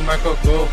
Marcou 0.00 0.36
gol. 0.44 0.68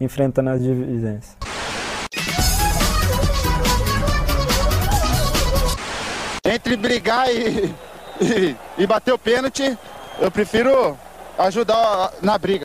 enfrentando 0.00 0.50
as 0.50 0.62
divisões. 0.62 1.36
Entre 6.44 6.76
brigar 6.76 7.28
e, 7.30 7.74
e, 8.20 8.56
e 8.78 8.86
bater 8.86 9.12
o 9.12 9.18
pênalti, 9.18 9.76
eu 10.20 10.30
prefiro 10.30 10.96
ajudar 11.38 12.12
na 12.22 12.38
briga. 12.38 12.64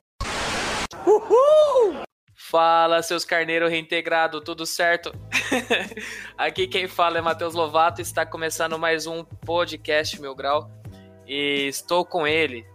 Fala, 2.49 3.03
seus 3.03 3.23
carneiros 3.23 3.70
reintegrados, 3.70 4.41
tudo 4.44 4.66
certo? 4.66 5.13
Aqui 6.35 6.66
quem 6.66 6.88
fala 6.88 7.20
é 7.20 7.22
Matheus 7.22 7.53
Lovato, 7.53 8.02
está 8.02 8.25
começando 8.25 8.80
mais 8.80 9.05
um 9.05 9.23
podcast 9.23 10.19
Meu 10.19 10.33
Grau. 10.33 10.67
E 11.27 11.67
estou 11.67 12.03
com 12.03 12.25
ele, 12.25 12.66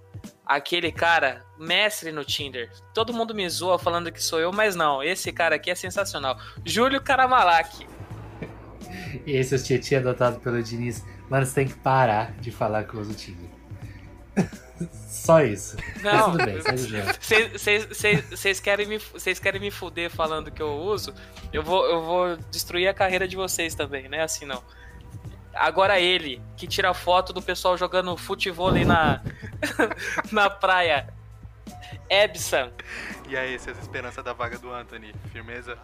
aquele 0.46 0.92
cara, 0.92 1.44
mestre 1.58 2.12
no 2.12 2.24
Tinder. 2.24 2.70
Todo 2.94 3.12
mundo 3.12 3.34
me 3.34 3.48
zoa 3.48 3.76
falando 3.76 4.12
que 4.12 4.22
sou 4.22 4.38
eu, 4.38 4.52
mas 4.52 4.76
não, 4.76 5.02
esse 5.02 5.32
cara 5.32 5.56
aqui 5.56 5.72
é 5.72 5.74
sensacional. 5.74 6.38
Júlio 6.64 7.02
Caramalak. 7.02 7.84
E 9.26 9.32
esse 9.34 9.56
é 9.56 9.58
o 9.58 9.60
Tietchan 9.60 9.98
adotado 9.98 10.38
pelo 10.38 10.62
Diniz. 10.62 11.04
Mano, 11.28 11.44
você 11.44 11.52
tem 11.52 11.66
que 11.66 11.74
parar 11.74 12.30
de 12.34 12.52
falar 12.52 12.84
que 12.84 12.94
eu 12.94 13.00
uso 13.00 13.12
Tinder. 13.12 13.50
Só 15.06 15.42
isso. 15.42 15.76
Não, 16.02 16.32
tudo 16.32 16.44
bem. 16.44 16.56
Vocês 18.30 18.60
querem, 18.60 18.86
me- 18.86 19.00
querem 19.40 19.60
me 19.60 19.70
fuder 19.70 20.10
falando 20.10 20.50
que 20.50 20.60
eu 20.62 20.72
uso? 20.74 21.14
Eu 21.52 21.62
vou, 21.62 21.86
eu 21.86 22.02
vou 22.02 22.36
destruir 22.50 22.88
a 22.88 22.94
carreira 22.94 23.26
de 23.28 23.36
vocês 23.36 23.74
também, 23.74 24.08
não 24.08 24.18
é 24.18 24.22
assim 24.22 24.44
não. 24.44 24.62
Agora 25.54 26.00
ele, 26.00 26.42
que 26.56 26.66
tira 26.66 26.92
foto 26.92 27.32
do 27.32 27.40
pessoal 27.40 27.78
jogando 27.78 28.16
futebol 28.16 28.68
ali 28.68 28.84
na, 28.84 29.22
na 30.32 30.50
praia. 30.50 31.08
Ebson. 32.10 32.70
E 33.28 33.36
aí, 33.36 33.54
essas 33.54 33.78
esperanças 33.78 34.22
da 34.24 34.32
vaga 34.32 34.58
do 34.58 34.72
Anthony? 34.72 35.14
Firmeza? 35.32 35.78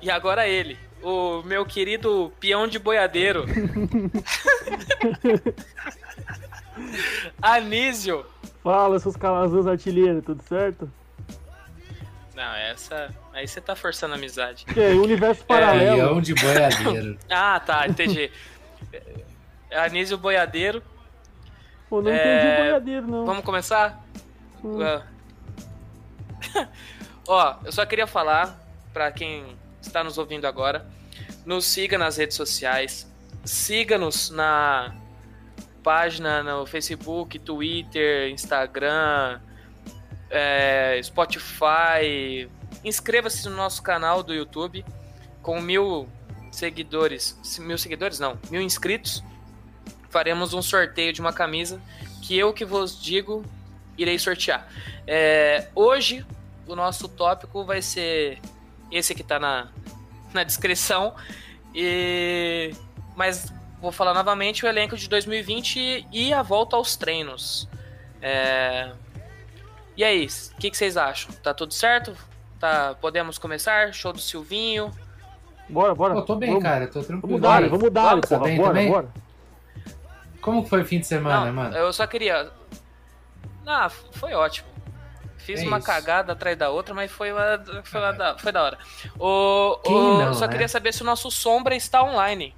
E 0.00 0.10
agora 0.10 0.46
ele, 0.48 0.76
o 1.00 1.42
meu 1.44 1.64
querido 1.64 2.32
peão 2.40 2.66
de 2.66 2.78
boiadeiro. 2.78 3.46
Anísio. 7.40 8.24
Fala, 8.62 8.98
seus 8.98 9.16
calazans 9.16 9.66
artilheiros, 9.66 10.24
tudo 10.24 10.42
certo? 10.42 10.90
Não, 12.34 12.54
essa. 12.54 13.14
Aí 13.32 13.46
você 13.46 13.60
tá 13.60 13.76
forçando 13.76 14.14
a 14.14 14.16
amizade. 14.16 14.64
Que 14.64 14.80
é, 14.80 14.88
universo 14.94 15.44
paralelo. 15.44 15.96
Leão 15.96 16.20
de 16.20 16.34
boiadeiro. 16.34 17.18
Ah, 17.30 17.60
tá, 17.60 17.86
entendi. 17.86 18.30
É 19.70 19.78
Anísio 19.78 20.18
Boiadeiro. 20.18 20.82
Pô, 21.88 22.00
não 22.00 22.10
É, 22.10 22.14
entendi 22.16 22.52
o 22.52 22.56
boiadeiro, 22.64 23.06
não. 23.06 23.26
Vamos 23.26 23.44
começar? 23.44 24.04
Hum. 24.64 24.78
Ó, 27.28 27.56
eu 27.64 27.72
só 27.72 27.84
queria 27.86 28.06
falar 28.06 28.58
pra 28.92 29.10
quem 29.12 29.56
está 29.80 30.02
nos 30.02 30.18
ouvindo 30.18 30.46
agora, 30.46 30.86
nos 31.44 31.64
siga 31.66 31.96
nas 31.98 32.16
redes 32.16 32.36
sociais, 32.36 33.10
siga-nos 33.44 34.30
na 34.30 34.94
página 35.82 36.42
no 36.42 36.66
Facebook, 36.66 37.38
Twitter, 37.38 38.30
Instagram, 38.30 39.40
é, 40.30 41.00
Spotify. 41.02 42.48
Inscreva-se 42.84 43.48
no 43.48 43.56
nosso 43.56 43.82
canal 43.82 44.22
do 44.22 44.32
YouTube 44.32 44.84
com 45.42 45.60
mil 45.60 46.08
seguidores, 46.50 47.38
mil 47.58 47.78
seguidores 47.78 48.18
não, 48.18 48.38
mil 48.50 48.60
inscritos. 48.60 49.22
Faremos 50.10 50.52
um 50.54 50.62
sorteio 50.62 51.12
de 51.12 51.20
uma 51.20 51.32
camisa 51.32 51.80
que 52.22 52.36
eu 52.36 52.52
que 52.52 52.64
vos 52.64 53.00
digo 53.00 53.44
irei 53.96 54.18
sortear. 54.18 54.68
É, 55.06 55.68
hoje 55.74 56.24
o 56.66 56.76
nosso 56.76 57.08
tópico 57.08 57.64
vai 57.64 57.82
ser 57.82 58.38
esse 58.90 59.14
que 59.14 59.22
tá 59.22 59.38
na, 59.38 59.68
na 60.32 60.44
descrição. 60.44 61.14
E 61.74 62.74
mas 63.16 63.52
vou 63.82 63.92
falar 63.92 64.14
novamente 64.14 64.64
o 64.64 64.68
elenco 64.68 64.96
de 64.96 65.08
2020 65.08 66.06
e 66.10 66.32
a 66.32 66.40
volta 66.42 66.76
aos 66.76 66.96
treinos. 66.96 67.68
É, 68.22 68.92
e 69.96 70.02
aí, 70.04 70.26
o 70.26 70.56
que, 70.56 70.70
que 70.70 70.76
vocês 70.76 70.96
acham? 70.96 71.30
Tá 71.42 71.52
tudo 71.52 71.74
certo? 71.74 72.16
Tá, 72.58 72.94
podemos 73.00 73.36
começar? 73.38 73.92
Show 73.92 74.12
do 74.12 74.20
Silvinho. 74.20 74.90
Bora, 75.68 75.94
bora. 75.94 76.14
Pô, 76.14 76.22
tô 76.22 76.36
bem, 76.36 76.50
vamos, 76.50 76.62
cara, 76.62 76.86
tô 76.86 77.02
tranquilo. 77.02 77.38
Vamos 77.38 77.40
dar, 77.42 77.68
vamos 77.68 77.90
dar, 77.90 78.08
Vamos, 78.10 78.28
tá 78.28 78.38
bem 78.38 78.56
bora, 78.56 78.68
também? 78.68 78.88
bora. 78.90 79.08
Como 80.40 80.62
que 80.62 80.68
foi 80.70 80.82
o 80.82 80.84
fim 80.84 81.00
de 81.00 81.06
semana, 81.06 81.46
Não, 81.46 81.52
mano? 81.52 81.76
eu 81.76 81.92
só 81.92 82.06
queria. 82.06 82.50
Ah, 83.66 83.88
foi 83.90 84.32
ótimo. 84.34 84.68
Fiz 85.38 85.60
É 85.60 85.66
uma 85.66 85.78
isso. 85.78 85.86
cagada 85.86 86.32
atrás 86.32 86.56
da 86.56 86.70
outra, 86.70 86.94
mas 86.94 87.10
foi, 87.10 87.32
lá- 87.32 87.60
foi, 87.84 88.00
lá 88.00 88.12
da, 88.12 88.38
foi 88.38 88.52
da 88.52 88.62
hora. 88.62 88.78
O, 89.18 89.76
Quem 89.84 89.94
o- 89.94 90.18
não, 90.18 90.34
só 90.34 90.46
né? 90.46 90.52
queria 90.52 90.68
saber 90.68 90.92
se 90.92 91.02
o 91.02 91.04
nosso 91.04 91.30
Sombra 91.32 91.74
está 91.74 92.02
online. 92.02 92.54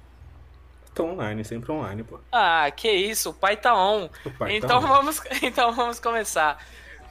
Tô 0.95 1.03
online, 1.07 1.43
sempre 1.43 1.71
online, 1.73 2.03
pô. 2.03 2.19
Ah, 2.31 2.71
que 2.71 2.89
isso, 2.89 3.31
o 3.31 3.33
pai 3.33 3.57
tá 3.57 3.75
on. 3.75 4.09
Pai 4.39 4.51
tá 4.61 4.65
então, 4.65 4.77
on. 4.77 4.87
vamos, 4.87 5.21
então 5.43 5.73
vamos 5.73 5.99
começar. 5.99 6.57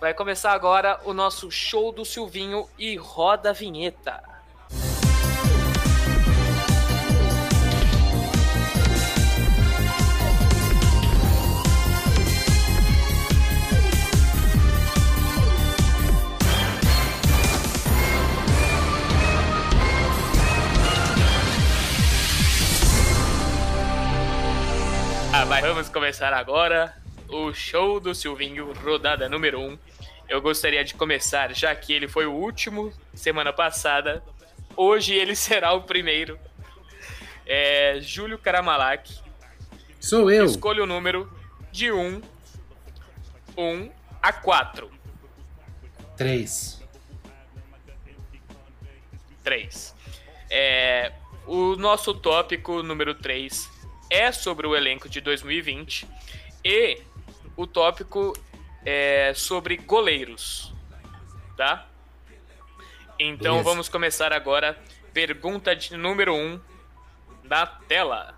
Vai 0.00 0.14
começar 0.14 0.52
agora 0.52 0.98
o 1.04 1.12
nosso 1.12 1.50
show 1.50 1.92
do 1.92 2.04
Silvinho 2.04 2.66
e 2.78 2.96
roda 2.96 3.50
a 3.50 3.52
vinheta. 3.52 4.33
Vamos 25.74 25.88
começar 25.88 26.32
agora 26.32 26.94
o 27.28 27.52
show 27.52 27.98
do 27.98 28.14
Silvinho, 28.14 28.72
rodada 28.74 29.28
número 29.28 29.58
1. 29.58 29.70
Um. 29.70 29.78
Eu 30.28 30.40
gostaria 30.40 30.84
de 30.84 30.94
começar, 30.94 31.52
já 31.52 31.74
que 31.74 31.92
ele 31.92 32.06
foi 32.06 32.26
o 32.26 32.32
último 32.32 32.92
semana 33.12 33.52
passada. 33.52 34.22
Hoje 34.76 35.14
ele 35.14 35.34
será 35.34 35.72
o 35.72 35.82
primeiro. 35.82 36.38
É 37.44 37.98
Júlio 38.00 38.38
Caramalak. 38.38 39.18
Sou 39.98 40.30
eu. 40.30 40.44
Escolha 40.44 40.84
o 40.84 40.86
número 40.86 41.28
de 41.72 41.90
1, 41.90 42.22
1 43.58 43.90
a 44.22 44.32
4. 44.32 44.88
Três. 46.16 46.80
3. 49.42 49.96
É, 50.48 51.12
o 51.48 51.74
nosso 51.74 52.14
tópico 52.14 52.80
número 52.80 53.12
3 53.12 53.73
é 54.14 54.30
sobre 54.30 54.64
o 54.64 54.76
elenco 54.76 55.08
de 55.08 55.20
2020 55.20 56.06
e 56.64 57.00
o 57.56 57.66
tópico 57.66 58.32
é 58.86 59.32
sobre 59.34 59.76
goleiros, 59.76 60.72
tá? 61.56 61.88
Então 63.18 63.54
Beleza. 63.54 63.68
vamos 63.68 63.88
começar 63.88 64.32
agora. 64.32 64.78
Pergunta 65.12 65.74
de 65.74 65.96
número 65.96 66.32
1 66.32 66.38
um 66.38 66.60
na 67.42 67.66
tela. 67.66 68.36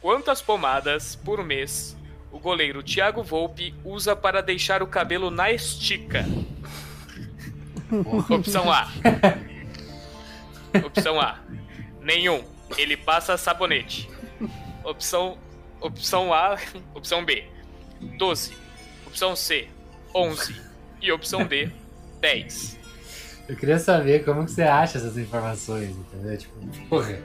Quantas 0.00 0.40
pomadas 0.40 1.14
por 1.14 1.44
mês 1.44 1.94
o 2.32 2.38
goleiro 2.38 2.82
Thiago 2.82 3.22
Volpe 3.22 3.74
usa 3.84 4.16
para 4.16 4.40
deixar 4.40 4.82
o 4.82 4.86
cabelo 4.86 5.30
na 5.30 5.52
estica? 5.52 6.24
Opção 8.30 8.72
A. 8.72 8.88
Opção 10.86 11.20
A. 11.20 11.38
Nenhum. 12.04 12.44
Ele 12.78 12.96
passa 12.96 13.36
sabonete. 13.36 14.08
Opção 14.84 15.38
opção 15.80 16.32
A, 16.32 16.56
opção 16.94 17.24
B. 17.24 17.44
12. 18.18 18.56
Opção 19.06 19.34
C, 19.34 19.68
11. 20.14 20.54
E 21.00 21.10
opção 21.12 21.44
D, 21.46 21.70
10. 22.20 22.78
Eu 23.48 23.56
queria 23.56 23.78
saber 23.78 24.24
como 24.24 24.44
que 24.44 24.52
você 24.52 24.62
acha 24.62 24.96
essas 24.98 25.18
informações, 25.18 25.90
entendeu? 25.90 26.36
Tipo, 26.38 26.54
porra. 26.88 27.18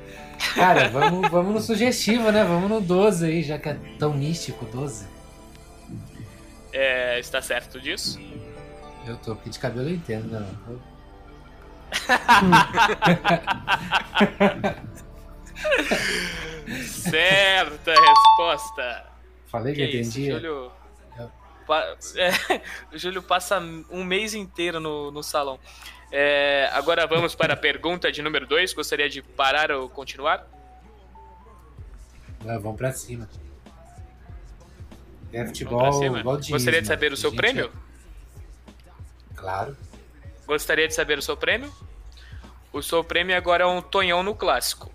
Cara, 0.56 0.90
vamos, 0.90 1.28
vamos 1.32 1.54
no 1.54 1.62
sugestivo, 1.62 2.32
né? 2.32 2.44
Vamos 2.44 2.70
no 2.70 2.82
12 2.82 3.26
aí, 3.26 3.44
já 3.44 3.58
que 3.58 3.70
é 3.70 3.78
tão 3.98 4.14
místico 4.14 4.66
12. 4.66 5.06
É, 6.74 7.20
está 7.20 7.42
certo 7.42 7.80
disso? 7.80 8.20
Eu 9.08 9.16
tô, 9.18 9.36
porque 9.36 9.50
de 9.50 9.58
cabelo 9.60 9.90
eu 9.90 9.96
entendo, 9.96 10.28
né? 10.28 10.46
Eu- 10.68 10.80
Certa 16.88 17.94
resposta. 17.94 19.06
Falei 19.48 19.74
que, 19.74 19.88
Que 19.88 19.98
entendia. 20.00 20.34
Júlio. 20.36 20.72
É, 22.16 22.62
o 22.92 22.98
Júlio 22.98 23.22
passa 23.22 23.60
um 23.92 24.04
mês 24.04 24.34
inteiro 24.34 24.80
no, 24.80 25.12
no 25.12 25.22
salão. 25.22 25.60
É, 26.12 26.68
agora 26.74 27.06
vamos 27.06 27.36
para 27.36 27.54
a 27.54 27.56
pergunta 27.56 28.12
de 28.12 28.24
número 28.24 28.48
2. 28.48 28.74
Gostaria 28.74 29.08
de 29.08 29.22
parar 29.22 29.70
ou 29.70 29.88
continuar? 29.88 30.48
Ah, 32.42 32.58
vamos 32.58 32.76
pra 32.76 32.92
cima. 32.92 33.30
É 35.32 35.46
futebol 35.46 35.94
cima. 35.94 36.24
Gostaria 36.24 36.82
de 36.82 36.88
saber 36.88 37.14
o 37.14 37.18
seu 37.18 37.32
prêmio? 37.32 37.72
é- 37.72 39.36
Claro. 39.36 39.78
Gostaria 40.50 40.88
de 40.88 40.96
saber 40.96 41.16
o 41.20 41.22
seu 41.22 41.38
prêmio? 41.38 41.72
O 42.74 42.82
seu 42.82 43.04
prêmio 43.04 43.38
agora 43.38 43.66
é 43.66 43.68
um 43.68 43.84
tonhão 43.84 44.24
no 44.24 44.34
clássico. 44.34 44.92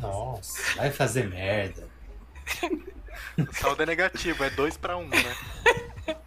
Nossa, 0.00 0.74
vai 0.76 0.90
fazer 0.90 1.28
merda. 1.28 1.86
O 3.38 3.54
saldo 3.54 3.84
é 3.84 3.86
negativo, 3.86 4.42
é 4.42 4.50
2 4.50 4.76
pra 4.78 4.96
1, 4.96 5.00
um, 5.00 5.06
né? 5.08 5.36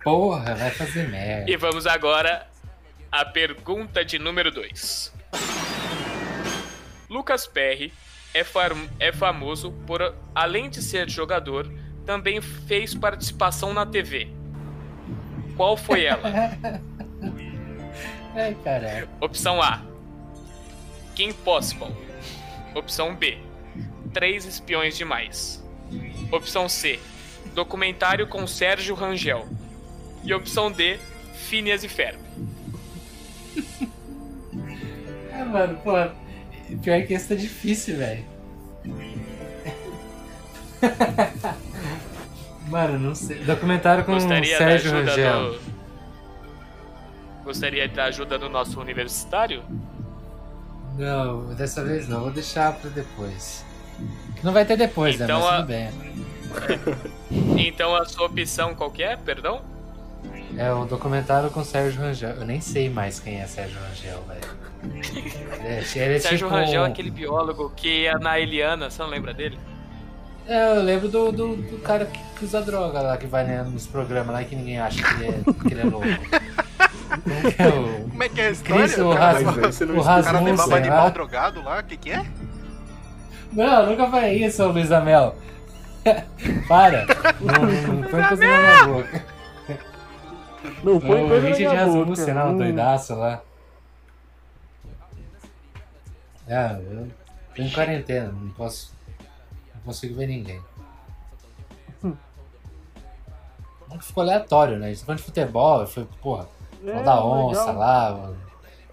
Porra, 0.02 0.56
vai 0.56 0.72
fazer 0.72 1.10
merda. 1.10 1.52
E 1.52 1.58
vamos 1.58 1.86
agora 1.86 2.48
à 3.12 3.26
pergunta 3.26 4.06
de 4.06 4.18
número 4.18 4.50
2. 4.50 5.14
Lucas 7.10 7.46
Perry 7.46 7.92
é, 8.34 8.46
fam- 8.46 8.88
é 8.98 9.12
famoso 9.12 9.74
por, 9.86 10.16
além 10.34 10.70
de 10.70 10.82
ser 10.82 11.10
jogador, 11.10 11.70
também 12.06 12.40
fez 12.40 12.96
participação 12.96 13.74
na 13.74 13.86
TV. 13.86 14.30
Qual 15.58 15.76
foi 15.76 16.06
ela? 16.06 16.24
Ai, 18.36 18.56
caralho. 18.64 19.08
Opção 19.20 19.62
A: 19.62 19.82
Kim 21.16 21.32
Possible. 21.32 21.94
Opção 22.74 23.16
B: 23.16 23.38
Três 24.14 24.46
Espiões 24.46 24.98
Demais. 24.98 25.64
Opção 26.32 26.68
C: 26.68 27.00
Documentário 27.54 28.28
com 28.28 28.48
Sérgio 28.48 28.96
Rangel. 28.96 29.48
E 30.24 30.34
opção 30.34 30.72
D: 30.72 31.00
Phineas 31.34 31.84
e 31.84 31.90
Ferb. 31.90 32.18
É, 35.32 35.44
mano, 35.46 35.78
pô. 35.84 35.92
Pior 36.82 37.06
que 37.06 37.14
esse 37.14 37.30
tá 37.30 37.36
difícil, 37.36 37.98
velho. 37.98 38.26
Mano, 42.68 42.98
não 42.98 43.14
sei. 43.14 43.38
Documentário 43.44 44.04
com 44.04 44.14
Gostaria 44.14 44.58
Sérgio 44.58 44.92
Rangel. 44.92 45.52
do. 45.54 45.73
Gostaria 47.44 47.88
da 47.88 48.06
ajuda 48.06 48.40
do 48.40 48.50
nosso 48.50 48.80
universitário? 48.80 49.64
Não, 50.98 51.54
dessa 51.56 51.84
vez 51.84 52.08
não. 52.08 52.22
Vou 52.22 52.32
deixar 52.32 52.74
pra 52.74 52.90
depois. 52.90 53.66
Não 54.44 54.54
vai 54.54 54.66
ter 54.66 54.78
depois, 54.78 55.16
Então, 55.20 55.28
né? 55.28 55.46
Mas 55.46 55.54
a- 55.54 55.58
tudo 55.58 55.68
bem. 55.68 55.90
Então 57.68 57.96
a 57.96 58.06
sua 58.06 58.28
opção 58.28 58.76
qual 58.76 58.94
é? 59.00 59.16
Perdão? 59.16 59.62
É 60.56 60.72
o 60.72 60.86
documentário 60.86 61.50
com 61.50 61.64
Sérgio 61.64 62.00
Rangel. 62.00 62.30
Eu 62.32 62.46
nem 62.46 62.62
sei 62.62 62.90
mais 62.90 63.20
quem 63.20 63.42
é 63.42 63.48
Sérgio 63.48 63.80
Rangel, 63.80 64.24
velho. 64.28 64.64
É, 65.64 65.80
é 65.80 65.82
Sérgio 66.20 66.38
tipo... 66.48 66.50
Rangel 66.50 66.86
é 66.86 66.90
aquele 66.90 67.10
biólogo 67.10 67.72
que 67.76 68.06
é 68.06 68.18
na 68.20 68.38
Eliana, 68.40 68.90
você 68.90 69.02
não 69.02 69.10
lembra 69.10 69.34
dele? 69.34 69.58
É, 70.46 70.78
eu 70.78 70.84
lembro 70.84 71.08
do, 71.08 71.32
do, 71.32 71.56
do 71.56 71.78
cara 71.80 72.06
que, 72.06 72.20
que 72.38 72.44
usa 72.46 72.62
droga 72.62 73.02
lá, 73.02 73.18
que 73.18 73.26
vai 73.26 73.46
né, 73.46 73.64
nos 73.64 73.88
programas 73.88 74.36
lá 74.36 74.44
que 74.44 74.56
ninguém 74.58 74.78
acha 74.78 75.02
que 75.02 75.24
ele 75.24 75.28
é, 75.28 75.44
que 75.68 75.74
ele 75.74 75.82
é 75.82 75.86
louco. 75.86 76.08
Como 77.22 78.24
é 78.24 78.28
o... 78.28 78.30
Que 78.30 78.42
é 78.42 78.48
a 78.48 78.52
história? 78.52 78.84
Cris, 78.88 78.98
o, 78.98 79.10
O 79.12 79.14
cara, 79.16 79.40
Ras, 79.40 79.42
o 79.82 79.84
o 80.00 80.04
cara 80.04 80.22
Rasmussen 80.22 80.44
levava 80.44 80.76
animal 80.78 81.04
lá. 81.06 81.10
drogado 81.10 81.62
lá, 81.64 81.80
o 81.80 81.84
que 81.84 81.98
que 81.98 82.12
é? 82.12 82.26
Não, 83.52 83.86
nunca 83.88 84.10
foi 84.10 84.32
isso, 84.34 84.66
Luiz 84.68 84.92
Amel. 84.92 85.36
Para. 86.68 87.06
Não, 87.40 87.66
não, 87.66 88.02
põe 88.10 88.24
coisa 88.28 88.48
na 88.48 88.58
minha 88.60 88.88
boca. 88.88 89.26
Não 90.84 91.00
foi 91.02 91.24
O 91.24 91.28
coisa 91.28 91.42
na 91.42 91.48
Richard 91.56 91.60
minha 91.76 91.86
Rasmussen, 91.86 92.26
boca. 92.26 92.34
não, 92.46 92.52
Hum. 92.54 92.58
doidaço 92.58 93.16
lá. 93.16 93.42
Ah, 96.50 96.78
eu 96.80 97.08
tô 97.56 97.62
em 97.62 97.70
quarentena, 97.70 98.32
não 98.32 98.50
posso. 98.52 98.94
Não 99.76 99.82
consigo 99.86 100.16
ver 100.16 100.28
ninguém. 100.28 100.62
Hum. 102.04 102.16
Ficou 104.02 104.24
aleatório, 104.24 104.78
né? 104.78 104.88
A 104.88 104.90
gente 104.90 105.00
tá 105.00 105.06
falando 105.06 105.20
de 105.20 105.26
futebol, 105.26 105.88
foi, 105.88 106.06
porra, 106.22 106.48
É, 106.86 107.00
o 107.00 107.04
da 107.04 107.24
onça 107.26 107.60
legal. 107.66 107.78
lá, 107.78 108.14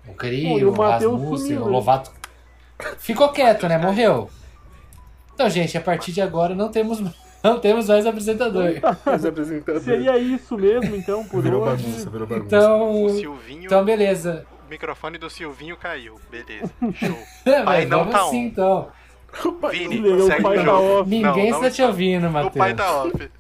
o, 0.06 0.10
o 0.10 0.14
Crio, 0.14 0.68
o 0.70 0.72
o 0.72 0.76
Matheus 0.78 1.20
Rasmussen, 1.20 1.58
o 1.58 1.64
né? 1.64 1.70
Lovato. 1.70 2.10
Ficou 2.98 3.28
quieto, 3.30 3.68
né? 3.68 3.78
Morreu. 3.78 4.30
Então, 5.34 5.48
gente, 5.50 5.76
a 5.76 5.80
partir 5.80 6.12
de 6.12 6.20
agora 6.20 6.54
não 6.54 6.70
temos, 6.70 7.00
não 7.42 7.58
temos 7.58 7.88
mais 7.88 8.06
apresentador. 8.06 8.64
Mas 9.04 9.24
apresentador. 9.24 9.80
Seria 9.80 10.16
isso 10.18 10.56
mesmo, 10.56 10.94
então, 10.96 11.24
por 11.24 11.42
Virou 11.42 11.62
hoje. 11.62 11.82
bagunça, 11.84 12.10
virou 12.10 12.26
bagunça. 12.26 12.46
Então, 12.46 13.04
O 13.04 13.08
Silvinho, 13.10 13.64
então 13.64 13.84
beleza. 13.84 14.46
o 14.66 14.70
microfone 14.70 15.18
do 15.18 15.28
Silvinho 15.30 15.76
caiu. 15.76 16.20
Beleza, 16.30 16.72
show. 16.94 17.18
É, 17.46 17.62
Pai 17.62 17.80
mas 17.80 17.88
não 17.88 17.98
vamos 18.00 18.14
tá 18.14 18.20
assim, 18.22 18.44
on. 18.44 18.46
então. 18.46 18.88
Vini, 19.70 19.98
Legal, 20.00 20.18
o 20.18 20.26
segue 20.26 20.42
pai 20.42 20.52
o 20.52 20.58
tá 20.58 20.64
jogo. 20.64 21.00
off. 21.00 21.10
Ninguém 21.10 21.50
não 21.52 21.58
está 21.58 21.70
te 21.70 21.82
ouvindo, 21.82 22.26
O 22.28 22.32
pai 22.32 22.42
Matheus. 22.74 22.76
tá 22.76 23.02
off. 23.04 23.30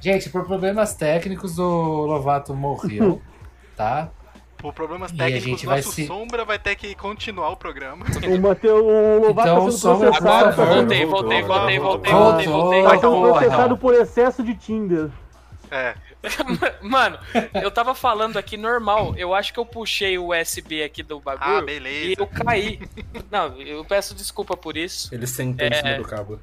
Gente, 0.00 0.30
por 0.30 0.44
problemas 0.46 0.94
técnicos, 0.94 1.58
o 1.58 2.06
Lovato 2.06 2.54
morreu, 2.54 3.20
tá? 3.76 4.10
Por 4.56 4.72
problemas 4.74 5.10
E 5.10 5.14
a 5.14 5.18
técnicos, 5.18 5.44
gente 5.44 5.66
vai 5.66 5.76
nosso 5.78 5.92
se- 5.92 6.06
Sombra 6.06 6.44
vai 6.44 6.58
ter 6.58 6.76
que 6.76 6.94
continuar 6.94 7.48
o 7.50 7.56
programa. 7.56 8.04
O 8.06 8.40
Matheus, 8.40 8.82
o 8.82 9.26
Lovato 9.26 9.48
Então, 9.48 9.64
tá 9.66 9.70
sendo 9.72 9.98
por 9.98 10.14
Agora 10.16 10.52
voltei, 10.52 11.06
voltei, 11.06 11.42
voltei, 11.42 11.78
voltei, 11.78 12.12
voltei, 12.12 12.46
voltei. 12.46 12.82
Tá 12.82 12.90
sendo 12.90 13.20
processado 13.22 13.76
por 13.78 13.94
excesso 13.94 14.42
de 14.42 14.54
Tinder. 14.54 15.10
É, 15.70 15.94
Mano, 16.82 17.18
eu 17.62 17.70
tava 17.70 17.94
falando 17.94 18.36
aqui 18.36 18.56
normal. 18.58 19.14
Eu 19.16 19.34
acho 19.34 19.52
que 19.54 19.58
eu 19.60 19.64
puxei 19.64 20.18
o 20.18 20.30
USB 20.38 20.82
aqui 20.82 21.02
do 21.02 21.20
bagulho 21.20 21.56
Ah, 21.58 21.62
e 21.62 21.64
beleza. 21.64 22.14
eu 22.20 22.26
caí. 22.26 22.80
Não, 23.30 23.56
eu 23.62 23.82
peço 23.84 24.14
desculpa 24.14 24.56
por 24.56 24.76
isso. 24.76 25.08
Ele 25.14 25.26
sentou 25.26 25.66
em 25.66 25.70
É. 25.72 25.74
cima 25.76 25.94
do 25.96 26.04
cabo. 26.04 26.38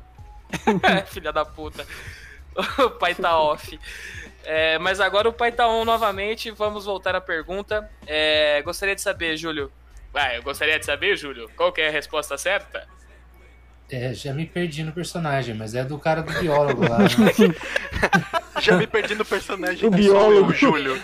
Filha 1.08 1.32
da 1.32 1.46
puta. 1.46 1.86
O 2.86 2.90
pai 2.92 3.14
tá 3.16 3.38
off. 3.40 3.80
É, 4.44 4.80
mas 4.80 5.00
agora 5.00 5.28
o 5.30 5.34
pai 5.34 5.52
tá 5.52 5.68
on 5.68 5.86
novamente. 5.86 6.52
Vamos 6.52 6.86
voltar 6.86 7.16
à 7.16 7.22
pergunta. 7.22 7.90
É, 8.06 8.62
gostaria 8.64 8.96
de 8.96 9.02
saber, 9.02 9.38
Júlio. 9.38 9.72
Vai, 10.14 10.38
eu 10.38 10.44
gostaria 10.44 10.80
de 10.80 10.86
saber, 10.86 11.16
Júlio, 11.18 11.50
qual 11.56 11.72
que 11.72 11.82
é 11.82 11.90
a 11.90 11.92
resposta 11.92 12.38
certa? 12.38 12.88
É, 13.90 14.14
já 14.14 14.34
me 14.34 14.46
perdi 14.46 14.84
no 14.84 14.92
personagem, 14.92 15.56
mas 15.56 15.74
é 15.76 15.84
do 15.84 15.98
cara 15.98 16.22
do 16.22 16.34
biólogo 16.40 16.88
lá. 16.88 16.98
né? 17.00 17.08
Já 18.60 18.76
me 18.76 18.88
perdi 18.88 19.14
no 19.14 19.24
personagem 19.24 19.88
O 19.88 19.92
biólogo. 19.92 20.52
Júlio. 20.52 21.00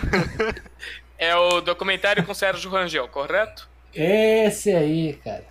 É 1.16 1.36
o 1.36 1.60
documentário 1.60 2.24
com 2.26 2.34
Sérgio 2.34 2.68
Rangel, 2.68 3.06
correto? 3.08 3.68
Esse 3.94 4.74
aí, 4.74 5.14
cara. 5.22 5.46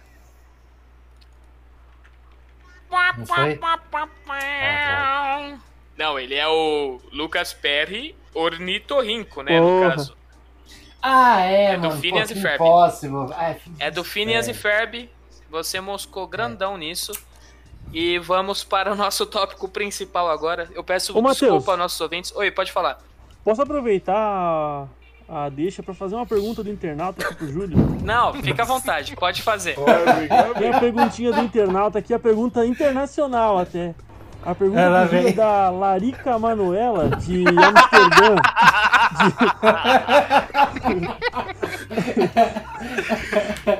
Não 3.17 3.25
foi? 3.25 3.59
Ah, 4.29 5.57
Não, 6.03 6.19
ele 6.19 6.35
é 6.35 6.45
o 6.45 6.99
Lucas 7.13 7.53
Perry 7.53 8.13
Ornitorrinco, 8.33 9.41
né, 9.41 9.57
Porra. 9.57 9.71
no 9.71 9.89
caso. 9.89 10.17
Ah, 11.01 11.39
é, 11.39 11.63
É 11.71 11.77
do 11.77 11.87
mano. 11.87 12.01
Phineas 12.01 12.29
pô, 12.29 12.37
e 12.37 12.41
Ferb. 12.41 12.61
Ah, 13.37 13.55
É 13.79 13.89
do 13.89 14.03
Phineas 14.03 14.49
e 14.49 14.53
Ferb. 14.53 15.09
Você 15.49 15.79
moscou 15.79 16.27
grandão 16.27 16.77
nisso. 16.77 17.13
E 17.93 18.19
vamos 18.19 18.65
para 18.65 18.91
o 18.91 18.95
nosso 18.95 19.25
tópico 19.25 19.69
principal 19.69 20.29
agora. 20.29 20.69
Eu 20.75 20.83
peço 20.83 21.17
Ô, 21.17 21.21
desculpa 21.21 21.71
aos 21.71 21.79
nossos 21.79 22.01
ouvintes. 22.01 22.35
Oi, 22.35 22.51
pode 22.51 22.73
falar. 22.73 22.97
Posso 23.41 23.61
aproveitar 23.61 24.89
a, 25.29 25.49
deixa 25.49 25.81
pra 25.81 25.93
fazer 25.93 26.15
uma 26.15 26.25
pergunta 26.25 26.61
do 26.63 26.69
internauta 26.69 27.25
aqui 27.25 27.35
pro 27.35 27.47
Júlio? 27.47 27.77
Não, 28.03 28.33
fica 28.43 28.63
à 28.63 28.65
vontade, 28.65 29.15
pode 29.15 29.41
fazer. 29.41 29.77
Tem 30.57 30.69
a 30.69 30.79
perguntinha 30.81 31.31
do 31.31 31.41
internauta 31.41 31.99
aqui, 31.99 32.13
a 32.13 32.19
pergunta 32.19 32.65
internacional 32.65 33.57
até. 33.57 33.95
A 34.45 34.53
pergunta 34.55 34.81
Ela 34.81 35.05
Júlio 35.05 35.19
é 35.19 35.23
vem. 35.23 35.33
da 35.35 35.69
Larica 35.69 36.37
Manuela, 36.37 37.09
de 37.17 37.43
Amsterdã. 37.47 38.35
De... 40.83 41.07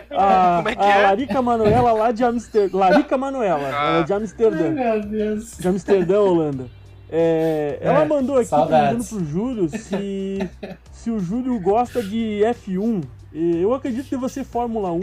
A, 0.16 0.56
Como 0.58 0.70
é 0.70 0.76
que 0.76 0.82
a 0.82 0.98
é? 1.00 1.04
Larica 1.08 1.42
Manuela 1.42 1.92
lá 1.94 2.12
de 2.12 2.24
Amsterdã. 2.24 2.78
Larica 2.78 3.18
Manuela, 3.18 3.68
ela 3.68 4.00
é 4.00 4.04
de 4.04 4.14
Ai, 4.14 4.20
Amsterdã. 4.20 4.70
meu 4.70 5.02
Deus. 5.02 5.58
De 5.58 5.68
Amsterdã, 5.68 6.20
Holanda. 6.20 6.66
É, 7.10 7.78
ela 7.82 8.02
É, 8.02 8.06
mandou 8.06 8.38
aqui 8.38 8.46
saudades. 8.48 9.10
perguntando 9.10 9.24
pro 9.24 9.32
Júlio 9.32 9.70
se, 9.70 10.50
se 10.92 11.12
o 11.12 11.20
Júlio 11.20 11.60
gosta 11.60 12.02
de 12.02 12.42
F1. 12.66 13.04
E 13.34 13.62
Eu 13.62 13.74
acredito 13.74 14.08
que 14.08 14.16
você 14.18 14.44
Fórmula 14.44 14.92
1. 14.92 15.00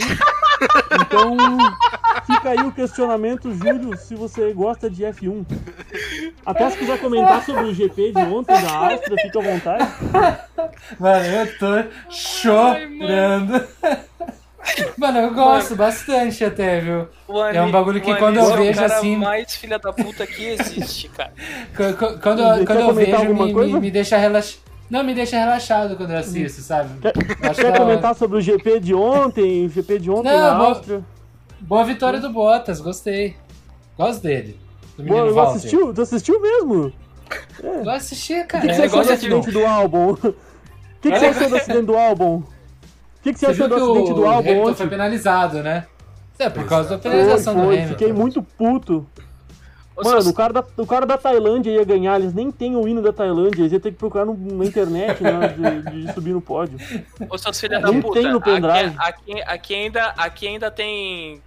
Então 1.02 1.36
fica 2.26 2.50
aí 2.50 2.58
o 2.60 2.72
questionamento, 2.72 3.52
Júlio, 3.52 3.96
se 3.96 4.14
você 4.14 4.52
gosta 4.52 4.88
de 4.90 5.02
F1. 5.04 5.44
Até 6.44 6.70
se 6.70 6.78
quiser 6.78 6.98
comentar 7.00 7.42
sobre 7.44 7.64
o 7.64 7.74
GP 7.74 8.12
de 8.12 8.20
ontem 8.22 8.60
da 8.60 8.72
Áustria, 8.72 9.16
fica 9.22 9.38
à 9.38 9.42
vontade. 9.42 9.88
Mano, 10.98 11.24
eu 11.26 11.58
tô 11.58 11.90
chorando. 12.10 13.66
Mano, 14.98 15.18
eu 15.18 15.32
gosto 15.34 15.74
bastante 15.74 16.44
até, 16.44 16.80
viu? 16.80 17.08
O 17.26 17.40
Ani- 17.40 17.56
É 17.56 17.62
um 17.62 17.70
bagulho 17.70 18.00
que 18.00 18.12
o 18.12 18.16
quando 18.18 18.36
eu 18.36 18.42
é 18.44 18.46
o 18.54 18.56
vejo 18.56 18.78
cara 18.80 18.94
assim- 18.98 19.16
mais 19.16 19.54
filha 19.56 19.78
da 19.78 19.92
puta 19.92 20.26
que 20.26 20.44
existe, 20.44 21.08
cara. 21.08 21.32
Qu- 21.74 21.94
qu- 21.96 22.18
Quando, 22.20 22.42
Quer 22.42 22.60
eu- 22.60 22.66
quando 22.66 22.80
eu 22.80 22.94
vejo, 22.94 23.16
alguma 23.16 23.46
me, 23.46 23.52
coisa? 23.54 23.74
me, 23.74 23.80
me 23.80 23.90
deixa 23.90 24.16
relaxado. 24.18 24.60
Não, 24.90 25.02
me 25.04 25.14
deixa 25.14 25.38
relaxado 25.38 25.96
quando 25.96 26.10
eu 26.10 26.18
assisto, 26.18 26.60
sabe? 26.62 26.90
Quer, 27.00 27.12
quer 27.54 27.78
comentar 27.78 28.14
sobre 28.14 28.36
o 28.38 28.40
GP 28.40 28.80
de 28.80 28.92
ontem? 28.92 29.64
O 29.66 29.68
GP 29.70 29.98
de 30.00 30.10
ontem 30.10 30.30
Não, 30.32 30.38
na 30.40 30.58
vou- 30.58 30.66
Áustria? 30.66 31.00
Boa 31.60 31.84
vitória 31.84 32.20
do 32.20 32.30
Bottas, 32.30 32.80
gostei. 32.80 33.36
Gosto 33.96 34.22
dele. 34.22 34.58
Do 34.96 35.02
menino 35.04 35.22
Boa, 35.24 35.32
Walter. 35.32 35.56
assistiu? 35.58 35.94
Tu 35.94 36.02
assistiu 36.02 36.40
mesmo? 36.40 36.92
Eu 37.62 37.90
assisti, 37.90 38.34
O 38.40 38.46
cara. 38.46 38.62
que, 38.62 38.68
que 38.68 38.74
você 38.74 38.82
É, 38.82 38.86
achou 38.86 39.04
do 39.04 39.12
acidente 39.12 39.50
do 39.50 39.66
álbum? 39.66 40.16
O 41.00 41.02
que, 41.02 41.10
que 41.12 41.18
você 41.18 41.26
achou 41.26 41.48
do 41.48 41.56
acidente 41.56 41.86
do 41.86 41.96
álbum? 41.96 42.34
O 42.36 42.44
que, 43.22 43.32
que 43.32 43.38
você 43.38 43.46
Você 43.46 43.52
achou 43.52 43.68
do 43.68 43.74
acidente 43.74 44.12
do 44.12 44.20
o 44.20 44.26
álbum 44.26 44.38
Hamilton 44.50 44.62
ontem? 44.68 44.74
foi 44.76 44.86
penalizado, 44.88 45.62
né? 45.62 45.86
É, 46.38 46.50
por 46.50 46.66
causa 46.66 46.90
da 46.90 46.98
Foi, 46.98 47.10
penalização 47.10 47.54
do 47.54 47.60
foi, 47.62 47.74
Hamilton. 47.76 47.88
fiquei 47.92 48.12
muito 48.12 48.42
puto. 48.42 49.06
Mano, 50.04 50.30
o 50.30 50.34
cara, 50.34 50.52
da, 50.52 50.64
o 50.76 50.86
cara 50.86 51.06
da 51.06 51.18
Tailândia 51.18 51.70
ia 51.70 51.84
ganhar, 51.84 52.18
eles 52.20 52.32
nem 52.34 52.50
têm 52.50 52.76
o 52.76 52.86
hino 52.88 53.02
da 53.02 53.12
Tailândia, 53.12 53.60
eles 53.62 53.72
iam 53.72 53.80
ter 53.80 53.90
que 53.92 53.98
procurar 53.98 54.24
no- 54.24 54.34
na 54.36 54.64
internet 54.64 55.22
né, 55.22 55.48
de, 55.48 56.04
de 56.06 56.12
subir 56.12 56.32
no 56.32 56.40
pódio. 56.40 56.78
Ô, 57.28 57.36
seus 57.38 57.60
filhos 57.60 57.80
da 57.80 57.90
Nem 57.90 58.00
puta, 58.00 58.20
tem 58.20 58.30
no 58.32 58.40
pendrive. 58.40 58.94
aqui, 58.98 59.32
aqui, 59.32 59.42
aqui 59.46 59.74
ainda, 59.74 60.04
aqui 60.16 60.46
ainda 60.48 60.70
tem 60.70 61.42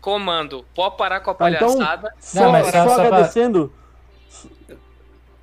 comando. 0.00 0.64
Pode 0.74 0.96
parar 0.96 1.20
com 1.20 1.30
a 1.30 1.34
Tá, 1.34 1.50
então, 1.50 1.72
palhaçada. 1.76 2.12
só, 2.18 2.50
mas 2.50 2.66
só- 2.66 2.72
só 2.72 2.88
só 2.88 2.94
pra- 2.96 3.04
agradecendo, 3.06 3.72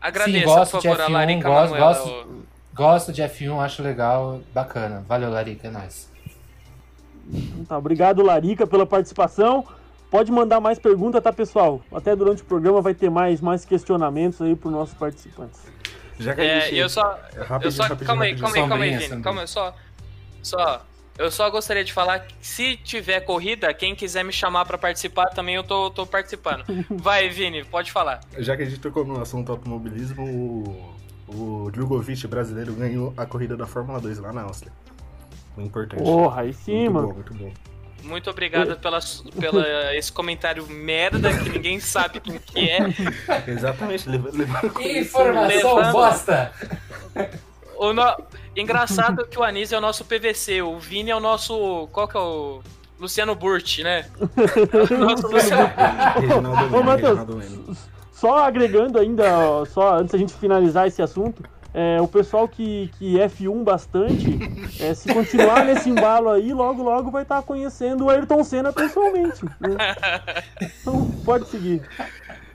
Agradeça, 0.02 0.40
Sim, 0.40 0.46
gosto 0.46 0.72
por 0.72 0.82
de 0.82 0.88
favor, 0.88 1.02
a 1.02 1.06
F1, 1.08 1.12
Larica 1.14 1.48
gosto- 1.50 1.72
Manuela. 1.72 1.88
gosto. 1.94 2.28
Gosto 2.74 3.12
de 3.12 3.22
F1, 3.22 3.60
acho 3.60 3.84
legal, 3.84 4.40
bacana. 4.54 5.04
Valeu, 5.08 5.30
Larica, 5.30 5.68
é 5.68 5.72
nóis. 5.72 6.10
Tá, 7.68 7.78
obrigado, 7.78 8.24
Larica, 8.24 8.66
pela 8.66 8.86
participação. 8.86 9.66
Pode 10.10 10.32
mandar 10.32 10.60
mais 10.60 10.80
perguntas, 10.80 11.22
tá, 11.22 11.32
pessoal? 11.32 11.82
Até 11.94 12.16
durante 12.16 12.42
o 12.42 12.46
programa 12.46 12.82
vai 12.82 12.94
ter 12.96 13.10
mais, 13.12 13.42
mais 13.42 13.64
questionamentos 13.64 14.42
aí 14.42 14.56
pros 14.56 14.74
nossos 14.74 14.96
participantes. 14.96 15.60
Já 16.20 16.34
que 16.34 16.42
a 16.42 16.44
É, 16.44 16.62
gente... 16.62 16.76
eu 16.78 16.90
só. 16.90 17.04
Rapidinho, 17.38 17.62
Eu 17.64 17.72
só. 17.72 17.84
rapidinho, 17.84 18.08
Calma 18.08 18.24
aí, 18.26 18.36
calma 18.36 18.56
aí, 18.56 18.68
calma 18.68 18.84
aí, 18.84 18.90
Vini. 18.92 19.02
sombrinha. 19.04 19.24
Calma 19.24 19.42
aí, 19.42 19.48
só. 19.48 19.76
Só. 20.42 20.86
Eu 21.18 21.30
só 21.30 21.50
gostaria 21.50 21.84
de 21.84 21.92
falar 21.94 22.20
que 22.20 22.34
se 22.42 22.78
tiver 22.78 23.20
corrida, 23.22 23.74
quem 23.74 23.94
quiser 23.94 24.24
me 24.24 24.32
chamar 24.32 24.66
pra 24.66 24.78
participar 24.78 25.28
também, 25.28 25.56
eu 25.56 25.64
tô, 25.64 25.92
tô 25.92 26.06
participando. 26.08 26.64
Vai, 26.90 27.30
Vini, 27.30 27.64
pode 27.66 27.92
falar. 27.92 28.22
Já 28.38 28.56
que 28.56 28.64
a 28.64 28.66
gente 28.66 28.80
tocou 28.80 29.06
no 29.06 29.22
assunto 29.22 29.52
automobilismo, 29.52 30.24
o, 31.28 31.66
o 31.68 31.72
Djokovic 31.72 32.26
brasileiro 32.26 32.74
ganhou 32.74 33.14
a 33.18 33.26
corrida 33.26 33.56
da 33.58 33.68
Fórmula 33.68 34.00
2 34.00 34.18
lá 34.20 34.32
na 34.34 34.44
Áustria. 34.44 34.72
Muito 35.58 35.68
importante. 35.70 36.02
Porra, 36.04 36.42
aí 36.42 36.54
sim, 36.54 36.88
muito 36.90 36.94
mano. 36.94 37.08
bom, 37.10 37.14
muito 37.16 37.34
bom. 37.34 37.52
Muito 38.04 38.30
obrigado 38.30 38.78
pela, 38.78 39.00
pela 39.40 39.96
esse 39.96 40.12
comentário 40.12 40.66
merda 40.68 41.32
que 41.38 41.50
ninguém 41.50 41.80
sabe 41.80 42.20
quem 42.20 42.40
que 42.40 42.70
é. 42.70 42.80
Exatamente, 43.48 44.10
levando, 44.10 44.38
levando 44.38 44.82
Informação 44.82 45.76
Levando- 45.76 45.92
bosta! 45.92 46.52
O 47.78 47.94
no... 47.94 48.04
Engraçado 48.56 49.26
que 49.26 49.40
o 49.40 49.44
Anísio 49.44 49.76
é 49.76 49.78
o 49.78 49.82
nosso 49.82 50.04
PVC, 50.04 50.62
o 50.62 50.78
Vini 50.80 51.12
é 51.12 51.16
o 51.16 51.20
nosso. 51.20 51.88
Qual 51.92 52.08
que 52.08 52.18
é 52.18 52.20
o. 52.20 52.62
Luciano 53.00 53.34
Burti, 53.34 53.82
né? 53.82 54.06
É 54.20 54.94
o 54.94 54.98
nosso 54.98 55.28
Luciano... 55.32 55.72
Ô, 56.78 56.84
Matheus. 56.84 57.20
Só 58.12 58.40
agregando 58.40 59.00
ainda, 59.00 59.40
ó, 59.40 59.64
só 59.64 59.96
antes 60.00 60.12
da 60.12 60.18
gente 60.18 60.34
finalizar 60.34 60.86
esse 60.86 61.02
assunto, 61.02 61.42
é, 61.74 62.02
o 62.02 62.08
pessoal 62.08 62.48
que, 62.48 62.90
que 62.98 63.16
F1 63.18 63.64
bastante, 63.64 64.38
é, 64.80 64.94
se 64.94 65.14
continuar 65.14 65.66
nesse 65.66 65.90
embalo 65.90 66.30
aí, 66.30 66.52
logo 66.54 66.82
logo 66.84 67.12
vai 67.12 67.24
estar 67.24 67.42
conhecendo 67.44 68.06
o 68.06 68.10
Ayrton 68.10 68.44
Senna 68.44 68.74
pessoalmente. 68.74 69.46
né? 69.60 69.78
Então 70.82 71.10
pode 71.26 71.48
seguir. 71.48 71.82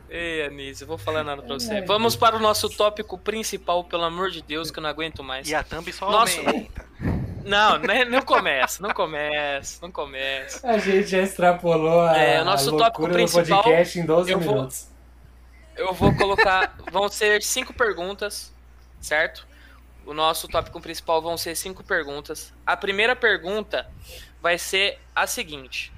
Ei, 0.09 0.45
Anísio, 0.47 0.87
vou 0.87 0.97
falar 0.97 1.25
nada 1.25 1.43
pra 1.43 1.55
você. 1.55 1.81
Vamos 1.83 2.15
para 2.15 2.37
o 2.37 2.39
nosso 2.39 2.69
tópico 2.71 3.19
principal, 3.19 3.83
pelo 3.85 4.05
amor 4.05 4.31
de 4.31 4.43
Deus, 4.43 4.71
que 4.71 4.79
eu 4.79 4.83
não 4.83 4.91
aguento 4.91 5.25
mais. 5.25 5.49
E 5.49 5.55
a 5.55 5.63
thumb 5.65 5.93
só 5.93 6.09
Nossa. 6.11 6.39
aumenta. 6.41 6.85
Não, 7.45 7.79
né, 7.79 8.05
não 8.07 8.23
começa, 8.23 8.81
não 8.83 8.95
começa, 8.95 9.79
não 9.83 9.91
começa. 9.91 10.67
A 10.67 10.79
gente 10.79 11.09
já 11.09 11.19
extrapolou 11.21 12.01
a, 12.01 12.17
É, 12.17 12.41
o 12.41 12.45
nosso 12.45 12.75
a 12.75 12.79
tópico 12.79 13.09
principal, 13.09 13.63
podcast 13.65 13.99
em 13.99 14.07
12 14.07 14.31
eu 14.33 14.39
vou- 14.41 14.55
minutos. 14.55 14.89
Eu 15.77 15.93
vou 15.93 16.15
colocar. 16.15 16.75
Vão 16.93 17.09
ser 17.09 17.43
cinco 17.43 17.75
perguntas, 17.75 18.54
certo? 19.05 19.47
O 20.07 20.13
nosso 20.13 20.49
tópico 20.49 20.81
principal 20.81 21.23
vão 21.23 21.37
ser 21.37 21.55
cinco 21.57 21.83
perguntas. 21.83 22.53
A 22.67 22.77
primeira 22.77 23.15
pergunta 23.15 23.89
vai 24.41 24.59
ser 24.59 24.99
a 25.15 25.27
seguinte: 25.27 25.93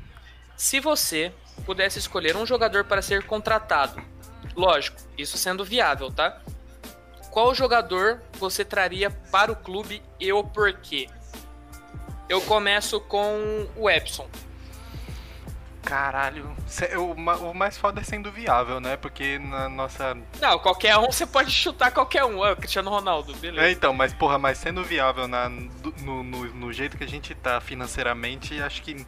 Se 0.57 0.81
você 0.81 1.33
pudesse 1.65 1.99
escolher 1.99 2.37
um 2.37 2.47
jogador 2.47 2.85
para 2.85 3.03
ser 3.03 3.25
contratado, 3.25 4.03
lógico, 4.55 5.01
isso 5.17 5.37
sendo 5.39 5.65
viável, 5.65 6.13
tá? 6.13 6.41
Qual 7.31 7.55
jogador 7.55 8.23
você 8.39 8.65
traria 8.65 9.11
para 9.11 9.53
o 9.53 9.57
clube 9.57 10.03
e 10.19 10.33
o 10.33 10.43
porquê? 10.43 11.09
Eu 12.29 12.41
começo 12.41 13.01
com 13.01 13.69
o 13.77 13.91
Epson. 13.91 14.29
Caralho. 15.87 16.55
O, 16.99 17.15
ma- 17.15 17.37
o 17.37 17.55
mais 17.55 17.79
foda 17.79 18.01
é 18.01 18.05
sendo 18.05 18.31
viável, 18.31 18.81
né? 18.81 18.97
Porque 18.97 19.39
na 19.39 19.69
nossa. 19.69 20.17
Não, 20.41 20.59
qualquer 20.59 20.99
um 20.99 21.07
você 21.11 21.25
pode 21.25 21.51
chutar 21.51 21.93
qualquer 21.93 22.25
um. 22.25 22.45
É 22.45 22.53
o 22.53 22.57
Cristiano 22.57 22.91
Ronaldo, 22.91 23.33
É, 23.33 23.37
beleza. 23.37 23.71
então, 23.71 23.93
mas 23.95 24.13
porra, 24.13 24.37
mas 24.39 24.59
sendo 24.59 24.83
viável 24.83 25.29
na, 25.29 25.49
no, 25.49 26.23
no, 26.25 26.45
no 26.55 26.73
jeito 26.73 26.99
que 26.99 27.05
a 27.05 27.09
gente 27.09 27.35
tá 27.37 27.61
financeiramente, 27.61 28.61
acho 28.61 28.83
que 28.83 29.07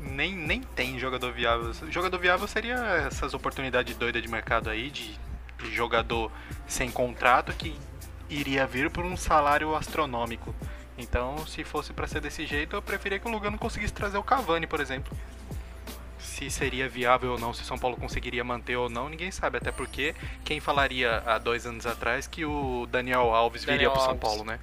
nem, 0.00 0.34
nem 0.34 0.60
tem 0.62 0.98
jogador 0.98 1.32
viável. 1.32 1.72
Jogador 1.90 2.18
viável 2.18 2.48
seria 2.48 2.74
essas 3.06 3.34
oportunidades 3.34 3.94
doidas 3.96 4.22
de 4.22 4.28
mercado 4.28 4.70
aí, 4.70 4.90
de, 4.90 5.18
de 5.58 5.74
jogador 5.74 6.32
sem 6.66 6.90
contrato 6.90 7.52
que 7.52 7.76
iria 8.30 8.66
vir 8.66 8.90
por 8.90 9.04
um 9.04 9.16
salário 9.16 9.74
astronômico. 9.76 10.54
Então, 10.96 11.44
se 11.46 11.64
fosse 11.64 11.92
pra 11.92 12.06
ser 12.06 12.20
desse 12.20 12.46
jeito, 12.46 12.76
eu 12.76 12.80
preferia 12.82 13.18
que 13.18 13.26
o 13.26 13.30
Lugano 13.30 13.58
conseguisse 13.58 13.92
trazer 13.92 14.16
o 14.16 14.22
Cavani, 14.22 14.66
por 14.66 14.80
exemplo. 14.80 15.14
Se 16.24 16.50
seria 16.50 16.88
viável 16.88 17.32
ou 17.32 17.38
não, 17.38 17.52
se 17.52 17.64
São 17.64 17.78
Paulo 17.78 17.96
conseguiria 17.96 18.42
manter 18.42 18.76
ou 18.76 18.88
não, 18.88 19.08
ninguém 19.08 19.30
sabe. 19.30 19.58
Até 19.58 19.70
porque 19.70 20.14
quem 20.44 20.58
falaria 20.58 21.22
há 21.26 21.38
dois 21.38 21.66
anos 21.66 21.86
atrás 21.86 22.26
que 22.26 22.44
o 22.44 22.86
Daniel 22.90 23.32
Alves 23.34 23.62
viria 23.64 23.76
Daniel 23.88 23.92
pro 23.92 24.00
São 24.00 24.10
Alves. 24.10 24.22
Paulo, 24.22 24.44
né? 24.44 24.58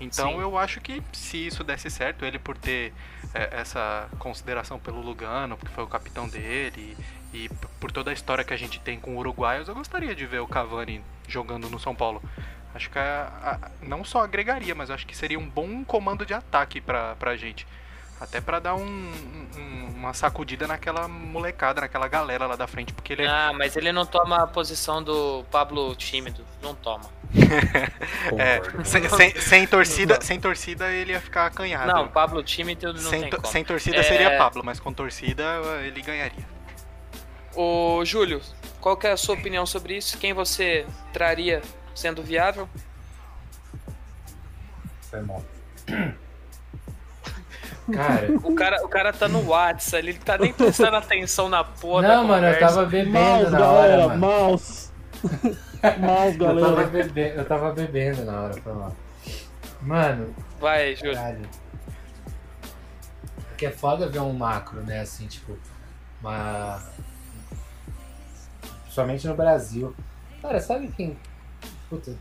Então 0.00 0.32
Sim. 0.32 0.40
eu 0.40 0.56
acho 0.58 0.80
que 0.80 1.02
se 1.12 1.46
isso 1.46 1.62
desse 1.64 1.90
certo, 1.90 2.24
ele 2.24 2.38
por 2.38 2.56
ter 2.56 2.92
é, 3.34 3.48
essa 3.60 4.08
consideração 4.18 4.78
pelo 4.78 5.00
Lugano, 5.00 5.56
porque 5.56 5.74
foi 5.74 5.84
o 5.84 5.86
capitão 5.86 6.26
dele, 6.28 6.96
e, 7.34 7.44
e 7.44 7.48
por 7.78 7.90
toda 7.92 8.10
a 8.10 8.14
história 8.14 8.42
que 8.44 8.54
a 8.54 8.56
gente 8.56 8.80
tem 8.80 8.98
com 8.98 9.16
uruguaios, 9.16 9.68
eu 9.68 9.74
gostaria 9.74 10.14
de 10.14 10.24
ver 10.26 10.38
o 10.40 10.46
Cavani 10.46 11.02
jogando 11.28 11.68
no 11.68 11.78
São 11.78 11.94
Paulo. 11.94 12.22
Acho 12.74 12.88
que 12.88 12.98
a- 12.98 13.58
a- 13.60 13.70
não 13.82 14.02
só 14.04 14.22
agregaria, 14.22 14.74
mas 14.74 14.90
acho 14.90 15.06
que 15.06 15.14
seria 15.16 15.38
um 15.38 15.48
bom 15.48 15.84
comando 15.84 16.24
de 16.24 16.32
ataque 16.32 16.80
pra, 16.80 17.14
pra 17.16 17.36
gente. 17.36 17.66
Até 18.20 18.40
pra 18.40 18.58
dar 18.58 18.74
um- 18.74 18.82
um- 19.56 19.90
uma 19.96 20.12
sacudida 20.14 20.66
naquela 20.66 21.08
molecada, 21.08 21.80
naquela 21.80 22.06
galera 22.08 22.46
lá 22.46 22.54
da 22.56 22.66
frente, 22.66 22.92
porque 22.92 23.12
ele 23.14 23.22
é 23.22 23.28
Ah, 23.28 23.52
mas 23.54 23.76
ele 23.76 23.92
não 23.92 24.04
toma 24.06 24.42
a 24.42 24.46
posição 24.46 25.02
do 25.02 25.44
Pablo 25.50 25.94
tímido. 25.96 26.44
Não 26.62 26.74
toma. 26.74 27.10
É, 28.38 28.60
sem, 28.84 29.08
sem- 29.08 29.40
sem 29.40 29.66
torcida, 29.66 30.18
sem 30.20 30.38
torcida 30.40 30.90
ele 30.92 31.12
ia 31.12 31.20
ficar 31.20 31.46
acanhado. 31.46 31.92
Não, 31.92 32.08
Pablo 32.08 32.42
tímido 32.42 32.92
não 32.92 32.98
sem, 33.10 33.22
tem 33.22 33.30
como. 33.30 33.46
sem 33.46 33.64
torcida 33.64 33.96
É. 33.98 34.02
seria 34.02 34.36
Pablo, 34.38 34.62
mas 34.64 34.78
com 34.80 34.92
torcida 34.92 35.44
ele 35.84 36.00
ganharia. 36.02 36.44
Ô, 37.54 38.02
Júlio, 38.04 38.40
qual 38.80 38.96
que 38.96 39.06
é 39.06 39.12
a 39.12 39.16
sua 39.16 39.34
opinião 39.34 39.64
sobre 39.66 39.96
isso? 39.96 40.16
Quem 40.18 40.32
você 40.32 40.86
traria 41.12 41.62
sendo 41.94 42.22
viável? 42.22 42.68
Foi 45.10 45.20
mal. 45.22 45.44
Cara, 47.92 48.28
O 48.42 48.54
cara, 48.54 48.84
o 48.84 48.88
cara 48.88 49.12
tá 49.12 49.28
no 49.28 49.46
WhatsApp, 49.48 49.96
ele 50.06 50.18
tá 50.18 50.38
nem 50.38 50.52
prestando 50.52 50.96
atenção 50.96 51.48
na 51.48 51.62
porra 51.64 52.02
da 52.02 52.16
não, 52.16 52.24
mano, 52.28 52.46
eu 52.46 52.52
conversa. 52.54 52.74
tava 52.74 52.86
bebendo 52.86 53.10
Mouse, 53.18 53.50
na 53.50 53.58
hora, 53.70 53.88
galera, 53.88 54.08
mano. 54.08 54.20
mouse. 54.20 54.90
mouse, 55.98 56.38
Eu 56.38 56.46
tava, 56.46 56.60
galera. 56.60 56.86
bebe... 56.86 57.28
eu 57.36 57.44
tava 57.44 57.72
bebendo 57.72 58.24
na 58.24 58.40
hora, 58.42 58.54
foi 58.54 58.72
mal. 58.74 58.96
Mano, 59.82 60.34
Vai, 60.60 60.94
Júlio. 60.94 61.18
Porque 63.48 63.66
é 63.66 63.70
foda 63.70 64.08
ver 64.08 64.20
um 64.20 64.32
macro, 64.32 64.82
né? 64.82 65.00
Assim, 65.00 65.26
tipo, 65.26 65.56
uma. 66.22 66.82
Principalmente 68.82 69.26
no 69.26 69.34
Brasil. 69.34 69.94
Cara, 70.42 70.60
sabe 70.60 70.88
quem. 70.96 71.16
Puta. 71.88 72.14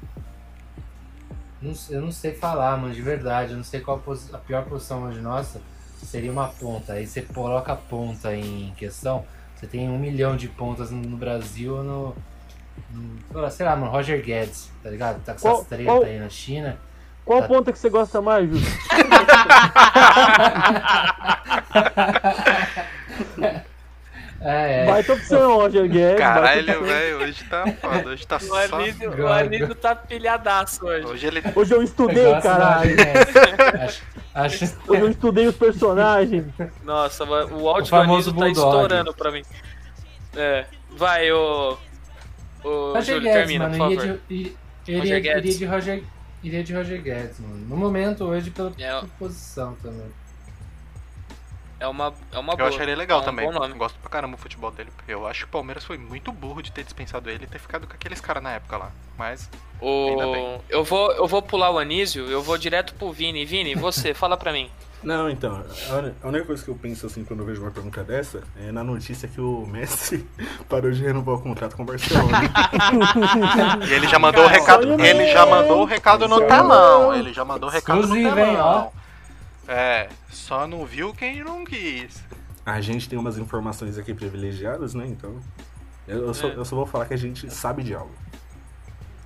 Não 1.61 1.73
eu 1.89 2.01
não 2.01 2.11
sei 2.11 2.33
falar, 2.33 2.77
mano, 2.77 2.93
de 2.93 3.01
verdade. 3.01 3.51
Eu 3.51 3.57
não 3.57 3.63
sei 3.63 3.81
qual 3.81 4.01
a, 4.05 4.35
a 4.35 4.39
pior 4.39 4.63
posição 4.65 5.03
hoje 5.03 5.19
nossa 5.19 5.61
seria 6.03 6.31
uma 6.31 6.47
ponta. 6.47 6.93
Aí 6.93 7.05
você 7.05 7.21
coloca 7.21 7.73
a 7.73 7.75
ponta 7.75 8.33
em 8.33 8.73
questão. 8.77 9.25
Você 9.55 9.67
tem 9.67 9.89
um 9.89 9.99
milhão 9.99 10.37
de 10.37 10.47
pontas 10.47 10.89
no, 10.89 11.01
no 11.01 11.17
Brasil 11.17 11.75
ou 11.75 11.83
no, 11.83 12.15
no- 12.91 13.51
Sei 13.51 13.65
lá, 13.65 13.75
mano, 13.75 13.91
Roger 13.91 14.23
Guedes, 14.23 14.71
tá 14.81 14.89
ligado? 14.89 15.21
Tá 15.23 15.33
com 15.33 15.41
Qual- 15.41 15.55
essas 15.55 15.67
treta 15.67 15.83
qual- 15.91 16.03
aí 16.03 16.17
na 16.19 16.29
China. 16.29 16.77
Qual 17.25 17.41
Tá. 17.41 17.47
ponta 17.49 17.71
que 17.73 17.77
você 17.77 17.89
gosta 17.89 18.21
mais, 18.21 18.49
Júlio? 18.49 18.65
É, 24.41 24.83
é. 24.83 24.85
Baita 24.85 25.13
opção, 25.13 25.55
Roger 25.57 25.87
Guedes. 25.89 26.17
Caralho, 26.19 26.83
velho, 26.83 27.17
hoje 27.23 27.43
tá 27.43 27.65
foda. 27.81 28.09
Hoje 28.09 28.27
tá 28.27 28.37
O 28.37 28.39
só. 28.39 28.75
Anísio, 28.77 29.11
o. 29.23 29.27
Anísio 29.27 29.75
tá 29.75 29.95
pilhadaço 29.95 30.85
hoje. 30.85 31.05
Hoje 31.05 31.27
ele. 31.27 31.43
Hoje 31.55 31.73
eu 31.73 31.83
estudei, 31.83 32.33
do 32.35 32.41
caralho. 32.41 32.95
Guedes. 32.95 34.01
Acho, 34.33 34.63
acho, 34.65 34.77
Hoje 34.87 35.01
eu 35.01 35.09
estudei 35.09 35.47
os 35.47 35.55
personagens. 35.55 36.45
Nossa, 36.83 37.25
o 37.25 37.67
áudio 37.67 37.83
do 37.83 37.89
famoso 37.89 38.29
Anísio 38.29 38.33
tá 38.33 38.39
Bulldog. 38.45 38.59
estourando 38.75 39.13
pra 39.13 39.31
mim. 39.31 39.43
É. 40.35 40.65
Vai, 40.91 41.31
ô. 41.31 41.77
Ô, 42.63 42.93
Roger 42.93 43.15
Júlio, 43.15 43.21
Guedes, 43.21 43.33
termina, 43.37 43.69
mano, 43.69 43.77
por 43.77 43.91
iria 43.91 44.01
favor. 44.01 44.19
de, 44.27 44.35
iria, 44.35 44.53
iria, 44.87 44.99
Roger 44.99 45.21
Guedes. 45.21 45.55
iria 45.55 45.57
de 45.57 45.65
Roger, 45.65 46.03
iria 46.43 46.63
de 46.63 46.73
Roger 46.73 47.01
Guedes, 47.01 47.39
mano. 47.39 47.55
No 47.67 47.77
momento, 47.77 48.23
hoje, 48.25 48.51
pela 48.51 48.71
É. 48.79 49.01
posição 49.17 49.75
também. 49.81 50.05
É 51.79 51.87
uma, 51.87 52.13
é 52.31 52.37
uma 52.37 52.53
Eu 52.53 52.57
boa. 52.57 52.69
acho 52.69 52.81
ele 52.81 52.93
legal 52.95 53.19
é 53.19 53.21
um 53.21 53.25
também. 53.25 53.45
Bom 53.45 53.53
nome. 53.59 53.73
Gosto 53.75 53.97
pra 53.99 54.09
caramba 54.09 54.35
do 54.35 54.41
futebol 54.41 54.69
dele. 54.71 54.89
Eu 55.07 55.25
acho 55.25 55.41
que 55.41 55.45
o 55.45 55.49
Palmeiras 55.49 55.83
foi 55.83 55.97
muito 55.97 56.31
burro 56.31 56.61
de 56.61 56.71
ter 56.71 56.83
dispensado 56.83 57.29
ele 57.29 57.45
e 57.45 57.47
ter 57.47 57.59
ficado 57.59 57.87
com 57.87 57.93
aqueles 57.93 58.19
caras 58.19 58.43
na 58.43 58.51
época 58.53 58.77
lá. 58.77 58.91
Mas. 59.17 59.49
Ainda 59.81 60.27
O... 60.27 60.31
bem. 60.33 60.61
Eu, 60.69 60.83
vou, 60.83 61.11
eu 61.13 61.25
vou 61.27 61.41
pular 61.41 61.71
o 61.71 61.77
Anísio, 61.79 62.25
eu 62.29 62.41
vou 62.41 62.57
direto 62.57 62.93
pro 62.95 63.11
Vini. 63.11 63.45
Vini, 63.45 63.75
você, 63.75 64.13
fala 64.13 64.35
pra 64.35 64.51
mim. 64.51 64.69
Não, 65.01 65.29
então, 65.29 65.63
a 66.21 66.27
única 66.27 66.43
coisa 66.43 66.61
que 66.61 66.69
eu 66.69 66.75
penso 66.75 67.05
assim 67.05 67.23
quando 67.23 67.39
eu 67.39 67.45
vejo 67.45 67.61
uma 67.61 67.71
pergunta 67.71 68.03
dessa 68.03 68.43
é 68.61 68.69
na 68.69 68.83
notícia 68.83 69.29
que 69.29 69.39
o 69.39 69.65
Messi 69.65 70.27
parou 70.67 70.91
de 70.91 71.01
renovar 71.01 71.35
o 71.35 71.41
contrato 71.41 71.77
com 71.77 71.83
o 71.83 71.85
Barcelona. 71.85 72.37
E 73.87 73.93
ele 73.93 74.07
já 74.07 74.19
mandou 74.19 74.43
o 74.43 74.47
recado. 74.47 75.01
Ele 75.01 75.31
já 75.31 75.45
mandou 75.45 75.81
o 75.81 75.85
recado 75.85 76.27
no 76.27 76.41
telão. 76.41 77.13
Ele 77.15 77.31
já 77.31 77.45
mandou 77.45 77.69
o 77.69 77.71
recado 77.71 77.95
no 77.99 78.03
Exclusivo, 78.03 78.39
hein, 78.39 78.55
telão. 78.55 78.91
É, 79.69 80.09
só 80.31 80.65
não 80.67 80.83
viu 80.85 81.13
quem 81.13 81.43
não 81.43 81.63
quis. 81.63 82.23
a 82.65 82.81
gente 82.81 83.07
tem 83.07 83.17
umas 83.19 83.37
informações 83.37 83.97
aqui 83.99 84.13
privilegiadas, 84.15 84.93
né? 84.95 85.05
Então, 85.07 85.39
eu, 86.07 86.25
eu 86.27 86.33
só, 86.33 86.47
É. 86.47 86.55
eu 86.55 86.65
só 86.65 86.75
vou 86.75 86.85
falar 86.87 87.05
que 87.05 87.13
a 87.13 87.17
gente 87.17 87.49
sabe 87.51 87.83
de 87.83 87.93
algo. 87.93 88.11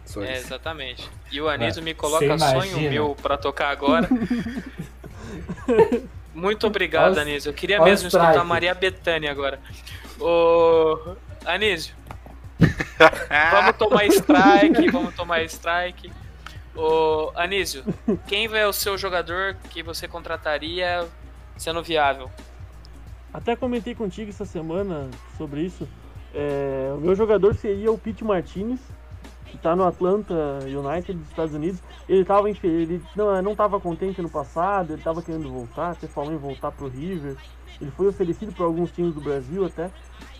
Só 0.05 0.21
É, 0.21 0.33
isso. 0.33 0.47
exatamente. 0.47 1.09
E 1.31 1.39
o 1.41 1.47
Anísio 1.49 1.79
É, 1.79 1.83
me 1.83 1.93
coloca 1.93 2.37
sonho 2.37 2.89
meu 2.89 3.15
pra 3.21 3.37
tocar 3.37 3.69
agora. 3.69 4.07
Muito 6.33 6.67
obrigado, 6.67 7.17
Anísio. 7.17 7.49
Eu 7.49 7.53
queria 7.53 7.81
mesmo 7.81 8.07
escutar 8.07 8.29
strike. 8.31 8.47
Maria 8.47 8.73
Bethânia 8.73 9.31
agora. 9.31 9.59
Ô. 10.19 11.15
Anísio, 11.45 11.93
vamos 13.51 13.75
tomar 13.77 14.05
strike, 14.07 14.89
vamos 14.91 15.13
tomar 15.15 15.43
strike. 15.43 16.11
Ô, 16.75 17.31
Anísio, 17.35 17.83
quem 18.27 18.45
é 18.53 18.67
o 18.67 18.73
seu 18.73 18.97
jogador 18.97 19.55
que 19.69 19.83
você 19.83 20.07
contrataria 20.07 21.07
sendo 21.55 21.83
viável? 21.83 22.31
Até 23.33 23.55
comentei 23.55 23.93
contigo 23.95 24.29
essa 24.29 24.45
semana 24.45 25.09
sobre 25.37 25.61
isso. 25.61 25.87
É, 26.33 26.91
o 26.95 26.99
meu 26.99 27.15
jogador 27.15 27.53
seria 27.55 27.91
o 27.91 27.97
Pete 27.97 28.23
Martinez, 28.23 28.79
que 29.45 29.57
tá 29.57 29.75
no 29.75 29.83
Atlanta 29.85 30.33
United 30.63 31.13
dos 31.13 31.29
Estados 31.29 31.53
Unidos. 31.53 31.79
Ele 32.09 32.25
tava 32.25 32.49
ele 32.49 33.01
não, 33.15 33.41
não 33.41 33.55
tava 33.55 33.79
contente 33.79 34.21
no 34.21 34.29
passado, 34.29 34.93
ele 34.93 35.01
tava 35.01 35.21
querendo 35.21 35.49
voltar, 35.49 35.91
até 35.91 36.07
falou 36.07 36.33
em 36.33 36.37
voltar 36.37 36.71
pro 36.71 36.87
River. 36.87 37.37
Ele 37.79 37.91
foi 37.91 38.07
oferecido 38.07 38.51
para 38.51 38.65
alguns 38.65 38.91
times 38.91 39.13
do 39.13 39.21
Brasil 39.21 39.65
até. 39.65 39.91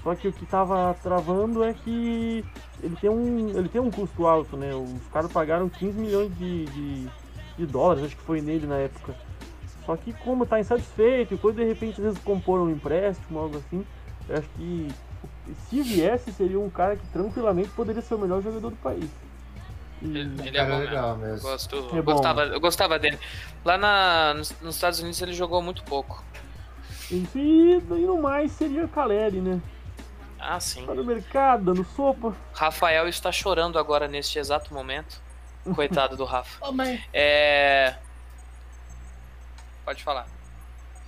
Só 0.04 0.14
que 0.16 0.28
o 0.28 0.34
que 0.34 0.46
tava 0.46 0.94
travando 1.02 1.64
é 1.64 1.74
que 1.74 2.44
ele 2.82 2.96
tem 2.98 3.10
um, 3.10 3.50
ele 3.58 3.70
tem 3.70 3.80
um 3.80 3.90
custo 3.90 4.28
alto, 4.28 4.58
né? 4.58 4.74
Os 4.76 5.08
caras 5.12 5.32
pagaram 5.32 5.70
15 5.70 5.98
milhões 5.98 6.38
de, 6.38 6.66
de, 6.66 7.08
de 7.58 7.66
dólares, 7.66 8.04
acho 8.04 8.18
que 8.18 8.22
foi 8.24 8.42
nele 8.42 8.68
na 8.68 8.76
época. 8.76 9.16
Só 9.86 9.96
que 9.96 10.12
como 10.14 10.46
tá 10.46 10.60
insatisfeito 10.60 11.34
e 11.34 11.38
coisa, 11.38 11.62
de 11.62 11.66
repente 11.68 11.94
às 12.02 12.06
vezes 12.06 12.20
compor 12.20 12.60
um 12.60 12.70
empréstimo, 12.70 13.40
algo 13.40 13.58
assim, 13.58 13.86
eu 14.28 14.38
acho 14.38 14.50
que 14.58 14.90
se 15.70 15.82
viesse 15.82 16.32
seria 16.34 16.60
um 16.60 16.70
cara 16.70 16.96
que 16.98 17.06
tranquilamente 17.08 17.70
poderia 17.70 18.02
ser 18.02 18.16
o 18.16 18.20
melhor 18.20 18.42
jogador 18.42 18.70
do 18.72 18.76
país. 18.78 19.10
E- 20.02 20.06
Ele, 20.18 20.48
ele 20.48 20.58
é 20.58 20.64
bom 20.66 20.70
mesmo. 20.80 20.86
legal 20.86 21.10
Eu, 21.12 21.18
mesmo. 21.18 21.42
gosto, 21.42 21.76
É 21.94 21.98
eu, 22.00 22.04
bom. 22.04 22.14
gostava, 22.14 22.42
eu 22.46 22.60
gostava 22.60 23.00
dele. 23.00 23.18
Lá 23.64 23.78
na, 23.78 24.34
nos, 24.34 24.54
nos 24.62 24.76
Estados 24.76 25.00
Unidos 25.00 25.22
ele 25.22 25.34
jogou 25.34 25.62
muito 25.62 25.82
pouco. 25.86 26.22
Isso, 27.12 27.38
e, 27.38 27.76
e 27.78 28.06
no 28.06 28.22
mais 28.22 28.52
seria 28.54 28.88
Caleri, 28.88 29.40
né? 29.40 29.62
Ah, 30.46 30.60
sim. 30.60 30.86
Tá 30.86 30.94
no 30.94 31.04
mercado, 31.06 31.64
dando 31.66 31.86
sopa. 31.96 32.36
Rafael 32.54 33.08
está 33.08 33.32
chorando 33.32 33.80
agora 33.80 34.08
neste 34.08 34.38
exato 34.40 34.74
momento. 34.74 35.22
Coitado 35.74 36.18
do 36.18 36.26
Rafa. 36.26 36.64
Ô, 36.68 36.72
mas- 36.72 37.00
É. 37.14 37.96
Pode 39.86 40.04
falar. 40.04 40.28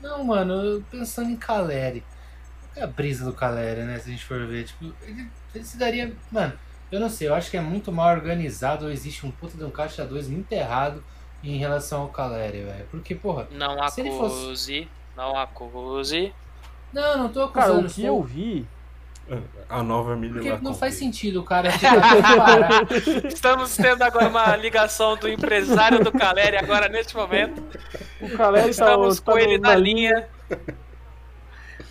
Não, 0.02 0.24
mano, 0.24 0.54
eu 0.54 0.84
pensando 0.90 1.30
em 1.30 1.36
Caleri. 1.36 2.04
Qual 2.74 2.82
é 2.82 2.84
a 2.84 2.88
brisa 2.92 3.26
do 3.26 3.34
Caleri, 3.34 3.82
né? 3.84 3.98
Se 4.00 4.10
a 4.10 4.12
gente 4.12 4.24
for 4.26 4.46
ver. 4.46 4.66
Tipo, 4.66 4.94
ele, 5.02 5.30
ele 5.54 5.64
se 5.64 5.78
daria. 5.78 6.14
Mano, 6.32 6.54
eu 6.92 7.00
não 7.00 7.10
sei, 7.10 7.28
eu 7.28 7.36
acho 7.36 7.50
que 7.50 7.58
é 7.58 7.62
muito 7.62 7.92
mal 7.92 8.14
organizado 8.16 8.86
ou 8.86 8.92
existe 8.92 9.26
um 9.26 9.32
puta 9.32 9.58
de 9.58 9.64
um 9.64 9.70
caixa 9.72 10.06
2 10.06 10.28
muito 10.30 10.52
errado 10.52 11.04
em 11.44 11.58
relação 11.58 12.02
ao 12.02 12.10
Caleri, 12.10 12.64
velho. 12.64 12.88
Porque, 12.92 13.16
porra. 13.16 13.48
Não 13.52 13.88
Se 13.90 14.02
ele 14.02 14.12
fosse- 14.12 14.46
acuse. 14.46 14.88
Não 15.16 15.38
acuse. 15.40 16.34
Não, 16.92 17.18
não 17.18 17.30
tô 17.30 17.48
Cara, 17.50 17.68
acusando. 17.68 17.88
o 17.88 17.94
que 17.94 18.06
eu 18.06 18.22
vi. 18.24 18.68
A 19.68 19.82
nova 19.82 20.16
Miller 20.16 20.44
Porque 20.44 20.64
não 20.64 20.76
faz 20.76 20.94
sentido 20.96 21.40
o 21.40 21.44
cara 21.44 21.72
ficar. 21.72 22.86
Estamos 23.28 23.76
tendo 23.76 24.04
agora 24.04 24.28
uma 24.28 24.56
ligação 24.56 25.18
do 25.18 25.28
empresário 25.28 26.04
do 26.04 26.12
Caleri 26.12 26.58
agora 26.58 26.88
neste 26.88 27.16
momento. 27.16 27.64
O 28.22 28.30
Caleri 28.38 28.66
tá, 28.66 28.70
Estamos 28.70 29.20
tá 29.20 29.32
com 29.32 29.38
no- 29.38 29.44
ele 29.44 29.58
na 29.58 29.76
linha. 29.76 30.28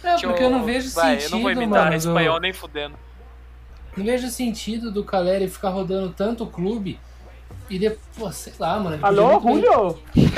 Não, 0.03 0.21
porque 0.21 0.43
eu 0.45 0.51
não 0.51 0.65
vejo 0.65 0.91
Vai, 0.93 1.13
sentido, 1.19 1.27
eu 1.27 1.31
não 1.33 1.43
vou 1.43 1.51
imitar 1.51 1.85
mano. 1.87 1.97
espanhol 1.97 2.35
do- 2.37 2.43
nem 2.43 2.53
fudendo. 2.53 2.95
Não 3.97 4.05
vejo 4.05 4.29
sentido 4.29 4.91
do 4.93 5.03
Caleri 5.03 5.49
ficar 5.49 5.71
rodando 5.71 6.11
tanto 6.11 6.45
o 6.45 6.47
clube 6.47 6.99
e 7.71 7.79
depois, 7.79 8.01
pô, 8.17 8.31
sei 8.31 8.53
lá, 8.61 8.79
mano. 8.79 8.99
Alô, 9.03 9.41
muito 9.41 9.67
bem- 9.67 9.73
Julio? 10.15 10.31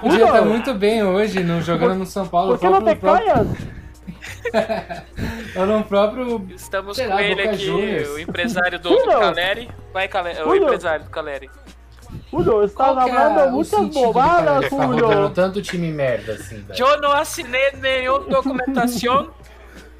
Podia 0.00 0.10
Julio? 0.10 0.26
estar 0.26 0.42
muito 0.46 0.74
bem 0.74 1.02
hoje 1.02 1.42
no, 1.44 1.60
jogando 1.60 1.98
no 1.98 2.06
São 2.06 2.26
Paulo. 2.26 2.52
Por 2.52 2.60
que 2.60 2.68
não 2.68 2.82
te 2.82 2.94
próprio? 2.96 3.79
Ou 5.56 5.66
no 5.66 5.84
próprio. 5.84 6.46
Estamos 6.54 6.98
com 6.98 7.08
lá, 7.08 7.22
ele 7.22 7.42
Boca 7.42 7.54
aqui, 7.54 7.64
Juniors. 7.66 8.08
o 8.10 8.18
empresário 8.18 8.78
do. 8.80 8.96
Caleri. 9.04 9.70
Vai, 9.92 10.08
Caleri. 10.08 10.42
O 10.42 10.54
empresário 10.54 11.04
do 11.04 11.10
Caleri. 11.10 11.50
Julio, 12.30 12.68
Qual 12.74 12.96
que 13.04 13.10
é 13.10 13.28
o 13.46 13.50
muitas 13.52 13.88
bobadas, 13.94 14.68
Julio. 14.68 15.30
tanto 15.30 15.62
time 15.62 15.92
merda 15.92 16.32
assim, 16.32 16.60
velho? 16.62 16.84
Eu 16.84 17.00
não 17.00 17.12
assinei 17.12 17.70
nenhuma 17.80 18.20
documentação. 18.20 19.30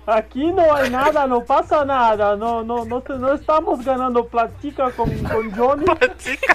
Aquí 0.06 0.50
no 0.52 0.72
hay 0.74 0.90
nada, 0.90 1.24
no 1.28 1.42
pasa 1.42 1.84
nada. 1.84 2.34
No, 2.34 2.64
no, 2.64 3.00
te- 3.00 3.12
no 3.12 3.32
estamos 3.34 3.84
ganando 3.84 4.24
platica 4.24 4.90
con, 4.90 5.08
con 5.18 5.50
Johnny. 5.52 5.84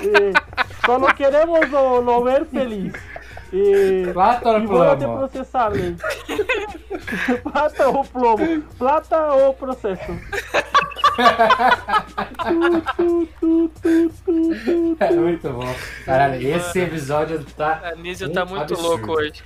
Eh, 0.01 0.33
solo 0.85 1.07
queremos 1.15 1.69
lo, 1.69 2.01
lo 2.01 2.23
ver 2.23 2.45
feliz. 2.47 2.91
Eh, 3.57 4.11
Plata 4.11 4.49
ou 4.51 4.67
voy 4.67 4.87
a 4.87 4.95
te 4.97 5.03
plomo? 5.05 5.17
procesarle. 5.19 5.95
Plata 7.43 7.89
o 7.89 8.03
plomo. 8.03 8.61
Plata 8.77 9.33
o 9.33 9.53
processo. 9.53 10.11
É 14.99 15.11
muito 15.11 15.49
bom. 15.49 15.75
Caralho, 16.05 16.47
esse 16.47 16.79
episódio 16.79 17.43
tá. 17.57 17.81
A 17.83 17.95
Nísio 17.95 18.31
tá 18.31 18.45
muito 18.45 18.73
absurdo. 18.73 18.87
louco 18.87 19.11
hoje. 19.13 19.43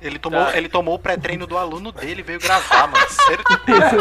Ele 0.00 0.18
tomou, 0.18 0.44
Tá. 0.44 0.56
ele 0.58 0.68
tomou 0.68 0.94
o 0.96 0.98
pré-treino 0.98 1.46
do 1.46 1.56
aluno 1.56 1.90
dele 1.90 2.20
e 2.20 2.24
veio 2.24 2.38
gravar, 2.40 2.88
mano. 2.88 3.06
Certeza. 3.08 3.96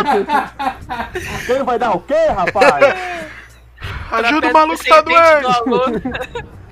Quem 1.48 1.64
vai 1.64 1.80
dar 1.80 1.92
o 1.96 2.02
quê, 2.02 2.26
rapaz? 2.28 2.84
Ajuda 4.12 4.48
o 4.48 4.52
Trapézio 4.52 4.54
maluco 4.54 4.84
que 4.84 4.90
tá 4.90 5.02
doente. 5.02 6.54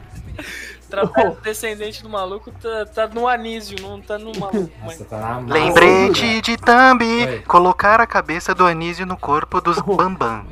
Trapézio 0.91 1.37
descendente 1.41 2.03
do 2.03 2.09
maluco 2.09 2.51
tá, 2.51 2.85
tá 2.85 3.07
no 3.07 3.27
anísio, 3.27 3.77
não 3.81 4.01
tá 4.01 4.19
no 4.19 4.37
maluco. 4.37 4.69
Nossa, 4.83 5.05
tá. 5.05 5.41
Lembrete 5.47 6.41
de 6.41 6.57
Thumb. 6.57 7.01
Oi. 7.01 7.39
Colocar 7.47 8.01
a 8.01 8.05
cabeça 8.05 8.53
do 8.53 8.65
Anísio 8.65 9.05
no 9.05 9.15
corpo 9.15 9.61
dos 9.61 9.79
Bambam. 9.79 10.45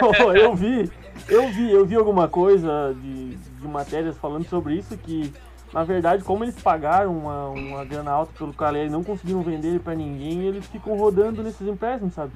Não, 0.00 0.36
eu 0.36 0.54
vi, 0.54 0.90
eu 1.28 1.48
vi, 1.48 1.72
eu 1.72 1.86
vi 1.86 1.96
alguma 1.96 2.28
coisa 2.28 2.94
de, 3.00 3.36
de 3.36 3.66
matérias 3.66 4.16
falando 4.18 4.46
sobre 4.48 4.74
isso 4.74 4.96
que 4.96 5.32
na 5.72 5.84
verdade 5.84 6.24
como 6.24 6.44
eles 6.44 6.54
pagaram 6.54 7.16
uma, 7.16 7.48
uma 7.48 7.84
grana 7.84 8.10
alta 8.10 8.32
pelo 8.38 8.52
Caleri 8.54 8.88
e 8.88 8.90
não 8.90 9.04
conseguiram 9.04 9.42
vender 9.42 9.68
ele 9.68 9.78
pra 9.78 9.94
ninguém, 9.94 10.42
eles 10.42 10.66
ficam 10.66 10.96
rodando 10.96 11.42
nesses 11.42 11.66
empréstimos, 11.66 12.14
sabe? 12.14 12.32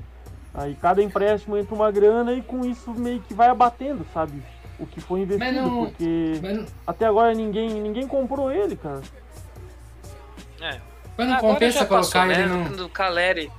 Aí 0.55 0.77
cada 0.81 1.03
empréstimo 1.03 1.57
entra 1.57 1.75
uma 1.75 1.91
grana 1.91 2.35
e 2.35 2.43
com 2.43 2.65
isso 2.65 2.91
meio 2.91 3.21
que 3.21 3.33
vai 3.33 3.49
abatendo, 3.49 4.05
sabe? 4.13 4.43
O 4.79 4.87
que 4.87 5.01
foi 5.01 5.21
investido, 5.21 5.53
não- 5.53 5.87
porque 5.87 6.41
Mas 6.43 6.57
não, 6.59 6.67
até 6.87 7.07
agora 7.07 7.33
ninguém, 7.35 7.69
ninguém 7.71 8.07
comprou 8.09 8.51
ele, 8.51 8.75
cara. 8.77 9.01
É. 10.61 10.81
mas 11.17 11.29
não 11.29 11.37
Agora 11.37 11.53
compensa 11.55 11.85
colocar 11.87 12.29
ele 12.31 12.47
no. 12.47 12.77
Do 12.77 12.89
Caleri. 12.89 13.51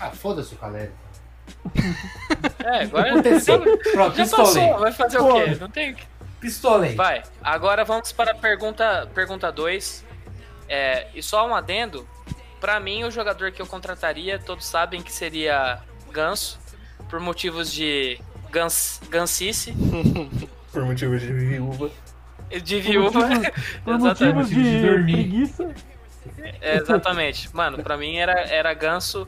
Ah, 0.00 0.10
foda-se 0.10 0.54
o 0.54 0.58
Caleri. 0.58 0.92
É, 2.64 2.82
agora 2.84 3.10
Aconteceu. 3.10 3.60
Pronto, 3.60 4.16
já 4.16 4.22
pistolei. 4.24 4.44
passou. 4.68 4.78
Vai 4.78 4.92
fazer 4.92 5.18
o 5.18 5.26
Pô. 5.28 5.34
quê? 5.34 5.56
Não 5.60 5.68
tem. 5.70 5.96
Pistolei. 6.40 6.94
Vai. 6.94 7.22
Agora 7.42 7.84
vamos 7.84 8.12
para 8.12 8.30
a 8.30 8.34
pergunta 8.34 9.00
2. 9.04 9.12
Pergunta 9.14 9.50
dois. 9.50 10.04
é, 10.68 11.08
e 11.14 11.22
só 11.22 11.46
um 11.48 11.54
adendo. 11.54 12.06
Pra 12.60 12.78
mim, 12.80 13.04
o 13.04 13.10
jogador 13.10 13.50
que 13.52 13.62
eu 13.62 13.66
contrataria, 13.66 14.38
todos 14.38 14.66
sabem 14.66 15.00
que 15.02 15.12
seria 15.12 15.80
Ganso. 16.12 16.58
Por 17.08 17.18
motivos 17.20 17.72
de 17.72 18.20
gans, 18.50 19.00
gansice, 19.10 19.72
Por 20.72 20.84
motivo 20.84 21.18
de 21.18 21.32
viúva. 21.32 21.90
de 22.62 22.80
viúva. 22.80 23.28
Por 23.84 23.98
De 24.44 24.54
de 24.54 24.86
dormir. 24.86 25.12
preguiça. 25.12 25.74
É, 26.60 26.76
exatamente. 26.76 27.54
Mano, 27.54 27.82
pra 27.82 27.96
mim 27.96 28.16
era, 28.16 28.32
era 28.40 28.72
Ganso 28.74 29.26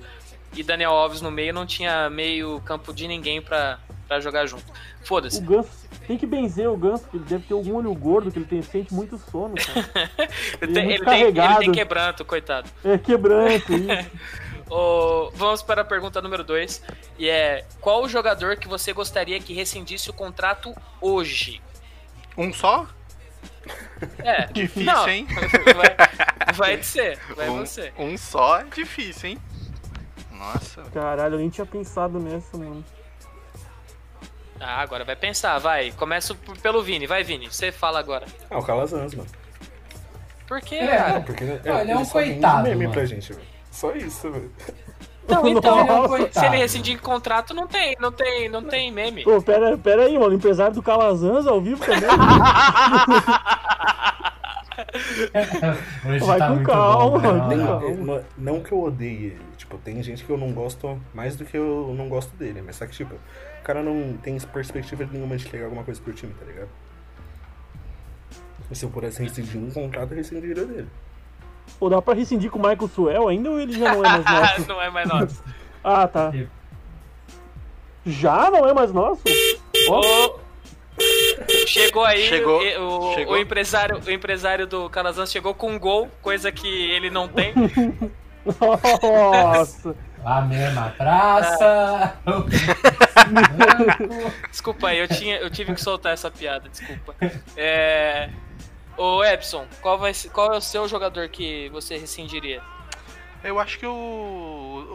e 0.55 0.63
Daniel 0.63 0.93
Alves 0.93 1.21
no 1.21 1.31
meio, 1.31 1.53
não 1.55 1.65
tinha 1.67 2.11
meio 2.11 2.61
campo 2.61 2.93
de 2.93 3.09
ninguém 3.09 3.41
pra, 3.41 3.79
pra 4.07 4.21
jogar 4.21 4.47
junto. 4.47 4.65
O 5.03 5.07
Foda-se. 5.07 5.41
Ganso, 5.41 5.71
tem 6.07 6.19
que 6.19 6.27
benzer 6.27 6.69
o 6.69 6.77
Ganso, 6.77 7.03
porque 7.05 7.17
ele 7.17 7.25
deve 7.25 7.45
ter 7.47 7.55
algum 7.55 7.75
olho 7.77 7.95
gordo, 7.95 8.31
que 8.31 8.39
ele 8.39 8.47
tem, 8.47 8.61
sente 8.63 8.93
muito 8.93 9.17
sono, 9.31 9.55
cara. 9.55 9.89
Ele, 10.61 10.73
é 10.73 10.75
tem, 10.75 10.85
muito 10.85 11.03
ele, 11.03 11.05
tem, 11.33 11.43
ele 11.45 11.59
tem 11.59 11.73
quebranto, 11.73 12.25
coitado. 12.25 12.69
É 12.85 12.99
quebranto, 12.99 13.73
isso. 13.73 14.11
Ô, 14.71 15.31
vamos 15.35 15.63
para 15.63 15.83
a 15.83 15.85
pergunta 15.85 16.23
número 16.23 16.45
2. 16.45 16.83
E 17.19 17.29
é: 17.29 17.65
qual 17.81 18.03
o 18.05 18.09
jogador 18.09 18.57
que 18.57 18.69
você 18.69 18.93
gostaria 18.93 19.41
que 19.41 19.53
rescindisse 19.53 20.09
o 20.09 20.13
contrato 20.13 20.75
hoje? 21.01 21.61
Um 22.37 22.53
só? 22.53 22.87
É. 24.21 24.47
Difícil, 24.53 24.85
não, 24.85 25.09
hein? 25.09 25.27
Vai, 25.77 26.55
vai 26.55 26.83
ser, 26.83 27.19
vai 27.37 27.49
um, 27.49 27.59
você. 27.59 27.93
um 27.99 28.17
só 28.17 28.61
é 28.61 28.65
difícil, 28.65 29.31
hein? 29.31 29.39
Nossa. 30.33 30.83
Caralho, 30.93 31.35
eu 31.35 31.39
nem 31.39 31.49
tinha 31.51 31.67
pensado 31.67 32.19
nessa, 32.19 32.57
mano. 32.57 32.85
Ah, 34.59 34.81
agora 34.81 35.05
vai 35.05 35.15
pensar, 35.17 35.59
vai. 35.59 35.93
Começa 35.93 36.35
pelo 36.63 36.83
Vini, 36.83 37.07
vai, 37.07 37.23
Vini. 37.23 37.47
Você 37.47 37.71
fala 37.71 37.99
agora. 37.99 38.27
Ah, 38.51 38.59
o 38.59 38.63
Calazans, 38.65 39.15
mano. 39.15 39.29
Por 40.47 40.61
quê, 40.61 40.77
É, 40.77 40.97
cara? 40.97 41.21
Porque 41.21 41.45
Não, 41.45 41.81
ele 41.81 41.91
é 41.93 41.97
um 41.97 42.05
coitado, 42.05 42.63
meme 42.65 42.83
mano. 42.85 42.93
pra 42.93 43.05
gente, 43.05 43.33
velho. 43.33 43.47
Só 43.81 43.93
isso, 43.95 44.31
velho. 44.31 44.51
Não, 45.27 45.49
então, 45.57 45.87
Nossa. 45.87 46.39
se 46.39 46.45
ele 46.45 46.59
rescindir 46.59 47.01
contrato, 47.01 47.55
não 47.55 47.67
tem, 47.67 47.97
não 47.99 48.13
tem, 48.13 48.47
não 48.51 48.63
tem 48.63 48.93
meme. 48.93 49.25
Pô, 49.25 49.41
pera, 49.41 49.79
pera 49.79 50.05
aí, 50.05 50.19
mano. 50.19 50.35
Empresário 50.35 50.75
do 50.75 50.83
Calazans 50.83 51.47
ao 51.47 51.63
vivo 51.63 51.83
também. 51.83 52.03
Hoje 56.07 56.25
Vai 56.25 56.39
tá 56.39 56.49
com 56.49 56.55
muito 56.55 56.67
calma, 56.67 57.19
bom, 57.19 57.49
né? 57.49 57.57
Não, 57.57 57.81
não. 57.81 57.97
Não, 57.97 58.25
não 58.37 58.61
que 58.63 58.73
eu 58.73 58.83
odeie 58.83 59.27
ele. 59.27 59.41
Tipo, 59.57 59.79
tem 59.79 60.03
gente 60.03 60.25
que 60.25 60.31
eu 60.31 60.37
não 60.37 60.53
gosto 60.53 61.01
mais 61.15 61.37
do 61.37 61.47
que 61.47 61.57
eu 61.57 61.95
não 61.97 62.07
gosto 62.09 62.37
dele. 62.37 62.61
Mas 62.61 62.77
só 62.77 62.85
que, 62.87 62.93
tipo, 62.93 63.15
o 63.15 63.63
cara 63.65 63.83
não 63.83 64.19
tem 64.19 64.39
perspectiva 64.41 65.09
nenhuma 65.11 65.39
de 65.39 65.49
pegar 65.49 65.65
alguma 65.65 65.85
coisa 65.85 65.99
pro 66.03 66.13
time, 66.13 66.35
tá 66.39 66.45
ligado? 66.45 66.69
E 68.71 68.75
se 68.75 68.85
eu 68.85 68.91
pudesse 68.91 69.23
rescindir 69.23 69.59
um 69.59 69.71
contrato, 69.71 70.13
eu 70.13 70.19
rescindiria 70.19 70.67
dele. 70.67 70.89
Pô, 71.79 71.89
dá 71.89 72.03
pra 72.03 72.15
rescindir 72.15 72.51
com 72.51 72.59
o 72.59 72.63
Michael 72.63 72.89
Suel 72.89 73.29
ainda 73.29 73.51
ou 73.51 73.61
ele 73.61 73.73
já 73.73 73.95
não 73.95 74.05
é 74.05 74.09
mais 74.09 74.25
nosso? 74.29 74.69
não 74.69 74.83
é 74.83 74.91
mais 74.91 75.09
nosso. 75.09 75.45
Ah, 75.83 76.07
tá. 76.09 76.33
Já 78.05 78.51
não 78.51 78.67
é 78.69 78.73
mais 78.75 78.93
nosso? 78.93 79.23
Ô, 79.89 80.39
Chegou 81.67 82.05
aí, 82.05 82.29
Chegou, 82.29 82.59
o, 82.61 83.15
chegou. 83.15 83.35
o 83.35 83.37
empresário, 83.39 84.01
o 84.07 84.11
empresário 84.11 84.67
do 84.67 84.91
Calazans 84.91 85.31
chegou 85.33 85.55
com 85.55 85.71
um 85.73 85.79
gol, 85.79 86.11
coisa 86.21 86.53
que 86.53 86.69
ele 86.91 87.09
não 87.09 87.27
tem. 87.27 87.55
Nossa. 88.61 89.95
A 90.23 90.43
mesma 90.43 90.93
praça. 90.99 92.19
Desculpa 94.51 94.89
aí, 94.89 94.99
eu, 94.99 95.09
tinha, 95.09 95.37
eu 95.39 95.49
tive 95.51 95.75
que 95.75 95.81
soltar 95.81 96.13
essa 96.13 96.31
piada, 96.31 96.69
desculpa. 96.69 97.15
É... 97.57 98.29
Ô 99.01 99.25
Epson, 99.25 99.67
qual, 99.81 99.99
vai, 99.99 100.13
qual 100.31 100.53
é 100.53 100.59
o 100.59 100.61
seu 100.61 100.87
jogador 100.87 101.27
que 101.31 101.71
você 101.71 101.97
rescindiria? 101.97 102.61
Eu 103.43 103.59
acho 103.59 103.79
que 103.79 103.87
o, 103.87 103.91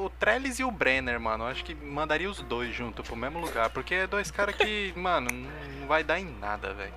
o 0.05 0.11
Trellis 0.19 0.59
e 0.59 0.63
o 0.63 0.69
Brenner, 0.69 1.19
mano, 1.19 1.45
eu 1.45 1.47
acho 1.47 1.65
que 1.65 1.73
mandaria 1.73 2.29
os 2.29 2.39
dois 2.43 2.71
junto 2.71 3.01
pro 3.01 3.15
mesmo 3.15 3.39
lugar, 3.39 3.71
porque 3.71 3.95
é 3.95 4.05
dois 4.05 4.29
caras 4.29 4.55
que, 4.55 4.93
mano, 4.95 5.27
não 5.31 5.87
vai 5.87 6.03
dar 6.03 6.19
em 6.19 6.25
nada, 6.25 6.71
velho. 6.75 6.93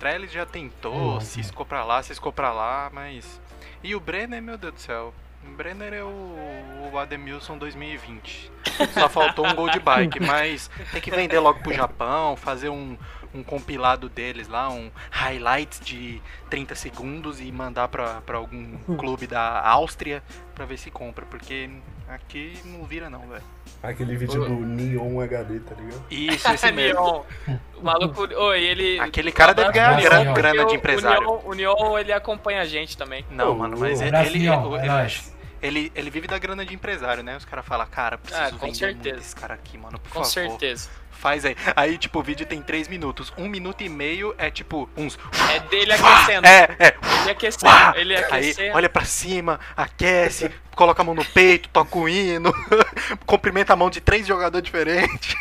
Trellis 0.00 0.32
já 0.32 0.44
tentou, 0.44 1.18
Hum, 1.18 1.20
ciscou 1.20 1.64
pra 1.64 1.84
lá, 1.84 2.02
ciscou 2.02 2.32
pra 2.32 2.52
lá, 2.52 2.90
mas. 2.92 3.40
E 3.80 3.94
o 3.94 4.00
Brenner, 4.00 4.42
meu 4.42 4.58
Deus 4.58 4.74
do 4.74 4.80
céu. 4.80 5.14
O 5.46 5.50
Brenner 5.54 5.92
é 5.92 6.02
o, 6.02 6.90
o 6.92 6.98
Ademilson 6.98 7.56
2020. 7.56 8.50
Só 8.94 9.08
faltou 9.08 9.46
um 9.46 9.54
gol 9.54 9.68
de 9.70 9.78
bike, 9.78 10.18
mas 10.24 10.68
tem 10.90 11.00
que 11.00 11.10
vender 11.12 11.38
logo 11.38 11.60
pro 11.60 11.72
Japão, 11.72 12.34
fazer 12.34 12.70
um, 12.70 12.98
um 13.34 13.42
compilado 13.42 14.08
deles 14.08 14.48
lá, 14.48 14.70
um 14.70 14.90
highlights 15.10 15.80
de 15.80 16.22
30 16.48 16.74
segundos 16.74 17.40
e 17.40 17.50
mandar 17.50 17.88
pra, 17.88 18.20
pra 18.20 18.38
algum 18.38 18.76
clube 18.96 19.26
da 19.26 19.60
Áustria 19.68 20.22
pra 20.54 20.64
ver 20.64 20.78
se 20.78 20.90
compra, 20.90 21.26
porque 21.26 21.68
aqui 22.08 22.56
não 22.64 22.84
vira 22.84 23.10
não, 23.10 23.20
velho. 23.26 23.42
Aquele 23.82 24.16
vídeo 24.16 24.44
do 24.44 24.54
Neon 24.54 25.20
HD, 25.20 25.60
tá 25.60 25.74
ligado? 25.74 26.02
Isso, 26.10 26.50
esse 26.50 26.70
mesmo. 26.72 27.24
Neon. 27.46 27.58
O 27.76 27.84
maluco. 27.84 28.22
Oi, 28.22 28.62
ele. 28.62 29.00
Aquele 29.00 29.30
cara 29.30 29.52
deve 29.52 29.72
ganhar 29.72 29.96
Neon. 29.96 30.32
grana 30.32 30.64
de 30.64 30.74
empresário. 30.74 31.28
O 31.28 31.52
Neon, 31.52 31.74
o 31.74 31.74
Neon, 31.74 31.98
ele 31.98 32.12
acompanha 32.12 32.62
a 32.62 32.64
gente 32.64 32.96
também. 32.96 33.26
Não, 33.30 33.52
Ô, 33.52 33.54
mano, 33.56 33.76
mas 33.78 34.00
ô, 34.00 34.04
ele, 34.04 34.16
ele, 34.16 34.38
Neon, 34.38 34.76
ele, 34.76 34.84
é 34.84 34.88
nóis. 34.88 35.34
Ele, 35.62 35.90
ele 35.94 36.10
vive 36.10 36.26
da 36.26 36.38
grana 36.38 36.64
de 36.64 36.74
empresário, 36.74 37.22
né? 37.22 37.36
Os 37.36 37.44
caras 37.44 37.64
falam, 37.66 37.86
cara, 37.86 38.18
preciso 38.18 38.42
Ah, 38.42 38.50
com 38.50 38.58
vender 38.66 38.74
certeza. 38.76 39.14
muito 39.14 39.20
esse 39.24 39.36
cara 39.36 39.54
aqui, 39.54 39.76
mano, 39.78 39.98
por 39.98 40.08
Com 40.08 40.14
favor. 40.24 40.26
certeza. 40.30 40.88
Faz 41.10 41.44
aí. 41.44 41.56
Aí, 41.74 41.96
tipo, 41.96 42.18
o 42.18 42.22
vídeo 42.22 42.44
tem 42.44 42.60
3 42.60 42.86
minutos. 42.88 43.32
Um 43.38 43.48
minuto 43.48 43.82
e 43.82 43.88
meio 43.88 44.34
é 44.36 44.50
tipo 44.50 44.88
uns. 44.96 45.18
É 45.54 45.60
dele 45.60 45.92
aquecendo. 45.92 46.46
É, 46.46 46.76
é. 46.78 46.96
Ele 47.22 47.30
aquecendo. 47.30 47.66
Uá! 47.72 47.94
Ele 47.96 48.16
Aí, 48.16 48.24
aquecendo. 48.24 48.76
olha 48.76 48.88
pra 48.88 49.04
cima, 49.04 49.58
aquece, 49.76 50.50
coloca 50.74 51.00
a 51.00 51.04
mão 51.04 51.14
no 51.14 51.24
peito, 51.24 51.68
toca 51.70 51.96
o 51.96 52.08
hino, 52.08 52.52
cumprimenta 53.24 53.72
a 53.72 53.76
mão 53.76 53.88
de 53.88 54.00
três 54.00 54.26
jogadores 54.26 54.64
diferentes. 54.64 55.34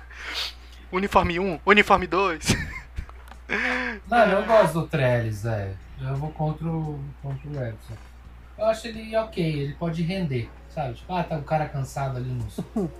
uniforme 0.90 1.38
1, 1.38 1.60
uniforme 1.66 2.06
2. 2.06 2.56
Mano, 4.08 4.32
eu 4.32 4.44
gosto 4.44 4.72
do 4.74 4.86
Trellis, 4.86 5.42
velho. 5.42 5.76
Eu 6.00 6.16
vou 6.16 6.30
contra 6.30 6.66
o, 6.66 6.98
contra 7.20 7.48
o 7.48 7.64
Edson. 7.64 7.94
Eu 8.60 8.66
acho 8.66 8.86
ele 8.88 9.16
ok, 9.16 9.42
ele 9.62 9.74
pode 9.74 10.02
render, 10.02 10.48
sabe? 10.68 10.94
Tipo, 10.94 11.12
ah, 11.14 11.24
tá 11.24 11.36
o 11.36 11.42
cara 11.42 11.66
cansado 11.66 12.18
ali 12.18 12.30
nos 12.30 12.60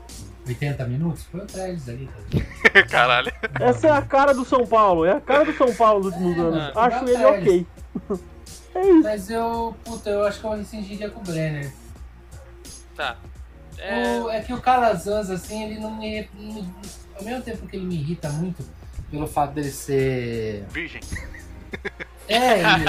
80 0.48 0.84
minutos, 0.86 1.24
põe 1.30 1.42
o 1.42 1.46
Trellis 1.46 1.88
ali, 1.88 2.08
tá? 2.08 2.82
Caralho. 2.88 3.30
Essa 3.60 3.88
é 3.88 3.90
a 3.90 4.02
cara 4.02 4.32
do 4.32 4.44
São 4.44 4.66
Paulo. 4.66 5.04
É 5.04 5.12
a 5.12 5.20
cara 5.20 5.44
do 5.44 5.52
São 5.52 5.72
Paulo 5.74 6.02
dos 6.04 6.14
últimos 6.14 6.38
anos. 6.38 6.72
Ah, 6.74 6.84
Acho 6.86 7.04
ele 7.04 7.24
ok. 7.24 7.66
É 8.72 8.82
isso. 8.88 9.02
Mas 9.02 9.28
eu, 9.28 9.76
puta, 9.84 10.08
eu 10.10 10.22
acho 10.24 10.38
que 10.38 10.46
eu 10.46 10.50
rescindiria 10.52 11.10
com 11.10 11.18
o 11.20 11.24
Brenner. 11.24 11.72
Tá. 12.96 13.16
É, 13.76 14.20
O- 14.20 14.30
É... 14.30 14.40
que 14.42 14.52
o 14.52 14.60
Calazans, 14.60 15.28
assim, 15.28 15.64
ele 15.64 15.80
não 15.80 15.90
me, 15.96 16.28
me- 16.34 16.72
Ao 17.18 17.24
mesmo 17.24 17.42
tempo 17.42 17.66
que 17.66 17.76
ele 17.76 17.84
me 17.86 17.96
irrita 17.96 18.28
muito 18.30 18.64
pelo 19.10 19.26
fato 19.26 19.54
dele 19.54 19.70
ser. 19.72 20.64
Virgem. 20.70 21.00
É, 22.28 22.60
ele. 22.60 22.84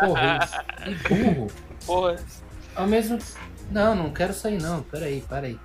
porra, 0.00 0.64
e 0.86 0.94
burro. 1.08 1.46
Porra. 1.86 2.16
Ao 2.74 2.86
mesmo. 2.86 3.18
Não, 3.70 3.94
não 3.94 4.10
quero 4.12 4.32
sair, 4.32 4.60
não. 4.60 4.82
Peraí, 4.82 5.22
peraí. 5.28 5.58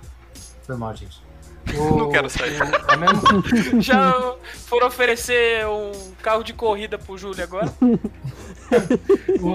Foi 0.64 0.76
mal, 0.76 0.94
gente. 0.94 1.24
O- 1.76 1.96
Não 1.98 2.10
quero 2.12 2.30
sair. 2.30 2.60
o- 2.62 2.90
ao 2.92 2.96
mesmo- 2.96 3.22
Já 3.82 4.36
foram 4.66 4.86
oferecer 4.86 5.66
um 5.66 6.12
carro 6.22 6.44
de 6.44 6.52
corrida 6.52 6.96
pro 6.96 7.18
Júlio 7.18 7.42
agora? 7.42 7.72
o, 9.42 9.48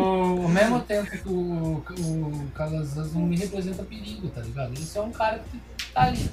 ao 0.43 0.49
mesmo 0.49 0.81
tempo 0.81 1.09
que 1.09 1.29
o, 1.29 1.77
o 1.77 2.47
Calazans 2.53 3.13
não 3.13 3.21
me 3.21 3.37
representa 3.37 3.81
perigo, 3.83 4.27
tá 4.29 4.41
ligado? 4.41 4.73
Ele 4.73 4.85
só 4.85 4.99
é 5.03 5.05
um 5.05 5.11
cara 5.11 5.39
que 5.39 5.91
tá 5.93 6.01
ali. 6.03 6.29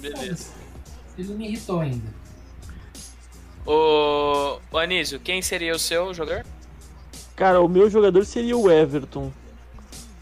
Beleza. 0.00 0.50
Ele 1.18 1.34
me 1.34 1.48
irritou 1.48 1.80
ainda. 1.80 2.08
Ô, 3.66 4.58
ô 4.70 4.78
Anísio, 4.78 5.20
quem 5.20 5.42
seria 5.42 5.74
o 5.74 5.78
seu 5.78 6.12
jogador? 6.14 6.44
Cara, 7.36 7.60
o 7.60 7.68
meu 7.68 7.88
jogador 7.90 8.24
seria 8.24 8.56
o 8.56 8.70
Everton. 8.70 9.30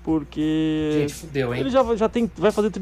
Porque. 0.04 0.90
Gente, 1.02 1.14
fudeu, 1.14 1.54
hein? 1.54 1.60
Ele 1.60 1.70
já, 1.70 1.96
já 1.96 2.08
tem. 2.08 2.30
Vai 2.36 2.50
fazer. 2.50 2.72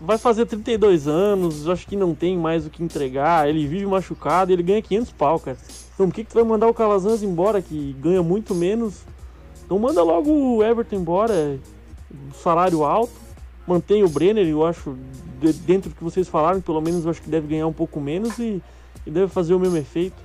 Vai 0.00 0.18
fazer 0.18 0.46
32 0.46 1.06
anos, 1.06 1.68
acho 1.68 1.86
que 1.86 1.94
não 1.94 2.12
tem 2.12 2.36
mais 2.36 2.66
o 2.66 2.70
que 2.70 2.82
entregar. 2.82 3.48
Ele 3.48 3.66
vive 3.68 3.86
machucado 3.86 4.52
ele 4.52 4.62
ganha 4.62 4.82
500 4.82 5.12
pau, 5.12 5.38
cara. 5.38 5.56
Então 5.94 6.08
por 6.08 6.14
que, 6.14 6.24
que 6.24 6.30
tu 6.30 6.34
vai 6.34 6.42
mandar 6.42 6.66
o 6.66 6.74
Calazans 6.74 7.22
embora, 7.22 7.62
que 7.62 7.94
ganha 8.00 8.20
muito 8.20 8.52
menos? 8.52 8.94
Então 9.64 9.78
manda 9.78 10.02
logo 10.02 10.28
o 10.28 10.62
Everton 10.62 10.96
embora, 10.96 11.56
salário 12.42 12.82
alto. 12.82 13.12
mantém 13.64 14.02
o 14.02 14.08
Brenner, 14.08 14.44
eu 14.48 14.66
acho, 14.66 14.96
de- 15.40 15.52
dentro 15.52 15.90
do 15.90 15.94
que 15.94 16.02
vocês 16.02 16.26
falaram, 16.26 16.60
pelo 16.60 16.80
menos 16.80 17.04
eu 17.04 17.10
acho 17.12 17.22
que 17.22 17.30
deve 17.30 17.46
ganhar 17.46 17.68
um 17.68 17.72
pouco 17.72 18.00
menos 18.00 18.36
e, 18.40 18.60
e 19.06 19.10
deve 19.10 19.28
fazer 19.28 19.54
o 19.54 19.60
mesmo 19.60 19.76
efeito. 19.76 20.16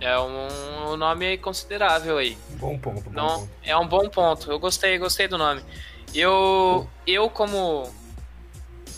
É 0.00 0.18
um, 0.18 0.92
um 0.92 0.96
nome 0.96 1.38
considerável 1.38 2.18
aí. 2.18 2.38
Bom 2.50 2.78
ponto, 2.78 3.10
bom 3.10 3.10
Não, 3.10 3.40
ponto. 3.40 3.50
é 3.62 3.76
um 3.76 3.86
bom 3.86 4.08
ponto. 4.08 4.50
Eu 4.50 4.58
gostei, 4.58 4.96
gostei 4.98 5.26
do 5.26 5.36
nome. 5.36 5.62
Eu, 6.14 6.88
eu 7.06 7.28
como 7.28 7.90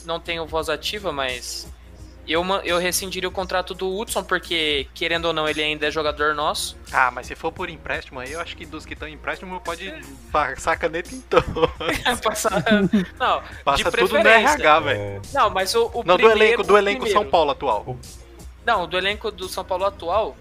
não 0.05 0.21
tenho 0.21 0.47
voz 0.47 0.69
ativa, 0.69 1.11
mas 1.11 1.67
eu, 2.29 2.45
eu 2.65 2.79
rescindiria 2.79 3.29
o 3.29 3.33
contrato 3.33 3.75
do 3.75 3.99
Hudson, 3.99 4.23
porque, 4.23 4.87
querendo 4.95 5.25
ou 5.25 5.33
não, 5.33 5.49
ele 5.49 5.63
ainda 5.63 5.87
é 5.89 5.91
jogador 5.91 6.35
nosso. 6.35 6.77
Ah, 6.93 7.11
mas 7.11 7.27
se 7.27 7.35
for 7.35 7.51
por 7.51 7.69
empréstimo 7.71 8.21
aí, 8.21 8.33
eu 8.33 8.41
acho 8.41 8.57
que 8.57 8.65
dos 8.67 8.85
que 8.87 8.93
estão 8.93 9.09
em 9.09 9.15
empréstimo 9.15 9.59
pode 9.61 9.93
passar 10.31 10.77
caneta 10.77 11.15
em 11.15 11.21
todo. 11.23 11.45
Passar- 12.23 12.63
não, 13.19 13.43
Passa 13.65 13.85
de 13.85 13.91
tudo 13.97 14.19
no. 14.19 14.29
RH, 14.29 14.81
velho. 14.81 15.01
É, 15.01 15.21
Não, 15.33 15.51
mas 15.51 15.75
o, 15.75 15.87
o 15.95 16.05
Não, 16.05 16.17
do 16.17 16.29
primeiro- 16.29 16.39
elenco, 16.43 16.63
do 16.63 16.77
elenco 16.79 17.01
primeiro. 17.05 17.21
São 17.23 17.31
Paulo 17.31 17.51
atual. 17.53 17.97
Não, 18.67 18.87
do 18.87 18.97
elenco 18.99 19.31
do 19.33 19.49
São 19.49 19.65
Paulo 19.65 19.85
atual, 19.87 20.37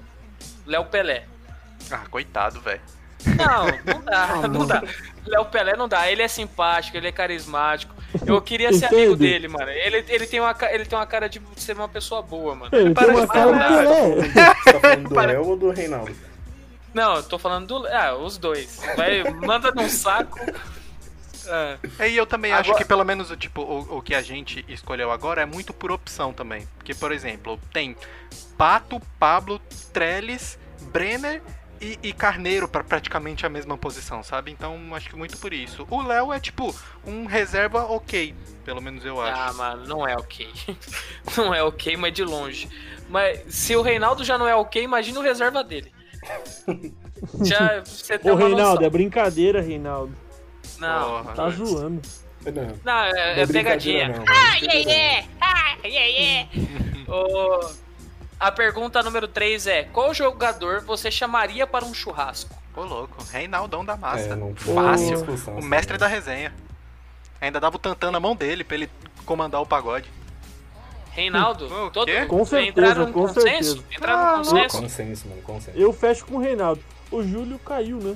Léo 0.70 0.86
Pelé. 0.86 1.26
Ah, 1.92 2.04
coitado, 2.10 2.62
velho. 2.62 2.80
Não, 3.26 3.66
não 3.94 4.02
dá, 4.02 4.24
Ah, 4.44 4.48
não 4.48 4.66
dá. 4.66 4.84
Léo 5.26 5.46
Pelé 5.46 5.76
não 5.76 5.88
dá. 5.90 6.10
Ele 6.10 6.22
é 6.22 6.28
simpático, 6.28 6.96
ele 6.96 7.08
é 7.08 7.12
carismático. 7.12 7.94
Eu 8.26 8.42
queria 8.42 8.72
ser 8.72 8.86
Entende? 8.86 8.96
amigo 9.02 9.16
dele, 9.18 9.48
mano. 9.48 9.70
Ele, 9.70 10.06
ele, 10.08 10.26
tem 10.28 10.40
uma, 10.40 10.56
ele 10.72 10.86
tem 10.86 10.98
uma 10.98 11.06
cara 11.06 11.28
de 11.28 11.42
ser 11.58 11.76
uma 11.76 11.90
pessoa 11.90 12.22
boa, 12.22 12.56
mano. 12.56 12.70
Ele 12.74 12.86
tem 12.86 12.94
Para 12.94 13.08
uma 13.12 13.22
de 13.22 13.28
cara 13.28 13.52
de. 13.52 13.60
Pelé. 13.60 14.16
Você 14.64 14.74
tá 14.74 14.80
falando 14.80 15.10
do 15.10 15.10
Para- 15.16 15.32
Léo 15.32 15.48
ou 15.48 15.58
do 15.58 15.70
Reinaldo? 15.72 16.16
Não, 16.94 17.16
eu 17.18 17.24
tô 17.24 17.38
falando 17.38 17.68
do. 17.68 17.88
Ah, 17.88 18.16
os 18.16 18.38
dois. 18.38 18.80
Vai, 18.96 19.24
manda 19.24 19.72
num 19.72 19.90
saco. 19.90 20.40
Ah, 21.50 22.08
E 22.08 22.16
eu 22.16 22.26
também 22.26 22.52
acho 22.52 22.70
Agora- 22.70 22.78
que 22.84 22.88
pelo 22.88 23.04
menos 23.04 23.32
o 23.32 23.38
tipo 23.38 23.62
o, 23.62 23.98
o 23.98 24.02
que 24.02 24.14
a 24.14 24.22
gente 24.22 24.64
escolheu 24.68 25.12
agora 25.12 25.42
é 25.42 25.46
muito 25.46 25.74
por 25.74 25.92
opção 25.92 26.32
também. 26.32 26.68
Porque, 26.78 26.94
por 26.94 27.12
exemplo, 27.12 27.60
tem 27.74 27.96
Pato, 28.58 29.02
Pablo, 29.20 29.60
Trellis, 29.92 30.60
Brenner 30.92 31.42
e, 31.82 31.98
e 32.04 32.14
Carneiro 32.14 32.68
pra 32.68 32.84
praticamente 32.84 33.46
a 33.46 33.50
mesma 33.50 33.78
posição, 33.78 34.22
sabe? 34.22 34.52
Então 34.52 34.78
acho 34.94 35.10
que 35.10 35.16
muito 35.16 35.38
por 35.38 35.54
isso. 35.54 35.88
O 35.90 36.02
Léo 36.02 36.32
é 36.34 36.40
tipo 36.40 36.76
um 37.06 37.26
reserva 37.26 37.86
ok, 37.86 38.36
pelo 38.66 38.82
menos 38.82 39.04
eu 39.06 39.20
acho. 39.22 39.42
ah, 39.42 39.54
mano, 39.54 39.86
não 39.88 40.08
é 40.08 40.16
ok. 40.16 40.48
Não 41.38 41.54
é 41.54 41.64
ok, 41.64 41.96
mas 41.98 42.14
de 42.14 42.24
longe. 42.24 42.70
Mas 43.10 43.42
se 43.54 43.76
o 43.76 43.82
Reinaldo 43.82 44.24
já 44.24 44.38
não 44.38 44.48
é 44.48 44.56
ok, 44.56 44.84
imagina 44.84 45.20
o 45.20 45.24
reserva 45.24 45.64
dele. 45.64 45.92
Já 47.44 47.82
você 47.84 48.18
tem 48.20 48.32
Ô, 48.32 48.36
Reinaldo, 48.36 48.74
noção. 48.76 48.86
é 48.86 48.90
brincadeira, 48.90 49.62
Reinaldo. 49.62 50.14
Não, 50.80 51.24
Porra, 51.24 51.34
Tá 51.36 51.50
zoando. 51.50 52.02
Não, 52.46 52.54
não, 52.86 52.94
é, 53.04 53.36
não 53.36 53.42
é 53.44 53.46
brincadeira, 53.46 53.48
pegadinha. 53.48 54.08
não, 54.08 54.26
mano. 54.26 54.26
Ô, 57.08 57.70
a 58.40 58.52
pergunta 58.52 59.04
número 59.04 59.28
3 59.28 59.68
é: 59.68 59.84
Qual 59.84 60.14
jogador 60.14 60.82
você 60.82 61.12
chamaria 61.12 61.68
para 61.68 61.84
um 61.86 61.94
churrasco? 61.94 62.56
Ô 62.76 62.84
louco, 62.84 63.22
Reinaldão 63.32 63.84
da 63.84 63.98
massa. 63.98 64.30
É, 64.30 64.36
não 64.36 64.56
Fácil. 64.56 65.16
discussão, 65.18 65.58
O 65.58 65.64
mestre 65.64 65.98
da 65.98 66.08
resenha. 66.08 66.54
Ainda 67.42 67.60
dava 67.60 67.76
o 67.76 67.80
tantã 67.80 68.12
na 68.12 68.20
mão 68.20 68.36
dele 68.36 68.64
pra 68.64 68.76
ele 68.76 68.90
comandar 69.26 69.62
o 69.62 69.66
pagode. 69.66 70.10
Reinaldo? 71.12 71.66
O 71.66 71.90
Todo? 71.92 72.10
Com 72.28 72.46
certeza, 72.46 72.70
entraram 72.70 73.06
no 73.08 73.14
com 73.14 73.22
consenso? 73.22 73.44
certeza. 73.44 73.84
Entraram 73.92 74.20
Ah, 74.20 74.38
no 74.38 74.44
consenso? 74.46 74.82
Consenso, 74.82 75.28
mano, 75.28 75.42
consenso. 75.42 75.78
Eu 75.78 75.92
fecho 75.92 76.26
com 76.26 76.36
o 76.36 76.40
Reinaldo. 76.40 76.82
O 77.12 77.24
Júlio 77.24 77.58
caiu, 77.60 77.98
né? 77.98 78.16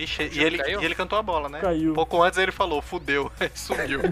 Ixi, 0.00 0.30
e 0.32 0.42
ele, 0.42 0.62
e 0.62 0.84
ele 0.84 0.94
cantou 0.94 1.18
a 1.18 1.22
bola, 1.22 1.48
né? 1.48 1.60
Caiu. 1.60 1.92
Pouco 1.92 2.22
antes 2.22 2.38
ele 2.38 2.50
falou, 2.50 2.80
fudeu, 2.80 3.30
aí 3.38 3.50
sumiu. 3.54 4.00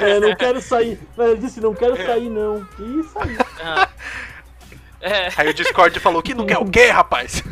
É, 0.00 0.20
não 0.20 0.36
quero 0.36 0.60
sair. 0.60 0.98
Mas 1.16 1.30
ele 1.30 1.40
disse, 1.40 1.60
não 1.60 1.74
quero 1.74 1.96
sair, 1.96 2.28
não. 2.28 2.68
E 2.78 3.02
saiu. 3.04 3.38
Ah. 3.62 3.88
É, 5.00 5.28
aí 5.36 5.48
o 5.48 5.54
Discord 5.54 5.98
falou 5.98 6.22
que 6.22 6.34
não 6.34 6.46
quer 6.46 6.58
o 6.58 6.70
quê, 6.70 6.86
rapaz? 6.86 7.42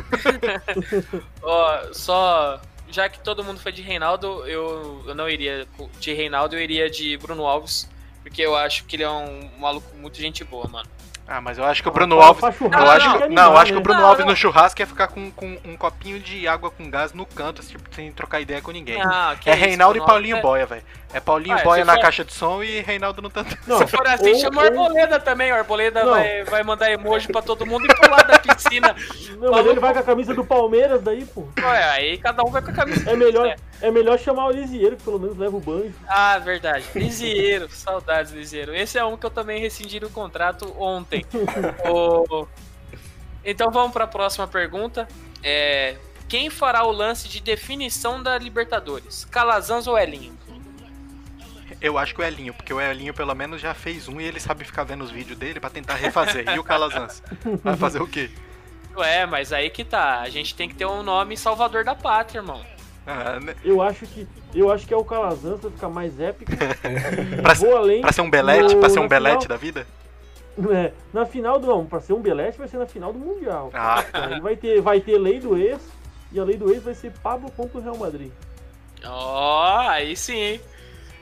ó, 1.41 1.93
só. 1.93 2.61
Já 2.89 3.09
que 3.09 3.19
todo 3.19 3.43
mundo 3.43 3.59
foi 3.59 3.71
de 3.71 3.81
Reinaldo, 3.81 4.45
eu, 4.45 5.03
eu 5.07 5.15
não 5.15 5.29
iria 5.29 5.65
de 5.99 6.13
Reinaldo, 6.13 6.55
eu 6.55 6.61
iria 6.61 6.89
de 6.89 7.17
Bruno 7.17 7.45
Alves. 7.45 7.89
Porque 8.21 8.41
eu 8.41 8.55
acho 8.55 8.85
que 8.85 8.95
ele 8.97 9.03
é 9.03 9.09
um 9.09 9.49
maluco 9.57 9.95
muito 9.97 10.17
gente 10.17 10.43
boa, 10.43 10.67
mano. 10.67 10.87
Ah, 11.33 11.39
mas 11.39 11.57
eu 11.57 11.63
acho 11.63 11.81
que 11.81 11.87
o 11.87 11.91
Bruno 11.91 12.17
Pra- 12.17 12.25
Alves. 12.25 12.43
Eu 12.43 12.51
churrasco 12.53 12.89
acho 12.91 13.11
que, 13.17 13.23
que 13.27 13.29
não, 13.33 13.51
eu 13.51 13.57
acho 13.57 13.65
que 13.67 13.71
o 13.71 13.75
né? 13.77 13.83
Bruno 13.83 13.99
Não, 14.01 14.07
Alves 14.07 14.25
não. 14.25 14.31
no 14.31 14.35
churrasco 14.37 14.81
ia 14.81 14.87
ficar 14.87 15.07
com, 15.07 15.31
com 15.31 15.57
um 15.63 15.77
copinho 15.77 16.19
de 16.19 16.45
água 16.47 16.69
com 16.69 16.89
gás 16.89 17.13
no 17.13 17.25
canto, 17.25 17.61
tipo, 17.63 17.83
sem 17.95 18.11
trocar 18.11 18.41
ideia 18.41 18.61
com 18.61 18.71
ninguém. 18.71 19.01
Ah, 19.01 19.35
é 19.45 19.51
isso, 19.51 19.59
Reinaldo 19.65 19.97
e 19.97 20.05
Paulinho 20.05 20.37
é- 20.37 20.41
Boia, 20.41 20.65
velho. 20.65 20.83
É 21.13 21.19
Paulinho 21.19 21.57
Ah, 21.57 21.61
Boia 21.63 21.83
na 21.83 21.93
for- 21.95 22.01
caixa 22.01 22.23
de 22.23 22.33
som 22.33 22.63
e 22.63 22.79
Reinaldo 22.81 23.21
no 23.21 23.29
tanto. 23.29 23.57
Não, 23.67 23.77
Se 23.79 23.87
for 23.87 24.07
assim, 24.07 24.29
ou- 24.33 24.39
chama 24.39 24.61
o 24.61 24.63
ou- 24.63 24.67
Arboleda 24.85 25.19
também. 25.19 25.51
O 25.51 25.55
Arboleda 25.55 26.03
Não. 26.05 26.11
vai, 26.11 26.43
vai 26.45 26.63
mandar 26.63 26.89
emoji 26.91 27.27
pra 27.29 27.41
todo 27.41 27.65
mundo 27.65 27.85
e 27.85 27.95
pular 27.95 28.23
da 28.23 28.39
piscina. 28.39 28.95
Não, 29.39 29.51
mas 29.51 29.65
ele 29.65 29.79
vai 29.79 29.93
com 29.93 29.99
a 29.99 30.03
camisa 30.03 30.33
do 30.33 30.45
Palmeiras 30.45 31.01
daí, 31.01 31.25
pô. 31.25 31.47
Ué, 31.61 31.83
aí 31.91 32.17
cada 32.17 32.43
um 32.43 32.49
vai 32.51 32.61
com 32.61 32.71
a 32.71 32.73
camisa. 32.73 33.09
É 33.09 33.15
melhor, 33.17 33.55
é 33.81 33.91
melhor 33.91 34.17
chamar 34.19 34.45
o 34.47 34.51
Lisieiro, 34.51 34.95
que 34.95 35.03
pelo 35.03 35.19
menos 35.19 35.37
leva 35.37 35.55
o 35.57 35.59
banjo. 35.59 35.93
Ah, 36.07 36.37
verdade. 36.39 36.85
Lisieiro, 36.95 37.67
saudades, 37.69 38.31
Lisieiro. 38.31 38.73
Esse 38.73 38.97
é 38.97 39.03
um 39.03 39.17
que 39.17 39.25
eu 39.25 39.29
também 39.31 39.59
rescindi 39.59 39.97
o 39.97 40.09
contrato 40.09 40.73
ontem. 40.81 41.20
O- 41.89 42.47
Então 43.43 43.71
vamos 43.71 43.91
para 43.91 44.03
a 44.05 44.07
próxima 44.07 44.47
pergunta. 44.47 45.07
É... 45.43 45.95
Quem 46.29 46.49
fará 46.49 46.83
o 46.85 46.91
lance 46.91 47.27
de 47.27 47.41
definição 47.41 48.23
da 48.23 48.37
Libertadores? 48.37 49.25
Calazans 49.25 49.85
ou 49.87 49.97
Elinho? 49.97 50.33
Eu 51.81 51.97
acho 51.97 52.13
que 52.13 52.21
o 52.21 52.23
Elinho, 52.23 52.53
porque 52.53 52.73
o 52.73 52.79
Elinho 52.79 53.13
pelo 53.13 53.33
menos 53.33 53.59
já 53.59 53.73
fez 53.73 54.07
um 54.07 54.21
e 54.21 54.23
ele 54.25 54.39
sabe 54.39 54.63
ficar 54.63 54.83
vendo 54.83 55.03
os 55.03 55.09
vídeos 55.11 55.37
dele 55.37 55.59
pra 55.59 55.69
tentar 55.69 55.95
refazer. 55.95 56.47
E 56.49 56.59
o 56.59 56.63
Calazans? 56.63 57.23
Vai 57.63 57.75
fazer 57.75 58.01
o 58.01 58.07
quê? 58.07 58.29
Ué, 58.95 59.25
mas 59.25 59.51
aí 59.51 59.69
que 59.69 59.83
tá. 59.83 60.19
A 60.21 60.29
gente 60.29 60.53
tem 60.53 60.69
que 60.69 60.75
ter 60.75 60.85
um 60.85 61.01
nome 61.01 61.35
salvador 61.35 61.83
da 61.83 61.95
pátria, 61.95 62.39
irmão. 62.39 62.61
Ah, 63.07 63.39
né? 63.39 63.55
Eu 63.63 63.81
acho 63.81 64.05
que, 64.05 64.27
eu 64.53 64.71
acho 64.71 64.85
que 64.85 64.93
é 64.93 64.97
o 64.97 65.03
Calazans 65.03 65.59
pra 65.59 65.71
ficar 65.71 65.89
mais 65.89 66.19
épico. 66.19 66.51
Pra, 67.41 67.53
Vou 67.55 67.75
além. 67.75 68.01
pra 68.01 68.11
ser 68.11 68.21
um 68.21 68.29
belete, 68.29 68.75
no- 68.75 68.79
pra 68.79 68.89
ser 68.89 68.99
um 68.99 69.07
belete 69.07 69.41
final- 69.43 69.47
da 69.49 69.57
vida? 69.57 69.87
É, 70.71 70.91
na 71.13 71.25
final 71.25 71.59
do 71.59 71.67
não, 71.67 71.85
pra 71.85 71.99
ser 72.01 72.13
um 72.13 72.21
belete 72.21 72.57
vai 72.57 72.67
ser 72.67 72.77
na 72.77 72.85
final 72.85 73.11
do 73.13 73.19
Mundial. 73.19 73.69
Ah, 73.73 74.03
Aí 74.13 74.39
vai 74.39 74.55
ter, 74.55 74.81
vai 74.81 74.99
ter 74.99 75.17
lei 75.17 75.39
do 75.39 75.57
ex, 75.57 75.81
e 76.31 76.39
a 76.39 76.43
lei 76.43 76.57
do 76.57 76.71
ex 76.71 76.83
vai 76.83 76.93
ser 76.93 77.11
Pablo 77.23 77.49
contra 77.51 77.77
o 77.77 77.81
Real 77.81 77.97
Madrid. 77.97 78.31
Ó, 79.05 79.79
aí 79.87 80.15
sim, 80.15 80.35
hein? 80.37 80.61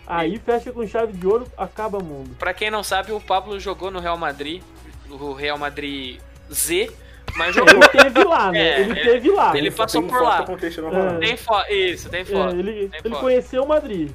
Aí 0.07 0.37
fecha 0.39 0.71
com 0.71 0.85
chave 0.87 1.13
de 1.13 1.27
ouro, 1.27 1.45
acaba 1.55 1.99
mundo. 1.99 2.35
Pra 2.39 2.53
quem 2.53 2.71
não 2.71 2.83
sabe, 2.83 3.11
o 3.11 3.21
Pablo 3.21 3.59
jogou 3.59 3.91
no 3.91 3.99
Real 3.99 4.17
Madrid, 4.17 4.63
o 5.09 5.33
Real 5.33 5.57
Madrid 5.57 6.19
Z, 6.51 6.91
mas 7.35 7.53
jogou. 7.55 7.75
Ele 7.75 7.87
teve 8.03 8.23
lá, 8.23 8.51
né? 8.51 8.59
É, 8.59 8.81
ele 8.81 8.91
ele- 8.91 9.01
teve 9.01 9.29
lá. 9.31 9.55
ele 9.57 9.69
passou 9.71 10.01
por 10.03 10.21
lá. 10.23 10.43
o 10.49 10.95
É. 10.95 11.17
Tem 11.19 11.37
foto. 11.37 11.71
Isso, 11.71 12.09
tem 12.09 12.21
É, 12.21 12.25
foto. 12.25 12.55
ele 12.55 12.89
Tem 12.89 12.99
ele 13.03 13.09
foto. 13.11 13.21
conheceu 13.21 13.63
o 13.63 13.67
Madrid. 13.67 14.11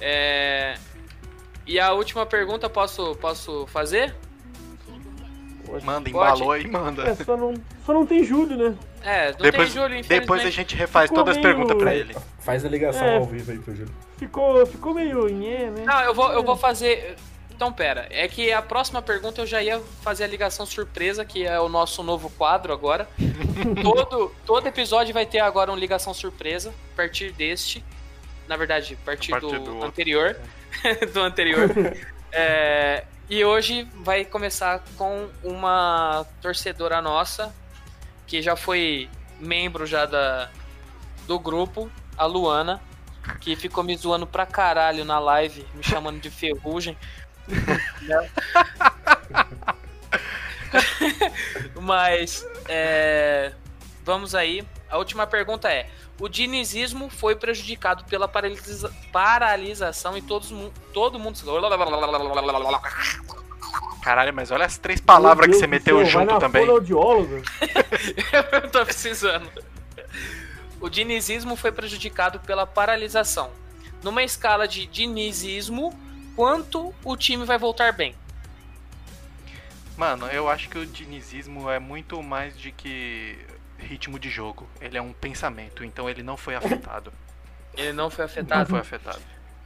É, 0.00 0.76
E 1.66 1.78
a 1.78 1.92
última 1.92 2.24
pergunta 2.24 2.70
posso, 2.70 3.14
posso 3.16 3.66
fazer? 3.66 4.14
Manda, 5.84 6.10
Pode. 6.10 6.10
embalou 6.10 6.52
aí, 6.52 6.64
É, 6.64 6.68
manda. 6.68 7.14
só 7.16 7.36
não, 7.36 7.54
só 7.84 7.92
não 7.92 8.06
tem 8.06 8.24
Júlio, 8.24 8.56
né? 8.56 8.74
É, 9.02 9.30
não 9.32 9.38
Depois, 9.38 9.72
tem 9.72 9.82
Júlio, 9.82 9.96
infelizmente. 9.98 10.20
depois 10.20 10.44
a 10.44 10.50
gente 10.50 10.74
refaz 10.76 11.08
Ficou 11.08 11.24
todas 11.24 11.36
as 11.36 11.42
meio- 11.42 11.54
perguntas 11.56 11.78
pra 11.78 11.94
ele. 11.94 12.16
Faz 12.40 12.64
a 12.64 12.68
ligação 12.68 13.06
É. 13.06 13.16
ao 13.16 13.24
vivo 13.24 13.50
aí 13.52 13.58
pro 13.58 13.74
Júlio. 13.74 13.94
Ficou, 14.16 14.66
ficou 14.66 14.94
meio 14.94 15.28
nhé, 15.28 15.70
né? 15.70 15.84
Não, 15.86 16.00
eu 16.02 16.14
vou, 16.14 16.32
eu 16.32 16.42
vou 16.42 16.56
fazer. 16.56 17.16
Então, 17.54 17.72
pera. 17.72 18.06
É 18.10 18.26
que 18.28 18.52
a 18.52 18.62
próxima 18.62 19.02
pergunta 19.02 19.40
eu 19.40 19.46
já 19.46 19.60
ia 19.62 19.80
fazer 20.02 20.24
a 20.24 20.26
ligação 20.28 20.64
surpresa, 20.64 21.24
que 21.24 21.44
é 21.44 21.58
o 21.58 21.68
nosso 21.68 22.02
novo 22.02 22.30
quadro 22.30 22.72
agora. 22.72 23.08
todo, 23.82 24.32
todo 24.46 24.66
episódio 24.66 25.12
vai 25.12 25.26
ter 25.26 25.40
agora 25.40 25.70
uma 25.70 25.78
ligação 25.78 26.12
surpresa, 26.14 26.72
a 26.92 26.96
partir 26.96 27.32
deste. 27.32 27.84
Na 28.46 28.56
verdade, 28.56 28.96
a 29.00 29.04
partir, 29.04 29.32
A 29.34 29.40
partir 29.40 29.58
do, 29.58 29.64
do 29.78 29.84
anterior. 29.84 30.36
do 31.12 31.20
anterior. 31.20 31.68
É, 32.32 33.04
e 33.28 33.44
hoje 33.44 33.86
vai 33.96 34.24
começar 34.24 34.82
com 34.96 35.28
uma 35.42 36.24
torcedora 36.40 37.02
nossa, 37.02 37.54
que 38.26 38.40
já 38.40 38.56
foi 38.56 39.10
membro 39.38 39.86
já 39.86 40.06
da, 40.06 40.48
do 41.26 41.38
grupo, 41.38 41.90
a 42.16 42.24
Luana, 42.24 42.80
que 43.40 43.54
ficou 43.54 43.84
me 43.84 43.94
zoando 43.96 44.26
pra 44.26 44.46
caralho 44.46 45.04
na 45.04 45.18
live, 45.18 45.66
me 45.74 45.82
chamando 45.82 46.20
de 46.20 46.30
ferrugem. 46.30 46.96
Mas, 51.80 52.46
é, 52.68 53.52
vamos 54.04 54.34
aí. 54.34 54.66
A 54.90 54.96
última 54.96 55.26
pergunta 55.26 55.70
é: 55.70 55.90
o 56.20 56.28
dinizismo 56.28 57.08
foi 57.08 57.36
prejudicado 57.36 58.04
pela 58.04 58.26
paralisa- 58.28 58.92
paralisação 59.12 60.16
e 60.16 60.22
todos, 60.22 60.50
mu- 60.50 60.72
todo 60.92 61.18
mundo. 61.18 61.38
Caralho, 64.02 64.32
mas 64.32 64.50
olha 64.50 64.64
as 64.64 64.78
três 64.78 65.00
palavras 65.00 65.46
que 65.46 65.54
você 65.54 65.66
Deus 65.66 65.70
meteu 65.70 65.96
céu, 65.96 66.04
vai 66.04 66.12
junto 66.12 66.32
na 66.34 66.40
também. 66.40 66.62
Eu 68.62 68.70
tô 68.70 68.84
precisando. 68.84 69.50
O 70.80 70.88
dinizismo 70.88 71.56
foi 71.56 71.72
prejudicado 71.72 72.40
pela 72.40 72.66
paralisação. 72.66 73.50
numa 74.02 74.22
escala 74.22 74.66
de 74.68 74.86
dinizismo, 74.86 75.92
quanto 76.36 76.94
o 77.04 77.16
time 77.16 77.44
vai 77.44 77.58
voltar 77.58 77.92
bem? 77.92 78.14
Mano, 79.96 80.26
eu 80.26 80.48
acho 80.48 80.68
que 80.68 80.78
o 80.78 80.86
dinizismo 80.86 81.68
é 81.68 81.80
muito 81.80 82.22
mais 82.22 82.56
de 82.56 82.70
que 82.70 83.36
ritmo 83.78 84.18
de 84.18 84.28
jogo. 84.28 84.66
Ele 84.80 84.98
é 84.98 85.02
um 85.02 85.12
pensamento, 85.12 85.84
então 85.84 86.08
ele 86.10 86.22
não 86.22 86.36
foi 86.36 86.54
afetado. 86.54 87.12
Ele 87.76 87.92
não 87.92 88.10
foi 88.10 88.24
Não 88.24 88.30
afetado. 88.30 88.70
foi 88.70 88.78
afetado. 88.80 89.20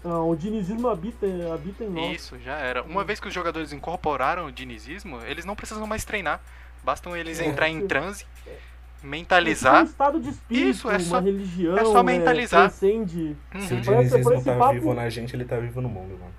Ah, 0.05 0.19
o 0.19 0.35
dinizismo 0.37 0.89
habita, 0.89 1.27
habita 1.55 1.85
em 1.85 1.89
nós. 1.89 2.17
Isso, 2.17 2.39
já 2.41 2.57
era. 2.59 2.83
Uma 2.83 3.05
vez 3.05 3.21
que 3.21 3.29
os 3.29 3.35
jogadores 3.35 3.73
incorporaram 3.73 4.47
o 4.47 4.53
dinizismo, 4.53 5.21
eles 5.25 5.45
não 5.45 5.55
precisam 5.57 5.87
mais 5.87 6.05
treinar. 6.05 6.41
Bastam 6.85 7.17
eles 7.17 7.39
É. 7.41 7.47
entrar 7.47 7.69
em 7.69 7.87
transe, 7.87 8.27
É 8.47 8.59
um 9.05 9.09
mentalizar. 9.09 9.85
estado 9.85 10.21
de 10.21 10.31
espírito, 10.31 10.69
Isso, 10.71 10.91
é 10.91 10.99
só- 10.99 11.15
uma 11.15 11.21
religião. 11.23 11.79
é 11.79 11.85
só 11.85 12.03
mentalizar. 12.03 12.69
transcende. 12.69 13.37
Se 13.61 13.75
o 13.75 13.77
Uhum. 13.77 13.83
Por 13.83 13.95
esse- 13.95 14.11
dinizismo 14.19 14.45
tá 14.45 14.57
papo- 14.57 14.73
vivo 14.73 14.93
na 14.95 15.09
gente, 15.09 15.37
ele 15.37 15.45
tá 15.45 15.57
vivo 15.59 15.81
no 15.81 15.89
mundo, 15.89 16.19
mano. 16.19 16.33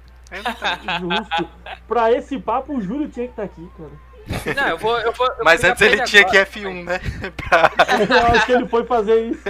Justo. 0.99 1.49
pra 1.87 2.11
esse 2.11 2.37
papo, 2.39 2.75
o 2.77 2.81
Júlio 2.81 3.07
tinha 3.07 3.27
que 3.27 3.33
estar 3.33 3.43
aqui, 3.43 3.67
cara. 3.77 3.91
Não, 4.55 4.69
eu 4.69 4.77
vou. 4.77 4.97
Eu 4.99 5.11
vou 5.13 5.27
eu 5.27 5.43
Mas 5.43 5.63
antes 5.63 5.77
pra 5.79 5.87
ele 5.87 6.03
tinha 6.03 6.21
agora. 6.21 6.45
que 6.45 6.51
F1, 6.59 6.83
né? 6.83 6.99
Pra- 7.37 7.71
Eu 8.09 8.27
acho 8.35 8.45
que 8.45 8.51
ele 8.53 8.67
foi 8.67 8.85
fazer 8.85 9.25
isso. 9.27 9.43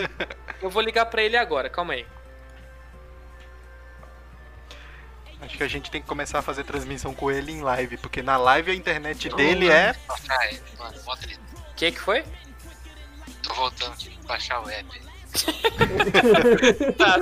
Eu 0.62 0.69
vou 0.69 0.81
ligar 0.81 1.05
pra 1.07 1.21
ele 1.21 1.38
agora, 1.38 1.69
calma 1.69 1.93
aí. 1.93 2.05
Acho 5.41 5.57
que 5.57 5.63
a 5.63 5.67
gente 5.67 5.91
tem 5.91 6.01
que 6.01 6.07
começar 6.07 6.39
a 6.39 6.41
fazer 6.41 6.63
transmissão 6.63 7.13
com 7.13 7.29
ele 7.29 7.51
em 7.51 7.62
live, 7.62 7.97
porque 7.97 8.21
na 8.21 8.38
live 8.38 8.71
a 8.71 8.75
internet 8.75 9.27
dele 9.36 9.69
é. 9.69 9.93
Ele, 10.49 10.62
mano, 10.79 10.95
mó 11.05 11.15
treta. 11.17 11.41
O 11.71 11.75
que 11.75 11.91
que 11.91 11.99
foi? 11.99 12.23
Tô 13.41 13.53
voltando, 13.53 13.95
que 13.97 14.09
baixar 14.25 14.62
o 14.63 14.69
app. 14.69 15.01
Tá, 16.97 17.15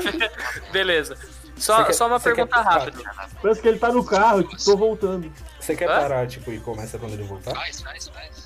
beleza. 0.72 1.18
Só, 1.56 1.84
quer- 1.86 1.94
só 1.94 2.08
uma 2.08 2.20
pergunta 2.20 2.58
quer- 2.58 2.64
rápida. 2.64 3.02
Parece 3.42 3.62
que 3.62 3.68
ele 3.68 3.80
tá 3.80 3.90
no 3.92 4.04
carro, 4.06 4.44
tipo, 4.44 4.64
tô 4.64 4.78
voltando. 4.78 5.32
Você 5.62 5.76
quer 5.76 5.89
Hã? 5.89 6.00
parar, 6.00 6.28
tipo, 6.28 6.52
e 6.52 6.60
começa 6.60 6.97
quando 6.97 7.13
ele 7.13 7.24
voltar? 7.24 7.54
Faz, 7.54 7.82
faz, 7.82 8.08
faz. 8.10 8.45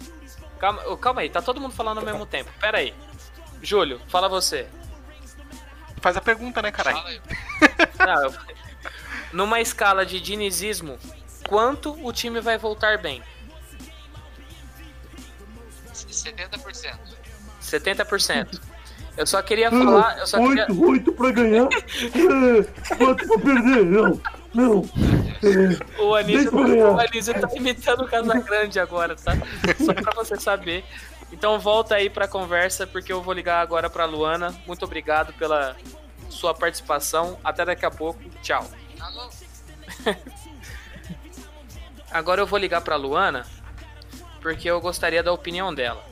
Calma, 0.60 0.97
calma 0.97 1.21
aí, 1.21 1.30
tá 1.30 1.41
todo 1.41 1.62
mundo 1.62 1.73
falando 1.73 1.99
ao 1.99 2.06
mesmo 2.06 2.25
tempo. 2.25 2.51
Pera 2.60 2.80
aí. 2.80 2.93
Júlio, 3.62 4.01
fala 4.10 4.28
você. 4.28 4.67
Faz 6.01 6.17
a 6.17 6.21
pergunta, 6.21 6.62
né, 6.62 6.71
caralho? 6.71 7.21
Fala. 7.97 8.06
Não, 8.15 8.23
eu- 8.23 8.34
Numa 9.32 9.60
escala 9.60 10.06
de 10.06 10.19
dinizismo, 10.21 10.97
quanto 11.47 11.93
o 12.06 12.12
time 12.13 12.39
vai 12.41 12.58
voltar 12.58 12.97
bem? 12.97 13.23
70%. 15.93 16.97
70%. 17.62 18.62
Eu 19.17 19.25
só 19.25 19.41
queria 19.41 19.69
falar. 19.71 20.17
Eu 20.19 20.28
só 20.28 20.38
queria... 20.39 20.63
Oito, 20.69 20.86
oito 20.89 21.12
pra 21.13 21.32
ganhar. 21.32 21.67
É, 22.15 22.95
Quatro 22.97 23.28
pra 23.28 23.38
perder. 23.39 23.86
Não, 23.86 24.21
não. 24.54 24.89
É, 25.43 26.01
O 26.01 26.15
Anísio, 26.15 26.51
ganhar. 26.51 26.91
o 26.91 26.99
Anísio 26.99 27.34
tá 27.39 27.47
imitando 27.56 28.01
o 28.04 28.08
Casagrande 28.08 28.80
agora, 28.80 29.15
tá? 29.15 29.34
Só 29.84 29.93
pra 29.93 30.13
você 30.13 30.38
saber. 30.39 30.84
Então 31.32 31.60
volta 31.60 31.95
aí 31.95 32.10
pra 32.10 32.28
conversa, 32.28 32.86
porque 32.88 33.12
eu 33.12 33.21
vou 33.21 33.34
ligar 33.34 33.62
agora 33.62 33.89
pra 33.89 34.06
Luana. 34.06 34.54
Muito 34.67 34.84
obrigado 34.86 35.34
pela 35.34 35.75
sua 36.30 36.54
participação. 36.54 37.38
Até 37.43 37.63
daqui 37.65 37.86
a 37.86 37.91
pouco. 37.91 38.19
Tchau. 38.41 38.65
Alô? 38.99 39.30
Agora 42.12 42.41
eu 42.41 42.47
vou 42.47 42.58
ligar 42.60 42.82
pra 42.82 42.95
Luana, 42.95 43.45
porque 44.41 44.69
eu 44.69 44.80
gostaria 44.80 45.21
da 45.23 45.34
opinião 45.34 45.73
dela. 45.73 46.04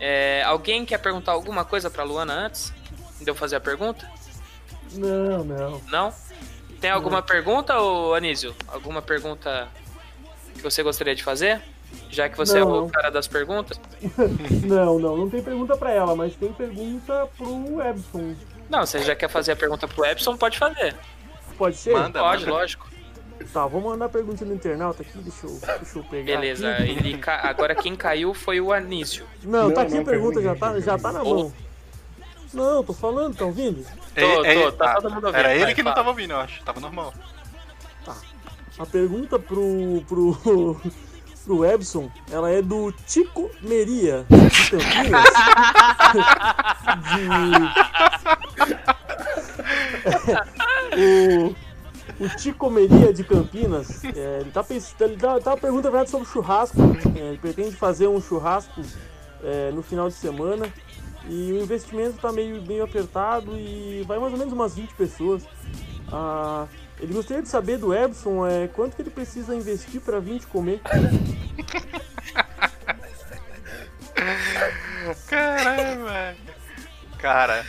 É, 0.00 0.42
alguém 0.44 0.84
quer 0.84 0.98
perguntar 0.98 1.32
alguma 1.32 1.64
coisa 1.64 1.90
pra 1.90 2.04
Luana 2.04 2.32
antes 2.32 2.72
de 3.20 3.28
eu 3.28 3.34
fazer 3.34 3.56
a 3.56 3.60
pergunta? 3.60 4.08
Não, 4.92 5.44
não. 5.44 5.82
Não? 5.88 6.14
Tem 6.80 6.90
alguma 6.90 7.20
pergunta, 7.20 7.78
ô 7.80 8.14
Anísio? 8.14 8.54
Alguma 8.68 9.02
pergunta 9.02 9.68
que 10.54 10.62
você 10.62 10.82
gostaria 10.82 11.14
de 11.14 11.24
fazer? 11.24 11.60
Já 12.10 12.28
que 12.28 12.36
você 12.36 12.58
é 12.58 12.60
Não. 12.60 12.84
o 12.86 12.90
cara 12.90 13.10
das 13.10 13.26
perguntas? 13.26 13.80
Não, 14.64 14.98
não. 14.98 15.16
Não 15.16 15.30
tem 15.30 15.42
pergunta 15.42 15.76
pra 15.76 15.90
ela, 15.90 16.14
mas 16.14 16.34
tem 16.36 16.52
pergunta 16.52 17.26
pro 17.36 17.80
Ebson. 17.82 18.34
Não, 18.68 18.84
você 18.84 19.02
já 19.02 19.14
quer 19.16 19.28
fazer 19.28 19.52
a 19.52 19.56
pergunta 19.56 19.88
pro 19.88 20.04
Epson, 20.04 20.36
pode 20.36 20.58
fazer. 20.58 20.94
Pode 21.56 21.76
ser? 21.76 21.92
Manda, 21.94 22.20
Pode, 22.20 22.44
manda. 22.44 22.52
lógico. 22.52 22.86
Tá, 23.52 23.66
vou 23.66 23.80
mandar 23.80 24.06
a 24.06 24.08
pergunta 24.08 24.44
no 24.44 24.54
internauta 24.54 25.02
aqui. 25.02 25.18
Deixa 25.18 25.46
eu, 25.46 25.60
deixa 25.78 25.98
eu 25.98 26.04
pegar. 26.04 26.40
Beleza. 26.40 26.70
aqui. 26.72 26.82
Ele 26.90 27.18
ca- 27.18 27.40
Agora 27.44 27.74
quem 27.74 27.96
caiu 27.96 28.34
foi 28.34 28.60
o 28.60 28.72
Anísio. 28.72 29.24
Não, 29.42 29.68
Não, 29.68 29.74
tá 29.74 29.82
aqui 29.82 29.94
não, 29.94 30.02
a 30.02 30.04
pergunta, 30.04 30.42
já 30.42 30.54
tá, 30.54 30.78
já 30.80 30.98
tá 30.98 31.12
na 31.12 31.24
mão. 31.24 31.52
Não, 32.52 32.82
tô 32.84 32.92
falando, 32.92 33.36
tá 33.36 33.44
ouvindo? 33.44 33.84
Tô, 34.14 34.44
É- 34.44 34.54
é- 34.54 34.62
tô, 34.62 34.72
tá 34.72 34.92
ah, 34.92 34.94
todo 35.00 35.14
mundo 35.14 35.26
ouvindo. 35.26 35.38
Era 35.38 35.54
ele 35.54 35.64
vai, 35.66 35.74
que 35.74 35.82
não 35.82 35.94
tava 35.94 36.08
ouvindo, 36.10 36.32
eu 36.32 36.38
acho. 36.38 36.62
Tava 36.62 36.80
normal. 36.80 37.12
A 38.78 38.86
pergunta 38.86 39.38
pro. 39.38 40.02
pro. 40.08 40.80
pro 41.44 41.64
Ebson, 41.64 42.10
ela 42.30 42.50
é 42.50 42.60
do 42.60 42.92
Tico 43.06 43.50
Meria, 43.62 44.26
de 44.28 44.70
Campinas. 44.70 45.24
de. 50.94 51.00
o, 51.00 51.56
o 52.20 52.28
Tico 52.36 52.70
Meria 52.70 53.12
de 53.12 53.24
Campinas, 53.24 54.04
é, 54.04 54.40
ele 54.40 54.50
tá 54.50 54.62
pensando. 54.62 55.02
Ele 55.02 55.16
tá, 55.16 55.40
tá 55.40 55.50
uma 55.50 55.56
pergunta 55.56 55.90
verdade, 55.90 56.10
sobre 56.10 56.28
churrasco. 56.28 56.78
É, 57.16 57.28
ele 57.28 57.38
pretende 57.38 57.76
fazer 57.76 58.06
um 58.06 58.20
churrasco 58.20 58.82
é, 59.42 59.70
no 59.70 59.82
final 59.82 60.08
de 60.08 60.14
semana. 60.14 60.68
E 61.28 61.52
o 61.52 61.60
investimento 61.60 62.18
tá 62.18 62.32
meio, 62.32 62.62
meio 62.62 62.84
apertado 62.84 63.54
e 63.56 64.02
vai 64.06 64.18
mais 64.18 64.32
ou 64.32 64.38
menos 64.38 64.52
umas 64.52 64.74
20 64.74 64.94
pessoas. 64.94 65.42
Ah, 66.10 66.66
ele 67.00 67.12
gostaria 67.12 67.42
de 67.42 67.48
saber 67.48 67.76
do 67.78 67.94
Ebson 67.94 68.46
é, 68.46 68.66
quanto 68.68 68.96
que 68.96 69.02
ele 69.02 69.10
precisa 69.10 69.54
investir 69.54 70.00
para 70.00 70.18
20 70.18 70.46
comer. 70.46 70.80
Velho. 75.28 76.38
Cara, 77.18 77.64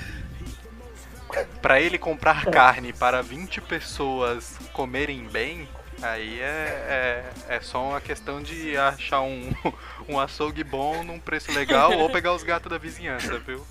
pra 1.61 1.79
ele 1.81 1.97
comprar 1.97 2.45
carne 2.45 2.93
para 2.93 3.21
20 3.21 3.61
pessoas 3.61 4.57
comerem 4.73 5.23
bem, 5.27 5.67
aí 6.01 6.39
é, 6.39 7.23
é, 7.49 7.55
é 7.55 7.59
só 7.61 7.83
uma 7.83 8.01
questão 8.01 8.41
de 8.41 8.75
achar 8.77 9.21
um, 9.21 9.51
um 10.07 10.19
açougue 10.19 10.63
bom 10.63 11.03
num 11.03 11.19
preço 11.19 11.51
legal 11.51 11.91
ou 11.97 12.09
pegar 12.09 12.33
os 12.33 12.43
gatos 12.43 12.69
da 12.69 12.77
vizinhança, 12.77 13.37
viu? 13.39 13.65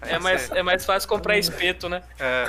Aí 0.00 0.12
É 0.12 0.18
mais, 0.20 0.48
é 0.52 0.62
mais 0.62 0.84
fácil 0.84 1.08
comprar 1.08 1.38
espeto, 1.38 1.88
né? 1.88 2.02
é, 2.20 2.44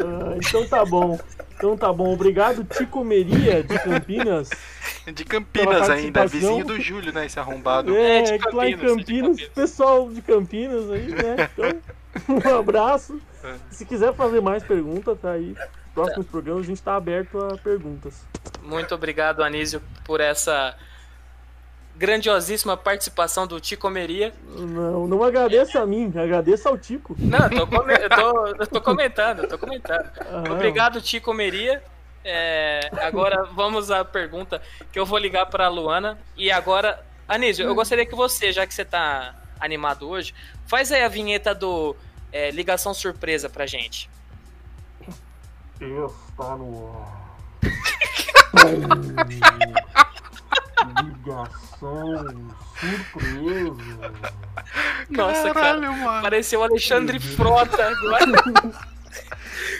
Ah, 0.00 0.34
então 0.36 0.66
tá 0.66 0.84
bom. 0.86 1.18
Então 1.54 1.76
tá 1.76 1.92
bom. 1.92 2.12
Obrigado, 2.14 2.64
Tico 2.64 3.04
Meria 3.04 3.62
de 3.62 3.78
Campinas. 3.78 4.48
de 5.12 5.24
Campinas 5.24 5.90
ainda, 5.90 6.20
participação. 6.20 6.56
vizinho 6.56 6.64
do 6.64 6.80
Júlio, 6.80 7.12
né? 7.12 7.26
Esse 7.26 7.38
arrombado. 7.38 7.94
É, 7.94 8.22
de 8.22 8.38
que 8.38 8.54
lá 8.54 8.66
em 8.68 8.76
Campinas, 8.78 8.96
de 8.96 9.04
Campinas, 9.04 9.28
Campinas. 9.36 9.52
pessoal 9.54 10.10
de 10.10 10.22
Campinas 10.22 10.90
aí, 10.90 11.08
né? 11.08 11.50
Então, 11.52 11.80
um 12.28 12.58
abraço. 12.58 13.20
É. 13.44 13.54
Se 13.70 13.84
quiser 13.84 14.14
fazer 14.14 14.40
mais 14.40 14.62
perguntas, 14.62 15.18
tá 15.20 15.32
aí. 15.32 15.54
Próximos 15.94 16.26
programas 16.26 16.62
a 16.64 16.66
gente 16.66 16.82
tá 16.82 16.96
aberto 16.96 17.38
a 17.42 17.56
perguntas. 17.58 18.24
Muito 18.62 18.94
obrigado, 18.94 19.42
Anísio, 19.42 19.82
por 20.04 20.20
essa 20.20 20.76
grandiosíssima 21.96 22.76
participação 22.76 23.46
do 23.46 23.58
Ticomeria. 23.60 24.32
Não, 24.56 25.08
não 25.08 25.24
agradeça 25.24 25.80
a 25.80 25.86
mim, 25.86 26.12
agradeça 26.16 26.68
ao 26.68 26.78
Tico. 26.78 27.16
Não, 27.18 27.38
eu 27.46 27.50
tô, 27.50 27.66
come- 27.66 27.94
eu 27.94 28.08
tô, 28.08 28.46
eu 28.46 28.66
tô 28.66 28.80
comentando, 28.80 29.42
eu 29.42 29.48
tô 29.48 29.58
comentando. 29.58 30.08
Ah, 30.30 30.44
Obrigado, 30.52 31.00
Ticomeria. 31.00 31.82
É, 32.24 32.90
agora 33.00 33.44
vamos 33.54 33.90
à 33.90 34.04
pergunta 34.04 34.60
que 34.92 34.98
eu 34.98 35.06
vou 35.06 35.18
ligar 35.18 35.46
para 35.46 35.66
a 35.66 35.68
Luana. 35.68 36.18
E 36.36 36.50
agora, 36.50 37.02
Anísio, 37.26 37.64
eu 37.66 37.74
gostaria 37.74 38.04
que 38.06 38.14
você, 38.14 38.52
já 38.52 38.66
que 38.66 38.74
você 38.74 38.84
tá 38.84 39.34
animado 39.60 40.08
hoje, 40.08 40.34
faz 40.66 40.90
aí 40.92 41.02
a 41.02 41.08
vinheta 41.08 41.54
do 41.54 41.94
é, 42.32 42.50
ligação 42.50 42.92
surpresa 42.94 43.48
pra 43.48 43.66
gente. 43.66 44.08
Está 45.80 46.56
no 46.56 46.88
ar. 46.96 47.28
Ligação 51.04 52.50
surpresa. 52.78 54.12
Nossa, 55.10 55.52
Caralho, 55.54 55.54
cara, 55.54 55.92
mano. 55.92 56.22
pareceu 56.22 56.60
o 56.60 56.62
Alexandre 56.64 57.18
Frota 57.20 57.82
agora. 57.88 58.88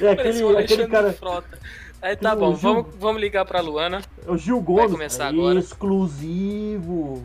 É 0.01 0.11
aquele, 0.13 0.29
aquele 0.29 0.45
Alexandre 0.57 0.87
cara, 0.89 1.13
Frota. 1.13 1.59
Aí 2.01 2.15
tá 2.15 2.35
bom, 2.37 2.55
Gil- 2.55 2.61
vamos, 2.85 2.95
vamos 2.99 3.21
ligar 3.21 3.45
pra 3.45 3.61
Luana. 3.61 4.01
é 4.25 4.31
o 4.31 4.37
Gil 4.39 4.61
Gomes. 4.61 4.93
começar 4.93 5.25
é 5.25 5.29
agora. 5.29 5.59
Exclusivo. 5.59 7.25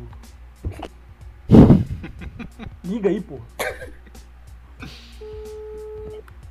Liga 2.83 3.09
aí, 3.09 3.21
pô. 3.21 3.39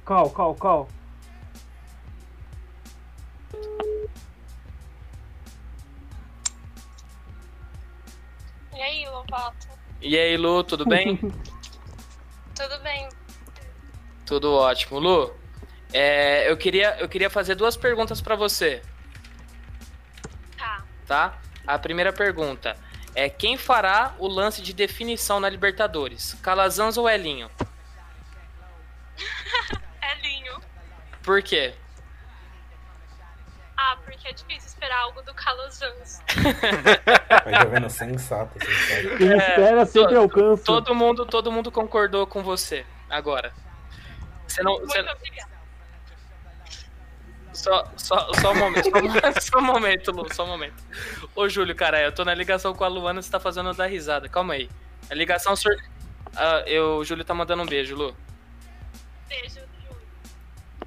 Cal, 0.05 0.31
cal, 0.31 0.55
cal. 0.55 0.89
E 8.75 8.81
aí, 8.83 9.09
Lobato? 9.09 9.69
E 10.01 10.19
aí, 10.19 10.37
Lu, 10.37 10.65
tudo 10.65 10.85
bem? 10.87 11.17
Tudo 12.55 12.79
bem? 12.83 13.09
Tudo 14.27 14.53
ótimo. 14.53 14.99
Lu, 15.01 15.35
É, 15.93 16.51
eu, 16.51 16.57
queria, 16.57 16.97
eu 17.01 17.09
queria 17.09 17.29
fazer 17.29 17.55
duas 17.55 17.77
perguntas 17.77 18.21
pra 18.21 18.35
você, 18.37 18.81
Tá. 20.57 20.85
tá? 21.07 21.39
A 21.67 21.79
primeira 21.79 22.13
pergunta 22.13 22.77
é 23.15 23.29
quem 23.29 23.57
fará 23.57 24.15
o 24.19 24.27
lance 24.27 24.63
de 24.63 24.73
definição 24.73 25.39
na 25.41 25.49
Libertadores? 25.49 26.35
Calazans 26.43 26.97
ou 26.97 27.09
Elinho? 27.09 27.51
Elinho. 30.19 30.61
Por 31.23 31.43
quê? 31.43 31.75
Ah, 33.77 33.97
porque 34.05 34.29
é 34.29 34.33
difícil 34.33 34.69
esperar 34.69 34.99
algo 35.01 35.23
do 35.23 35.35
Calazans. 35.35 36.21
Mas 37.45 37.59
tá 37.59 37.65
vendo? 37.65 37.91
Sensato, 37.91 38.59
sensato. 38.65 39.17
Quem 39.19 39.37
espera 39.37 39.85
sempre 39.87 40.15
to- 40.15 40.21
alcança. 40.21 40.65
Todo 40.65 40.95
mundo, 40.95 41.27
todo 41.27 41.51
mundo 41.53 41.71
concordou 41.73 42.27
com 42.27 42.43
você 42.43 42.87
agora. 43.11 43.53
Você 44.47 44.63
não, 44.63 44.79
você- 44.79 45.03
Muito 45.03 45.17
obrigada. 45.17 45.52
Só, 47.53 47.85
só, 47.97 48.33
só 48.35 48.53
um 48.53 48.57
momento, 48.59 48.91
só, 48.91 48.99
um- 48.99 49.11
só 49.41 49.59
um 49.59 49.63
momento, 49.63 50.13
Lu, 50.13 50.35
só 50.35 50.45
um 50.45 50.49
momento. 50.49 50.83
Ô, 51.35 51.49
Júlio, 51.49 51.75
cara, 51.75 52.01
eu 52.01 52.13
tô 52.13 52.25
na 52.25 52.35
ligação 52.35 52.75
com 52.75 52.85
a 52.85 52.89
Luana, 52.89 53.21
você 53.23 53.31
tá 53.31 53.39
fazendo 53.41 53.69
eu 53.71 53.75
dar 53.75 53.87
risada. 53.87 54.29
Calma 54.29 54.55
aí. 54.55 54.69
A 55.11 55.15
ligação 55.15 55.55
sur... 55.57 55.75
Ah, 56.35 56.63
eu, 56.67 56.97
o 56.97 57.05
Júlio 57.05 57.25
tá 57.25 57.35
mandando 57.35 57.63
um 57.63 57.67
beijo, 57.67 57.95
Lu. 57.95 58.17
Beijo, 59.29 59.55
Júlio. 59.57 59.97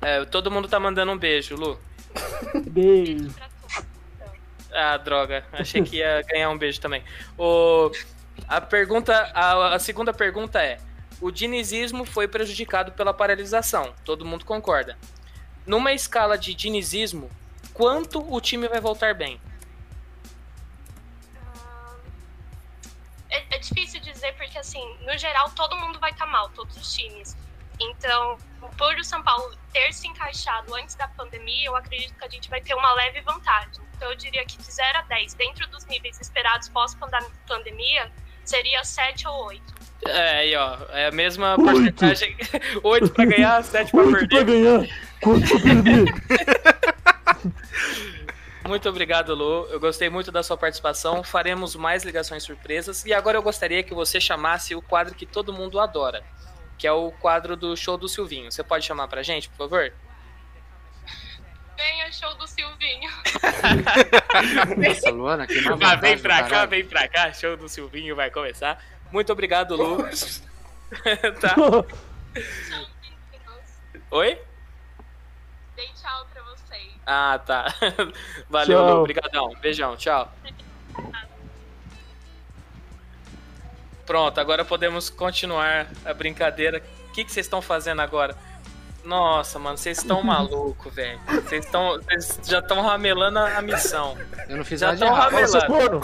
É, 0.01 0.25
todo 0.25 0.49
mundo 0.51 0.67
tá 0.67 0.79
mandando 0.79 1.11
um 1.11 1.17
beijo, 1.17 1.55
Lu. 1.55 1.79
Beijo. 2.67 3.29
Pra 3.33 3.47
todos. 3.61 3.85
Ah, 4.73 4.97
droga. 4.97 5.45
Achei 5.53 5.81
que 5.83 5.97
ia 5.97 6.21
ganhar 6.23 6.49
um 6.49 6.57
beijo 6.57 6.79
também. 6.81 7.03
O, 7.37 7.91
a 8.47 8.59
pergunta, 8.61 9.13
a, 9.33 9.75
a 9.75 9.79
segunda 9.79 10.13
pergunta 10.13 10.61
é: 10.61 10.79
o 11.21 11.31
dinizismo 11.31 12.05
foi 12.05 12.27
prejudicado 12.27 12.91
pela 12.93 13.13
paralisação? 13.13 13.93
Todo 14.03 14.25
mundo 14.25 14.45
concorda. 14.45 14.97
Numa 15.65 15.93
escala 15.93 16.37
de 16.37 16.53
dinizismo, 16.53 17.29
quanto 17.73 18.19
o 18.33 18.39
time 18.39 18.67
vai 18.67 18.79
voltar 18.79 19.13
bem? 19.15 19.39
É, 23.29 23.55
é 23.55 23.57
difícil 23.59 23.99
dizer 23.99 24.33
porque, 24.35 24.57
assim, 24.57 24.83
no 25.05 25.17
geral, 25.17 25.49
todo 25.51 25.75
mundo 25.77 25.99
vai 25.99 26.11
estar 26.11 26.27
mal, 26.27 26.49
todos 26.49 26.77
os 26.77 26.93
times. 26.93 27.35
Então, 27.79 28.37
por 28.77 28.95
o 28.95 29.03
São 29.03 29.21
Paulo 29.21 29.53
ter 29.73 29.91
se 29.93 30.07
encaixado 30.07 30.73
antes 30.75 30.95
da 30.95 31.07
pandemia, 31.09 31.67
eu 31.67 31.75
acredito 31.75 32.13
que 32.13 32.25
a 32.25 32.29
gente 32.29 32.49
vai 32.49 32.61
ter 32.61 32.73
uma 32.73 32.93
leve 32.93 33.19
vantagem. 33.21 33.83
Então, 33.97 34.09
eu 34.09 34.15
diria 34.15 34.45
que 34.45 34.57
de 34.57 34.71
0 34.71 34.99
a 34.99 35.01
10, 35.01 35.33
dentro 35.33 35.67
dos 35.67 35.85
níveis 35.85 36.19
esperados 36.21 36.69
pós-pandemia, 36.69 38.11
seria 38.45 38.83
7 38.83 39.27
ou 39.27 39.45
8. 39.47 39.75
É, 40.05 40.37
aí, 40.39 40.55
ó. 40.55 40.77
É 40.91 41.07
a 41.07 41.11
mesma 41.11 41.55
porcentagem. 41.55 42.37
8 42.83 43.09
pra 43.11 43.25
ganhar, 43.25 43.63
7 43.63 43.91
pra 43.91 44.01
Oito 44.01 44.11
pra 44.19 44.27
perder. 44.27 44.45
ganhar. 44.45 45.04
Quanto 45.25 45.59
perder? 45.59 46.05
Muito 48.67 48.87
obrigado, 48.87 49.33
Lu. 49.33 49.65
Eu 49.71 49.79
gostei 49.79 50.07
muito 50.07 50.31
da 50.31 50.43
sua 50.43 50.55
participação. 50.55 51.23
Faremos 51.23 51.75
mais 51.75 52.03
ligações 52.03 52.43
surpresas. 52.43 53.03
E 53.05 53.11
agora 53.13 53.35
eu 53.35 53.41
gostaria 53.41 53.81
que 53.81 53.91
você 53.91 54.21
chamasse 54.21 54.75
o 54.75 54.83
quadro 54.83 55.15
que 55.15 55.25
todo 55.25 55.51
mundo 55.51 55.79
adora, 55.79 56.23
que 56.77 56.85
é 56.85 56.91
o 56.91 57.11
quadro 57.11 57.55
do 57.57 57.75
show 57.75 57.97
do 57.97 58.07
Silvinho. 58.07 58.51
Você 58.51 58.63
pode 58.63 58.85
chamar 58.85 59.07
pra 59.07 59.23
gente, 59.23 59.49
por 59.49 59.57
favor? 59.57 59.91
Venha, 61.75 62.11
show 62.11 62.35
do 62.35 62.47
Silvinho. 62.47 63.09
Nossa, 64.77 65.09
Luana, 65.09 65.47
que 65.47 65.59
Ah, 65.81 65.95
vem 65.95 66.19
pra 66.19 66.43
cá, 66.43 66.65
vem 66.67 66.85
pra 66.85 67.07
cá. 67.07 67.33
Show 67.33 67.57
do 67.57 67.67
Silvinho 67.67 68.15
vai 68.15 68.29
começar. 68.29 68.79
Muito 69.11 69.33
obrigado, 69.33 69.75
Lu. 69.75 69.97
tá. 71.41 71.55
Oi? 74.11 74.39
Dei 75.75 75.87
tchau 75.93 76.25
pra 76.31 76.41
vocês. 76.43 76.93
Ah, 77.05 77.39
tá. 77.45 77.73
Valeu, 78.49 78.77
Tchau. 78.77 78.95
Lu. 78.95 79.01
Obrigadão. 79.01 79.53
Beijão. 79.61 79.97
Tchau. 79.97 80.31
Pronto, 84.05 84.39
agora 84.39 84.63
podemos 84.63 85.09
continuar 85.09 85.87
a 86.05 86.13
brincadeira. 86.13 86.81
O 87.09 87.11
que 87.11 87.25
que 87.25 87.31
vocês 87.31 87.45
estão 87.45 87.61
fazendo 87.61 88.01
agora? 88.01 88.35
Nossa, 89.03 89.59
mano, 89.59 89.77
vocês 89.77 89.99
estão 89.99 90.21
malucos, 90.23 90.93
velho. 90.93 91.19
Vocês 91.27 91.65
estão. 91.65 91.99
Vocês 92.01 92.39
já 92.43 92.59
estão 92.59 92.81
ramelando 92.81 93.39
a 93.39 93.57
a 93.57 93.61
missão. 93.61 94.17
Eu 94.49 94.57
não 94.57 94.65
fiz 94.65 94.79
Já 94.81 94.93
nada 94.93 95.11
ramelando. 95.11 95.65
Corno. 95.67 96.01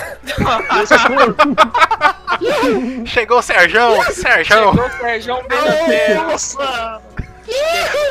Chegou 3.06 3.40
o 3.40 3.42
Serjão! 3.42 4.02
Serjão! 4.04 4.72
Chegou 4.72 4.86
o 4.86 4.92
Sérgio 4.92 5.44
Berranteiro. 5.48 6.40
Chegou, 6.40 8.11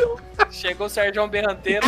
chegou 0.60 0.86
o 0.86 0.90
Sérgio 0.90 1.26
Berranteiro. 1.26 1.86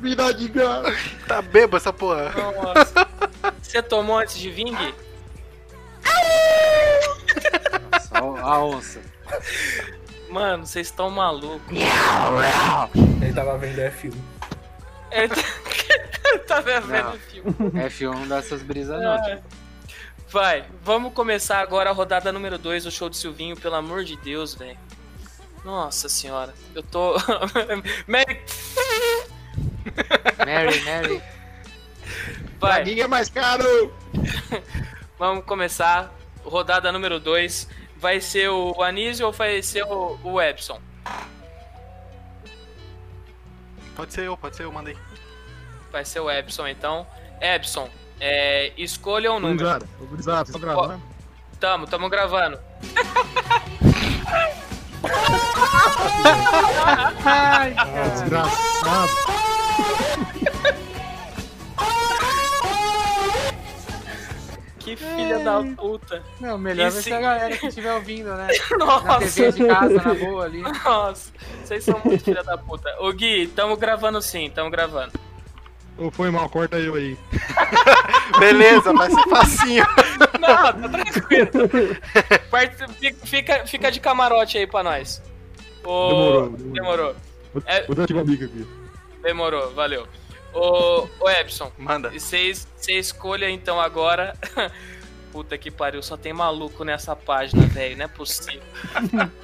vida 0.00 0.34
de 0.34 0.48
gato. 0.48 0.92
Tá 1.26 1.40
bebo 1.40 1.76
essa 1.76 1.92
porra. 1.92 2.32
Nossa. 2.32 3.06
Você 3.62 3.82
tomou 3.82 4.18
antes 4.18 4.38
de 4.38 4.50
vir, 4.50 4.74
Gui? 4.74 4.94
Nossa, 7.92 8.18
a 8.18 8.64
onça. 8.64 9.00
Mano, 10.28 10.66
vocês 10.66 10.88
estão 10.88 11.10
malucos. 11.10 11.76
Ele 13.22 13.32
tava 13.32 13.58
vendo 13.58 13.78
F1. 13.78 14.14
Ele 15.10 15.28
tá, 15.28 15.42
tá 16.46 16.60
vendo 16.60 16.88
Não. 16.88 17.14
o 17.14 17.18
filme. 17.18 17.54
F1 17.88 18.12
não 18.12 18.28
dá 18.28 18.38
essas 18.38 18.62
brisas, 18.62 19.00
não. 19.00 19.12
Ah. 19.14 19.38
Vai, 20.28 20.64
vamos 20.82 21.12
começar 21.12 21.60
agora 21.60 21.90
a 21.90 21.92
rodada 21.92 22.32
número 22.32 22.58
2 22.58 22.84
do 22.84 22.90
show 22.90 23.08
do 23.08 23.16
Silvinho, 23.16 23.56
pelo 23.56 23.76
amor 23.76 24.04
de 24.04 24.16
Deus, 24.16 24.54
velho. 24.54 24.78
Nossa 25.66 26.08
senhora, 26.08 26.54
eu 26.76 26.82
tô. 26.84 27.16
Mary, 28.06 28.40
Mary, 30.38 30.80
Mary. 30.84 31.22
vai, 32.60 32.78
Paguinho 32.78 33.02
é 33.02 33.08
mais 33.08 33.28
caro. 33.28 33.92
vamos 35.18 35.44
começar. 35.44 36.14
Rodada 36.44 36.92
número 36.92 37.18
2. 37.18 37.68
Vai 37.96 38.20
ser 38.20 38.48
o 38.48 38.80
Anísio 38.80 39.26
ou 39.26 39.32
vai 39.32 39.60
ser 39.60 39.82
o, 39.82 40.16
o 40.22 40.40
Epson? 40.40 40.80
Pode 43.96 44.12
ser 44.12 44.26
eu, 44.26 44.36
pode 44.36 44.54
ser 44.54 44.66
eu, 44.66 44.72
mandei. 44.72 44.96
Vai 45.90 46.04
ser 46.04 46.20
o 46.20 46.30
Epson 46.30 46.68
então. 46.68 47.04
Epson, 47.40 47.90
é, 48.20 48.72
escolha 48.76 49.32
um 49.32 49.40
número. 49.40 49.84
Gurizada, 49.98 50.44
vocês 50.44 50.54
estão 50.54 50.60
gravando? 50.60 51.02
Tamo, 51.58 51.88
tamo 51.88 52.08
gravando. 52.08 52.60
Desgraçado. 58.12 59.10
Que 64.78 64.94
filha 64.94 65.40
da 65.40 65.62
puta. 65.76 66.22
Não, 66.40 66.56
melhor 66.56 66.86
E 66.86 66.90
vai 66.90 67.02
se- 67.02 67.08
ser 67.08 67.14
a 67.14 67.20
galera 67.20 67.56
que 67.56 67.66
estiver 67.66 67.92
ouvindo, 67.92 68.32
né? 68.36 68.46
Na 68.78 68.86
Nossa. 68.86 69.34
TV 69.42 69.52
de 69.52 69.66
casa, 69.66 69.94
na 69.94 70.14
boa 70.14 70.44
ali. 70.44 70.62
Nossa, 70.62 71.32
vocês 71.64 71.82
são 71.84 72.00
muito 72.04 72.22
filha 72.22 72.44
da 72.44 72.56
puta. 72.56 72.88
Ô 73.00 73.12
Gui, 73.12 73.48
tamo 73.48 73.76
gravando 73.76 74.22
sim, 74.22 74.48
tamo 74.54 74.70
gravando. 74.70 75.12
Ô, 75.98 76.10
foi 76.10 76.30
mal, 76.30 76.48
corta 76.48 76.78
eu 76.78 76.94
aí. 76.94 77.16
Beleza, 78.38 78.92
vai 78.92 79.10
ser 79.10 79.22
facinho. 79.28 79.86
Não, 80.40 80.56
tá 80.56 80.72
tranquilo. 80.72 81.96
Fica, 83.24 83.66
fica 83.66 83.90
de 83.90 84.00
camarote 84.00 84.58
aí 84.58 84.66
pra 84.66 84.82
nós. 84.82 85.22
Ô, 85.84 86.08
Demorou, 86.08 86.50
Demorou. 86.50 87.16
É- 87.64 87.86
Vou 87.86 87.94
dar 87.96 88.10
uma 88.10 88.24
bica 88.24 88.44
aqui. 88.44 88.66
Demorou, 89.22 89.72
valeu. 89.74 90.06
Ô, 90.52 91.06
ô 91.20 91.30
Epson, 91.30 91.72
Manda. 91.78 92.10
você 92.10 92.54
escolha 92.88 93.48
então 93.50 93.80
agora. 93.80 94.34
Puta 95.32 95.58
que 95.58 95.70
pariu, 95.70 96.02
só 96.02 96.16
tem 96.16 96.32
maluco 96.32 96.82
nessa 96.82 97.14
página, 97.14 97.66
velho, 97.66 97.96
não 97.98 98.06
é 98.06 98.08
possível. 98.08 98.62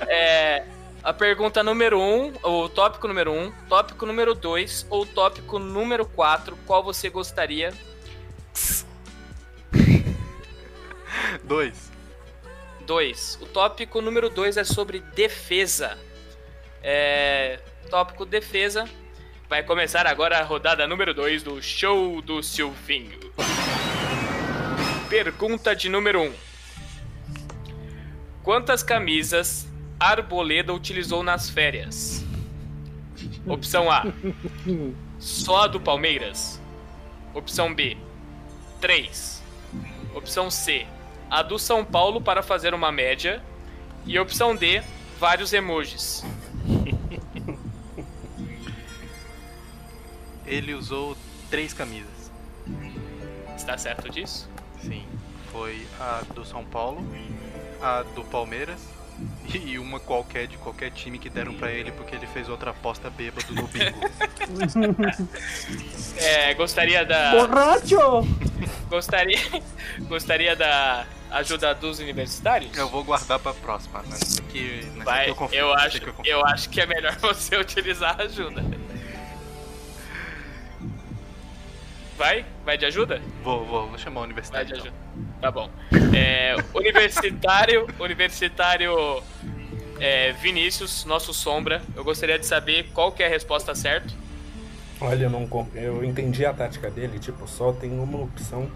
É, 0.00 0.64
a 1.02 1.12
pergunta 1.12 1.64
número 1.64 1.98
1, 1.98 2.02
um, 2.02 2.32
o 2.42 2.68
tópico 2.68 3.08
número 3.08 3.32
1, 3.32 3.44
um, 3.44 3.52
tópico 3.68 4.06
número 4.06 4.34
2 4.34 4.86
ou 4.88 5.04
tópico 5.04 5.58
número 5.58 6.06
4, 6.06 6.56
qual 6.64 6.82
você 6.82 7.10
gostaria? 7.10 7.74
Dois. 11.42 11.90
2. 12.86 13.38
O 13.40 13.46
tópico 13.46 14.00
número 14.00 14.30
2 14.30 14.56
é 14.56 14.64
sobre 14.64 15.00
defesa. 15.00 15.98
É, 16.82 17.58
tópico 17.90 18.24
defesa. 18.24 18.88
Vai 19.48 19.64
começar 19.64 20.06
agora 20.06 20.38
a 20.38 20.44
rodada 20.44 20.86
número 20.86 21.12
2 21.12 21.42
do 21.42 21.60
Show 21.60 22.22
do 22.22 22.42
Silvinho. 22.42 23.18
Pergunta 25.08 25.74
de 25.74 25.88
número 25.88 26.20
1. 26.20 26.26
Um. 26.26 26.32
Quantas 28.42 28.82
camisas 28.82 29.68
Arboleda 30.02 30.74
utilizou 30.74 31.22
nas 31.22 31.48
férias? 31.48 32.24
Opção 33.46 33.88
A. 33.88 34.02
Só 35.20 35.62
a 35.62 35.66
do 35.68 35.78
Palmeiras. 35.78 36.60
Opção 37.32 37.72
B. 37.72 37.96
3. 38.80 39.40
Opção 40.12 40.50
C. 40.50 40.88
A 41.30 41.40
do 41.40 41.56
São 41.56 41.84
Paulo 41.84 42.20
para 42.20 42.42
fazer 42.42 42.74
uma 42.74 42.90
média. 42.90 43.40
E 44.04 44.18
opção 44.18 44.56
D. 44.56 44.82
Vários 45.20 45.52
emojis. 45.52 46.24
ele 50.44 50.74
usou 50.74 51.16
três 51.48 51.72
camisas. 51.72 52.32
Está 53.56 53.78
certo 53.78 54.10
disso? 54.10 54.50
Sim. 54.80 55.06
Foi 55.52 55.86
a 56.00 56.24
do 56.34 56.44
São 56.44 56.64
Paulo, 56.64 57.06
a 57.80 58.02
do 58.02 58.24
Palmeiras 58.24 59.00
e 59.54 59.78
uma 59.78 60.00
qualquer 60.00 60.46
de 60.46 60.56
qualquer 60.58 60.90
time 60.90 61.18
que 61.18 61.28
deram 61.28 61.54
pra 61.54 61.70
ele 61.70 61.90
porque 61.92 62.14
ele 62.14 62.26
fez 62.26 62.48
outra 62.48 62.70
aposta 62.70 63.10
bêbado 63.10 63.52
no 63.54 63.66
bingo. 63.68 64.00
É, 66.16 66.54
gostaria 66.54 67.04
da. 67.04 67.32
Borracho! 67.32 68.26
Gostaria. 68.88 69.38
Gostaria 70.08 70.54
da 70.54 71.06
ajuda 71.30 71.74
dos 71.74 71.98
universitários? 71.98 72.76
Eu 72.76 72.88
vou 72.88 73.02
guardar 73.02 73.38
pra 73.38 73.54
próxima, 73.54 74.02
né? 74.02 74.16
Aqui, 74.38 74.84
nessa 74.94 75.04
Vai, 75.04 75.30
eu 75.30 75.34
confio. 75.34 75.58
eu 75.58 75.74
acho, 75.74 75.96
aqui 75.96 76.30
eu 76.30 76.40
eu 76.40 76.46
acho 76.46 76.68
que 76.70 76.80
é 76.80 76.86
melhor 76.86 77.16
você 77.20 77.56
utilizar 77.56 78.20
a 78.20 78.24
ajuda. 78.24 78.62
Vai? 82.16 82.44
Vai 82.64 82.76
de 82.78 82.84
ajuda? 82.84 83.20
Vou, 83.42 83.64
vou, 83.64 83.88
vou 83.88 83.98
chamar 83.98 84.20
o 84.20 84.22
Vai 84.22 84.24
universitário. 84.24 84.66
de 84.74 84.88
então. 84.88 85.01
Tá 85.42 85.50
bom. 85.50 85.68
É, 86.16 86.54
universitário, 86.72 87.88
universitário 87.98 89.20
é, 89.98 90.30
Vinícius, 90.34 91.04
nosso 91.04 91.34
sombra. 91.34 91.82
Eu 91.96 92.04
gostaria 92.04 92.38
de 92.38 92.46
saber 92.46 92.90
qual 92.94 93.10
que 93.10 93.24
é 93.24 93.26
a 93.26 93.28
resposta 93.28 93.74
certa. 93.74 94.14
Olha, 95.00 95.24
eu 95.24 95.30
não 95.30 95.48
eu 95.74 96.04
entendi 96.04 96.46
a 96.46 96.52
tática 96.52 96.88
dele, 96.88 97.18
tipo, 97.18 97.48
só 97.48 97.72
tem 97.72 97.90
uma 97.90 98.22
opção 98.22 98.70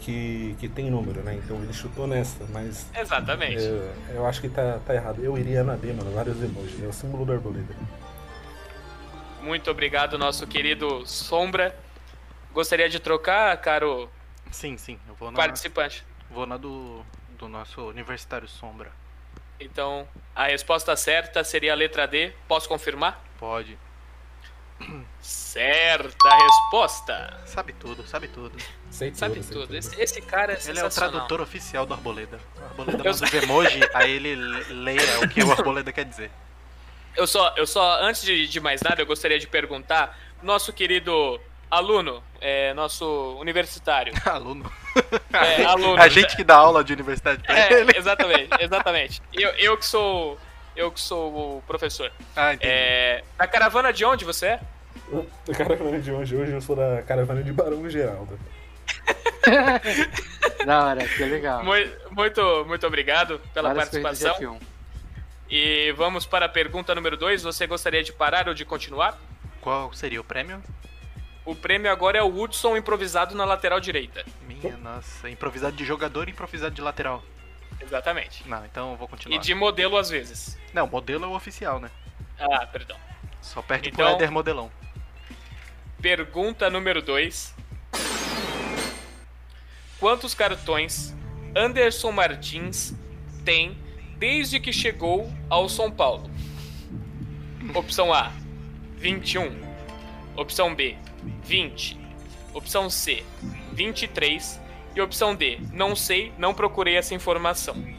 que, 0.00 0.56
que 0.58 0.68
tem 0.68 0.90
número, 0.90 1.22
né? 1.22 1.36
Então 1.36 1.56
ele 1.62 1.72
chutou 1.72 2.08
nessa, 2.08 2.44
mas 2.52 2.90
Exatamente. 2.98 3.62
é, 3.62 4.16
eu 4.16 4.26
acho 4.26 4.40
que 4.40 4.48
tá, 4.48 4.80
tá 4.84 4.96
errado. 4.96 5.22
Eu 5.22 5.38
iria 5.38 5.62
na 5.62 5.76
B, 5.76 5.92
mano, 5.92 6.10
vários 6.10 6.42
emojis. 6.42 6.82
É 6.82 6.86
o 6.88 6.92
símbolo 6.92 7.24
da 7.24 7.34
arboleda. 7.34 7.76
Muito 9.40 9.70
obrigado, 9.70 10.18
nosso 10.18 10.44
querido 10.48 11.06
sombra. 11.06 11.72
Gostaria 12.52 12.88
de 12.88 12.98
trocar, 12.98 13.56
caro 13.58 14.10
Sim, 14.50 14.76
sim, 14.76 14.98
eu 15.08 15.14
vou 15.14 15.30
na, 15.30 15.36
participante. 15.36 16.04
Vou 16.30 16.46
na 16.46 16.56
do, 16.56 17.04
do 17.38 17.48
nosso 17.48 17.80
universitário 17.88 18.48
Sombra. 18.48 18.92
Então, 19.60 20.08
a 20.34 20.46
resposta 20.46 20.94
certa 20.96 21.42
seria 21.42 21.72
a 21.72 21.76
letra 21.76 22.06
D. 22.06 22.32
Posso 22.46 22.68
confirmar? 22.68 23.22
Pode. 23.38 23.78
Certa 25.20 26.36
resposta. 26.36 27.40
Sabe 27.44 27.72
tudo, 27.72 28.06
sabe 28.06 28.28
tudo. 28.28 28.56
Sei 28.90 29.12
Sabe 29.12 29.34
tudo, 29.34 29.44
sei 29.44 29.52
tudo. 29.54 29.66
tudo. 29.66 29.76
Esse, 29.76 30.00
esse 30.00 30.20
cara 30.20 30.52
é 30.52 30.58
Ele 30.68 30.78
é 30.78 30.84
o 30.84 30.90
tradutor 30.90 31.40
oficial 31.40 31.84
do 31.84 31.94
Arboleda. 31.94 32.38
O 32.56 32.64
Arboleda 32.64 32.98
Eu 32.98 33.12
manda 33.12 33.26
os 33.26 33.34
emoji, 33.34 33.80
aí 33.92 34.12
ele 34.12 34.36
leia 34.72 35.20
o 35.20 35.28
que 35.28 35.42
o 35.42 35.50
Arboleda 35.50 35.92
quer 35.92 36.04
dizer. 36.04 36.30
Eu 37.16 37.26
só, 37.26 37.52
eu 37.56 37.66
só, 37.66 38.00
antes 38.00 38.22
de, 38.22 38.46
de 38.46 38.60
mais 38.60 38.80
nada, 38.80 39.02
eu 39.02 39.06
gostaria 39.06 39.38
de 39.38 39.48
perguntar, 39.48 40.16
nosso 40.40 40.72
querido 40.72 41.40
aluno, 41.70 42.22
é, 42.40 42.72
nosso 42.74 43.36
universitário. 43.40 44.12
Aluno. 44.24 44.70
É, 45.32 45.64
aluno. 45.64 46.00
A 46.02 46.08
gente 46.08 46.34
que 46.34 46.42
dá 46.42 46.56
aula 46.56 46.82
de 46.82 46.92
universidade 46.92 47.42
pra 47.44 47.56
É, 47.56 47.72
ele. 47.72 47.92
exatamente, 47.96 48.48
exatamente. 48.60 49.22
Eu, 49.32 49.50
eu 49.50 49.76
que 49.78 49.86
sou, 49.86 50.36
eu 50.74 50.90
que 50.90 51.00
sou 51.00 51.58
o 51.58 51.62
professor. 51.66 52.10
Ah, 52.34 52.54
entendi. 52.54 52.72
É, 52.72 53.22
da 53.36 53.46
caravana 53.46 53.92
de 53.92 54.04
onde 54.04 54.24
você 54.24 54.46
é? 54.46 54.60
Da 55.46 55.54
caravana 55.54 56.00
de 56.00 56.10
hoje, 56.10 56.34
hoje 56.34 56.52
eu 56.52 56.60
sou 56.60 56.74
da 56.74 57.02
caravana 57.02 57.42
de 57.44 57.52
Barão 57.52 57.88
Geraldo. 57.88 58.36
Da 60.66 60.84
hora, 60.86 61.06
que 61.06 61.24
legal. 61.24 61.62
Mui- 61.64 61.90
Muito, 62.10 62.64
muito 62.66 62.86
obrigado 62.86 63.40
pela 63.54 63.72
Várias 63.72 63.88
participação. 63.88 64.34
F1. 64.36 64.60
E 65.50 65.92
vamos 65.96 66.26
para 66.26 66.46
a 66.46 66.48
pergunta 66.48 66.94
número 66.94 67.16
2. 67.16 67.42
Você 67.44 67.66
gostaria 67.66 68.02
de 68.02 68.12
parar 68.12 68.48
ou 68.48 68.54
de 68.54 68.64
continuar? 68.64 69.16
Qual 69.60 69.92
seria 69.92 70.20
o 70.20 70.24
prêmio? 70.24 70.62
O 71.48 71.54
prêmio 71.54 71.90
agora 71.90 72.18
é 72.18 72.22
o 72.22 72.26
Hudson 72.42 72.76
improvisado 72.76 73.34
na 73.34 73.42
lateral 73.42 73.80
direita. 73.80 74.22
Minha 74.46 74.76
nossa, 74.76 75.30
improvisado 75.30 75.74
de 75.74 75.82
jogador 75.82 76.28
e 76.28 76.32
improvisado 76.32 76.74
de 76.74 76.82
lateral. 76.82 77.24
Exatamente. 77.80 78.46
Não, 78.46 78.66
então 78.66 78.90
eu 78.90 78.96
vou 78.98 79.08
continuar. 79.08 79.34
E 79.34 79.38
de 79.38 79.54
modelo 79.54 79.96
às 79.96 80.10
vezes. 80.10 80.58
Não, 80.74 80.86
modelo 80.86 81.24
é 81.24 81.26
o 81.26 81.34
oficial, 81.34 81.80
né? 81.80 81.90
Ah, 82.38 82.66
perdão. 82.66 82.98
Só 83.40 83.62
perde 83.62 83.88
Então- 83.88 84.04
pro 84.04 84.14
Éder 84.16 84.30
Modelão. 84.30 84.70
Pergunta 86.02 86.68
número 86.68 87.00
2. 87.00 87.54
Quantos 89.98 90.34
cartões 90.34 91.16
Anderson 91.56 92.12
Martins 92.12 92.92
tem 93.42 93.74
desde 94.18 94.60
que 94.60 94.70
chegou 94.70 95.32
ao 95.48 95.66
São 95.66 95.90
Paulo? 95.90 96.30
Opção 97.74 98.12
A: 98.12 98.32
21. 98.98 99.50
Opção 100.36 100.74
B: 100.74 100.94
20. 101.44 101.98
Opção 102.54 102.88
C: 102.90 103.22
23. 103.72 104.60
E 104.96 105.00
opção 105.00 105.34
D: 105.34 105.60
não 105.72 105.94
sei, 105.94 106.32
não 106.38 106.52
procurei 106.54 106.96
essa 106.96 107.14
informação. 107.14 107.74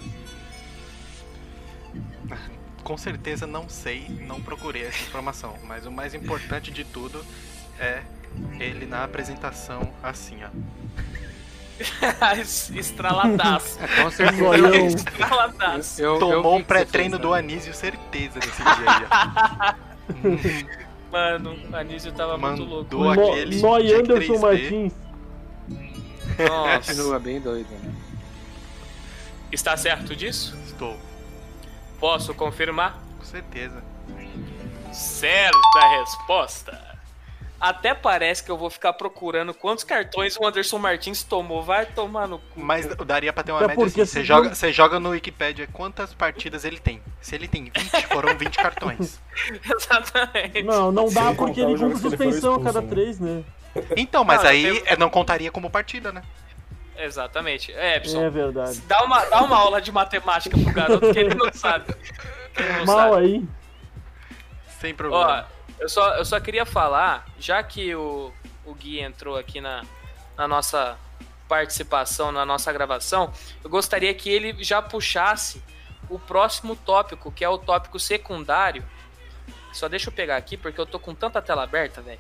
Com 2.84 2.98
certeza 2.98 3.46
não 3.46 3.70
sei, 3.70 4.06
não 4.22 4.42
procurei 4.42 4.86
essa 4.86 5.02
informação. 5.04 5.56
Mas 5.64 5.86
o 5.86 5.92
mais 5.92 6.14
importante 6.16 6.72
de 6.72 6.84
tudo 6.84 7.24
é 7.80 8.02
ele 8.60 8.86
na 8.86 9.04
apresentação 9.04 9.94
assim, 10.02 10.38
ó. 10.44 10.50
Estraladaço. 12.76 13.80
Com 14.02 14.12
certeza. 14.12 14.98
Estraladaço. 14.98 16.02
Eu- 16.02 16.14
eu 16.16 16.20
Tomou 16.20 16.56
vi 16.58 16.62
um 16.62 16.66
pré-treino 16.66 17.18
do. 17.18 17.34
Anísio, 17.34 17.74
certeza, 17.74 18.40
nesse 18.40 18.62
dia 18.62 18.74
aí, 18.74 19.06
ó. 19.10 20.89
Mano, 21.12 21.56
o 21.72 21.76
Anísio 21.76 22.12
tava 22.12 22.38
muito 22.38 22.64
louco. 22.64 22.96
Mandou 22.98 23.26
No, 23.28 23.32
aquele 23.34 23.62
Noi 23.62 23.84
Jack 23.88 24.02
Anderson 24.02 24.34
3D. 24.34 24.40
Martins. 24.42 24.94
Nossa. 26.48 26.94
Continua 26.94 27.20
bem 27.20 27.42
doido, 27.42 27.70
né? 27.84 27.94
Está 29.52 29.76
certo 29.76 30.16
disso? 30.16 30.56
Estou, 30.66 30.96
Posso 32.00 32.34
confirmar? 32.34 32.98
com 33.18 33.26
certeza. 33.26 33.84
Certa 34.94 36.00
resposta. 36.00 36.89
Até 37.60 37.94
parece 37.94 38.42
que 38.44 38.50
eu 38.50 38.58
vou 38.58 38.70
ficar 38.70 38.94
procurando 38.94 39.54
quantos 39.54 39.84
cartões 39.84 40.38
o 40.38 40.46
Anderson 40.48 40.78
Martins 40.78 41.24
tomou. 41.24 41.62
Vai 41.62 41.86
tomar 41.86 42.28
no 42.28 42.40
cu. 42.40 42.60
Mas 42.60 42.86
daria 43.06 43.34
pra 43.34 43.44
ter 43.44 43.52
uma 43.52 43.64
É 43.64 43.68
média 43.68 43.84
assim. 43.86 43.96
Você 43.96 44.06
se 44.06 44.24
joga, 44.24 44.48
não- 44.50 44.56
você 44.56 44.72
joga 44.72 45.00
no 45.00 45.10
Wikipedia 45.10 45.68
quantas 45.74 46.14
partidas 46.14 46.64
ele 46.64 46.80
tem. 46.80 47.02
Se 47.22 47.36
ele 47.36 47.48
tem 47.48 47.66
20, 47.66 47.72
foram 48.08 48.38
20 48.38 48.56
cartões. 48.58 49.20
Exatamente. 49.76 50.64
Não, 50.64 50.92
não 50.92 51.12
dá 51.12 51.34
porque 51.34 51.60
ele 51.62 51.78
foi 51.78 51.96
suspensão 51.98 52.56
a 52.56 52.64
cada 52.64 52.80
expulso, 52.80 52.82
né? 52.82 52.88
três, 52.90 53.20
né? 53.20 53.44
Então, 53.98 54.24
mas 54.24 54.42
Não, 54.44 54.50
aí 54.50 54.66
eu- 54.66 54.84
é, 54.86 54.96
não 54.98 55.10
contaria 55.10 55.52
como 55.52 55.70
partida, 55.70 56.12
né? 56.12 56.24
Exatamente. 56.98 57.72
É, 57.74 57.98
Epson, 57.98 58.22
É 58.24 58.30
verdade. 58.30 58.82
dá, 58.88 59.04
uma, 59.04 59.24
dá 59.26 59.42
uma 59.44 59.56
aula 59.58 59.82
de 59.82 59.92
matemática 59.92 60.58
pro 60.58 60.74
garoto 60.74 61.14
que 61.14 61.20
ele 61.20 61.36
não 61.36 61.52
sabe. 61.54 61.94
Que 62.54 62.62
ele 62.64 62.74
não 62.74 62.86
Mal 62.86 63.14
sabe. 63.14 63.26
aí. 63.26 63.44
Sem 64.82 64.94
Ó, 64.94 64.96
problema. 64.96 65.48
Eu 65.80 65.90
só, 65.90 66.16
eu 66.16 66.26
só 66.26 66.40
queria 66.40 66.66
falar, 66.66 67.26
já 67.40 67.62
que 67.64 67.96
o, 67.96 68.34
o 68.66 68.74
Gui 68.74 69.00
entrou 69.00 69.38
aqui 69.38 69.62
na, 69.62 69.84
na 70.38 70.48
nossa 70.48 70.98
participação, 71.48 72.32
na 72.32 72.46
nossa 72.46 72.72
gravação, 72.72 73.34
eu 73.64 73.70
gostaria 73.70 74.14
que 74.14 74.30
ele 74.30 74.64
já 74.64 74.82
puxasse 74.82 75.62
o 76.10 76.20
próximo 76.20 76.76
tópico, 76.76 77.32
que 77.32 77.44
é 77.44 77.50
o 77.50 77.58
tópico 77.58 78.00
secundário. 78.00 78.84
Só 79.74 79.88
deixa 79.88 80.10
eu 80.10 80.14
pegar 80.14 80.38
aqui, 80.38 80.58
porque 80.58 80.80
eu 80.80 80.86
tô 80.86 81.00
com 81.00 81.14
tanta 81.14 81.42
tela 81.42 81.64
aberta, 81.64 82.02
velho. 82.02 82.20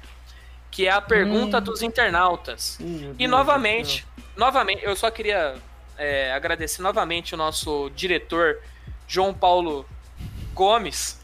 Que 0.72 0.88
é 0.88 0.92
a 0.92 1.02
pergunta 1.02 1.60
dos 1.60 1.82
internautas. 1.82 2.78
Meu 2.80 3.16
E 3.18 3.28
novamente, 3.28 4.06
novamente, 4.36 4.84
eu 4.84 4.96
só 4.96 5.10
queria 5.10 5.56
é, 5.98 6.32
agradecer 6.32 6.82
novamente 6.82 7.34
o 7.34 7.38
nosso 7.38 7.90
diretor 7.96 8.60
João 9.08 9.34
Paulo 9.34 9.86
Gomes, 10.54 11.19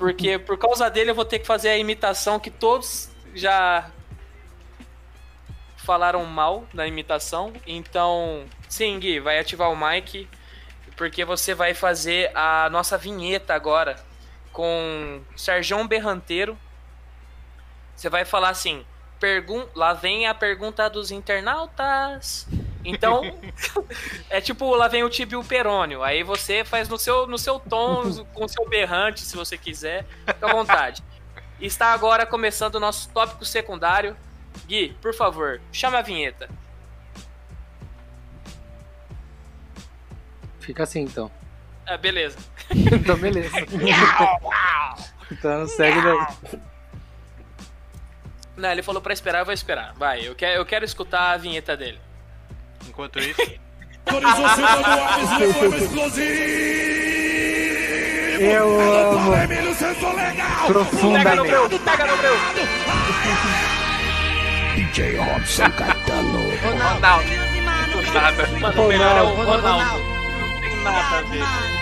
porque 0.00 0.38
por 0.38 0.56
causa 0.56 0.88
dele 0.88 1.10
eu 1.10 1.14
vou 1.14 1.26
ter 1.26 1.40
que 1.40 1.46
fazer 1.46 1.68
a 1.68 1.76
imitação 1.76 2.40
que 2.40 2.50
todos 2.50 3.10
já 3.34 3.90
falaram 5.76 6.24
mal 6.24 6.66
da 6.72 6.86
imitação. 6.86 7.52
Então, 7.66 8.46
sim, 8.66 8.98
Gui, 8.98 9.20
vai 9.20 9.38
ativar 9.38 9.70
o 9.70 9.76
mic, 9.76 10.26
porque 10.96 11.22
você 11.22 11.54
vai 11.54 11.74
fazer 11.74 12.34
a 12.34 12.70
nossa 12.70 12.96
vinheta 12.96 13.52
agora 13.52 14.02
com 14.54 15.20
Serjão 15.36 15.86
Berranteiro. 15.86 16.58
Você 17.94 18.08
vai 18.08 18.24
falar 18.24 18.48
assim: 18.48 18.86
pergun 19.18 19.66
lá 19.74 19.92
vem 19.92 20.26
a 20.26 20.34
pergunta 20.34 20.88
dos 20.88 21.10
internautas. 21.10 22.48
Então, 22.84 23.22
é 24.30 24.40
tipo, 24.40 24.74
lá 24.74 24.88
vem 24.88 25.04
o 25.04 25.10
Tibio 25.10 25.44
Perônio. 25.44 26.02
Aí 26.02 26.22
você 26.22 26.64
faz 26.64 26.88
no 26.88 26.98
seu, 26.98 27.26
no 27.26 27.38
seu 27.38 27.58
tom, 27.58 28.24
com 28.32 28.44
o 28.44 28.48
seu 28.48 28.68
berrante, 28.68 29.20
se 29.20 29.36
você 29.36 29.58
quiser. 29.58 30.06
Fica 30.26 30.46
à 30.46 30.52
vontade. 30.52 31.02
Está 31.60 31.92
agora 31.92 32.24
começando 32.24 32.76
o 32.76 32.80
nosso 32.80 33.10
tópico 33.10 33.44
secundário. 33.44 34.16
Gui, 34.66 34.96
por 35.00 35.14
favor, 35.14 35.60
chama 35.70 35.98
a 35.98 36.02
vinheta. 36.02 36.48
Fica 40.58 40.82
assim 40.84 41.02
então. 41.02 41.30
Ah, 41.86 41.96
beleza. 41.96 42.38
Então, 42.72 43.16
beleza. 43.16 43.50
então 45.32 45.66
segue 45.66 46.00
daí. 46.00 46.60
Não, 48.56 48.70
ele 48.70 48.82
falou 48.82 49.02
pra 49.02 49.12
esperar, 49.12 49.40
eu 49.40 49.44
vou 49.44 49.52
esperar. 49.52 49.92
Vai, 49.94 50.28
eu 50.28 50.36
quero, 50.36 50.60
eu 50.60 50.64
quero 50.64 50.84
escutar 50.84 51.32
a 51.32 51.36
vinheta 51.36 51.76
dele. 51.76 51.98
Enquanto 53.00 53.18
isso. 53.18 53.40
Eu 58.40 58.80
amo. 58.80 59.32
Profundamente. 60.66 61.78
Pega 61.78 62.06
no 62.06 62.16
Breu. 62.16 62.34
DJ 64.76 65.16
Robson 65.16 65.70
Caetano. 65.72 66.50
Ronaldo. 66.62 67.24
Do 67.90 68.02
nada. 68.12 68.46
Mano, 68.60 68.82
o 68.82 68.84
melhor 68.88 69.16
é 69.16 69.22
o 69.22 69.34
Ronaldo. 69.34 70.00
Não 70.40 70.60
tem 70.60 70.76
nada 70.82 71.18
a 71.18 71.22
ver. 71.22 71.79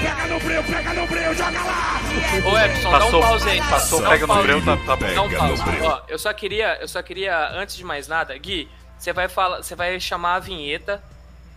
Pega 0.00 0.26
no 0.26 0.40
breu, 0.40 0.64
pega 0.64 0.92
no 0.94 1.06
breu, 1.06 1.34
joga 1.34 1.62
lá. 1.62 2.00
Ô 2.44 2.58
Epson, 2.58 2.90
dá 2.90 2.96
um 2.96 3.00
passou, 3.00 3.20
pause 3.20 3.48
aí. 3.48 3.58
passou, 3.58 4.00
Dá 4.00 4.08
um 4.08 4.10
pega 4.10 4.26
no 4.26 4.42
breu, 4.42 4.64
tá, 4.64 4.76
tá 4.76 4.96
bom. 4.96 5.14
Dá 5.14 5.22
um 5.22 5.30
pause. 5.30 5.62
Ó, 5.82 6.02
eu 6.08 6.18
só 6.18 6.32
queria, 6.32 6.78
eu 6.80 6.88
só 6.88 7.02
queria, 7.02 7.50
antes 7.52 7.76
de 7.76 7.84
mais 7.84 8.06
nada, 8.06 8.36
Gui, 8.36 8.68
você 8.98 9.12
vai 9.12 9.28
falar, 9.28 9.62
você 9.62 9.74
vai 9.74 9.98
chamar 9.98 10.34
a 10.34 10.40
vinheta, 10.40 11.02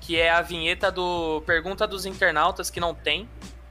que 0.01 0.19
é 0.19 0.29
a 0.29 0.41
vinheta 0.41 0.91
do 0.91 1.41
Pergunta 1.45 1.85
dos 1.85 2.05
Internautas, 2.05 2.69
que 2.69 2.79
não 2.79 2.93
tem, 2.93 3.27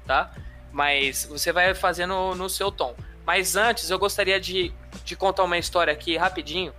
tá? 0.07 0.31
Mas 0.71 1.27
você 1.27 1.53
vai 1.53 1.75
fazendo 1.75 2.35
no 2.35 2.49
seu 2.49 2.71
tom. 2.71 2.95
Mas 3.27 3.57
antes, 3.57 3.91
eu 3.91 3.99
gostaria 3.99 4.41
de, 4.41 4.73
de 5.05 5.17
contar 5.17 5.45
uma 5.45 5.59
história 5.59 5.93
aqui 5.93 6.17
rapidinho. 6.17 6.73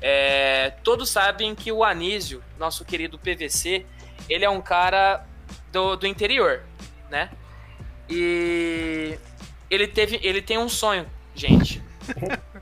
É, 0.00 0.72
todos 0.82 1.10
sabem 1.10 1.54
que 1.54 1.70
o 1.70 1.84
Anísio, 1.84 2.42
nosso 2.58 2.84
querido 2.84 3.18
PVC, 3.18 3.86
ele 4.28 4.44
é 4.44 4.50
um 4.50 4.60
cara 4.60 5.24
do, 5.70 5.96
do 5.96 6.06
interior, 6.06 6.62
né? 7.12 7.30
E 8.08 9.16
ele 9.70 9.86
teve, 9.86 10.18
ele 10.22 10.42
tem 10.42 10.58
um 10.58 10.68
sonho, 10.68 11.06
gente. 11.34 11.82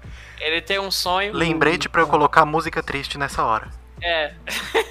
Ele 0.41 0.63
tem 0.63 0.79
um 0.79 0.91
sonho. 0.91 1.35
Lembrete 1.35 1.87
pra 1.87 2.01
eu 2.01 2.07
colocar 2.07 2.47
música 2.47 2.83
triste 2.83 3.19
nessa 3.19 3.45
hora. 3.45 3.71
É. 4.03 4.33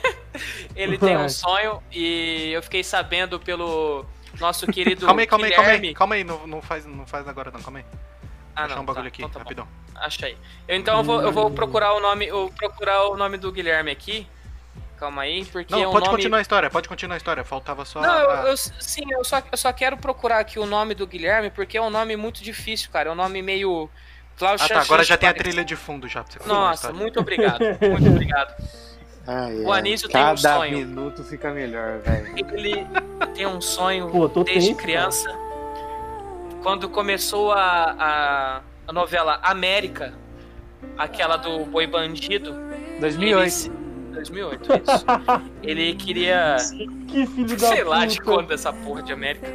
ele 0.75 0.95
tem 0.95 1.17
um 1.17 1.27
sonho 1.27 1.81
e 1.91 2.51
eu 2.53 2.61
fiquei 2.61 2.83
sabendo 2.83 3.39
pelo 3.39 4.05
nosso 4.39 4.67
querido 4.71 5.07
Calma 5.07 5.21
aí, 5.21 5.27
calma 5.27 5.45
aí, 5.47 5.51
calma 5.51 5.69
aí. 5.71 5.77
Guilherme. 5.77 5.95
Calma 5.95 6.15
aí, 6.15 6.23
não, 6.23 6.45
não, 6.45 6.61
faz, 6.61 6.85
não 6.85 7.05
faz 7.05 7.27
agora 7.27 7.49
não, 7.49 7.59
calma 7.61 7.79
aí. 7.79 7.85
Ah, 8.55 8.65
Achar 8.65 8.75
não, 8.75 8.83
um 8.83 8.85
bagulho 8.85 9.05
tá, 9.05 9.07
aqui, 9.07 9.21
então 9.23 9.31
tá 9.31 9.39
rapidão. 9.39 9.67
Acha 9.95 10.27
aí. 10.27 10.37
Eu, 10.67 10.77
então 10.77 10.97
eu 10.99 11.03
vou, 11.03 11.21
eu 11.21 11.31
vou 11.31 11.49
procurar 11.49 11.93
o 11.93 11.99
nome, 11.99 12.27
eu 12.27 12.53
procurar 12.55 13.07
o 13.07 13.17
nome 13.17 13.37
do 13.37 13.51
Guilherme 13.51 13.89
aqui. 13.89 14.27
Calma 14.99 15.21
aí, 15.21 15.45
porque 15.45 15.73
Não, 15.73 15.81
é 15.83 15.87
um 15.87 15.91
pode 15.91 16.05
nome... 16.05 16.17
continuar 16.17 16.39
a 16.39 16.41
história, 16.41 16.69
pode 16.69 16.89
continuar 16.89 17.15
a 17.15 17.17
história. 17.17 17.43
Faltava 17.45 17.85
só. 17.85 18.01
Não, 18.01 18.19
eu, 18.19 18.29
a- 18.31 18.43
eu- 18.49 18.57
sim, 18.57 19.03
eu 19.11 19.23
só, 19.23 19.41
eu 19.51 19.57
só 19.57 19.71
quero 19.71 19.95
procurar 19.97 20.39
aqui 20.39 20.59
o 20.59 20.65
nome 20.65 20.93
do 20.93 21.07
Guilherme, 21.07 21.49
porque 21.49 21.77
é 21.77 21.81
um 21.81 21.89
nome 21.89 22.17
muito 22.17 22.43
difícil, 22.43 22.89
cara. 22.91 23.09
É 23.09 23.11
um 23.11 23.15
nome 23.15 23.41
meio. 23.41 23.89
Ah 24.41 24.55
tá, 24.67 24.81
agora 24.81 25.03
já 25.03 25.17
tem 25.17 25.27
a 25.27 25.33
trilha 25.33 25.63
de 25.65 25.75
fundo 25.75 26.07
já 26.07 26.23
pra 26.23 26.31
você 26.31 26.39
continuar 26.39 26.59
a 26.59 26.69
Nossa, 26.69 26.93
muito 26.93 27.19
obrigado. 27.19 27.59
Muito 27.81 28.09
obrigado. 28.09 28.53
Ai, 29.27 29.55
O 29.59 29.71
ai. 29.71 29.79
Anísio 29.79 30.09
tem 30.09 30.19
um 30.21 30.23
Cada 30.35 30.55
sonho. 30.55 30.77
minuto 30.79 31.23
fica 31.23 31.51
melhor, 31.51 31.99
velho. 31.99 32.33
Ele 32.37 32.87
tem 33.35 33.45
um 33.45 33.61
sonho 33.61 34.09
Pô, 34.09 34.27
desde 34.27 34.69
tenso, 34.69 34.75
criança. 34.81 35.29
Quando 36.63 36.89
começou 36.89 37.51
a, 37.51 37.95
a, 37.99 38.61
a 38.87 38.93
novela 38.93 39.39
América, 39.43 40.13
aquela 40.97 41.37
do 41.37 41.65
Boi 41.65 41.85
Bandido. 41.85 42.53
2008. 42.99 43.65
Ele, 43.67 43.78
2008, 44.09 44.63
isso. 44.73 45.05
ele 45.63 45.95
queria. 45.95 46.57
Que 47.09 47.25
filho 47.25 47.57
da 47.57 47.69
Sei 47.69 47.83
lá 47.83 48.01
puta. 48.01 48.07
de 48.07 48.21
quando 48.21 48.51
essa 48.53 48.71
porra 48.71 49.01
de 49.01 49.11
América. 49.11 49.47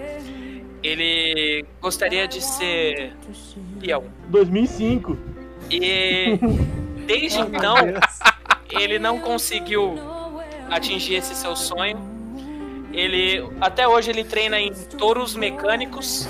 Ele 0.83 1.65
gostaria 1.81 2.27
de 2.27 2.43
ser 2.43 3.13
peão. 3.79 4.05
2005. 4.29 5.17
E 5.71 6.37
desde 7.07 7.41
então, 7.41 7.77
ele 8.71 8.99
não 8.99 9.21
conseguiu 9.21 9.95
atingir 10.69 11.15
esse 11.15 11.35
seu 11.37 11.55
sonho. 11.55 11.97
Ele 12.93 13.49
até 13.61 13.87
hoje 13.87 14.11
ele 14.11 14.25
treina 14.25 14.59
em 14.59 14.73
touros 14.99 15.37
mecânicos. 15.37 16.29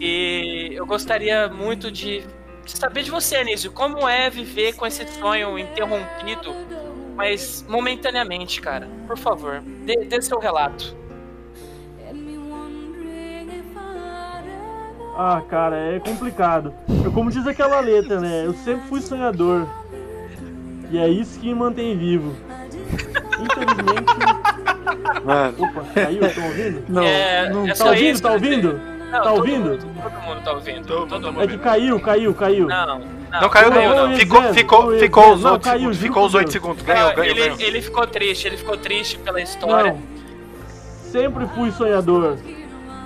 E 0.00 0.70
eu 0.74 0.86
gostaria 0.86 1.48
muito 1.48 1.90
de, 1.90 2.20
de 2.20 2.37
saber 2.76 3.02
de 3.02 3.10
você, 3.10 3.36
Anísio, 3.36 3.72
como 3.72 4.08
é 4.08 4.28
viver 4.30 4.74
com 4.74 4.86
esse 4.86 5.06
sonho 5.08 5.58
interrompido, 5.58 6.54
mas 7.16 7.64
momentaneamente, 7.68 8.60
cara. 8.60 8.88
Por 9.06 9.16
favor, 9.18 9.60
dê, 9.84 10.04
dê 10.04 10.20
seu 10.22 10.38
relato. 10.38 10.96
Ah, 15.20 15.42
cara, 15.48 15.76
é 15.76 15.98
complicado. 15.98 16.72
Eu, 17.04 17.10
como 17.10 17.30
diz 17.30 17.44
aquela 17.46 17.80
letra, 17.80 18.20
né? 18.20 18.46
Eu 18.46 18.54
sempre 18.54 18.86
fui 18.88 19.00
sonhador. 19.00 19.66
E 20.90 20.98
é 20.98 21.08
isso 21.08 21.40
que 21.40 21.48
me 21.48 21.54
mantém 21.54 21.98
vivo. 21.98 22.34
Infelizmente. 23.40 24.14
Mano, 25.24 25.54
Opa, 25.58 25.84
caiu? 25.92 26.24
Estão 26.24 26.44
ouvindo? 26.46 26.84
não, 26.88 27.02
É, 27.02 27.50
não 27.50 27.66
é 27.68 27.74
Tá 27.74 27.86
ouvindo? 27.86 28.04
isso, 28.10 28.22
Tá 28.22 28.28
né? 28.28 28.34
ouvindo? 28.36 28.80
Não, 29.10 29.22
Tá 29.22 29.22
todo 29.22 29.38
ouvindo? 29.38 29.70
mundo- 29.70 30.02
todo 30.02 30.20
mundo 30.22 30.40
tá 30.44 30.52
ouvindo. 30.52 30.86
Todo 30.86 31.08
todo 31.08 31.32
mundo. 31.32 31.42
É 31.42 31.46
que 31.46 31.58
caiu, 31.58 31.98
caiu, 32.00 32.34
caiu. 32.34 32.66
Não, 32.66 32.86
não, 32.86 32.98
Não 33.40 33.48
caiu, 33.48 33.72
eu 33.72 34.08
não. 34.08 34.16
Ficou, 34.16 34.42
ficou, 34.54 34.92
eu 34.92 35.00
ficou 35.00 35.30
os 35.30 35.36
dizendo. 35.38 35.52
outros 35.52 35.72
Não, 35.72 35.78
caiu, 35.78 35.94
Ficou 35.94 36.26
os 36.26 36.34
8 36.34 36.44
Deus. 36.44 36.52
segundos. 36.52 36.82
Ganhou, 36.82 37.08
Não, 37.08 37.14
ganhou, 37.16 37.30
ele, 37.36 37.40
ganhou. 37.48 37.60
ele 37.60 37.82
ficou 37.82 38.06
triste, 38.06 38.46
ele 38.46 38.56
ficou 38.58 38.76
triste 38.76 39.18
pela 39.18 39.40
história. 39.40 39.92
Não. 39.92 40.02
Sempre 41.10 41.46
fui 41.48 41.70
sonhador. 41.72 42.36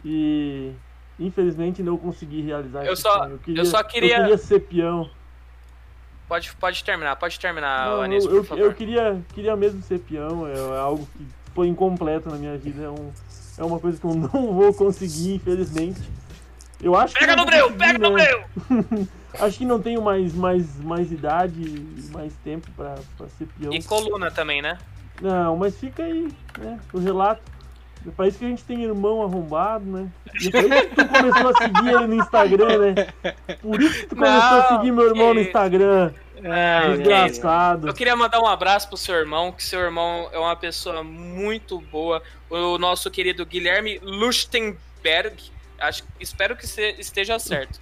E 0.05 0.73
infelizmente 1.21 1.83
não 1.83 1.97
consegui 1.97 2.43
realizar 2.43 2.85
Eu 2.85 2.95
esse 2.95 3.03
só- 3.03 3.19
sonho. 3.19 3.39
eu 3.47 3.65
só 3.65 3.83
queria- 3.85 4.17
Eu 4.17 4.21
queria 4.23 4.39
ser 4.39 4.61
peão. 4.61 5.09
Pode, 6.29 6.53
pode 6.57 6.83
terminar, 6.83 7.15
pode 7.17 7.39
terminar, 7.39 7.91
Não, 7.91 8.01
Anísio, 8.03 8.31
eu, 8.31 8.37
por 8.39 8.47
favor. 8.47 8.65
eu 8.65 8.73
queria, 8.73 9.21
queria 9.35 9.55
mesmo 9.55 9.83
ser 9.83 9.99
peão, 10.01 10.47
é, 10.49 10.53
é 10.55 10.79
algo 10.81 11.07
que 11.17 11.27
foi 11.55 11.69
incompleto 11.69 12.31
na 12.31 12.37
minha 12.37 12.57
vida, 12.57 12.85
é, 12.85 12.89
um, 12.89 13.13
é 13.63 13.65
uma 13.65 13.79
coisa 13.79 13.99
que 13.99 14.05
eu 14.05 14.15
não 14.15 14.53
vou 14.53 14.75
conseguir, 14.75 15.35
infelizmente. 15.35 16.01
Eu 16.83 16.97
acho 16.97 17.15
Pega 17.15 17.27
que 17.27 17.31
no 17.33 17.37
não 17.37 17.47
breu, 17.47 17.73
pega 17.73 17.99
no 17.99 18.13
breu! 18.13 18.45
acho 19.39 19.59
que 19.59 19.65
não 19.65 19.81
tenho 19.81 20.03
mais, 20.03 20.35
mais, 20.35 20.77
mais 20.81 21.13
idade 21.13 21.61
e 21.61 22.11
mais 22.13 22.33
tempo 22.45 22.69
pra, 22.77 22.97
pra 23.17 23.29
ser 23.29 23.47
peão. 23.59 23.73
E 23.73 23.83
coluna 23.83 24.31
também, 24.31 24.61
né? 24.61 24.77
Não, 25.21 25.57
mas 25.57 25.77
fica 25.77 26.03
aí, 26.03 26.29
né? 26.59 26.81
O 26.93 26.99
relato. 26.99 27.41
É 28.05 28.11
pra 28.11 28.27
isso 28.27 28.39
que 28.39 28.45
a 28.45 28.49
gente 28.49 28.65
tem 28.65 28.83
irmão 28.83 29.23
arrombado, 29.23 29.85
né? 29.85 30.09
E 30.41 30.49
é 30.49 30.51
por 30.51 30.73
isso 30.73 30.89
que 30.89 30.97
tu 30.97 31.09
começou 31.09 31.49
a 31.51 31.55
seguir 31.57 31.89
ele 31.89 32.07
no 32.09 32.15
Instagram, 32.15 32.79
né? 32.79 33.07
Por 33.63 33.81
isso 33.81 34.01
que 34.01 34.07
tu 34.09 34.17
começou 34.17 34.41
a 34.41 34.69
Não, 34.71 34.77
seguir 34.77 34.91
meu 34.91 35.07
irmão 35.07 35.35
no 35.35 35.41
Instagram. 35.41 36.13
É, 36.45 36.97
Desgraçado. 36.97 37.89
Eu 37.89 37.95
queria 37.95 38.17
mandar 38.17 38.41
um 38.41 38.47
abraço 38.47 38.89
pro 38.89 38.97
seu 38.97 39.15
irmão, 39.15 39.53
que 39.53 39.63
seu 39.65 39.81
irmão 39.81 40.29
é 40.33 40.39
uma 40.39 40.57
pessoa 40.57 41.03
muito 41.05 41.81
boa. 41.81 42.23
O 42.51 42.79
nosso 42.79 43.11
querido 43.11 43.45
Guilherme 43.47 43.99
Luchtenberg. 44.03 45.37
Acho, 45.79 46.05
espero 46.21 46.57
que 46.57 46.65
esteja 46.99 47.39
certo. 47.39 47.81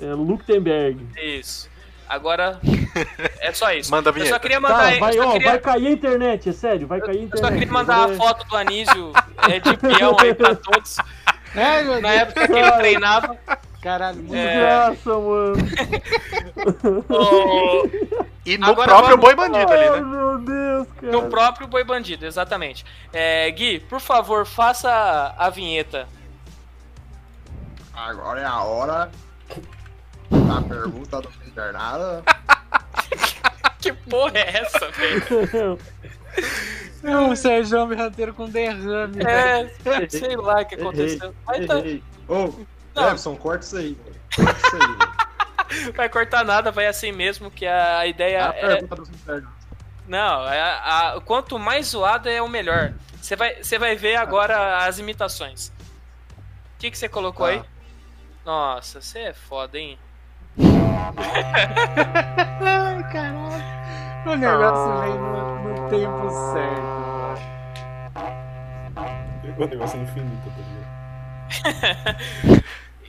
É 0.00 0.12
Luktenberg. 0.14 1.06
Isso. 1.16 1.70
Agora 2.08 2.60
é 3.40 3.52
só 3.52 3.72
isso. 3.72 3.90
Manda 3.90 4.10
a 4.10 4.12
eu 4.12 4.14
só 4.14 4.20
vinheta. 4.20 4.40
queria 4.40 4.60
mandar. 4.60 4.92
Tá, 4.92 4.98
vai, 4.98 5.16
eu 5.16 5.26
ó, 5.28 5.32
queria, 5.32 5.48
vai 5.48 5.58
cair 5.58 5.86
a 5.86 5.90
internet, 5.90 6.48
é 6.48 6.52
sério, 6.52 6.86
vai 6.86 7.00
cair 7.00 7.10
a 7.10 7.20
eu 7.20 7.22
internet. 7.24 7.46
só 7.46 7.52
queria 7.52 7.72
mandar 7.72 8.08
a 8.08 8.12
é- 8.12 8.16
foto 8.16 8.46
do 8.46 8.56
Anísio 8.56 9.12
é, 9.48 9.58
de 9.60 9.76
peão 9.78 10.16
aí 10.20 10.34
pra 10.34 10.54
todos. 10.56 10.96
Meu 11.54 12.00
Na 12.02 12.12
época 12.12 12.46
que 12.48 12.52
ele 12.54 12.72
treinava. 12.72 13.38
Caralho, 13.82 14.16
muito 14.18 14.34
É. 14.34 14.90
Desgraça, 14.90 15.18
mano. 15.18 15.56
o- 17.10 17.90
E 18.46 18.56
no 18.58 18.66
Agora 18.66 18.88
próprio 18.88 19.16
vamos- 19.16 19.24
boi 19.24 19.34
bandido 19.34 19.72
ali, 19.72 19.84
Ai, 19.88 19.90
né? 19.90 20.06
meu 20.06 20.38
Deus, 20.38 20.88
cara. 21.00 21.12
No 21.12 21.22
próprio 21.28 21.66
Boi 21.68 21.84
Bandido, 21.84 22.26
exatamente. 22.26 22.84
É, 23.12 23.50
Gui, 23.50 23.78
por 23.80 24.00
favor, 24.00 24.44
faça 24.46 25.34
a 25.38 25.48
vinheta. 25.50 26.08
Agora 27.94 28.40
é 28.40 28.44
a 28.44 28.62
hora 28.62 29.10
da 30.30 30.62
pergunta 30.62 31.20
do 31.20 31.28
internado. 31.46 32.22
Que 33.80 33.92
porra 33.92 34.38
é 34.38 34.58
essa, 34.58 34.88
velho? 34.92 35.76
Não, 37.02 37.30
o 37.34 37.36
Sérgio 37.36 37.84
Berranteiro 37.84 38.32
com 38.32 38.48
derrame. 38.48 39.20
É, 39.24 39.68
sei 40.08 40.36
lá 40.36 40.60
o 40.60 40.64
que 40.64 40.76
aconteceu. 40.76 41.34
Vai, 41.44 41.66
tá-. 41.66 41.82
Não. 42.94 43.04
Everson, 43.08 43.36
corta 43.36 43.64
isso 43.64 43.76
aí. 43.76 43.94
velho. 44.04 44.20
Corta 44.36 44.66
isso 44.66 44.76
aí. 44.76 45.92
vai 45.96 46.08
cortar 46.08 46.44
nada, 46.44 46.70
vai 46.70 46.86
assim 46.86 47.12
mesmo, 47.12 47.50
que 47.50 47.66
a 47.66 48.06
ideia 48.06 48.50
A 48.50 48.54
é. 48.54 48.60
pergunta 48.68 48.96
dos 48.96 49.08
internados. 49.08 49.62
Não, 50.06 50.48
é 50.48 50.60
a- 50.60 51.14
a- 51.16 51.20
quanto 51.20 51.58
mais 51.58 51.86
zoado 51.88 52.28
é 52.28 52.42
o 52.42 52.48
melhor. 52.48 52.92
Você 53.20 53.36
vai, 53.36 53.62
você 53.62 53.78
vai 53.78 53.94
ver 53.96 54.16
agora 54.16 54.84
as 54.84 54.98
imitações. 54.98 55.68
O 55.68 56.78
que, 56.78 56.90
que 56.90 56.98
você 56.98 57.08
colocou 57.08 57.46
Tá. 57.46 57.52
aí? 57.52 57.62
Nossa, 58.44 59.00
você 59.00 59.20
é 59.20 59.32
foda, 59.32 59.78
hein? 59.78 59.96
Ai, 62.60 63.02
caralho. 63.12 63.62
O 64.26 64.36
negócio 64.36 65.00
vem 65.00 65.18
no, 65.18 65.62
no 65.68 65.88
tempo 65.88 66.30
certo. 66.52 67.02
O 69.58 69.66
negócio 69.66 69.98
é 69.98 70.02
infinito, 70.02 70.50
tá 70.50 70.56
ligado? 70.56 70.71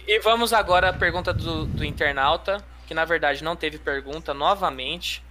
E 0.05 0.19
vamos 0.19 0.51
agora 0.51 0.89
à 0.89 0.93
pergunta 0.93 1.33
do, 1.33 1.65
do 1.65 1.85
internauta, 1.85 2.61
que 2.85 2.93
na 2.93 3.05
verdade 3.05 3.41
não 3.43 3.55
teve 3.55 3.77
pergunta 3.77 4.33
novamente. 4.33 5.23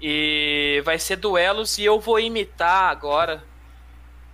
E 0.00 0.80
vai 0.84 0.98
ser 0.98 1.16
duelos 1.16 1.76
e 1.78 1.84
eu 1.84 1.98
vou 1.98 2.20
imitar 2.20 2.84
agora. 2.90 3.42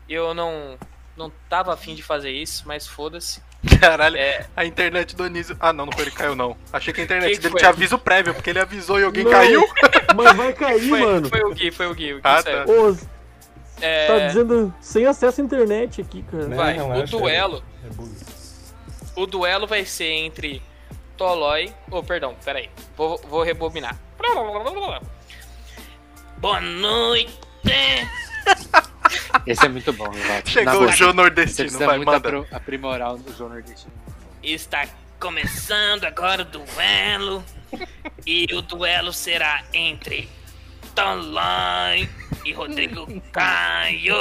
Eu 0.09 0.35
não 0.35 0.77
não 1.17 1.33
tava 1.49 1.73
afim 1.75 1.95
de 1.95 2.03
fazer 2.03 2.31
isso, 2.31 2.65
mas 2.67 2.87
foda-se. 2.87 3.43
Caralho, 3.81 4.17
É. 4.17 4.47
a 4.57 4.65
internet 4.65 5.17
do 5.17 5.25
Anísio. 5.25 5.57
Ah, 5.59 5.73
não, 5.73 5.87
não 5.87 5.93
foi 5.93 6.03
ele 6.03 6.11
que 6.13 6.17
caiu, 6.19 6.37
não. 6.37 6.57
Achei 6.73 6.93
que 6.93 7.01
a 7.01 7.05
internet 7.05 7.31
Quem 7.33 7.39
dele 7.41 7.51
foi? 7.53 7.59
tinha 7.59 7.71
aviso 7.71 7.99
prévio, 7.99 8.33
porque 8.35 8.51
ele 8.51 8.61
avisou 8.61 9.01
e 9.01 9.05
alguém 9.05 9.25
Não. 9.25 9.31
caiu. 9.33 9.67
Mas 10.15 10.37
vai 10.37 10.53
cair, 10.53 10.89
Foi, 10.89 11.01
mano. 11.01 11.29
foi 11.29 11.41
o 11.43 11.55
Gui, 11.55 11.71
foi 11.73 11.87
o 11.87 11.95
Gui. 11.95 12.13
O 12.13 12.17
Gui 12.17 12.21
Ah, 12.25 12.43
tá. 12.43 12.65
Ô, 12.67 12.97
É, 13.81 14.07
tá 14.07 14.27
dizendo 14.29 14.73
sem 14.81 15.07
acesso 15.07 15.41
à 15.41 15.45
internet 15.45 16.01
aqui, 16.01 16.23
cara. 16.31 16.49
Vai, 16.49 16.75
relaxa, 16.75 17.17
o 17.17 17.21
duelo. 17.21 17.63
É. 17.89 19.21
O 19.21 19.27
duelo 19.27 19.67
vai 19.67 19.85
ser 19.85 20.11
entre 20.11 20.63
Tolói. 21.17 21.75
Oh, 21.91 22.03
perdão, 22.03 22.37
peraí. 22.45 22.71
Vou, 22.97 23.19
vou 23.29 23.43
rebobinar. 23.43 23.97
Boa 26.39 26.61
noite! 26.61 27.39
Esse 29.47 29.67
é 29.67 29.69
muito 29.69 29.93
bom, 29.93 30.09
Renato. 30.09 30.49
Chegou 30.51 30.73
Na 30.75 30.87
o 30.87 30.93
Você 30.93 31.13
Nordestino, 31.13 31.65
precisa 31.69 31.87
vai, 31.87 31.97
muito 31.97 32.11
manda. 32.11 32.29
apro- 32.29 32.47
aprimorar 32.53 33.15
o 33.15 33.25
João 33.37 33.51
Nordestino. 33.51 33.93
Está 34.43 34.87
começando 35.19 36.05
agora 36.05 36.43
o 36.43 36.45
duelo. 36.45 37.45
E 38.27 38.47
o 38.55 38.63
duelo 38.63 39.13
será 39.13 39.65
entre 39.73 40.29
Tolói 40.95 42.09
e 42.45 42.53
Rodrigo 42.53 43.07
Caio. 43.33 44.15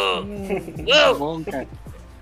Tá 0.87 1.11
Uou! 1.11 1.19
bom, 1.19 1.43
cara. 1.43 1.67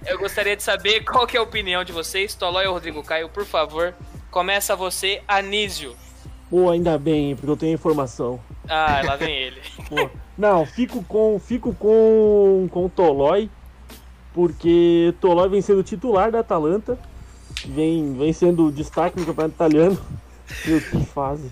Eu 0.05 0.19
gostaria 0.19 0.55
de 0.55 0.63
saber 0.63 1.03
qual 1.05 1.25
que 1.25 1.35
é 1.35 1.39
a 1.39 1.43
opinião 1.43 1.83
de 1.83 1.91
vocês, 1.91 2.35
Tolói 2.35 2.67
ou 2.67 2.73
Rodrigo 2.73 3.03
Caio, 3.03 3.29
por 3.29 3.45
favor. 3.45 3.93
Começa 4.29 4.75
você, 4.75 5.21
Anísio. 5.27 5.95
Pô, 6.49 6.69
ainda 6.69 6.97
bem, 6.97 7.35
porque 7.35 7.49
eu 7.49 7.57
tenho 7.57 7.73
informação. 7.73 8.39
Ah, 8.69 9.01
lá 9.03 9.15
vem 9.15 9.33
ele. 9.35 9.61
Pô, 9.89 10.09
não, 10.37 10.65
fico 10.65 11.03
com 11.03 11.39
fico 11.39 11.73
com 11.73 12.67
com 12.71 12.85
o 12.85 12.89
Tolói, 12.89 13.49
porque 14.33 15.13
Tolói 15.19 15.49
vem 15.49 15.61
sendo 15.61 15.83
titular 15.83 16.31
da 16.31 16.39
Atalanta, 16.39 16.99
vem 17.65 18.13
vem 18.13 18.31
sendo 18.31 18.71
destaque 18.71 19.19
no 19.19 19.25
campeonato 19.25 19.55
italiano. 19.55 19.97
Meu 20.65 20.79
que 20.79 21.05
fase. 21.05 21.49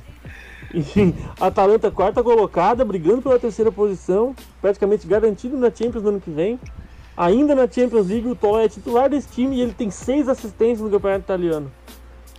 Enfim, 0.74 1.16
Atalanta 1.40 1.92
quarta 1.92 2.24
colocada, 2.24 2.84
brigando 2.84 3.22
pela 3.22 3.38
terceira 3.40 3.72
posição, 3.72 4.36
praticamente 4.60 5.06
garantido 5.06 5.58
na 5.58 5.68
Champions 5.68 6.04
no 6.04 6.10
ano 6.10 6.22
que 6.22 6.32
vem. 6.32 6.60
Ainda 7.16 7.54
na 7.54 7.68
Champions 7.70 8.08
League, 8.08 8.28
o 8.28 8.36
Tolói 8.36 8.66
é 8.66 8.70
titular 8.70 9.10
desse 9.10 9.28
time 9.30 9.56
e 9.58 9.62
ele 9.62 9.74
tem 9.74 9.90
seis 9.92 10.28
assistências 10.28 10.80
no 10.82 10.90
campeonato 10.90 11.22
italiano. 11.24 11.72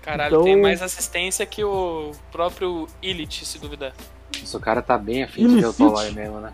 Caralho, 0.02 0.34
Então- 0.34 0.44
tem 0.44 0.60
mais 0.60 0.82
assistência 0.82 1.46
que 1.46 1.62
o 1.64 2.10
próprio 2.32 2.86
Illich, 3.00 3.44
se 3.46 3.58
duvidar. 3.58 3.92
Esse 4.42 4.58
cara 4.58 4.82
tá 4.82 4.98
bem 4.98 5.22
afim 5.22 5.46
de 5.46 5.60
ver 5.60 5.66
o. 5.66 5.72
Tolói 5.72 6.10
mesmo, 6.10 6.40
né? 6.40 6.52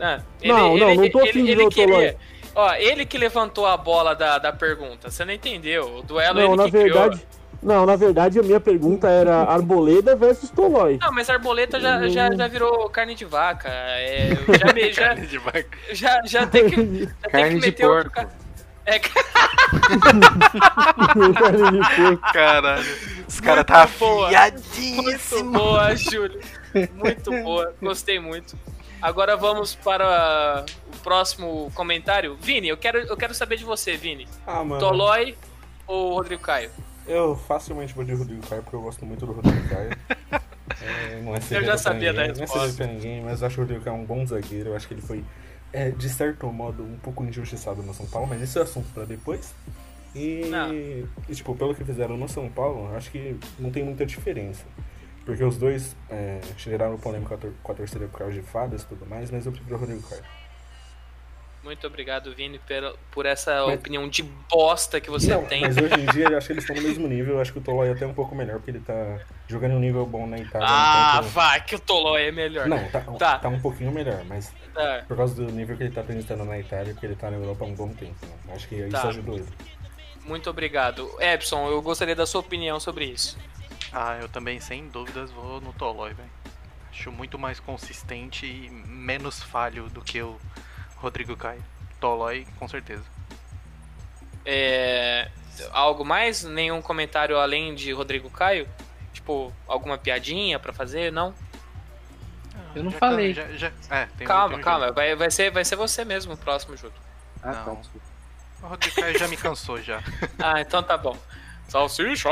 Ah, 0.00 0.20
Não, 0.44 0.76
não, 0.76 0.94
não 0.94 1.10
tô 1.10 1.18
afim 1.18 1.44
de 1.44 1.54
ver 1.56 1.66
o 1.66 1.70
Tolói. 1.70 2.16
Ó, 2.54 2.72
ele 2.74 3.04
que 3.04 3.18
levantou 3.18 3.66
a 3.66 3.76
bola 3.76 4.14
da, 4.14 4.38
da 4.38 4.52
pergunta. 4.52 5.10
Você 5.10 5.24
não 5.24 5.32
entendeu? 5.32 5.98
O 5.98 6.02
duelo 6.02 6.40
Não, 6.40 6.46
ele 6.48 6.56
na 6.56 6.64
que 6.64 6.70
verdade, 6.70 7.16
criou. 7.16 7.37
Não, 7.62 7.84
na 7.86 7.96
verdade 7.96 8.38
a 8.38 8.42
minha 8.42 8.60
pergunta 8.60 9.08
era 9.08 9.42
Arboleda 9.44 10.14
versus 10.16 10.50
Tolói. 10.50 10.98
Não, 11.00 11.12
mas 11.12 11.28
a 11.28 11.34
arboleta 11.34 11.78
já, 11.80 12.08
já, 12.08 12.34
já 12.34 12.46
virou 12.48 12.88
carne 12.90 13.14
de 13.14 13.24
vaca. 13.24 13.68
É, 13.70 14.30
já, 14.58 14.72
me- 14.72 14.92
já, 14.92 15.02
Carne 15.08 15.26
de 15.26 15.38
vaca. 15.38 15.68
já, 15.92 16.20
já 16.24 16.46
tem 16.46 16.68
que, 16.70 16.76
já 17.04 17.06
tem 17.06 17.30
Carne 17.30 17.54
que 17.54 17.60
de 17.60 17.66
meter 17.66 17.86
outro 17.86 18.10
porco. 18.12 18.28
ca- 18.28 18.34
É, 18.86 18.98
Carne 21.38 21.70
de 21.70 21.96
porco. 21.96 22.32
Caralho. 22.32 22.96
Os 23.28 23.40
caras 23.40 23.64
tá 23.66 23.82
afiadíssimo. 23.84 25.50
Muito 25.50 25.58
boa, 25.58 25.94
Júlio. 25.96 26.40
Muito 26.94 27.30
boa. 27.42 27.74
Gostei 27.80 28.18
muito. 28.18 28.56
Agora 29.00 29.36
vamos 29.36 29.74
para 29.74 30.64
o 30.94 30.98
próximo 31.02 31.70
comentário. 31.74 32.36
Vini, 32.40 32.68
eu 32.68 32.76
quero, 32.76 32.98
eu 32.98 33.16
quero 33.16 33.34
saber 33.34 33.56
de 33.56 33.64
você, 33.64 33.96
Vini. 33.96 34.26
Ah, 34.46 34.64
mano. 34.64 34.80
Tolói 34.80 35.36
ou 35.86 36.14
Rodrigo 36.14 36.42
Caio? 36.42 36.70
Eu 37.08 37.34
facilmente 37.36 37.94
vou 37.94 38.04
de 38.04 38.12
Rodrigo 38.14 38.46
Caio, 38.46 38.62
porque 38.62 38.76
eu 38.76 38.82
gosto 38.82 39.04
muito 39.06 39.24
do 39.26 39.32
Rodrigo 39.32 39.68
Caio. 39.68 39.90
É, 40.80 41.20
não 41.22 41.34
é 41.34 41.40
segredo 41.40 41.66
já 41.66 41.76
sabia 41.78 42.12
da 42.12 42.22
ninguém, 42.28 42.36
Não 42.36 42.44
é 42.44 42.46
resposta. 42.46 42.76
pra 42.76 42.86
ninguém, 42.86 43.22
mas 43.22 43.40
eu 43.40 43.46
acho 43.48 43.56
que 43.56 43.60
o 43.60 43.64
Rodrigo 43.64 43.84
Caio 43.84 43.96
é 43.96 44.00
um 44.00 44.04
bom 44.04 44.24
zagueiro. 44.24 44.68
Eu 44.70 44.76
acho 44.76 44.86
que 44.86 44.94
ele 44.94 45.00
foi, 45.00 45.24
é, 45.72 45.90
de 45.90 46.08
certo 46.08 46.46
modo, 46.52 46.84
um 46.84 46.96
pouco 46.98 47.24
injustiçado 47.24 47.82
no 47.82 47.92
São 47.92 48.06
Paulo, 48.06 48.28
mas 48.28 48.40
esse 48.40 48.56
é 48.58 48.62
assunto 48.62 48.86
pra 48.94 49.04
depois. 49.04 49.52
E, 50.14 50.42
e, 51.28 51.34
tipo, 51.34 51.54
pelo 51.56 51.74
que 51.74 51.84
fizeram 51.84 52.16
no 52.16 52.28
São 52.28 52.48
Paulo, 52.48 52.90
eu 52.90 52.96
acho 52.96 53.10
que 53.10 53.36
não 53.58 53.70
tem 53.72 53.82
muita 53.82 54.06
diferença. 54.06 54.64
Porque 55.26 55.42
os 55.42 55.56
dois 55.58 55.96
é, 56.08 56.38
geraram 56.56 56.96
polêmica 56.96 57.30
com 57.30 57.34
a 57.34 57.38
tor- 57.38 57.52
com 57.62 57.72
a 57.72 57.74
torcida 57.74 58.06
por 58.06 58.18
causa 58.20 58.34
de 58.34 58.42
fadas 58.42 58.82
e 58.82 58.86
tudo 58.86 59.04
mais, 59.04 59.30
mas 59.30 59.46
eu 59.46 59.52
prefiro 59.52 59.76
o 59.76 59.78
Rodrigo 59.80 60.02
Caio. 60.08 60.22
Muito 61.68 61.86
obrigado, 61.86 62.34
Vini, 62.34 62.58
pela- 62.60 62.94
por 63.10 63.26
essa 63.26 63.66
Mas- 63.66 63.78
opinião 63.78 64.08
de 64.08 64.22
bosta 64.22 64.98
que 65.02 65.10
você 65.10 65.28
Não, 65.34 65.44
tem. 65.44 65.60
mas 65.60 65.76
hoje 65.76 65.92
em 66.00 66.06
dia 66.06 66.24
eu 66.30 66.38
acho 66.38 66.46
que 66.46 66.52
eles 66.54 66.64
estão 66.64 66.74
no 66.74 66.80
mesmo 66.80 67.06
nível. 67.06 67.34
Eu 67.34 67.40
acho 67.42 67.52
que 67.52 67.58
o 67.58 67.60
Tolói 67.60 67.88
é 67.88 67.92
até 67.92 68.06
um 68.06 68.14
pouco 68.14 68.34
melhor, 68.34 68.56
porque 68.56 68.70
ele 68.70 68.80
tá 68.80 69.20
jogando 69.46 69.72
em 69.72 69.76
um 69.76 69.80
nível 69.80 70.06
bom 70.06 70.26
na 70.26 70.38
Itália. 70.38 70.66
Ah, 70.68 71.16
enquanto- 71.18 71.32
vai, 71.34 71.62
que 71.62 71.74
o 71.74 71.78
Tolói 71.78 72.28
é 72.28 72.32
melhor. 72.32 72.66
Não, 72.66 72.82
tá, 72.88 73.00
Tá. 73.18 73.38
tá. 73.40 73.48
um 73.50 73.60
pouquinho 73.60 73.92
melhor, 73.92 74.24
mas 74.24 74.50
Tá. 74.72 75.04
por 75.06 75.14
causa 75.14 75.34
do 75.34 75.52
nível 75.52 75.76
que 75.76 75.82
ele 75.82 75.92
tá 75.94 76.00
apresentando 76.00 76.42
na 76.46 76.58
Itália, 76.58 76.94
porque 76.94 77.04
ele 77.04 77.16
tá 77.16 77.30
na 77.30 77.36
Europa 77.36 77.66
há 77.66 77.68
um 77.68 77.74
bom 77.74 77.90
tempo. 77.90 78.16
Né? 78.46 78.54
Acho 78.54 78.66
que 78.66 78.76
isso 78.76 78.88
Tá. 78.90 79.08
ajudou 79.08 79.36
ele. 79.36 79.48
Muito 80.24 80.48
obrigado. 80.48 81.10
Epson, 81.20 81.68
eu 81.68 81.82
gostaria 81.82 82.16
da 82.16 82.24
sua 82.24 82.40
opinião 82.40 82.80
sobre 82.80 83.04
isso. 83.04 83.36
Ah, 83.92 84.16
eu 84.22 84.28
também, 84.30 84.58
sem 84.58 84.88
dúvidas, 84.88 85.30
vou 85.30 85.60
no 85.60 85.74
Tolói, 85.74 86.14
velho. 86.14 86.30
Acho 86.90 87.12
muito 87.12 87.38
mais 87.38 87.60
consistente 87.60 88.46
e 88.46 88.70
menos 88.70 89.42
falho 89.42 89.90
do 89.90 90.00
que 90.00 90.20
o 90.22 90.36
Rodrigo 91.00 91.36
Caio. 91.36 91.62
Tolói, 92.00 92.46
com 92.58 92.68
certeza. 92.68 93.02
É, 94.44 95.28
Algo 95.72 96.04
mais? 96.04 96.44
Nenhum 96.44 96.80
comentário 96.80 97.36
além 97.38 97.74
de 97.74 97.92
Rodrigo 97.92 98.30
Caio? 98.30 98.68
Tipo, 99.12 99.52
alguma 99.66 99.98
piadinha 99.98 100.58
pra 100.58 100.72
fazer? 100.72 101.10
Não? 101.12 101.34
Eu 102.74 102.84
não 102.84 102.90
Já 102.92 102.98
falei. 102.98 103.34
Já, 103.34 103.44
já- 103.48 103.72
é, 103.90 104.06
tem 104.16 104.24
um- 104.26 104.28
calma, 104.28 104.48
tem 104.50 104.58
um 104.58 104.62
calma. 104.62 104.84
jogo. 104.86 104.94
Vai, 104.94 105.16
vai, 105.16 105.30
ser, 105.30 105.50
vai 105.50 105.64
ser 105.64 105.74
você 105.76 106.04
mesmo 106.04 106.34
o 106.34 106.36
próximo, 106.36 106.76
Júlio. 106.76 106.94
Ah, 107.42 107.52
Não. 107.66 107.76
tá. 107.76 107.82
O 108.62 108.66
Rodrigo 108.68 108.96
Caio 108.96 109.18
já 109.18 109.26
me 109.28 109.36
cansou 109.36 109.80
já. 109.82 110.00
Ah, 110.38 110.60
então 110.60 110.82
tá 110.82 110.96
bom. 110.96 111.16
Salsicha! 111.68 112.28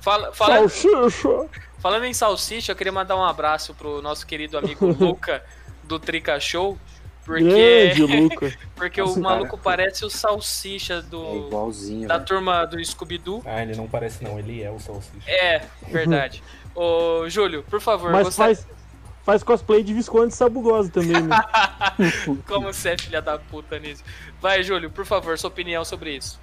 Fala, 0.00 0.32
fala, 0.32 0.68
Salsicha! 0.68 1.48
falando 1.78 2.04
em 2.04 2.12
salsicha, 2.14 2.72
eu 2.72 2.76
queria 2.76 2.92
mandar 2.92 3.14
um 3.16 3.22
abraço 3.24 3.74
pro 3.74 4.02
nosso 4.02 4.26
querido 4.26 4.58
amigo 4.58 4.86
Luca 4.86 5.44
do 5.84 5.98
Trica 6.00 6.40
Show. 6.40 6.78
Porque, 7.24 7.94
Grande, 7.94 8.02
Luca. 8.20 8.52
porque 8.76 9.00
Nossa, 9.00 9.18
o 9.18 9.22
maluco 9.22 9.56
cara. 9.56 9.62
parece 9.62 10.04
o 10.04 10.10
salsicha 10.10 10.94
É 10.94 11.02
do, 11.02 11.46
igualzinho, 11.46 12.06
da 12.06 12.14
velho. 12.16 12.26
turma 12.26 12.64
do 12.66 12.84
Scooby-Doo. 12.84 13.42
Ah, 13.46 13.62
ele 13.62 13.74
não 13.76 13.86
parece 13.88 14.22
não, 14.22 14.38
ele 14.38 14.62
é 14.62 14.70
o 14.70 14.78
Salsicha. 14.78 15.30
É, 15.30 15.66
verdade. 15.88 16.42
Ô, 16.74 17.28
Júlio, 17.28 17.62
por 17.62 17.80
favor, 17.80 18.10
Mas 18.12 18.26
você... 18.26 18.36
faz, 18.36 18.66
faz 19.24 19.42
cosplay 19.42 19.82
de 19.82 19.94
Visconde 19.94 20.34
Sabugoso 20.34 20.90
também, 20.90 21.22
né? 21.22 21.36
Como 22.46 22.66
você 22.72 22.90
é 22.90 22.98
filha 22.98 23.22
da 23.22 23.38
puta 23.38 23.78
nisso. 23.78 24.02
Vai, 24.40 24.62
Júlio, 24.62 24.90
por 24.90 25.06
favor, 25.06 25.38
sua 25.38 25.48
opinião 25.48 25.84
sobre 25.84 26.16
isso. 26.16 26.38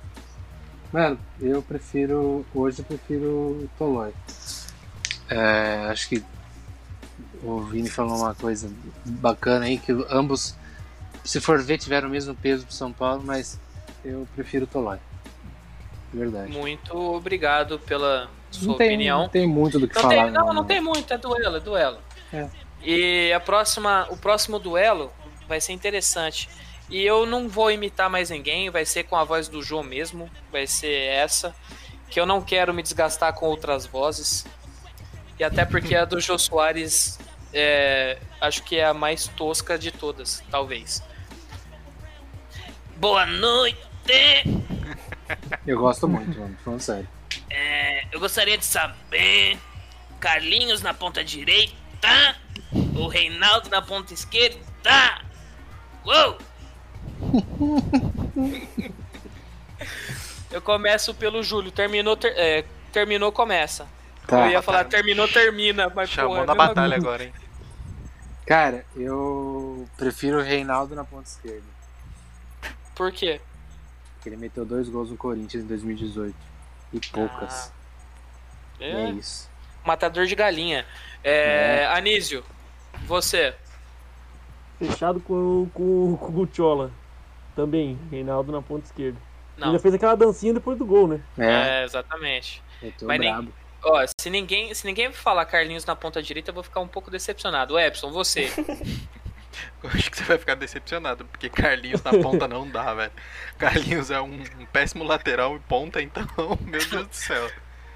Mano, 0.92 1.20
eu 1.40 1.62
prefiro. 1.62 2.46
Hoje 2.56 2.80
eu 2.80 2.86
prefiro 2.86 3.26
o 3.28 3.70
Tolói. 3.78 4.14
É, 5.30 5.88
acho 5.90 6.10
que 6.10 6.24
o 7.44 7.62
Vini 7.62 7.90
falou 7.90 8.18
uma 8.18 8.34
coisa 8.36 8.70
bacana 9.06 9.66
aí, 9.66 9.78
que 9.78 9.92
ambos, 10.10 10.56
se 11.24 11.40
for 11.40 11.62
ver, 11.62 11.78
tiveram 11.78 12.08
o 12.08 12.12
mesmo 12.12 12.36
peso 12.36 12.66
pro 12.66 12.74
São 12.74 12.92
Paulo, 12.92 13.22
mas 13.26 13.60
eu 14.04 14.28
prefiro 14.36 14.66
o 14.66 14.68
Tolói. 14.68 15.00
Verdade. 16.14 16.52
Muito 16.52 16.96
obrigado 16.98 17.80
pela 17.80 18.30
sua 18.50 18.68
Não 18.68 18.76
tem, 18.76 18.88
opinião. 18.88 19.22
não 19.22 19.30
tem 19.30 19.48
muito 19.48 19.80
do 19.80 19.88
que 19.88 19.96
Não, 19.96 20.02
falar. 20.02 20.24
tem, 20.24 20.32
não, 20.32 20.54
não 20.54 20.66
tem 20.66 20.82
muito, 20.82 21.14
é 21.14 21.18
duelo, 21.18 21.56
é 21.56 21.60
duelo. 21.60 21.98
É. 22.34 22.50
E 22.84 23.32
a 23.34 23.40
próxima, 23.40 24.08
o 24.10 24.18
próximo 24.18 24.60
duelo 24.60 25.12
vai 25.48 25.62
ser 25.62 25.72
interessante. 25.74 26.50
E 26.90 27.02
eu 27.06 27.26
não 27.26 27.48
vou 27.48 27.72
imitar 27.72 28.10
mais 28.10 28.30
ninguém, 28.30 28.70
vai 28.70 28.84
ser 28.84 29.04
com 29.04 29.16
a 29.16 29.24
voz 29.24 29.48
do 29.48 29.62
João 29.64 29.84
mesmo, 29.84 30.30
vai 30.52 30.68
ser 30.68 30.92
essa, 30.92 31.56
que 32.10 32.20
eu 32.20 32.26
não 32.26 32.42
quero 32.42 32.74
me 32.74 32.84
desgastar 32.84 33.34
com 33.34 33.46
outras 33.46 33.86
vozes. 33.86 34.46
E 35.40 35.44
até 35.44 35.64
porque 35.64 35.96
a 35.96 36.04
do 36.04 36.20
Jô 36.20 36.38
Soares 36.38 37.18
é, 37.54 38.18
acho 38.42 38.64
que 38.64 38.76
é 38.76 38.86
a 38.86 38.94
mais 38.94 39.28
tosca 39.30 39.78
de 39.80 39.92
todas, 39.92 40.44
talvez. 40.52 41.02
Boa 43.02 43.26
noite! 43.26 43.80
Eu 45.66 45.80
gosto 45.80 46.08
muito, 46.08 46.40
mano, 46.40 46.56
falando 46.64 46.82
sério. 46.82 47.10
É, 47.50 48.06
eu 48.12 48.20
gostaria 48.20 48.56
de 48.60 48.64
saber. 48.66 49.58
Carlinhos 50.20 50.84
na 50.84 50.94
ponta 50.94 51.24
direita. 51.24 51.74
O 52.96 53.08
Reinaldo 53.08 53.70
na 53.72 53.82
ponta 53.82 54.14
esquerda. 54.14 55.20
Uou! 56.06 56.38
Eu 60.52 60.62
começo 60.62 61.16
pelo 61.16 61.42
Júlio. 61.42 61.72
Terminou, 61.72 62.16
ter- 62.16 62.38
é, 62.38 62.64
terminou, 62.92 63.32
começa. 63.32 63.88
Tá. 64.28 64.46
Eu 64.46 64.52
ia 64.52 64.62
falar 64.62 64.84
terminou, 64.84 65.28
termina, 65.28 65.92
mas 65.96 66.08
Chamou 66.10 66.32
porra, 66.34 66.44
é 66.44 66.46
na 66.46 66.54
batalha 66.54 66.98
agora, 66.98 67.24
hein? 67.24 67.34
Cara, 68.46 68.86
eu 68.96 69.88
prefiro 69.98 70.38
o 70.38 70.42
Reinaldo 70.44 70.94
na 70.94 71.04
ponta 71.04 71.28
esquerda. 71.28 71.64
Por 72.96 73.12
quê? 73.12 73.40
Porque 74.16 74.30
ele 74.30 74.38
meteu 74.38 74.66
dois 74.66 74.88
gols 74.90 75.10
no 75.10 75.18
Corinthians 75.18 75.64
em 75.64 75.68
2018. 75.68 76.36
E 76.94 77.00
poucas. 77.10 77.72
E 78.80 78.84
é 78.84 78.92
É, 79.06 79.10
isso. 79.12 79.50
matador 79.86 80.26
de 80.26 80.36
galinha. 80.36 80.86
É, 81.24 81.86
Anísio, 81.88 82.44
você. 83.06 83.56
Fechado 84.78 85.20
com, 85.20 85.70
com, 85.74 86.18
com 86.18 86.26
o 86.28 86.32
Gucciola. 86.32 86.92
Também, 87.56 87.98
Reinaldo 88.10 88.52
na 88.52 88.62
ponta 88.62 88.86
esquerda. 88.86 89.18
Não. 89.58 89.68
Ele 89.70 89.78
já 89.78 89.82
fez 89.82 89.94
aquela 89.94 90.16
dancinha 90.16 90.54
depois 90.54 90.78
do 90.78 90.86
gol, 90.86 91.08
né? 91.08 91.22
É, 91.38 91.84
exatamente. 91.84 92.62
Meteu 92.82 93.08
Mas 93.08 93.20
nem- 93.20 93.32
brabo. 93.32 93.54
Ó, 93.84 94.06
se 94.20 94.30
ninguém, 94.30 94.74
se 94.76 94.86
ninguém 94.86 95.12
falar 95.12 95.44
Carlinhos 95.46 95.86
na 95.86 95.96
ponta 95.96 96.22
direita, 96.22 96.52
eu 96.52 96.54
vou 96.54 96.62
ficar 96.64 96.80
um 96.82 96.88
pouco 96.88 97.10
decepcionado. 97.10 97.80
Epson, 97.80 98.12
você. 98.12 98.52
Eu 99.84 99.90
acho 99.90 100.12
que 100.12 100.18
você 100.18 100.24
vai 100.24 100.38
ficar 100.38 100.56
decepcionado, 100.56 101.26
porque 101.26 101.50
Carlinhos 101.50 102.04
na 102.04 102.12
ponta 102.12 102.48
não 102.48 102.70
dá, 102.70 102.94
velho. 102.94 103.12
Carlinhos 103.58 104.12
é 104.12 104.22
um, 104.22 104.42
um 104.60 104.66
péssimo 104.72 105.04
lateral 105.04 105.56
e 105.56 105.60
ponta, 105.60 106.02
então, 106.02 106.26
meu 106.62 106.86
Deus 106.88 107.08
do 107.08 107.16
céu. 107.16 107.50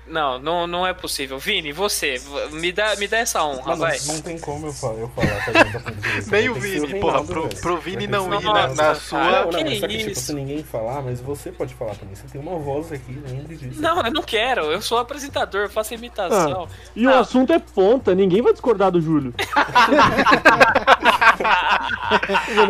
Não, 0.07 0.37
não, 0.37 0.67
não 0.67 0.85
é 0.85 0.93
possível. 0.93 1.39
Vini, 1.39 1.71
você, 1.71 2.21
me 2.51 2.71
dá, 2.71 2.95
me 2.95 3.07
dá 3.07 3.17
essa 3.17 3.43
honra, 3.43 3.75
Mano, 3.75 3.77
vai. 3.77 3.97
não 4.05 4.21
tem 4.21 4.37
como 4.37 4.67
eu 4.67 4.73
falar, 4.73 4.99
eu 4.99 5.09
falar 5.09 5.27
direita. 5.45 5.83
Nem 6.31 6.49
o 6.49 6.53
Vini, 6.53 6.99
porra, 6.99 7.23
pro- 7.23 7.49
pro 7.49 7.77
Vini 7.77 8.05
não 8.05 8.31
ir 8.39 8.43
na- 8.43 8.67
na 8.67 8.95
sua- 8.95 9.23
Não, 9.23 9.51
não, 9.51 9.63
Que 9.63 9.79
só 9.79 9.87
que, 9.87 9.97
tipo, 9.97 10.11
isso? 10.11 10.21
se 10.21 10.33
ninguém 10.33 10.63
falar, 10.63 11.01
mas 11.01 11.19
você 11.19 11.51
pode 11.51 11.73
falar 11.73 11.95
também. 11.95 12.13
Você 12.13 12.27
tem 12.31 12.39
uma 12.39 12.57
voz 12.59 12.91
aqui, 12.91 13.19
lembre 13.27 13.55
disso. 13.57 13.81
Não, 13.81 13.99
eu 14.05 14.11
não 14.13 14.21
quero. 14.21 14.71
Eu 14.71 14.81
sou 14.81 14.99
apresentador, 14.99 15.61
eu 15.63 15.69
faço 15.69 15.93
imitação. 15.95 16.67
Ah, 16.69 16.89
e 16.95 17.07
o 17.07 17.13
assunto 17.13 17.51
é 17.51 17.57
ponta, 17.59 18.13
ninguém 18.13 18.43
vai 18.43 18.53
discordar 18.53 18.91
do 18.91 19.01
Júlio. 19.01 19.33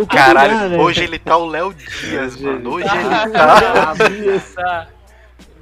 Caralho, 0.10 0.70
né? 0.70 0.78
hoje 0.78 1.04
ele 1.04 1.20
tá 1.20 1.38
o 1.38 1.46
Léo 1.48 1.74
Dias, 1.74 2.40
mano. 2.40 2.72
Hoje 2.76 2.86
tá. 2.88 3.94
ele 4.10 4.40
tá. 4.40 4.88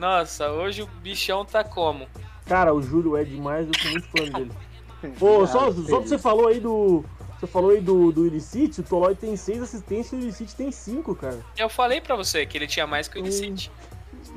Nossa, 0.03 0.51
hoje 0.51 0.81
o 0.81 0.85
bichão 0.85 1.45
tá 1.45 1.63
como? 1.63 2.09
Cara, 2.45 2.73
o 2.73 2.81
Júlio 2.81 3.15
é 3.15 3.23
demais, 3.23 3.65
eu 3.65 3.73
sou 3.81 3.89
muito 3.89 4.07
fã 4.09 4.37
dele. 4.37 4.51
Pô, 5.17 5.47
só, 5.47 5.71
só 5.71 6.01
que 6.01 6.09
você 6.09 6.17
falou 6.17 6.49
aí 6.49 6.59
do. 6.59 7.05
Você 7.39 7.47
falou 7.47 7.71
aí 7.71 7.79
do, 7.79 8.11
do 8.11 8.25
Illicit, 8.27 8.81
o 8.81 8.83
Tolói 8.83 9.15
tem 9.15 9.37
6 9.37 9.61
assistências 9.61 10.11
e 10.11 10.15
o 10.17 10.19
Illicit 10.23 10.53
tem 10.57 10.69
5, 10.69 11.15
cara. 11.15 11.39
Eu 11.57 11.69
falei 11.69 12.01
pra 12.01 12.17
você 12.17 12.45
que 12.45 12.57
ele 12.57 12.67
tinha 12.67 12.85
mais 12.85 13.07
que 13.07 13.17
o 13.17 13.19
Ilicite. 13.19 13.71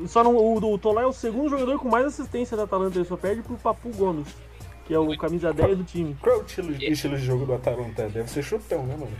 Só 0.06 0.22
não, 0.22 0.36
o, 0.36 0.72
o 0.72 0.78
Tolói 0.78 1.02
é 1.02 1.06
o 1.08 1.12
segundo 1.12 1.50
jogador 1.50 1.80
com 1.80 1.88
mais 1.88 2.06
assistência 2.06 2.56
da 2.56 2.62
Atalanta, 2.62 2.98
ele 2.98 3.04
só 3.04 3.16
perde 3.16 3.42
pro 3.42 3.56
Papu 3.56 3.90
Gomes, 3.90 4.28
que 4.84 4.94
é 4.94 4.98
o 5.00 5.18
camisa 5.18 5.52
10 5.52 5.78
do 5.78 5.82
time. 5.82 6.16
Qual 6.22 6.36
é 6.36 6.38
o 6.38 6.46
estilo, 6.46 6.72
estilo 6.80 7.16
de 7.16 7.24
jogo 7.24 7.44
do 7.44 7.54
Atalanta? 7.54 8.08
Deve 8.08 8.30
ser 8.30 8.44
chutão, 8.44 8.86
né, 8.86 8.96
mano? 8.96 9.16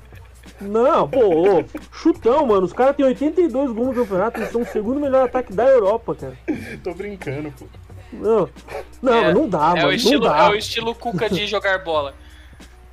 Não, 0.61 1.09
pô, 1.09 1.21
ô, 1.61 1.65
chutão, 1.93 2.47
mano. 2.47 2.65
Os 2.67 2.73
caras 2.73 2.97
têm 2.97 3.05
82 3.05 3.73
gols 3.73 3.89
no 3.89 4.03
campeonato, 4.03 4.39
eles 4.41 4.51
são 4.51 4.63
o 4.63 4.67
segundo 4.67 4.99
melhor 5.01 5.25
ataque 5.27 5.53
da 5.53 5.65
Europa, 5.67 6.15
cara. 6.15 6.39
Tô 6.83 6.95
brincando, 6.95 7.53
pô. 7.59 7.67
Não, 8.13 8.49
não, 9.03 9.13
É, 9.15 9.35
não 9.35 9.49
dá, 9.49 9.73
é 9.73 9.77
mano. 9.77 9.89
o 9.89 9.93
estilo, 9.93 10.25
não 10.25 10.31
dá. 10.33 10.39
é 10.47 10.51
o 10.51 10.55
estilo 10.55 10.95
Cuca 10.95 11.29
de 11.29 11.47
jogar 11.47 11.83
bola. 11.85 12.15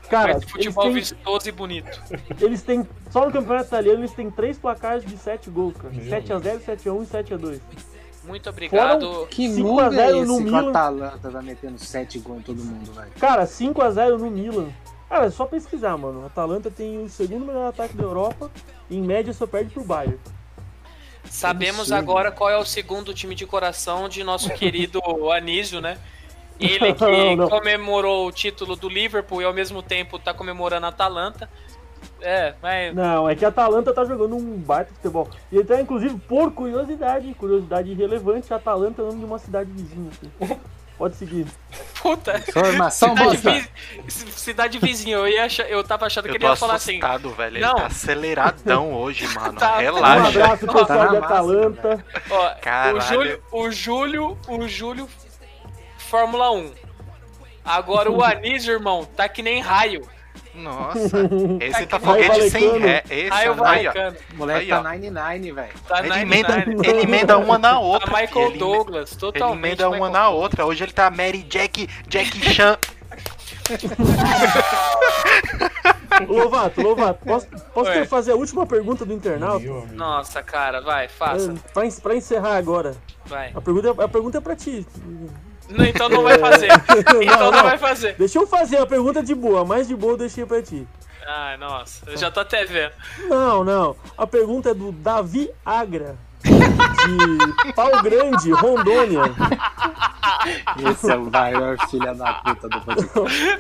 Cara, 0.09 0.34
Mas 0.34 0.43
futebol 0.43 0.84
têm- 0.86 0.93
vistoso 0.93 1.47
e 1.49 1.51
bonito. 1.51 2.01
Eles 2.41 2.61
têm, 2.61 2.86
só 3.09 3.26
no 3.26 3.32
campeonato 3.32 3.68
italiano, 3.68 3.99
eles 4.01 4.11
têm 4.11 4.30
três 4.30 4.57
placares 4.57 5.05
de 5.05 5.18
7 5.18 5.49
gols, 5.49 5.74
cara. 5.78 5.93
7x0, 5.93 6.59
7x1 6.59 7.03
e 7.03 7.05
7x2. 7.07 7.59
Muito 8.26 8.49
obrigado. 8.49 9.28
Que 9.30 9.49
5 9.49 9.68
mundo 9.68 9.80
a 9.82 9.89
0 9.89 10.01
é 10.01 10.20
esse 10.20 10.28
no 10.28 10.38
que 10.38 10.41
o 10.43 10.45
Milan. 10.45 10.70
Atalanta 10.70 11.30
tá 11.32 11.41
metendo 11.41 11.78
7 11.78 12.20
gols 12.20 12.39
em 12.39 12.41
todo 12.43 12.64
mundo, 12.64 12.91
velho? 12.93 13.11
Cara, 13.20 13.45
5x0 13.45 14.18
no 14.18 14.30
Milan. 14.30 14.68
Cara, 15.09 15.25
é 15.25 15.29
só 15.29 15.45
pesquisar, 15.45 15.95
mano. 15.97 16.21
O 16.21 16.25
Atalanta 16.25 16.71
tem 16.71 17.03
o 17.03 17.09
segundo 17.09 17.45
melhor 17.45 17.69
ataque 17.69 17.95
da 17.95 18.03
Europa. 18.03 18.49
E 18.89 18.97
em 18.97 19.01
média 19.01 19.31
só 19.33 19.45
perde 19.45 19.71
pro 19.73 19.83
Bayern. 19.83 20.17
Sabemos 21.25 21.91
Absurdo. 21.91 22.11
agora 22.11 22.31
qual 22.31 22.49
é 22.49 22.57
o 22.57 22.65
segundo 22.65 23.13
time 23.13 23.33
de 23.35 23.45
coração 23.45 24.09
de 24.09 24.23
nosso 24.23 24.49
querido 24.55 24.99
Anísio, 25.31 25.81
né? 25.81 25.97
Ele 26.59 26.93
que 26.93 27.03
Não, 27.05 27.35
não. 27.35 27.49
comemorou 27.49 28.27
o 28.27 28.31
título 28.31 28.75
do 28.75 28.87
Liverpool 28.87 29.41
e 29.41 29.45
ao 29.45 29.53
mesmo 29.53 29.81
tempo 29.81 30.19
tá 30.19 30.33
comemorando 30.33 30.85
a 30.85 30.89
Atalanta. 30.89 31.49
É, 32.21 32.53
mas. 32.61 32.93
Não, 32.95 33.27
é 33.27 33.35
que 33.35 33.43
a 33.43 33.47
Atalanta 33.49 33.93
tá 33.93 34.05
jogando 34.05 34.35
um 34.35 34.57
baita 34.57 34.93
futebol. 34.93 35.27
E 35.51 35.59
até, 35.59 35.81
inclusive, 35.81 36.17
por 36.19 36.51
curiosidade, 36.51 37.33
curiosidade 37.33 37.91
irrelevante, 37.91 38.53
a 38.53 38.57
Atalanta 38.57 39.01
é 39.01 39.05
o 39.05 39.07
nome 39.07 39.19
de 39.19 39.25
uma 39.25 39.39
cidade 39.39 39.71
vizinha. 39.71 40.09
assim. 40.11 40.59
Pode 40.97 41.15
seguir. 41.15 41.47
Puta. 42.01 42.37
Informação 42.47 43.09
cidade, 43.09 43.37
bosta. 43.37 43.51
vi- 43.51 44.31
cidade 44.31 44.79
vizinha. 44.79 45.15
Eu, 45.17 45.27
ia 45.27 45.45
achar- 45.45 45.67
eu 45.67 45.83
tava 45.83 46.05
achando 46.05 46.25
que 46.25 46.29
Eu 46.31 46.35
ele 46.35 46.43
tô 46.45 46.49
ia 46.51 46.55
falar 46.55 46.75
assim. 46.75 46.91
assustado, 46.99 47.29
velho. 47.31 47.57
Ele 47.57 47.65
Não. 47.65 47.75
tá 47.75 47.85
aceleradão 47.87 48.93
hoje, 49.01 49.27
mano. 49.29 49.59
Tá. 49.59 49.77
Um 49.77 49.79
Relaxa. 49.79 50.27
abraço, 50.29 50.65
pessoal 50.67 50.85
Tá 50.85 50.95
na 50.95 51.07
de 51.11 51.17
Atalanta. 51.17 52.05
Ó, 52.29 52.49
Caralho. 52.61 52.97
o 52.97 53.01
Júlio, 53.01 53.43
o 53.51 53.71
Júlio, 53.71 54.37
o 54.47 54.67
Júlio, 54.67 55.09
Fórmula 55.97 56.51
1. 56.51 56.71
Agora 57.65 58.11
o 58.11 58.23
Anísio, 58.23 58.73
irmão, 58.73 59.03
tá 59.05 59.27
que 59.29 59.41
nem 59.41 59.61
raio. 59.61 60.07
Nossa, 60.55 60.99
esse 61.59 61.85
tá 61.87 61.99
foguete 61.99 62.49
sem 62.51 62.77
ré. 62.79 63.03
Esse 63.09 63.31
aí, 63.33 63.49
ó. 63.49 63.53
valecano. 63.53 64.15
O 64.33 64.37
moleque 64.37 64.59
Aí, 64.61 64.67
tá 64.67 64.79
ó. 64.79 64.83
99, 64.83 65.51
velho. 65.51 65.69
Tá 65.87 65.99
Ele 65.99 66.09
99. 66.09 66.21
emenda, 66.21 66.87
ele 66.89 67.01
emenda 67.01 67.37
uma 67.39 67.57
na 67.57 67.77
outra. 67.79 68.11
Tá 68.11 68.21
Michael 68.21 68.29
filho. 68.31 68.49
Ele 68.51 68.57
Douglas, 68.59 69.11
Ele 69.11 69.19
totalmente. 69.19 69.65
emenda 69.65 69.87
uma 69.89 69.95
Michael 69.97 70.13
na 70.13 70.29
outra. 70.29 70.65
Hoje 70.65 70.83
ele 70.83 70.91
tá 70.91 71.09
Mary 71.09 71.41
Jack, 71.43 71.87
Jack 72.07 72.39
Chan. 72.53 72.77
Lovato, 76.27 76.81
Lovato, 76.81 77.25
posso, 77.25 77.47
posso 77.73 78.05
fazer 78.05 78.31
a 78.33 78.35
última 78.35 78.65
pergunta 78.65 79.05
do 79.05 79.13
internauta? 79.13 79.65
Nossa, 79.93 80.43
cara, 80.43 80.81
vai, 80.81 81.07
faça. 81.07 81.51
É, 81.51 81.55
Pra, 81.73 81.83
pra 82.01 82.15
encerrar 82.15 82.55
agora. 82.57 82.95
Vai. 83.25 83.51
A 83.55 83.61
pergunta, 83.61 83.87
é- 83.87 84.03
a 84.03 84.07
pergunta 84.07 84.37
é 84.37 84.41
pra 84.41 84.55
ti. 84.55 84.85
Não, 85.70 85.86
então 85.86 86.09
não 86.09 86.24
vai 86.24 86.38
fazer. 86.38 86.68
Então 87.22 87.22
não, 87.22 87.51
não. 87.51 87.64
vai 87.64 87.78
fazer. 87.78 88.16
Deixa 88.16 88.38
eu 88.38 88.47
fazer 88.47 88.78
a 88.78 88.86
pergunta 88.86 89.24
de 89.24 89.34
boa, 89.34 89.61
a 89.61 89.66
mais 89.66 89.88
de 89.88 89.95
boa 89.95 90.14
eu 90.14 90.18
deixei 90.18 90.45
pra 90.45 90.61
ti. 90.61 90.88
Ai, 91.26 91.57
nossa, 91.57 92.01
eu 92.09 92.18
já 92.18 92.30
tô 92.30 92.41
até 92.41 92.66
vendo. 92.66 92.91
Não, 93.30 93.64
não. 93.64 93.95
A 94.18 94.28
pergunta 94.28 94.72
é 94.72 94.74
do 94.74 94.91
Davi 94.91 95.49
Agra, 95.66 96.18
de 96.43 97.74
Pau 97.74 98.01
Grande, 98.01 98.51
Rondônia. 98.51 99.22
Esse 100.91 101.11
é 101.11 101.16
o 101.16 101.32
maior 101.32 101.78
filho 101.89 102.14
da 102.16 102.34
puta 102.34 102.68
do 102.68 102.82
podcast. 102.82 103.59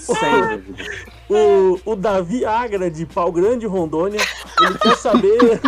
Sem 0.00 0.40
dúvida. 0.40 0.90
O, 1.28 1.80
o 1.84 1.96
Davi 1.96 2.44
Agra, 2.44 2.90
de 2.90 3.04
Pau 3.04 3.30
Grande, 3.30 3.66
Rondônia, 3.66 4.20
ele 4.60 4.78
quer 4.78 4.96
saber. 4.96 5.60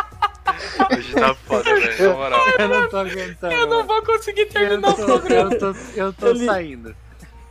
Hoje 0.96 1.12
tá 1.14 1.34
foda, 1.34 1.74
velho. 1.74 2.08
Na 2.08 2.14
moral. 2.16 2.40
Eu 2.58 2.68
não 2.68 2.88
tô 2.88 2.96
aguentando. 2.98 3.52
Eu 3.54 3.66
não 3.66 3.86
vou 3.86 4.02
conseguir 4.02 4.46
terminar 4.46 4.90
o 4.90 4.94
tô, 4.94 5.04
programa. 5.04 5.52
eu 5.54 5.58
tô, 5.58 5.74
eu 5.96 6.12
tô 6.12 6.28
Ele- 6.28 6.46
saindo. 6.46 6.94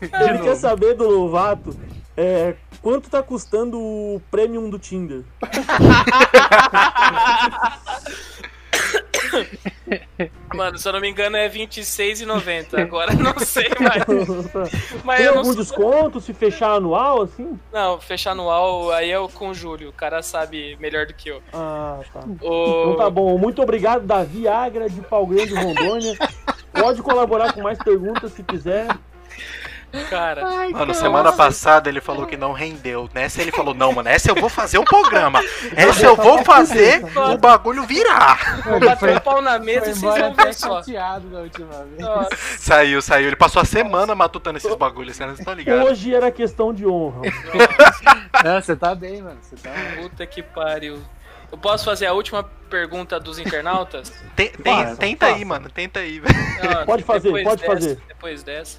Ele 0.01 0.39
quer 0.39 0.55
saber 0.55 0.93
do 0.95 1.07
Lovato 1.09 1.75
é, 2.15 2.55
quanto 2.81 3.09
tá 3.09 3.21
custando 3.21 3.77
o 3.79 4.21
premium 4.31 4.69
do 4.69 4.79
Tinder. 4.79 5.23
Mano, 10.53 10.77
se 10.77 10.87
eu 10.87 10.93
não 10.93 10.99
me 10.99 11.09
engano 11.09 11.35
é 11.37 11.47
R$26,90. 11.47 12.79
Agora 12.79 13.13
não 13.13 13.37
sei 13.39 13.67
mais. 13.79 14.03
Mas 15.03 15.17
Tem 15.19 15.27
algum 15.27 15.43
sou- 15.43 15.55
desconto 15.55 16.19
se 16.21 16.33
fechar 16.33 16.73
anual 16.73 17.21
assim? 17.23 17.59
Não, 17.71 17.99
fechar 17.99 18.31
anual 18.31 18.91
aí 18.91 19.11
é 19.11 19.19
o 19.19 19.27
com 19.29 19.49
o 19.49 19.53
Júlio. 19.53 19.89
O 19.89 19.93
cara 19.93 20.21
sabe 20.21 20.77
melhor 20.79 21.05
do 21.05 21.13
que 21.13 21.29
eu. 21.29 21.41
Ah, 21.53 21.99
tá. 22.13 22.21
O... 22.41 22.81
Então 22.91 22.95
tá 22.97 23.09
bom. 23.09 23.37
Muito 23.37 23.61
obrigado, 23.61 24.05
Davi 24.05 24.47
Agra, 24.47 24.89
de 24.89 25.01
Pau 25.01 25.25
Grande, 25.25 25.53
Rondônia. 25.53 26.17
Pode 26.73 27.01
colaborar 27.01 27.53
com 27.53 27.61
mais 27.61 27.77
perguntas 27.79 28.31
se 28.33 28.43
quiser. 28.43 28.87
Cara, 30.09 30.43
Mano, 30.71 30.93
semana 30.93 31.31
passada 31.33 31.89
ele 31.89 31.99
falou 31.99 32.25
que 32.27 32.37
não 32.37 32.51
rendeu. 32.53 33.09
Nessa 33.13 33.41
ele 33.41 33.51
falou, 33.51 33.73
não, 33.73 33.91
mano, 33.91 34.07
essa 34.09 34.29
eu 34.29 34.35
vou 34.35 34.49
fazer 34.49 34.77
o 34.77 34.83
programa. 34.83 35.41
Essa 35.75 36.05
eu 36.05 36.15
vou 36.15 36.43
fazer 36.43 37.03
o 37.33 37.37
bagulho 37.37 37.83
virar. 37.83 38.61
vou 38.63 38.79
bater 38.79 39.17
o 39.17 39.21
pau 39.21 39.41
na 39.41 39.57
mesa 39.57 39.81
Foi 39.85 39.91
e 39.91 39.95
vocês 39.95 40.19
vão 40.21 40.33
ver 40.33 40.53
só. 40.53 40.77
chateado 40.77 41.27
da 41.29 41.39
última 41.39 41.83
vez. 41.85 41.99
Nossa, 41.99 42.29
Saiu, 42.59 43.01
saiu. 43.01 43.27
Ele 43.27 43.35
passou 43.35 43.61
a 43.61 43.65
semana 43.65 44.13
matutando 44.13 44.57
esses 44.57 44.75
bagulhos, 44.75 45.15
vocês 45.15 45.27
não 45.27 45.35
estão 45.35 45.53
ligados. 45.53 45.89
Hoje 45.89 46.13
era 46.13 46.31
questão 46.31 46.73
de 46.73 46.85
honra. 46.85 47.21
Não, 48.43 48.61
você 48.61 48.75
tá 48.75 48.95
bem, 48.95 49.21
mano. 49.21 49.37
Você 49.41 49.55
tá 49.57 49.69
puta 49.99 50.25
que 50.25 50.41
pariu. 50.41 51.01
Eu 51.51 51.57
posso 51.57 51.83
fazer 51.85 52.05
a 52.05 52.13
última 52.13 52.43
pergunta 52.69 53.19
dos 53.19 53.39
internautas? 53.39 54.13
Tem- 54.35 54.49
tem- 54.51 54.95
tenta 54.95 55.25
faça. 55.25 55.37
aí, 55.37 55.43
mano, 55.45 55.69
tenta 55.69 55.99
aí, 55.99 56.19
velho. 56.19 56.35
Não, 56.77 56.85
Pode 56.85 57.03
fazer, 57.03 57.23
depois 57.33 57.43
pode 57.43 57.61
dessa- 57.61 57.73
fazer. 57.73 57.99
Depois 58.07 58.43
dessa. 58.43 58.77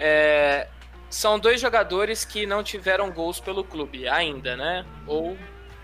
É, 0.00 0.66
são 1.10 1.38
dois 1.38 1.60
jogadores 1.60 2.24
que 2.24 2.46
não 2.46 2.62
tiveram 2.62 3.10
gols 3.10 3.38
pelo 3.38 3.62
clube 3.62 4.08
ainda, 4.08 4.56
né? 4.56 4.84
Ou 5.06 5.36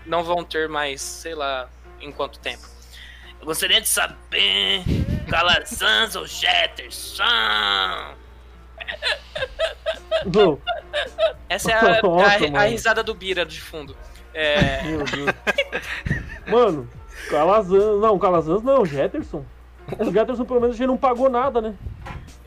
não 0.05 0.23
vão 0.23 0.43
ter 0.43 0.67
mais, 0.67 1.01
sei 1.01 1.35
lá, 1.35 1.69
em 2.01 2.11
quanto 2.11 2.39
tempo. 2.39 2.63
Eu 3.39 3.45
gostaria 3.45 3.79
de 3.79 3.87
saber, 3.87 4.81
Calazans 5.29 6.15
ou 6.15 6.25
Jetterson? 6.25 7.23
Não. 10.33 10.59
Essa 11.49 11.71
é 11.71 11.75
a, 11.75 12.01
Nossa, 12.03 12.57
a- 12.57 12.61
a 12.61 12.63
risada 12.65 13.03
do 13.03 13.13
Bira 13.13 13.45
de 13.45 13.61
fundo. 13.61 13.95
É, 14.33 14.83
Meu 14.83 15.03
Deus. 15.05 15.29
Mano, 16.47 16.89
Calazans. 17.29 18.01
Não, 18.01 18.17
Calazans 18.19 18.63
não, 18.63 18.85
Jetterson. 18.85 19.45
O 19.99 20.11
Jetterson 20.11 20.45
pelo 20.45 20.59
menos 20.61 20.75
a 20.75 20.77
gente 20.77 20.87
não 20.87 20.97
pagou 20.97 21.29
nada, 21.29 21.61
né? 21.61 21.73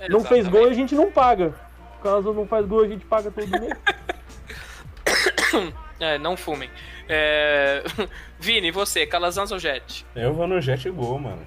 Não 0.09 0.25
fez 0.25 0.49
gol 0.49 0.67
e 0.69 0.71
a 0.71 0.75
gente 0.75 0.95
não 0.95 1.11
paga. 1.11 1.55
O 1.99 2.03
Calazans 2.03 2.37
não 2.37 2.47
faz 2.47 2.67
gol 2.67 2.83
a 2.85 2.89
gente 2.89 3.05
paga 3.05 3.31
todo 3.31 3.49
mês. 3.49 3.73
é, 6.01 6.19
não 6.19 6.37
fumem. 6.37 6.71
É, 7.09 7.83
Vini, 8.39 8.71
você, 8.71 9.07
Calazans 9.07 9.51
ou 9.53 9.59
Jet? 9.59 10.07
Eu 10.15 10.33
vou 10.33 10.47
no 10.47 10.61
Jet 10.61 10.89
Gol, 10.91 11.19
mano. 11.19 11.47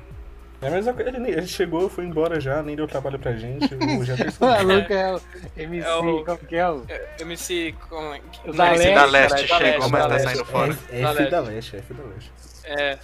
É 0.62 0.68
a 0.68 0.72
mesma 0.72 0.94
coisa, 0.94 1.10
ele, 1.10 1.20
nem- 1.20 1.32
ele 1.34 1.46
chegou, 1.48 1.90
foi 1.90 2.06
embora 2.06 2.40
já, 2.40 2.64
nem 2.64 2.74
deu 2.76 2.88
trabalho 2.88 3.20
pra 3.20 3.34
gente. 3.34 3.74
O. 3.74 3.78
O 4.40 4.46
maluco 4.46 4.94
é 4.94 5.14
o 5.14 5.22
MC, 5.58 5.86
É 5.88 5.96
o- 5.96 6.24
como 6.24 6.38
que 6.38 6.56
é 6.56 6.70
o? 6.70 6.86
MC. 7.20 7.76
Com... 7.90 8.12
O 8.46 8.54
da 8.54 8.68
MC 8.68 8.78
Leste, 8.78 8.94
da 8.94 9.06
Leste 9.06 9.48
chegou, 9.48 9.90
mas 9.90 10.04
da 10.04 10.10
tá 10.10 10.20
saindo 10.20 10.46
fora. 10.46 10.72
F, 10.72 11.02
Da 11.02 11.12
F 11.12 11.30
da 11.30 11.40
Leste, 11.42 11.76
F 11.78 11.94
da 11.94 12.04
Leste. 12.04 12.32
É. 12.66 12.98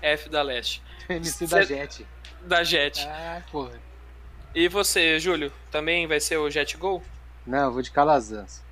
F 0.00 0.28
da 0.30 0.42
Leste. 0.42 0.82
MC 1.08 1.46
da 1.46 1.62
Jet. 1.62 2.06
Da 2.46 2.64
Jet. 2.64 3.06
Ah, 3.10 3.42
porra. 3.52 3.72
E 4.54 4.68
você, 4.68 5.18
Júlio? 5.20 5.52
Também 5.70 6.06
vai 6.06 6.20
ser 6.20 6.36
o 6.38 6.50
Jet 6.50 6.76
Gol? 6.76 7.02
Não, 7.46 7.66
eu 7.66 7.72
vou 7.72 7.82
de 7.82 7.90
Calazans. 7.90 8.62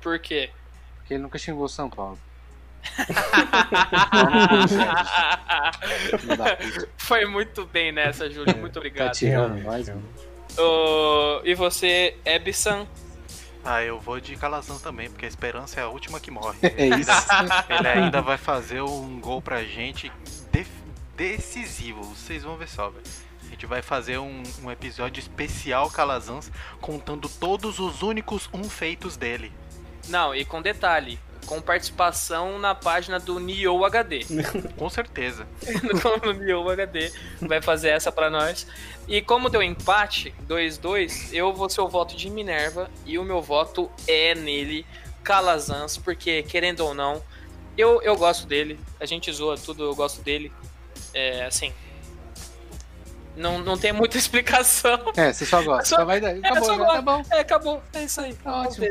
Por 0.00 0.18
quê? 0.18 0.50
Porque 0.96 1.14
ele 1.14 1.22
nunca 1.22 1.38
xingou 1.38 1.64
o 1.64 1.68
São 1.68 1.88
Paulo. 1.90 2.18
Foi 6.96 7.24
muito 7.26 7.66
bem 7.66 7.92
nessa, 7.92 8.28
Júlio. 8.30 8.56
Muito 8.58 8.74
Tá 8.74 8.80
obrigado. 8.80 9.12
tirando 9.12 9.60
nós, 9.62 9.88
mano. 9.88 10.02
Ô, 10.58 11.40
e 11.44 11.54
você, 11.54 12.16
Ebson? 12.24 12.86
Ah, 13.64 13.82
eu 13.82 13.98
vou 14.00 14.20
de 14.20 14.36
Calazans 14.36 14.82
também, 14.82 15.08
porque 15.08 15.24
a 15.24 15.28
esperança 15.28 15.80
é 15.80 15.84
a 15.84 15.88
última 15.88 16.18
que 16.20 16.30
morre. 16.30 16.58
É 16.62 16.86
Ele 16.86 17.00
isso. 17.00 17.10
ainda- 17.30 17.64
Ele 17.68 17.88
ainda 17.88 18.20
vai 18.20 18.36
fazer 18.36 18.82
um 18.82 19.20
gol 19.20 19.40
pra 19.40 19.62
gente 19.64 20.10
decisivo. 21.16 22.02
Vocês 22.02 22.42
vão 22.42 22.56
ver 22.56 22.68
só, 22.68 22.90
velho. 22.90 23.04
A 23.52 23.54
gente 23.54 23.66
vai 23.66 23.82
fazer 23.82 24.16
um, 24.16 24.42
um 24.64 24.70
episódio 24.70 25.20
especial 25.20 25.90
Calazans, 25.90 26.50
contando 26.80 27.28
todos 27.28 27.78
os 27.78 28.00
únicos 28.00 28.48
um 28.50 28.64
feitos 28.64 29.14
dele. 29.14 29.52
Não, 30.08 30.34
e 30.34 30.42
com 30.42 30.62
detalhe. 30.62 31.18
Com 31.44 31.60
participação 31.60 32.58
na 32.58 32.74
página 32.74 33.20
do 33.20 33.38
Nioh 33.38 33.84
HD. 33.84 34.24
Com 34.78 34.88
certeza. 34.88 35.46
no 36.24 36.32
Nioh 36.32 36.70
HD. 36.70 37.12
Vai 37.42 37.60
fazer 37.60 37.90
essa 37.90 38.10
pra 38.10 38.30
nós. 38.30 38.66
E 39.06 39.20
como 39.20 39.50
deu 39.50 39.62
empate, 39.62 40.34
2-2, 40.48 41.34
eu 41.34 41.52
vou 41.52 41.68
ser 41.68 41.82
o 41.82 41.88
voto 41.88 42.16
de 42.16 42.30
Minerva. 42.30 42.90
E 43.04 43.18
o 43.18 43.22
meu 43.22 43.42
voto 43.42 43.90
é 44.08 44.34
nele, 44.34 44.86
Calazans, 45.22 45.98
porque 45.98 46.42
querendo 46.42 46.80
ou 46.86 46.94
não, 46.94 47.22
eu, 47.76 48.00
eu 48.00 48.16
gosto 48.16 48.46
dele. 48.46 48.80
A 48.98 49.04
gente 49.04 49.30
zoa 49.30 49.58
tudo, 49.58 49.84
eu 49.84 49.94
gosto 49.94 50.22
dele. 50.22 50.50
É 51.12 51.44
assim. 51.44 51.70
Não, 53.36 53.58
não 53.58 53.78
tem 53.78 53.92
muita 53.92 54.16
explicação. 54.18 54.98
É, 55.16 55.32
você 55.32 55.46
só 55.46 55.62
gosta. 55.62 55.84
Só- 55.86 55.96
Só 55.96 56.04
vai 56.04 56.20
dar. 56.20 56.36
É, 56.36 56.38
Acabou, 56.38 56.64
só 56.64 56.72
já, 56.72 56.78
gosto. 56.78 56.92
tá 56.94 57.02
bom. 57.02 57.22
É, 57.30 57.38
acabou. 57.40 57.82
É 57.92 58.04
isso 58.04 58.20
aí. 58.20 58.34
Tá 58.34 58.62
ótimo. 58.62 58.86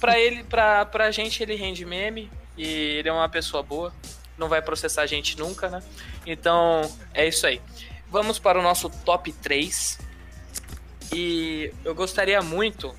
Pra 0.00 0.18
ele, 0.18 0.42
pra, 0.44 0.86
pra 0.86 1.10
gente, 1.10 1.42
ele 1.42 1.54
rende 1.54 1.84
meme. 1.84 2.30
E 2.56 2.64
ele 2.98 3.08
é 3.08 3.12
uma 3.12 3.28
pessoa 3.28 3.62
boa. 3.62 3.92
Não 4.38 4.48
vai 4.48 4.62
processar 4.62 5.02
a 5.02 5.06
gente 5.06 5.38
nunca, 5.38 5.68
né? 5.68 5.82
Então, 6.26 6.90
é 7.12 7.26
isso 7.28 7.46
aí. 7.46 7.60
Vamos 8.10 8.38
para 8.38 8.58
o 8.58 8.62
nosso 8.62 8.88
top 9.04 9.32
3. 9.32 9.98
E 11.12 11.72
eu 11.84 11.94
gostaria 11.94 12.40
muito. 12.42 12.94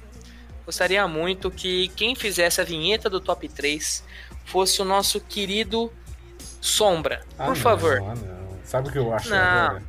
Gostaria 0.65 1.07
muito 1.07 1.49
que 1.51 1.89
quem 1.89 2.15
fizesse 2.15 2.59
a 2.61 2.63
vinheta 2.63 3.09
do 3.09 3.19
top 3.19 3.47
3 3.49 4.03
fosse 4.45 4.81
o 4.81 4.85
nosso 4.85 5.19
querido 5.19 5.91
Sombra. 6.61 7.21
Ah, 7.37 7.45
Por 7.45 7.55
não, 7.55 7.61
favor. 7.61 8.01
Ah, 8.01 8.15
não. 8.15 8.59
Sabe 8.63 8.89
o 8.89 8.91
que 8.91 8.97
eu 8.97 9.13
acho 9.13 9.29
Não. 9.29 9.37
agora? 9.37 9.83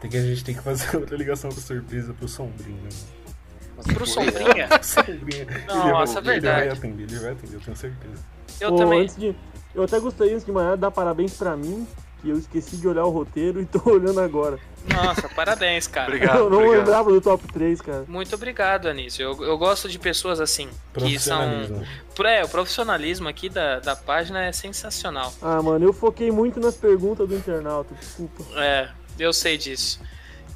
Tem 0.00 0.10
que 0.10 0.16
a 0.16 0.22
gente 0.22 0.44
tem 0.44 0.54
que 0.54 0.62
fazer 0.62 0.94
outra 0.96 1.16
ligação 1.16 1.50
com 1.50 1.60
surpresa 1.60 2.12
pro 2.14 2.28
Sombrinho. 2.28 2.88
Pro 3.94 4.04
Sombrinha? 4.04 4.68
Sombrinha. 4.82 5.46
Nossa, 5.68 6.18
ele, 6.18 6.24
vai- 6.26 6.40
verdade. 6.40 6.60
Ele 6.62 6.68
vai 6.68 6.68
atender, 6.68 7.02
ele 7.04 7.18
vai 7.20 7.30
atender, 7.30 7.54
eu 7.54 7.60
tenho 7.60 7.76
certeza. 7.76 8.24
Eu 8.60 8.70
Pô, 8.70 8.76
também. 8.76 9.02
Antes 9.02 9.16
de, 9.16 9.36
eu 9.72 9.84
até 9.84 10.00
gostaria, 10.00 10.32
antes 10.34 10.44
de 10.44 10.50
manhã, 10.50 10.76
dar 10.76 10.90
parabéns 10.90 11.34
pra 11.34 11.56
mim, 11.56 11.86
que 12.20 12.28
eu 12.28 12.36
esqueci 12.36 12.76
de 12.76 12.88
olhar 12.88 13.04
o 13.04 13.10
roteiro 13.10 13.60
e 13.60 13.66
tô 13.66 13.80
olhando 13.88 14.20
agora. 14.20 14.58
Nossa, 14.92 15.28
parabéns, 15.28 15.86
cara. 15.86 16.12
eu 16.16 16.50
não 16.50 16.68
lembrava 16.70 17.10
do 17.12 17.20
top 17.20 17.46
3, 17.52 17.80
cara. 17.80 18.04
Muito 18.08 18.34
obrigado, 18.34 18.88
Anísio. 18.88 19.22
Eu, 19.22 19.44
eu 19.44 19.56
gosto 19.56 19.88
de 19.88 19.98
pessoas 19.98 20.40
assim, 20.40 20.68
que 20.94 21.18
são. 21.18 21.40
É, 22.24 22.42
o 22.44 22.48
profissionalismo 22.48 23.28
aqui 23.28 23.48
da, 23.48 23.78
da 23.78 23.94
página 23.94 24.44
é 24.44 24.50
sensacional. 24.50 25.32
Ah, 25.40 25.62
mano, 25.62 25.84
eu 25.84 25.92
foquei 25.92 26.32
muito 26.32 26.58
nas 26.58 26.74
perguntas 26.74 27.28
do 27.28 27.36
internauta, 27.36 27.94
desculpa. 27.94 28.42
É, 28.56 28.88
eu 29.18 29.32
sei 29.32 29.58
disso. 29.58 30.00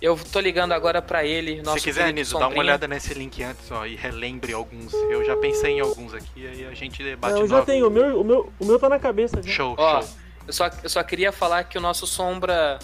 Eu 0.00 0.18
tô 0.32 0.40
ligando 0.40 0.72
agora 0.72 1.00
pra 1.00 1.24
ele, 1.24 1.62
nosso 1.62 1.78
Se 1.78 1.84
quiser, 1.84 2.06
Anísio, 2.06 2.36
dá 2.36 2.48
uma 2.48 2.58
olhada 2.58 2.88
nesse 2.88 3.14
link 3.14 3.40
antes, 3.42 3.70
ó, 3.70 3.86
e 3.86 3.94
relembre 3.94 4.52
alguns. 4.52 4.92
Eu 4.92 5.24
já 5.24 5.36
pensei 5.36 5.74
em 5.74 5.80
alguns 5.80 6.12
aqui, 6.12 6.44
aí 6.44 6.66
a 6.66 6.74
gente 6.74 7.04
debate 7.04 7.34
Não, 7.34 7.42
eu 7.42 7.48
já 7.48 7.62
tenho, 7.62 7.86
o 7.86 7.90
meu, 7.90 8.20
o, 8.20 8.24
meu, 8.24 8.52
o 8.58 8.64
meu 8.64 8.80
tá 8.80 8.88
na 8.88 8.98
cabeça 8.98 9.40
já. 9.40 9.48
Show, 9.48 9.76
Ó, 9.78 10.02
show. 10.02 10.10
eu 10.48 10.52
só, 10.52 10.70
eu 10.82 10.90
só 10.90 11.00
queria 11.04 11.30
falar 11.30 11.62
que 11.64 11.78
o 11.78 11.80
nosso 11.80 12.04
Sombra 12.04 12.80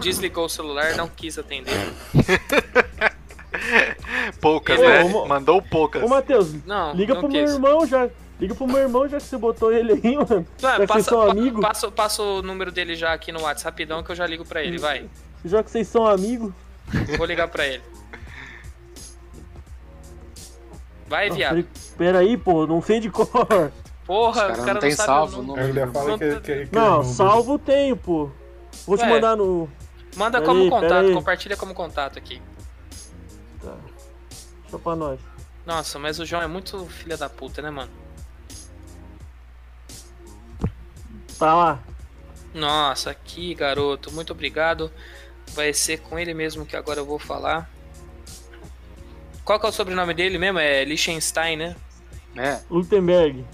desligou 0.00 0.46
o 0.46 0.48
celular, 0.48 0.96
não 0.96 1.06
quis 1.06 1.38
atender. 1.38 1.74
Poucas, 4.40 4.80
né? 4.80 5.04
Mandou 5.28 5.62
poucas. 5.62 6.02
Ô, 6.02 6.08
Matheus, 6.08 6.52
Não, 6.64 6.92
liga 6.94 7.14
não 7.14 7.20
pro 7.22 7.30
meu 7.30 7.44
quis. 7.44 7.54
irmão 7.54 7.86
já. 7.86 8.08
Liga 8.40 8.54
pro 8.54 8.66
meu 8.66 8.78
irmão 8.78 9.08
já 9.08 9.18
que 9.18 9.22
você 9.24 9.38
botou 9.38 9.72
ele 9.72 9.92
aí, 9.92 10.16
mano. 10.16 10.46
Já 10.58 10.72
que 10.72 10.76
vocês 10.78 10.88
passa, 10.88 11.02
são 11.10 11.24
pa- 11.26 11.30
amigos. 11.32 11.60
passa, 11.60 11.90
passa 11.90 12.22
o 12.22 12.42
número 12.42 12.72
dele 12.72 12.96
já 12.96 13.12
aqui 13.12 13.30
no 13.30 13.40
WhatsApp 13.42 13.64
rapidão 13.82 14.02
que 14.02 14.10
eu 14.10 14.16
já 14.16 14.26
ligo 14.26 14.44
pra 14.44 14.62
ele, 14.62 14.76
vai. 14.78 15.08
Já 15.44 15.62
que 15.62 15.70
vocês 15.70 15.86
são 15.86 16.06
amigos. 16.06 16.52
Vou 17.16 17.26
ligar 17.26 17.48
pra 17.48 17.66
ele. 17.66 17.82
Vai, 21.06 21.30
viado. 21.30 21.64
Pera 21.96 22.18
aí, 22.20 22.36
pô, 22.36 22.66
não 22.66 22.82
sei 22.82 22.98
de 23.00 23.10
cor. 23.10 23.28
Porra, 24.06 24.30
Os 24.30 24.36
o 24.36 24.40
caras 24.40 24.58
cara 24.58 24.74
não 24.74 24.80
tem 24.80 24.90
sabe 24.90 25.06
salvo 25.06 25.36
o 25.36 25.40
o 25.40 25.42
número. 25.42 25.64
Aí 25.64 25.70
ele 25.70 25.86
fala 25.92 26.08
Não, 26.10 26.18
que, 26.18 26.40
que, 26.40 26.66
que 26.66 26.74
Não, 26.74 27.00
é 27.00 27.04
salvo 27.04 27.58
tenho, 27.58 27.96
pô. 27.96 28.30
Vou 28.86 28.96
te 28.98 29.04
Ué. 29.04 29.10
mandar 29.10 29.36
no. 29.36 29.68
Manda 30.16 30.38
Pera 30.40 30.44
como 30.50 30.62
aí, 30.62 30.70
contato, 30.70 31.12
compartilha 31.12 31.56
como 31.56 31.74
contato 31.74 32.18
aqui. 32.18 32.42
Tá. 33.62 33.74
Só 34.70 34.78
pra 34.78 34.96
nós. 34.96 35.20
Nossa, 35.64 35.98
mas 35.98 36.18
o 36.18 36.26
João 36.26 36.42
é 36.42 36.46
muito 36.46 36.84
filha 36.86 37.16
da 37.16 37.28
puta, 37.28 37.62
né, 37.62 37.70
mano? 37.70 37.90
Tá 41.38 41.54
lá. 41.54 41.82
Nossa, 42.52 43.10
aqui, 43.10 43.54
garoto, 43.54 44.12
muito 44.12 44.32
obrigado. 44.32 44.90
Vai 45.48 45.72
ser 45.72 46.00
com 46.00 46.18
ele 46.18 46.32
mesmo 46.32 46.64
que 46.64 46.76
agora 46.76 47.00
eu 47.00 47.06
vou 47.06 47.18
falar. 47.18 47.70
Qual 49.44 49.60
que 49.60 49.66
é 49.66 49.68
o 49.68 49.72
sobrenome 49.72 50.14
dele 50.14 50.38
mesmo? 50.38 50.58
É 50.58 50.84
Liechtenstein, 50.84 51.56
né? 51.56 51.76
É. 52.36 52.60
Lutemberg. 52.70 53.44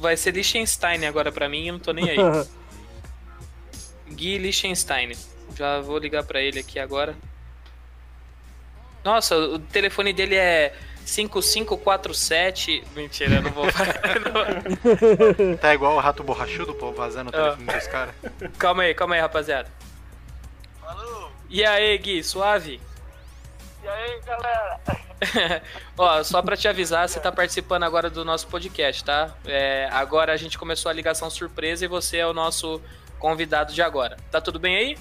Vai 0.00 0.16
ser 0.16 0.32
Liechtenstein 0.32 1.06
agora 1.06 1.30
pra 1.30 1.48
mim, 1.48 1.68
eu 1.68 1.74
não 1.74 1.80
tô 1.80 1.92
nem 1.92 2.10
aí. 2.10 2.16
Gui 4.10 4.38
Liechtenstein. 4.38 5.12
Já 5.56 5.80
vou 5.80 5.98
ligar 5.98 6.24
pra 6.24 6.40
ele 6.40 6.58
aqui 6.58 6.78
agora. 6.78 7.14
Nossa, 9.04 9.36
o 9.36 9.58
telefone 9.58 10.12
dele 10.12 10.34
é 10.34 10.74
5547. 11.04 12.84
Mentira, 12.94 13.36
eu 13.36 13.42
não 13.42 13.50
vou. 13.50 13.64
não- 13.66 15.56
Tá 15.58 15.74
igual 15.74 15.94
o 15.96 16.00
rato 16.00 16.22
borrachudo, 16.22 16.74
pô, 16.74 16.92
vazando 16.92 17.30
o 17.30 17.34
Ah. 17.36 17.54
telefone 17.56 17.78
dos 17.78 17.86
caras. 17.88 18.14
Calma 18.58 18.82
aí, 18.84 18.94
calma 18.94 19.14
aí, 19.14 19.20
rapaziada. 19.20 19.68
E 21.48 21.64
aí, 21.64 21.96
Gui, 21.98 22.22
suave? 22.24 22.80
E 23.82 23.88
aí, 23.88 24.20
galera? 24.26 24.80
Ó, 25.96 26.22
só 26.24 26.42
pra 26.42 26.56
te 26.56 26.66
avisar, 26.66 27.08
você 27.08 27.20
tá 27.20 27.30
participando 27.30 27.84
agora 27.84 28.10
do 28.10 28.24
nosso 28.24 28.46
podcast, 28.48 29.04
tá? 29.04 29.34
É, 29.44 29.88
agora 29.92 30.32
a 30.32 30.36
gente 30.36 30.58
começou 30.58 30.90
a 30.90 30.92
ligação 30.92 31.30
surpresa 31.30 31.84
e 31.84 31.88
você 31.88 32.18
é 32.18 32.26
o 32.26 32.32
nosso 32.32 32.80
convidado 33.18 33.72
de 33.72 33.80
agora. 33.82 34.16
Tá 34.30 34.40
tudo 34.40 34.58
bem 34.58 34.76
aí? 34.76 34.98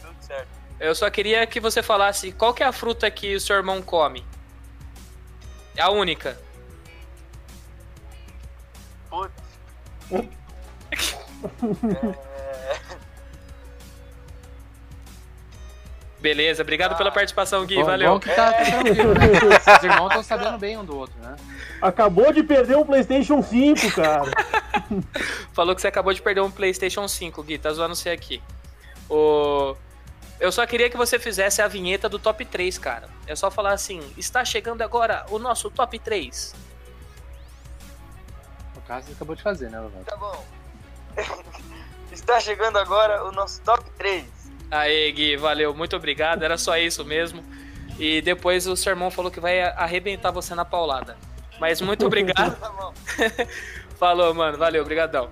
Tudo 0.00 0.16
certo. 0.20 0.48
Eu 0.80 0.94
só 0.94 1.08
queria 1.08 1.46
que 1.46 1.60
você 1.60 1.82
falasse 1.82 2.32
qual 2.32 2.52
que 2.52 2.62
é 2.62 2.66
a 2.66 2.72
fruta 2.72 3.08
que 3.10 3.34
o 3.36 3.40
seu 3.40 3.54
irmão 3.56 3.80
come. 3.80 4.24
É 5.76 5.82
a 5.82 5.90
única. 5.90 6.38
Putz. 9.08 9.32
Beleza, 16.22 16.62
obrigado 16.62 16.96
pela 16.96 17.10
participação, 17.10 17.66
Gui. 17.66 17.74
Bom, 17.74 17.84
valeu. 17.84 18.12
bom 18.12 18.20
que 18.20 18.28
tá, 18.28 18.52
tá 18.52 18.64
tranquilo, 18.64 19.12
né? 19.12 19.26
Os 19.76 19.82
irmãos 19.82 20.06
estão 20.06 20.22
sabendo 20.22 20.56
bem 20.56 20.78
um 20.78 20.84
do 20.84 20.96
outro, 20.96 21.16
né? 21.20 21.34
Acabou 21.80 22.32
de 22.32 22.44
perder 22.44 22.76
um 22.76 22.86
PlayStation 22.86 23.42
5, 23.42 23.90
cara. 23.90 24.30
Falou 25.52 25.74
que 25.74 25.80
você 25.80 25.88
acabou 25.88 26.12
de 26.12 26.22
perder 26.22 26.40
um 26.40 26.50
PlayStation 26.50 27.08
5, 27.08 27.42
Gui. 27.42 27.58
Tá 27.58 27.72
zoando 27.72 27.96
você 27.96 28.10
aqui. 28.10 28.40
O... 29.10 29.74
Eu 30.42 30.50
só 30.50 30.66
queria 30.66 30.90
que 30.90 30.96
você 30.96 31.20
fizesse 31.20 31.62
a 31.62 31.68
vinheta 31.68 32.08
do 32.08 32.18
top 32.18 32.44
3, 32.44 32.76
cara. 32.76 33.08
É 33.28 33.36
só 33.36 33.48
falar 33.48 33.74
assim: 33.74 34.00
está 34.16 34.44
chegando 34.44 34.82
agora 34.82 35.24
o 35.30 35.38
nosso 35.38 35.70
top 35.70 35.96
3. 36.00 36.52
No 38.74 38.82
caso, 38.82 39.06
você 39.06 39.12
acabou 39.12 39.36
de 39.36 39.42
fazer, 39.44 39.70
né, 39.70 39.78
Lovato? 39.78 40.04
Tá 40.04 40.16
bom. 40.16 40.44
Está 42.10 42.40
chegando 42.40 42.76
agora 42.76 43.24
o 43.24 43.30
nosso 43.30 43.62
top 43.62 43.88
3. 43.92 44.26
Aê, 44.68 45.12
Gui, 45.12 45.36
valeu, 45.36 45.72
muito 45.74 45.94
obrigado. 45.94 46.42
Era 46.42 46.58
só 46.58 46.76
isso 46.76 47.04
mesmo. 47.04 47.44
E 47.96 48.20
depois 48.20 48.66
o 48.66 48.76
seu 48.76 48.90
irmão 48.90 49.12
falou 49.12 49.30
que 49.30 49.38
vai 49.38 49.62
arrebentar 49.62 50.32
você 50.32 50.56
na 50.56 50.64
paulada. 50.64 51.16
Mas 51.60 51.80
muito 51.80 52.04
obrigado. 52.04 52.54
Tá 52.58 52.68
bom. 52.68 52.92
Falou, 53.96 54.34
mano. 54.34 54.58
Valeu, 54.58 54.84
brigadão. 54.84 55.30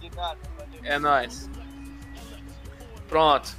De 0.00 0.10
nada, 0.16 0.38
valeu. 0.58 0.80
É 0.82 0.98
nóis. 0.98 1.48
Pronto. 3.08 3.57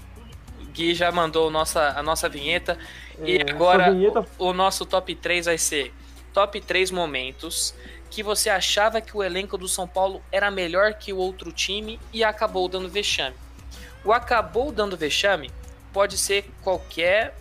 Gui 0.74 0.93
já 0.95 1.11
mandou 1.11 1.49
nossa, 1.51 1.89
a 1.97 2.03
nossa 2.03 2.28
vinheta. 2.30 2.78
e 3.24 3.38
É, 3.38 3.51
agora 3.51 3.84
essa 3.86 3.91
vinheta- 3.93 4.26
o, 4.38 4.45
o 4.47 4.53
nosso 4.53 4.86
top 4.86 5.13
3 5.15 5.45
vai 5.47 5.57
ser 5.57 5.93
top 6.34 6.61
3 6.61 6.91
momentos 6.91 7.74
que 8.09 8.24
você 8.24 8.49
achava 8.49 9.01
que 9.01 9.15
o 9.15 9.22
elenco 9.24 9.57
do 9.57 9.67
São 9.67 9.88
Paulo 9.88 10.22
era 10.32 10.49
melhor 10.49 10.93
que 10.95 11.11
o 11.13 11.17
outro 11.17 11.51
time 11.51 11.99
e 12.13 12.24
acabou 12.24 12.67
dando 12.67 12.89
vexame. 12.89 13.36
O 14.03 14.11
acabou 14.13 14.72
dando 14.72 14.95
vexame 14.97 15.51
pode 15.93 16.17
ser 16.17 16.49
qualquer 16.63 17.36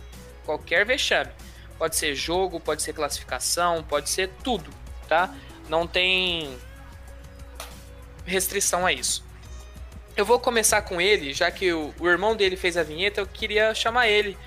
qualquer 0.45 0.85
vexame. 0.85 1.29
Pode 1.77 1.95
ser 1.95 2.13
jogo, 2.15 2.59
pode 2.59 2.81
ser 2.81 2.91
classificação, 2.93 3.81
pode 3.83 4.09
ser 4.09 4.29
tudo, 4.43 4.69
tá? 5.07 5.33
Não 5.69 5.87
tem 5.87 6.57
restrição 8.25 8.85
a 8.85 8.91
isso. 8.93 9.23
Eu 10.19 10.25
vou 10.25 10.37
começar 10.37 10.81
com 10.81 10.99
ele, 10.99 11.31
já 11.31 11.49
que 11.49 11.71
o, 11.71 11.93
o 11.97 12.05
irmão 12.05 12.35
dele 12.35 12.57
fez 12.57 12.75
a 12.75 12.83
vinheta, 12.83 13.21
eu 13.21 13.25
queria 13.25 13.73
chamar 13.73 14.09
ele, 14.09 14.37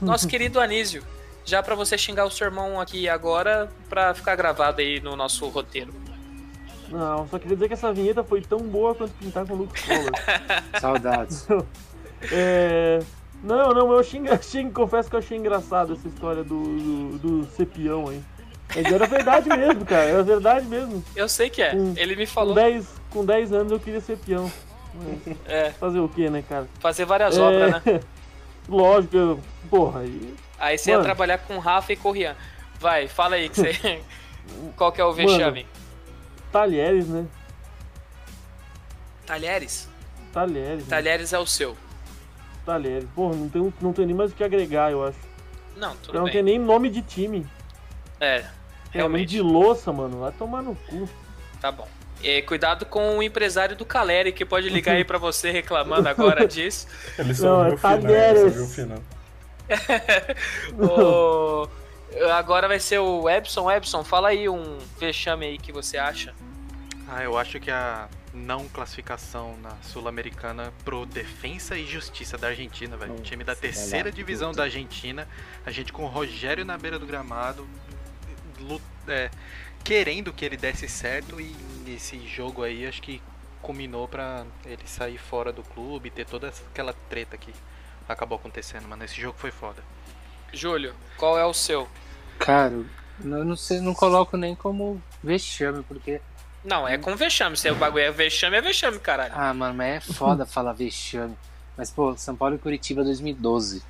nosso 0.00 0.24
querido 0.26 0.58
Anísio, 0.58 1.04
já 1.44 1.62
pra 1.62 1.74
você 1.74 1.98
xingar 1.98 2.24
o 2.24 2.30
seu 2.30 2.46
irmão 2.46 2.80
aqui 2.80 3.10
agora, 3.10 3.68
pra 3.90 4.14
ficar 4.14 4.34
gravado 4.36 4.80
aí 4.80 5.00
no 5.00 5.14
nosso 5.16 5.46
roteiro. 5.48 5.92
Não, 6.88 7.28
só 7.28 7.38
queria 7.38 7.56
dizer 7.56 7.68
que 7.68 7.74
essa 7.74 7.92
vinheta 7.92 8.24
foi 8.24 8.40
tão 8.40 8.56
boa 8.60 8.94
quanto 8.94 9.12
pintar 9.18 9.46
com 9.46 9.52
o 9.52 9.56
Lucas. 9.58 9.82
Saudades. 10.80 11.46
É... 12.32 12.98
Não, 13.44 13.72
não, 13.72 13.92
eu 13.92 14.00
achei, 14.00 14.20
achei, 14.28 14.68
confesso 14.70 15.08
que 15.08 15.14
eu 15.14 15.20
achei 15.20 15.38
engraçado 15.38 15.92
essa 15.92 16.08
história 16.08 16.42
do, 16.42 16.60
do, 16.64 17.18
do 17.18 17.50
cepião 17.54 18.08
aí. 18.08 18.20
Mas 18.74 18.92
era 18.92 19.06
verdade 19.06 19.48
mesmo, 19.48 19.84
cara, 19.84 20.04
era 20.04 20.22
verdade 20.24 20.66
mesmo. 20.66 21.04
Eu 21.14 21.28
sei 21.28 21.48
que 21.48 21.62
é, 21.62 21.76
Hum, 21.76 21.94
ele 21.96 22.16
me 22.16 22.26
Com 22.26 22.32
falou 22.32 22.54
10, 22.54 22.88
com 23.10 23.24
10 23.24 23.52
anos 23.52 23.70
eu 23.70 23.78
queria 23.78 24.00
ser 24.00 24.18
peão. 24.18 24.50
Mas 24.98 25.36
é, 25.46 25.70
Fazer 25.70 25.98
o 26.00 26.08
que, 26.08 26.28
né, 26.28 26.42
cara? 26.48 26.66
fazer 26.80 27.04
várias 27.04 27.36
É, 27.36 27.40
obras, 27.40 27.84
né? 27.84 28.00
Lógico, 28.68 29.16
eu, 29.16 29.40
porra, 29.70 30.00
aí. 30.00 30.34
Aí 30.58 30.76
você 30.76 30.90
ia 30.90 30.96
Mano. 30.96 31.06
trabalhar 31.06 31.38
com 31.38 31.58
Rafa 31.58 31.92
e 31.92 31.96
Corrian. 31.96 32.36
Vai, 32.80 33.08
fala 33.08 33.36
aí 33.36 33.48
que 33.48 33.56
você. 33.56 34.02
Qual 34.76 34.90
que 34.92 35.00
é 35.00 35.04
o 35.04 35.12
vexame? 35.12 35.66
Talheres, 36.52 37.06
né? 37.08 37.26
Talheres? 39.26 39.88
Talheres. 40.32 40.84
né? 40.84 40.86
Talheres 40.88 41.32
é 41.32 41.38
o 41.38 41.46
seu. 41.46 41.76
Talheres. 42.64 43.08
Porra, 43.14 43.34
não 43.36 43.48
tem, 43.48 43.74
não 43.80 43.92
tem 43.92 44.06
nem 44.06 44.14
mais 44.14 44.32
o 44.32 44.34
que 44.34 44.44
agregar, 44.44 44.90
eu 44.92 45.04
acho. 45.06 45.18
Não, 45.76 45.94
tudo 45.96 46.14
não 46.16 46.24
bem. 46.24 46.32
tem 46.32 46.42
nem 46.42 46.58
nome 46.58 46.90
de 46.90 47.02
time. 47.02 47.46
É, 48.20 48.40
Tem 48.40 48.48
nome 49.02 49.18
realmente. 49.18 49.28
de 49.28 49.40
louça, 49.40 49.92
mano. 49.92 50.20
Vai 50.20 50.32
tomar 50.32 50.62
no 50.62 50.74
cu. 50.74 51.08
Tá 51.60 51.70
bom. 51.70 51.86
E 52.22 52.42
cuidado 52.42 52.84
com 52.84 53.16
o 53.18 53.22
empresário 53.22 53.76
do 53.76 53.84
Caleri, 53.84 54.32
que 54.32 54.44
pode 54.44 54.68
ligar 54.68 54.96
aí 54.96 55.04
pra 55.04 55.18
você 55.18 55.50
reclamando 55.52 56.08
agora 56.08 56.46
disso. 56.48 56.86
Ele 57.18 57.34
só 57.34 57.46
Não, 57.46 57.64
viu 57.64 57.70
é 57.70 57.74
o 57.74 57.78
final, 57.78 58.12
ele 58.14 58.38
só 58.40 58.48
viu 58.48 58.64
o 58.64 58.68
final. 58.68 59.02
O- 60.78 61.68
Agora 62.32 62.66
vai 62.66 62.80
ser 62.80 62.98
o 62.98 63.28
Epson. 63.28 63.70
Epson, 63.70 64.02
fala 64.02 64.28
aí 64.28 64.48
um 64.48 64.78
vexame 64.98 65.44
aí 65.46 65.58
que 65.58 65.70
você 65.70 65.98
acha. 65.98 66.34
Ah, 67.06 67.22
eu 67.22 67.36
acho 67.36 67.60
que 67.60 67.70
a 67.70 68.08
não 68.32 68.66
classificação 68.68 69.56
na 69.62 69.72
Sul-Americana 69.82 70.72
pro 70.84 71.04
Defensa 71.06 71.76
e 71.76 71.86
Justiça 71.86 72.36
da 72.38 72.48
Argentina, 72.48 72.96
velho. 72.96 73.12
Nossa, 73.12 73.22
Time 73.24 73.44
da 73.44 73.54
terceira 73.54 74.10
divisão 74.10 74.48
puta. 74.50 74.58
da 74.62 74.64
Argentina, 74.64 75.28
a 75.66 75.70
gente 75.70 75.92
com 75.92 76.04
o 76.04 76.06
Rogério 76.08 76.64
na 76.64 76.78
beira 76.78 76.98
do 76.98 77.06
gramado, 77.06 77.66
lu- 78.58 78.80
é, 79.06 79.30
querendo 79.84 80.32
que 80.32 80.44
ele 80.44 80.56
desse 80.56 80.88
certo 80.88 81.40
e 81.40 81.54
nesse 81.84 82.26
jogo 82.26 82.62
aí 82.62 82.86
acho 82.86 83.00
que 83.02 83.22
culminou 83.62 84.06
pra 84.06 84.44
ele 84.64 84.86
sair 84.86 85.18
fora 85.18 85.52
do 85.52 85.62
clube, 85.62 86.10
ter 86.10 86.26
toda 86.26 86.48
aquela 86.48 86.92
treta 87.08 87.36
que 87.36 87.52
acabou 88.08 88.36
acontecendo, 88.36 88.86
mano. 88.88 89.04
Esse 89.04 89.20
jogo 89.20 89.36
foi 89.38 89.50
foda. 89.50 89.82
Júlio, 90.52 90.94
qual 91.16 91.38
é 91.38 91.44
o 91.44 91.52
seu? 91.52 91.88
Cara, 92.38 92.72
eu 93.20 93.44
não 93.44 93.56
sei, 93.56 93.80
não 93.80 93.94
coloco 93.94 94.36
nem 94.36 94.54
como 94.54 95.02
vexame, 95.22 95.82
porque. 95.82 96.20
Não, 96.64 96.86
é 96.86 96.98
com 96.98 97.14
vexame. 97.16 97.56
Se 97.56 97.70
o 97.70 97.74
bagulho 97.74 98.04
é 98.04 98.10
vexame, 98.10 98.56
é 98.56 98.60
vexame, 98.60 98.98
caralho. 98.98 99.32
Ah, 99.34 99.52
mano, 99.52 99.74
mas 99.74 99.96
é 99.96 100.12
foda 100.12 100.44
falar 100.46 100.72
vexame. 100.72 101.36
Mas, 101.76 101.90
pô, 101.90 102.16
São 102.16 102.34
Paulo 102.34 102.56
e 102.56 102.58
Curitiba 102.58 103.04
2012, 103.04 103.82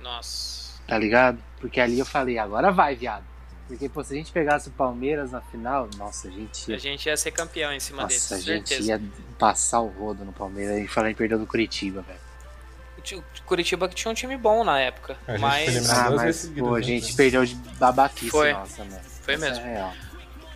Nossa. 0.00 0.78
tá 0.86 0.98
ligado? 0.98 1.38
Porque 1.58 1.80
ali 1.80 1.98
eu 1.98 2.04
falei, 2.04 2.38
agora 2.38 2.70
vai, 2.70 2.94
viado. 2.94 3.24
Porque, 3.68 3.88
pô, 3.88 4.02
se 4.04 4.12
a 4.12 4.16
gente 4.16 4.30
pegasse 4.32 4.68
o 4.68 4.72
Palmeiras 4.72 5.30
na 5.32 5.40
final, 5.40 5.88
nossa, 5.96 6.28
a 6.28 6.30
gente 6.30 6.70
A 6.70 6.74
ia. 6.74 6.78
gente 6.78 7.06
ia 7.06 7.16
ser 7.16 7.30
campeão 7.30 7.72
em 7.72 7.80
cima 7.80 8.06
deles, 8.06 8.22
Nossa, 8.22 8.34
a 8.34 8.38
gente 8.38 8.68
certeza. 8.68 8.92
ia 8.92 9.00
passar 9.38 9.80
o 9.80 9.88
rodo 9.88 10.24
no 10.24 10.32
Palmeiras 10.32 10.78
e 10.84 10.86
falar 10.88 11.10
em 11.10 11.14
perdeu 11.14 11.38
do 11.38 11.46
Curitiba, 11.46 12.02
velho. 12.02 12.18
O 12.98 13.00
Ti- 13.00 13.22
Curitiba 13.46 13.88
que 13.88 13.94
tinha 13.94 14.10
um 14.10 14.14
time 14.14 14.36
bom 14.36 14.62
na 14.62 14.78
época. 14.78 15.16
A 15.26 15.38
mas. 15.38 15.90
Ah, 15.90 16.10
mas, 16.10 16.46
pô, 16.58 16.74
a 16.74 16.78
né, 16.78 16.82
gente 16.84 17.04
cara? 17.06 17.16
perdeu 17.16 17.44
de 17.46 17.54
babaquice, 17.54 18.30
Foi. 18.30 18.52
nossa, 18.52 18.84
mano. 18.84 19.00
Foi 19.22 19.34
Isso 19.34 19.44
mesmo. 19.44 19.64
É. 19.64 19.92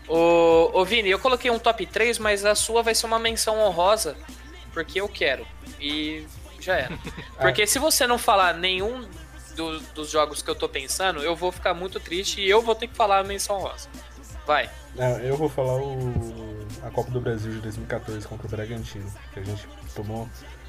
Ô, 0.09 0.70
ô 0.74 0.84
Vini, 0.84 1.09
eu 1.09 1.18
coloquei 1.18 1.50
um 1.50 1.59
top 1.59 1.84
3, 1.86 2.18
mas 2.18 2.44
a 2.44 2.54
sua 2.54 2.82
vai 2.82 2.94
ser 2.94 3.07
uma 3.07 3.18
menção 3.18 3.59
honrosa, 3.59 4.16
porque 4.72 5.00
eu 5.00 5.09
quero. 5.09 5.46
E 5.80 6.24
já 6.61 6.74
era. 6.76 6.96
Porque 7.40 7.66
se 7.66 7.78
você 7.78 8.07
não 8.07 8.18
falar 8.18 8.54
nenhum 8.54 9.09
do- 9.57 9.80
dos 9.94 10.11
jogos 10.11 10.42
que 10.42 10.50
eu 10.50 10.54
tô 10.54 10.68
pensando, 10.68 11.20
eu 11.22 11.34
vou 11.34 11.50
ficar 11.50 11.74
muito 11.74 11.98
triste 11.98 12.40
e 12.40 12.48
eu 12.48 12.62
vou 12.62 12.74
ter 12.74 12.86
que 12.86 12.94
falar 12.94 13.18
a 13.18 13.24
menção 13.24 13.57
honrosa. 13.57 13.88
Vai. 14.46 14.70
Não, 14.94 15.18
eu 15.18 15.36
vou 15.36 15.48
falar 15.48 15.74
o 15.76 16.46
a 16.82 16.91
Copa 16.91 17.11
do 17.11 17.20
Brasil 17.20 17.53
de 17.53 17.61
2014 17.61 18.26
contra 18.26 18.46
o 18.46 18.50
Bragantino, 18.50 19.11
que 19.33 19.41
a 19.41 19.42
gente 19.42 19.66
tomou, 19.95 20.28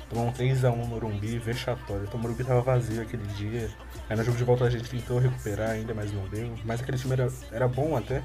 tomou 0.09 0.25
um 0.25 0.31
3x1 0.31 0.75
no 0.75 0.87
Morumbi, 0.87 1.37
vexatório. 1.37 2.03
Então 2.03 2.19
o 2.19 2.21
Morumbi 2.21 2.43
tava 2.43 2.61
vazio 2.61 3.01
aquele 3.01 3.25
dia. 3.33 3.69
Aí 4.09 4.15
no 4.15 4.23
jogo 4.23 4.37
de 4.37 4.43
volta 4.43 4.65
a 4.65 4.69
gente 4.69 4.89
tentou 4.89 5.19
recuperar 5.19 5.71
ainda, 5.71 5.93
mas 5.93 6.11
não 6.11 6.27
deu. 6.27 6.55
Mas 6.65 6.81
aquele 6.81 6.97
time 6.97 7.13
era, 7.13 7.31
era 7.51 7.67
bom 7.67 7.95
até, 7.95 8.23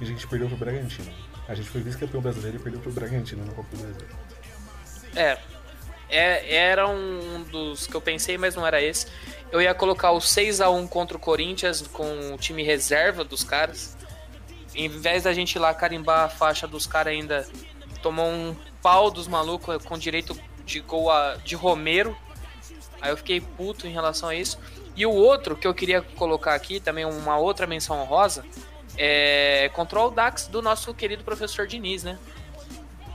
e 0.00 0.04
a 0.04 0.06
gente 0.06 0.26
perdeu 0.26 0.48
pro 0.48 0.56
Bragantino. 0.56 1.12
A 1.48 1.54
gente 1.54 1.68
foi 1.68 1.80
vice-campeão 1.80 2.20
brasileiro 2.20 2.56
e 2.56 2.60
perdeu 2.60 2.80
pro 2.80 2.92
Bragantino 2.92 3.44
na 3.44 3.52
Copa 3.52 3.68
do 3.76 3.82
Brasil. 3.82 4.08
É. 5.14 5.38
é 6.08 6.54
era 6.56 6.88
um 6.88 7.42
dos 7.44 7.86
que 7.86 7.94
eu 7.94 8.00
pensei, 8.00 8.38
mas 8.38 8.54
não 8.54 8.66
era 8.66 8.80
esse. 8.82 9.06
Eu 9.52 9.60
ia 9.62 9.74
colocar 9.74 10.10
o 10.12 10.20
6 10.20 10.60
a 10.60 10.68
1 10.70 10.86
contra 10.88 11.16
o 11.16 11.20
Corinthians 11.20 11.82
com 11.92 12.34
o 12.34 12.38
time 12.38 12.62
reserva 12.62 13.24
dos 13.24 13.44
caras. 13.44 13.96
Em 14.74 14.88
vez 14.88 15.22
da 15.22 15.32
gente 15.32 15.54
ir 15.54 15.58
lá 15.58 15.72
carimbar 15.72 16.24
a 16.24 16.28
faixa 16.28 16.66
dos 16.66 16.86
caras 16.86 17.12
ainda, 17.12 17.48
tomou 18.02 18.26
um 18.26 18.54
pau 18.82 19.10
dos 19.10 19.26
malucos 19.26 19.82
com 19.84 19.96
direito 19.96 20.38
de 20.64 20.80
gol 20.80 21.10
a- 21.10 21.36
de 21.36 21.54
Romero. 21.54 22.16
Aí 23.00 23.10
eu 23.10 23.16
fiquei 23.16 23.40
puto 23.40 23.86
em 23.86 23.92
relação 23.92 24.28
a 24.28 24.34
isso. 24.34 24.58
E 24.94 25.06
o 25.06 25.12
outro 25.12 25.56
que 25.56 25.66
eu 25.66 25.74
queria 25.74 26.02
colocar 26.02 26.54
aqui, 26.54 26.80
também 26.80 27.04
uma 27.04 27.38
outra 27.38 27.66
menção 27.66 28.00
honrosa, 28.00 28.44
é 28.98 29.70
contra 29.74 29.98
o 29.98 30.02
Audax 30.02 30.46
do 30.48 30.60
nosso 30.60 30.92
querido 30.92 31.22
professor 31.22 31.66
Diniz, 31.66 32.02
né? 32.02 32.18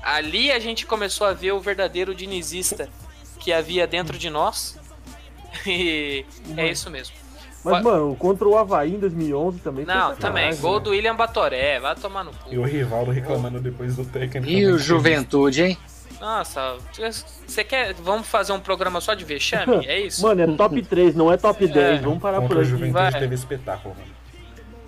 Ali 0.01 0.51
a 0.51 0.59
gente 0.59 0.85
começou 0.85 1.27
a 1.27 1.33
ver 1.33 1.51
o 1.51 1.59
verdadeiro 1.59 2.15
dinizista 2.15 2.89
que 3.39 3.51
havia 3.51 3.85
dentro 3.85 4.17
de 4.17 4.29
nós. 4.29 4.77
E 5.65 6.25
é 6.57 6.69
isso 6.69 6.89
mesmo. 6.89 7.15
Mas, 7.63 7.73
Qua- 7.73 7.81
mano, 7.83 8.15
contra 8.15 8.47
o 8.47 8.57
Havaí 8.57 8.95
em 8.95 8.99
2011 8.99 9.59
também 9.59 9.85
foi 9.85 9.93
Não, 9.93 10.15
também. 10.15 10.55
Gol 10.55 10.75
né? 10.77 10.79
do 10.79 10.89
William 10.91 11.15
Batoré, 11.15 11.79
vai 11.79 11.95
tomar 11.95 12.23
no 12.23 12.31
cu. 12.31 12.51
E 12.51 12.57
o 12.57 12.63
Rivaldo 12.63 13.11
reclamando 13.11 13.59
depois 13.59 13.95
do 13.95 14.03
técnico. 14.05 14.49
E 14.49 14.65
o 14.65 14.79
Juventude, 14.79 15.63
hein? 15.63 15.77
Nossa, 16.19 16.77
você 17.47 17.63
quer. 17.63 17.93
Vamos 17.93 18.27
fazer 18.27 18.51
um 18.53 18.59
programa 18.59 18.99
só 19.01 19.13
de 19.13 19.23
vexame? 19.25 19.85
É 19.87 19.99
isso? 19.99 20.21
Mano, 20.23 20.41
é 20.41 20.55
top 20.55 20.81
3, 20.81 21.15
não 21.15 21.31
é 21.31 21.37
top 21.37 21.67
10. 21.67 22.01
Vamos 22.01 22.19
parar 22.19 22.37
por 22.41 22.43
Contra 22.47 22.57
o 22.57 22.61
aqui. 22.61 22.69
Juventude 22.69 22.93
vai. 23.11 23.19
teve 23.19 23.35
espetáculo, 23.35 23.95
mano. 23.95 24.11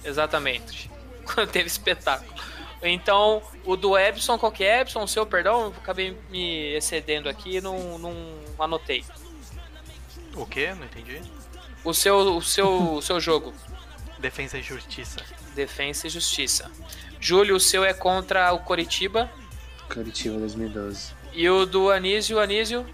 Exatamente. 0.03 0.89
Quando 1.33 1.49
teve 1.49 1.67
espetáculo. 1.67 2.33
Então, 2.81 3.41
o 3.65 3.75
do 3.77 3.97
Epson, 3.97 4.37
qual 4.37 4.51
que 4.51 4.63
é? 4.63 4.81
Epson, 4.81 5.03
o 5.03 5.07
seu, 5.07 5.25
perdão, 5.25 5.71
acabei 5.81 6.17
me 6.29 6.75
excedendo 6.75 7.29
aqui 7.29 7.57
e 7.57 7.61
não, 7.61 7.97
não 7.97 8.13
anotei. 8.59 9.03
O 10.35 10.45
quê? 10.45 10.73
Não 10.73 10.85
entendi. 10.85 11.21
O 11.83 11.93
seu, 11.93 12.17
o 12.37 12.41
seu, 12.41 12.93
o 12.95 13.01
seu 13.01 13.19
jogo, 13.19 13.53
Defesa 14.19 14.57
e 14.57 14.61
Justiça. 14.61 15.19
Defensa 15.53 16.07
e 16.07 16.09
Justiça. 16.09 16.71
Júlio, 17.19 17.55
o 17.55 17.59
seu 17.59 17.83
é 17.83 17.93
contra 17.93 18.51
o 18.53 18.59
Coritiba. 18.59 19.29
Curitiba 19.91 20.37
2012. 20.39 21.11
E 21.33 21.49
o 21.49 21.65
do 21.65 21.89
Anísio, 21.91 22.39
Anísio? 22.39 22.85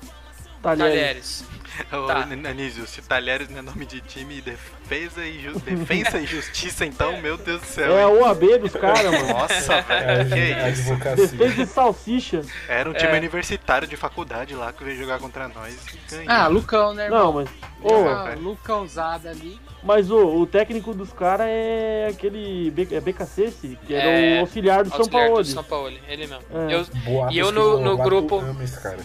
Talheres. 0.62 1.46
Ô, 1.94 2.08
Tá. 2.08 2.24
Anísio, 2.50 2.86
se 2.88 3.02
Talheres 3.02 3.48
não 3.50 3.60
é 3.60 3.62
nome 3.62 3.86
de 3.86 4.02
time, 4.02 4.44
defesa 4.90 5.26
e, 5.26 5.40
ju- 5.40 5.60
defensa 5.60 6.18
e 6.18 6.26
justiça, 6.26 6.86
então, 6.86 7.22
meu 7.22 7.38
Deus 7.38 7.62
do 7.62 7.68
céu. 7.68 7.96
É 7.98 8.04
a? 8.04 8.10
OAB 8.10 8.58
dos 8.60 8.74
caras, 8.74 9.04
mano. 9.12 9.28
Nossa, 9.28 9.82
velho, 9.82 10.30
que 10.30 10.40
É, 10.40 10.70
isso? 10.72 10.96
Defesa 11.16 11.54
de 11.54 11.66
salsicha. 11.68 12.42
Era 12.68 12.90
um 12.90 12.94
time 12.94 13.12
É. 13.14 13.18
universitário 13.18 13.88
de 13.88 13.96
faculdade 13.96 14.56
lá 14.56 14.74
que 14.74 14.84
veio 14.84 14.98
jogar 14.98 15.20
contra 15.20 15.48
nós 15.48 15.76
e 15.94 16.12
ganhou. 16.16 16.26
Ah, 16.28 16.48
Lucão, 16.48 16.94
né, 16.94 17.06
irmão? 17.06 17.20
Não, 17.26 17.34
mas. 17.34 17.50
Ô, 17.82 18.08
Ah, 18.10 18.34
Lucãozada 18.38 19.30
ali. 19.30 19.60
mas 19.84 20.10
o, 20.10 20.18
o 20.42 20.46
técnico 20.48 20.94
dos 20.94 21.14
caras 21.14 21.48
é 21.50 22.08
aquele. 22.10 22.72
B, 22.72 22.88
é 22.92 23.00
BKC, 23.00 23.78
que 23.86 23.94
era 23.94 24.10
É, 24.10 24.38
o 24.38 24.42
auxiliar 24.42 24.84
do 24.84 24.90
São 24.90 25.06
Paulo. 25.08 25.38
do 25.38 25.46
São 25.46 25.64
Paulo, 25.64 25.94
ele 26.08 26.28
mesmo. 26.28 26.44
É. 26.52 26.74
Eu, 26.76 26.86
Boatos 27.06 27.36
e 27.36 27.40
eu 27.40 27.48
que 27.48 27.52
no, 27.54 27.76
o 27.76 27.80
no 27.82 27.98
grupo. 27.98 28.40
ama 28.40 28.64
esse 28.64 28.82
cara. 28.82 28.98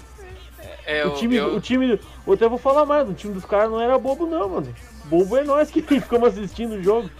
É, 0.87 1.05
o 1.05 1.09
eu- 1.09 1.15
time, 1.15 1.37
eu- 1.37 1.55
o 1.57 1.61
time. 1.61 1.99
Eu 2.27 2.33
até 2.33 2.49
vou 2.49 2.59
falar 2.59 2.85
mais, 2.85 3.09
o 3.09 3.15
time 3.15 3.33
dos 3.35 3.45
caras 3.45 3.71
não 3.71 3.81
era 3.81 3.99
bobo, 3.99 4.27
não, 4.27 4.49
mano. 4.49 4.75
Bobo 5.05 5.37
é 5.37 5.45
nós 5.45 5.71
que 5.71 5.81
ficamos 6.01 6.29
assistindo 6.37 6.75
o 6.77 6.83
jogo. 6.83 7.11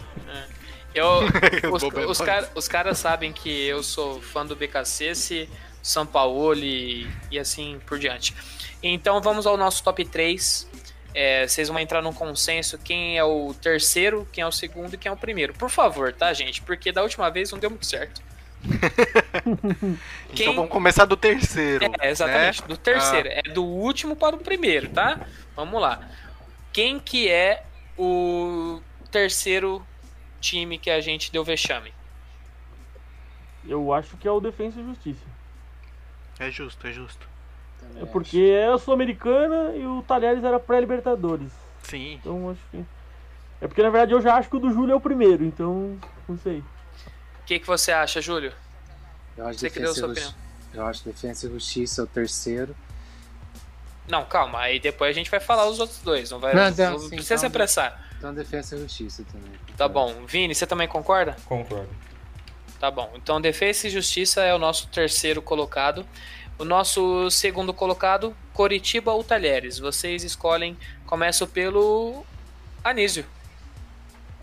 Eu, 0.93 1.19
os, 1.73 1.83
é 1.83 2.05
os, 2.05 2.21
cara- 2.21 2.49
os 2.55 2.67
caras 2.67 2.97
sabem 2.97 3.31
que 3.33 3.49
eu 3.67 3.83
sou 3.83 4.21
fã 4.21 4.45
do 4.45 4.55
BKC, 4.55 5.47
São 5.81 6.05
Paulo 6.05 6.55
e, 6.55 7.07
e 7.29 7.37
assim 7.37 7.79
por 7.85 7.99
diante. 7.99 8.33
Então 8.81 9.21
vamos 9.21 9.45
ao 9.45 9.57
nosso 9.57 9.83
top 9.83 10.05
3. 10.05 10.67
É, 11.17 11.47
vocês 11.47 11.69
vão 11.69 11.79
entrar 11.79 12.01
num 12.01 12.11
consenso 12.13 12.77
quem 12.77 13.17
é 13.17 13.23
o 13.23 13.53
terceiro, 13.61 14.27
quem 14.33 14.41
é 14.41 14.47
o 14.47 14.51
segundo 14.51 14.93
e 14.93 14.97
quem 14.97 15.09
é 15.09 15.13
o 15.13 15.17
primeiro. 15.17 15.53
Por 15.53 15.69
favor, 15.69 16.11
tá, 16.13 16.33
gente? 16.33 16.61
Porque 16.61 16.91
da 16.91 17.01
última 17.03 17.29
vez 17.31 17.51
não 17.51 17.59
deu 17.59 17.69
muito 17.69 17.85
certo. 17.85 18.21
Então 20.33 20.53
vamos 20.55 20.71
começar 20.71 21.05
do 21.05 21.15
terceiro. 21.15 21.85
É, 22.01 22.09
exatamente, 22.11 22.61
né? 22.61 22.67
do 22.67 22.77
terceiro. 22.77 23.29
Ah, 23.29 23.41
É 23.45 23.51
do 23.53 23.63
último 23.63 24.15
para 24.15 24.35
o 24.35 24.39
primeiro, 24.39 24.89
tá? 24.89 25.21
Vamos 25.55 25.79
lá. 25.81 26.01
Quem 26.73 26.99
que 26.99 27.29
é 27.29 27.63
o 27.97 28.81
terceiro 29.11 29.85
time 30.41 30.77
que 30.77 30.89
a 30.89 30.99
gente 31.01 31.31
deu 31.31 31.43
vexame? 31.43 31.93
Eu 33.67 33.91
acho 33.93 34.15
que 34.17 34.27
é 34.27 34.31
o 34.31 34.39
Defensa 34.39 34.79
e 34.79 34.83
Justiça. 34.83 35.25
é 36.39 36.51
justo, 36.51 36.85
é 36.87 36.91
justo. 36.91 37.27
É 38.01 38.05
porque 38.05 38.39
é 38.39 38.67
a 38.67 38.77
Sul-Americana 38.77 39.75
e 39.75 39.85
o 39.85 40.01
Talheres 40.03 40.43
era 40.43 40.59
pré-Libertadores. 40.59 41.51
Sim. 41.83 42.13
Então 42.15 42.49
acho 42.49 42.61
que. 42.71 42.83
É 43.61 43.67
porque 43.67 43.81
na 43.83 43.89
verdade 43.89 44.11
eu 44.11 44.21
já 44.21 44.35
acho 44.35 44.49
que 44.49 44.55
o 44.55 44.59
do 44.59 44.71
Júlio 44.71 44.93
é 44.93 44.95
o 44.95 44.99
primeiro, 45.01 45.43
então. 45.45 45.97
Não 46.27 46.37
sei. 46.37 46.59
O 46.59 47.45
que, 47.45 47.59
que 47.59 47.67
você 47.67 47.91
acha, 47.91 48.19
Júlio? 48.21 48.51
Eu 49.37 49.47
acho 49.47 49.59
Você 49.59 49.69
que 49.69 49.79
deu 49.79 49.93
sua 49.93 50.09
opinião. 50.09 50.33
eu 50.73 50.85
acho 50.87 51.03
defesa 51.05 51.47
e 51.47 51.51
justiça 51.51 52.01
é 52.01 52.03
o 52.03 52.07
terceiro. 52.07 52.75
Não, 54.07 54.23
calma, 54.25 54.59
aí 54.59 54.79
depois 54.79 55.09
a 55.09 55.13
gente 55.13 55.31
vai 55.31 55.39
falar 55.39 55.65
os 55.67 55.79
outros 55.79 55.99
dois. 55.99 56.29
Não, 56.31 56.39
vai, 56.39 56.53
Não, 56.53 56.63
não, 56.63 56.69
então, 56.69 56.99
sim, 56.99 57.09
precisa 57.09 57.37
se 57.37 57.45
então- 57.45 57.47
apressar. 57.47 58.07
Então 58.17 58.33
defesa 58.33 58.75
e 58.75 58.79
justiça 58.79 59.23
também. 59.31 59.51
Tá 59.75 59.87
bom. 59.87 60.25
Vini, 60.25 60.53
você 60.55 60.65
também 60.67 60.87
concorda? 60.87 61.35
Concordo. 61.45 61.89
Tá 62.79 62.91
bom. 62.91 63.11
Então, 63.15 63.39
Defesa 63.39 63.87
e 63.87 63.89
Justiça 63.89 64.41
é 64.43 64.53
o 64.53 64.59
nosso 64.59 64.87
terceiro 64.89 65.41
colocado. 65.41 66.05
O 66.59 66.65
nosso 66.65 67.29
segundo 67.31 67.73
colocado, 67.73 68.35
Coritiba 68.53 69.11
ou 69.13 69.23
Talheres. 69.23 69.79
Vocês 69.79 70.23
escolhem. 70.23 70.77
Começo 71.05 71.47
pelo 71.47 72.25
Anísio. 72.83 73.25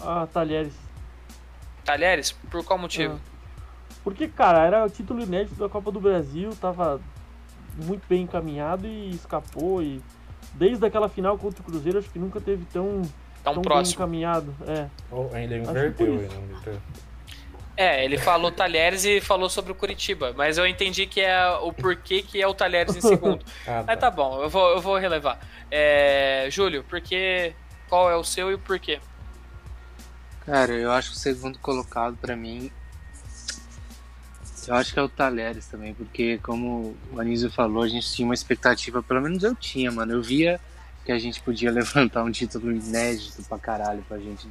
Ah, 0.01 0.27
Talheres. 0.33 0.73
Talheres? 1.85 2.33
Por 2.51 2.65
qual 2.65 2.79
motivo? 2.79 3.21
Porque, 4.03 4.27
cara, 4.27 4.65
era 4.67 4.85
o 4.85 4.91
título 4.91 5.23
inédito 5.23 5.55
da 5.57 5.69
Copa 5.69 5.93
do 5.93 6.01
Brasil, 6.01 6.57
tava 6.61 7.01
muito 7.77 8.03
bem 8.09 8.23
encaminhado 8.23 8.87
e 8.87 9.11
escapou. 9.11 9.83
E 9.83 10.01
desde 10.55 10.85
aquela 10.85 11.09
final 11.09 11.37
contra 11.39 11.61
o 11.61 11.65
Cruzeiro, 11.65 11.99
acho 11.99 12.11
que 12.11 12.19
nunca 12.19 12.41
teve 12.41 12.65
tão, 12.73 13.03
Tão 13.43 13.55
bem 13.55 13.63
próximo. 13.63 13.95
encaminhado. 13.97 14.55
É. 14.67 14.87
Ou 15.11 15.31
ainda 15.35 15.57
inverteu, 15.57 16.15
inverteu. 16.15 16.79
É, 17.75 18.05
ele 18.05 18.19
falou 18.19 18.53
Talheres 18.53 19.05
e 19.05 19.19
falou 19.21 19.49
sobre 19.49 19.73
o 19.73 19.75
Curitiba. 19.75 20.35
Mas 20.37 20.59
eu 20.59 20.67
entendi 20.67 21.07
que 21.07 21.21
é 21.23 21.49
o 21.63 21.73
porquê 21.73 22.23
que 22.23 22.41
é 22.41 22.47
o 22.47 22.53
Talheres 22.55 22.95
em 22.95 23.01
segundo. 23.01 23.43
Ah, 23.67 23.83
Mas 23.87 23.99
tá 23.99 24.11
bom, 24.11 24.43
eu 24.43 24.49
vou, 24.51 24.69
eu 24.73 24.81
vou 24.81 24.99
relevar. 24.99 25.39
É, 25.71 26.47
Júlio, 26.51 26.85
por 26.85 27.01
que. 27.01 27.55
Qual 27.89 28.11
é 28.11 28.17
o 28.17 28.23
seu 28.25 28.51
e 28.51 28.55
o 28.55 28.59
porquê? 28.59 29.01
Cara, 30.45 30.73
eu 30.73 30.91
acho 30.93 31.11
que 31.11 31.17
o 31.17 31.19
segundo 31.21 31.59
colocado 31.59 32.17
pra 32.17 32.35
mim. 32.37 32.71
Eu 34.69 34.75
acho 34.75 34.93
que 34.93 34.99
é 34.99 35.03
o 35.03 35.09
Talheres 35.09 35.67
também, 35.67 35.93
porque 35.95 36.39
como 36.39 36.97
o 37.13 37.21
Anísio 37.21 37.51
falou, 37.51 37.83
a 37.83 37.89
gente 37.89 38.11
tinha 38.13 38.27
uma 38.27 38.35
expectativa, 38.35 39.03
pelo 39.03 39.21
menos 39.21 39.43
eu 39.43 39.55
tinha, 39.55 39.91
mano. 39.91 40.13
Eu 40.13 40.23
via 40.23 40.61
que 41.05 41.11
a 41.13 41.19
gente 41.19 41.41
podia 41.43 41.71
levantar 41.73 42.23
um 42.23 42.31
título 42.31 42.71
inédito 42.71 43.43
pra 43.45 43.59
caralho 43.59 44.03
pra 44.09 44.19
gente 44.19 44.47
em 44.47 44.51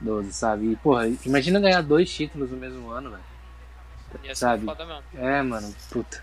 2012, 0.00 0.32
sabe? 0.32 0.72
E, 0.72 0.76
porra, 0.76 1.08
imagina 1.24 1.60
ganhar 1.60 1.82
dois 1.82 2.10
títulos 2.12 2.50
no 2.50 2.56
mesmo 2.56 2.88
ano, 2.90 3.10
velho. 3.10 4.34
Sabe? 4.34 4.64
foda 4.64 4.84
mesmo. 4.86 5.02
É, 5.14 5.42
mano, 5.42 5.72
puta. 5.90 6.22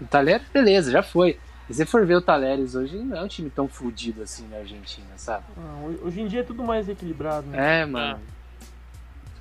O 0.00 0.04
Talheres, 0.04 0.46
beleza, 0.52 0.90
já 0.90 1.02
foi. 1.02 1.38
Se 1.68 1.74
você 1.74 1.86
for 1.86 2.04
ver 2.04 2.16
o 2.16 2.20
Talheres 2.20 2.74
hoje, 2.74 2.96
não 2.98 3.16
é 3.16 3.22
um 3.22 3.28
time 3.28 3.48
tão 3.48 3.66
fudido 3.66 4.22
assim 4.22 4.46
na 4.48 4.58
Argentina, 4.58 5.06
sabe? 5.16 5.44
Ah, 5.56 5.80
ho- 5.82 6.06
hoje 6.06 6.20
em 6.20 6.26
dia 6.26 6.40
é 6.40 6.42
tudo 6.42 6.62
mais 6.62 6.88
equilibrado, 6.88 7.46
né? 7.46 7.80
É, 7.82 7.86
mano. 7.86 8.20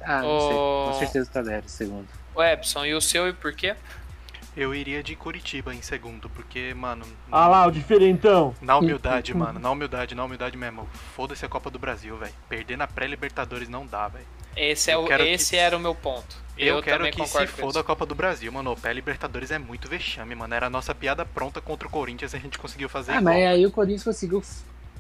Ah, 0.01 0.21
não 0.21 0.39
sei. 0.47 0.55
Ô- 0.55 0.83
Com 0.85 0.93
certeza 0.99 1.29
o 1.29 1.33
Talheres, 1.33 1.71
segundo. 1.71 2.07
O 2.35 2.41
Epson, 2.43 2.85
e 2.85 2.93
o 2.93 3.01
seu 3.01 3.27
e 3.27 3.33
por 3.33 3.53
quê? 3.53 3.75
Eu 4.55 4.73
iria 4.75 5.01
de 5.01 5.15
Curitiba 5.15 5.73
em 5.73 5.81
segundo, 5.81 6.29
porque, 6.29 6.73
mano. 6.75 7.05
Ah 7.31 7.47
lá, 7.47 7.65
o 7.65 7.71
diferentão. 7.71 8.53
Na 8.61 8.77
humildade, 8.77 9.33
mano, 9.33 9.59
na 9.59 9.71
humildade, 9.71 10.13
na 10.13 10.23
humildade 10.23 10.55
mesmo. 10.55 10.87
Foda-se 11.15 11.43
a 11.43 11.49
Copa 11.49 11.71
do 11.71 11.79
Brasil, 11.79 12.15
velho. 12.17 12.33
Perder 12.47 12.77
na 12.77 12.85
pré-Libertadores 12.87 13.67
não 13.67 13.85
dá, 13.85 14.07
velho. 14.07 14.25
Esse, 14.55 14.91
é 14.91 14.97
o, 14.97 15.05
quero 15.05 15.23
que- 15.23 15.29
esse 15.31 15.55
era 15.55 15.75
o 15.75 15.79
meu 15.79 15.95
ponto. 15.95 16.43
Eu, 16.55 16.75
Eu, 16.77 16.83
quero 16.83 17.09
que 17.09 17.25
se 17.25 17.47
foda 17.47 17.69
isso. 17.71 17.79
a 17.79 17.83
Copa 17.83 18.05
do 18.05 18.13
Brasil, 18.13 18.51
mano. 18.51 18.71
O 18.73 18.77
pré-Libertadores 18.77 19.49
é 19.49 19.57
muito 19.57 19.87
vexame, 19.89 20.35
mano. 20.35 20.53
Era 20.53 20.67
a 20.67 20.69
nossa 20.69 20.93
piada 20.93 21.25
pronta 21.25 21.59
contra 21.59 21.87
o 21.87 21.91
Corinthians 21.91 22.33
e 22.33 22.37
a 22.37 22.39
gente 22.39 22.59
conseguiu 22.59 22.87
fazer 22.87 23.13
Ah, 23.13 23.21
igual. 23.21 23.33
mas 23.33 23.43
aí 23.47 23.65
o 23.65 23.71
Corinthians 23.71 24.03
conseguiu 24.03 24.43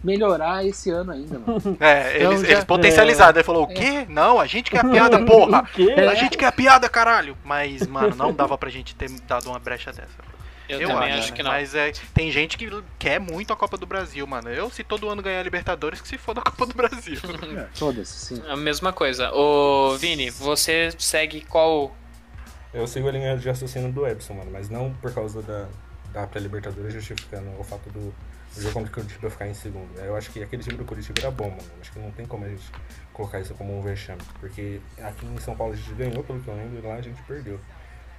melhorar 0.03 0.65
esse 0.65 0.89
ano 0.89 1.11
ainda, 1.11 1.39
mano. 1.39 1.61
É, 1.79 2.17
Então 2.17 2.31
eles, 2.33 2.41
já- 2.41 2.51
eles 2.53 2.63
potencializaram. 2.63 3.35
Ele 3.37 3.43
falou, 3.43 3.67
o 3.67 3.71
É. 3.71 3.73
quê? 3.73 4.05
Não, 4.09 4.39
a 4.39 4.45
gente 4.45 4.69
quer 4.69 4.85
a 4.85 4.89
piada, 4.89 5.23
porra! 5.23 5.61
O 5.61 5.65
quê? 5.67 5.91
A 5.93 6.15
gente 6.15 6.37
quer 6.37 6.47
a 6.47 6.51
piada, 6.51 6.89
caralho! 6.89 7.37
Mas, 7.43 7.87
mano, 7.87 8.15
não 8.15 8.33
dava 8.33 8.57
pra 8.57 8.69
gente 8.69 8.93
ter 8.95 9.09
dado 9.27 9.49
uma 9.49 9.59
brecha 9.59 9.91
dessa. 9.91 10.33
Eu 10.69 10.87
também 10.87 11.11
acho 11.11 11.29
né? 11.31 11.35
que 11.35 11.43
não. 11.43 11.51
Mas 11.51 11.75
é, 11.75 11.91
tem 12.13 12.31
gente 12.31 12.57
que 12.57 12.69
quer 12.97 13.19
muito 13.19 13.51
a 13.51 13.55
Copa 13.55 13.77
do 13.77 13.85
Brasil, 13.85 14.25
mano. 14.25 14.49
Eu, 14.49 14.69
se 14.69 14.81
todo 14.83 15.09
ano 15.09 15.21
ganhar 15.21 15.41
a 15.41 15.43
Libertadores, 15.43 15.99
que 16.01 16.07
se 16.07 16.17
foda 16.17 16.39
a 16.39 16.43
Copa 16.43 16.65
do 16.65 16.73
Brasil. 16.73 17.17
Foda-se, 17.75 18.35
sim. 18.37 18.43
A 18.47 18.55
mesma 18.55 18.93
coisa. 18.93 19.29
Ô, 19.33 19.95
Vini, 19.97 20.29
você 20.29 20.89
segue 20.97 21.41
qual. 21.41 21.93
Eu 22.73 22.87
sigo 22.87 23.07
a 23.09 23.11
linha 23.11 23.37
de 23.37 23.47
raciocínio 23.47 23.91
do 23.91 24.07
Epson, 24.07 24.33
mano, 24.35 24.49
mas 24.51 24.69
não 24.69 24.91
por 25.01 25.13
causa 25.13 25.41
da, 25.43 25.67
da 26.13 26.25
pré-Libertadores 26.27 26.93
justificando 26.93 27.51
o 27.59 27.63
fato 27.63 27.89
do, 27.91 28.15
do 28.55 28.61
jogo 28.61 28.73
contra 28.73 28.89
o 28.91 28.93
Curitiba 28.93 29.29
ficar 29.29 29.47
em 29.47 29.53
segundo. 29.53 29.97
Eu 29.99 30.15
acho 30.15 30.29
que 30.31 30.41
aquele 30.43 30.63
time 30.63 30.77
do 30.77 30.85
Curitiba 30.85 31.19
era 31.21 31.31
bom, 31.31 31.49
mano. 31.49 31.63
Acho 31.81 31.91
que 31.91 31.99
não 31.99 32.11
tem 32.11 32.25
como 32.25 32.45
a 32.45 32.49
gente 32.49 32.63
colocar 33.13 33.39
isso 33.39 33.53
como 33.55 33.77
um 33.77 33.81
vexame. 33.81 34.21
Porque 34.39 34.79
aqui 35.01 35.25
em 35.25 35.37
São 35.39 35.55
Paulo 35.55 35.73
a 35.73 35.75
gente 35.75 35.93
ganhou, 35.93 36.23
pelo 36.23 36.39
que 36.39 36.47
eu 36.47 36.55
lembro, 36.55 36.79
e 36.79 36.87
lá 36.87 36.95
a 36.95 37.01
gente 37.01 37.21
perdeu. 37.23 37.59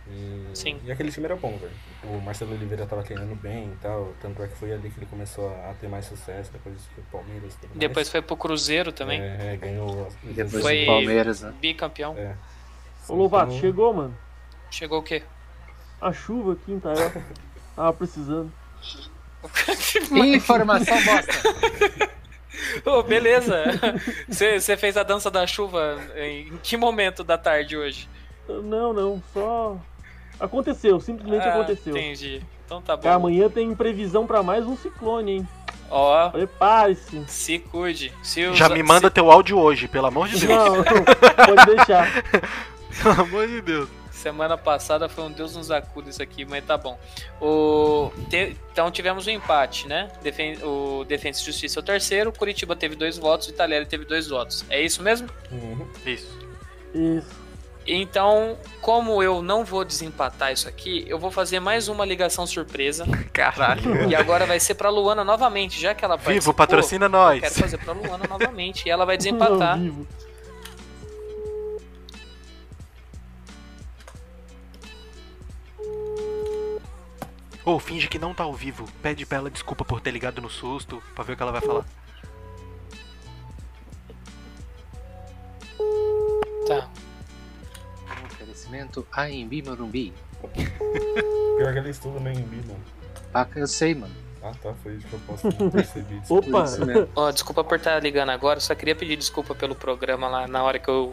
E, 0.07 0.51
Sim. 0.53 0.79
e 0.85 0.93
aquele 0.93 1.11
time 1.11 1.25
era 1.25 1.35
bom, 1.37 1.57
velho. 1.57 1.73
O 2.05 2.21
Marcelo 2.21 2.53
Oliveira 2.53 2.85
tava 2.85 3.03
treinando 3.03 3.35
bem 3.37 3.73
e 3.73 3.77
tal. 3.81 4.13
Tanto 4.21 4.43
é 4.43 4.49
que 4.49 4.55
foi 4.57 4.71
ali 4.73 4.91
que 4.91 4.99
ele 4.99 5.07
começou 5.07 5.49
a 5.49 5.73
ter 5.81 5.89
mais 5.89 6.05
sucesso, 6.05 6.53
depois 6.53 6.77
foi 6.95 7.03
o 7.03 7.07
Palmeiras 7.07 7.55
tudo 7.55 7.69
mais. 7.71 7.79
Depois 7.81 8.09
foi 8.11 8.21
pro 8.21 8.37
Cruzeiro 8.37 8.93
também. 8.93 9.21
É, 9.21 9.55
é, 9.55 9.57
ganhou. 9.57 10.09
Depois 10.23 10.63
Foi 10.63 10.83
o 10.83 10.87
Palmeiras, 10.87 11.41
né? 11.41 11.55
bicampeão. 11.59 12.15
É. 12.19 12.37
Ô 13.09 13.15
Lovato, 13.15 13.51
Então- 13.53 13.61
chegou, 13.61 13.95
mano. 13.95 14.15
Chegou 14.71 14.99
o 14.99 15.03
quê? 15.03 15.23
A 16.01 16.13
chuva 16.13 16.53
aqui 16.53 16.73
em 16.73 16.77
Itael. 16.77 17.13
Tava 17.75 17.93
precisando. 17.95 18.53
Informação 20.35 20.97
bosta. 21.05 22.11
Ô, 22.91 23.03
beleza. 23.03 23.63
Você 24.29 24.77
fez 24.77 24.97
a 24.97 25.03
dança 25.03 25.31
da 25.31 25.47
chuva 25.47 25.99
em 26.17 26.53
que 26.63 26.77
momento 26.77 27.23
da 27.25 27.37
tarde 27.37 27.77
hoje? 27.77 28.09
Não, 28.49 28.93
não, 28.93 29.23
só. 29.33 29.77
Aconteceu, 30.39 31.01
simplesmente 31.01 31.47
Ah, 31.47 31.55
aconteceu. 31.55 31.97
Entendi. 31.97 32.43
Então 32.67 32.81
tá 32.83 32.97
bom. 32.97 33.03
Cara, 33.03 33.15
amanhã 33.17 33.49
tem 33.49 33.75
previsão 33.75 34.27
pra 34.27 34.43
mais 34.43 34.67
um 34.67 34.77
ciclone, 34.77 35.33
hein? 35.39 35.49
Ó, 35.91 36.31
Prepare-se. 36.31 37.23
se 37.29 37.59
cuide. 37.59 38.13
Se 38.23 38.45
os- 38.47 38.57
Já 38.59 38.69
me 38.69 38.83
manda 38.83 39.11
teu 39.11 39.31
áudio 39.31 39.59
hoje, 39.59 39.87
pelo 39.87 40.07
amor 40.07 40.29
de 40.29 40.39
Deus. 40.47 40.51
Não, 40.51 40.83
pode 41.47 41.77
deixar. 41.77 42.09
Pelo 43.03 43.21
amor 43.21 43.47
de 43.47 43.61
Deus. 43.61 43.89
Semana 44.25 44.57
passada 44.57 45.07
foi 45.07 45.23
um 45.25 45.31
Deus 45.31 45.55
nos 45.55 45.71
acuda 45.71 46.09
isso 46.09 46.23
aqui, 46.23 46.47
mas 46.47 46.65
tá 46.65 46.79
bom. 46.79 46.99
O, 47.43 48.11
te- 48.31 48.57
então 48.73 48.91
tivemos 48.91 49.27
um 49.27 49.31
empate, 49.31 49.87
né? 49.87 50.11
Defen- 50.23 50.57
o 50.63 51.05
Defensa 51.07 51.43
e 51.43 51.45
Justiça 51.45 51.79
é 51.79 51.81
o 51.81 51.83
terceiro, 51.85 52.31
o 52.31 52.33
Curitiba 52.33 52.75
teve 52.75 52.97
dois 52.97 53.19
votos 53.19 53.49
e 53.49 53.51
o 53.51 53.53
Italera 53.53 53.85
teve 53.85 54.07
dois 54.07 54.27
votos. 54.29 54.65
É 54.71 54.81
isso 54.81 55.03
mesmo? 55.03 55.29
Uhum. 55.53 55.87
Isso. 56.07 56.39
Isso. 56.95 57.45
Então, 57.87 58.57
como 58.81 59.23
eu 59.23 59.43
não 59.43 59.63
vou 59.63 59.85
desempatar 59.85 60.51
isso 60.55 60.67
aqui, 60.67 61.05
eu 61.07 61.19
vou 61.19 61.31
fazer 61.31 61.61
mais 61.61 61.87
uma 61.87 62.03
ligação 62.07 62.47
surpresa. 62.47 63.05
Caralho. 63.31 64.09
E 64.09 64.15
agora 64.17 64.47
vai 64.47 64.59
ser 64.59 64.75
pra 64.75 64.89
Luana 64.89 65.23
novamente, 65.23 65.79
já 65.79 65.95
que 65.95 66.03
ela 66.03 66.17
Vivo, 66.17 66.25
participou. 66.25 66.55
patrocina 66.55 67.11
nós. 67.11 67.35
Eu 67.37 67.43
quero 67.51 67.55
fazer 67.61 67.77
pra 67.77 67.93
Luana 67.93 68.25
novamente 68.27 68.87
e 68.87 68.91
ela 68.91 69.05
vai 69.05 69.19
desempatar. 69.19 69.79
Ou 77.65 77.79
finge 77.81 78.09
que 78.09 78.19
não 78.19 78.35
tá 78.35 78.45
ao 78.45 78.53
vivo. 78.53 78.87
Pede 79.03 79.25
pra 79.25 79.39
ela 79.39 79.51
desculpa 79.51 79.85
por 79.85 80.01
ter 80.01 80.11
ligado 80.11 80.41
no 80.41 80.51
susto, 80.51 81.03
pra 81.15 81.25
ver 81.25 81.33
o 81.33 81.37
que 81.37 81.43
ela 81.43 81.53
vai 81.53 81.61
falar. 81.61 81.85
Tá. 86.67 86.91
Um 88.23 88.27
oferecimento 88.27 89.07
AMB 89.13 89.63
Morumbi. 89.67 90.13
Pior 91.57 91.73
que 91.73 91.79
ela 91.79 91.91
estuda 91.91 92.21
no 92.21 92.29
AMB, 92.29 92.67
mano. 92.67 92.85
Ah, 93.33 93.47
eu 93.57 93.67
sei, 93.67 93.95
mano. 93.95 94.15
Ah, 94.43 94.53
tá, 94.63 94.75
foi 94.83 94.97
isso 94.97 95.07
que 95.07 95.15
eu 95.15 95.21
posso 95.21 95.49
perceber. 95.71 96.21
Opa! 96.29 96.65
Ó, 97.17 97.31
desculpa 97.31 97.65
por 97.65 97.79
estar 97.79 97.99
ligando 98.03 98.29
agora, 98.29 98.61
só 98.61 98.75
queria 98.75 98.95
pedir 98.95 99.17
desculpa 99.17 99.55
pelo 99.55 99.75
programa 99.75 100.29
lá 100.29 100.47
na 100.47 100.63
hora 100.63 100.79
que 100.79 100.89
eu, 100.89 101.11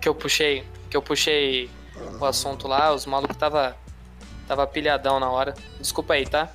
que 0.00 0.08
eu 0.08 0.14
puxei, 0.14 0.64
que 0.90 0.96
eu 0.96 1.00
puxei 1.00 1.70
o 2.20 2.24
assunto 2.24 2.66
lá, 2.66 2.92
os 2.92 3.06
malucos 3.06 3.36
tava 3.36 3.76
tava 4.46 4.66
pilhadão 4.66 5.18
na 5.18 5.30
hora. 5.30 5.54
Desculpa 5.78 6.14
aí, 6.14 6.26
tá? 6.26 6.48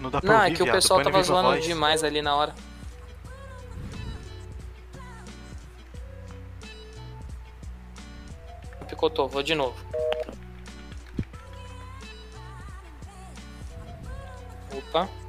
Não 0.00 0.10
dá 0.10 0.20
pra 0.20 0.32
Não, 0.32 0.40
é 0.40 0.44
ouvir, 0.44 0.56
que 0.56 0.62
o 0.62 0.64
viado, 0.64 0.76
pessoal 0.76 0.98
põe 0.98 1.04
no 1.04 1.10
tava 1.10 1.22
zoando 1.22 1.60
demais 1.60 2.02
ali 2.02 2.22
na 2.22 2.34
hora. 2.34 2.54
Picotou, 8.88 9.28
vou 9.28 9.42
de 9.42 9.54
novo. 9.54 9.76
Opa. 14.72 15.19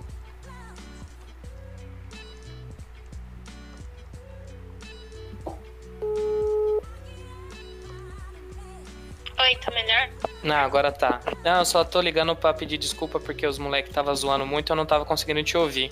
Oi, 9.42 9.56
tá 9.56 9.72
melhor? 9.72 10.10
Não, 10.44 10.56
agora 10.56 10.92
tá. 10.92 11.20
Não, 11.44 11.60
eu 11.60 11.66
só 11.66 11.84
tô 11.84 12.00
ligando 12.00 12.36
pra 12.36 12.54
pedir 12.54 12.78
desculpa 12.78 13.20
porque 13.20 13.48
os 13.48 13.58
moleques 13.58 13.92
tava 13.92 14.14
zoando 14.14 14.46
muito 14.46 14.70
e 14.70 14.72
eu 14.72 14.76
não 14.76 14.86
tava 14.86 15.04
conseguindo 15.04 15.44
te 15.44 15.58
ouvir. 15.58 15.92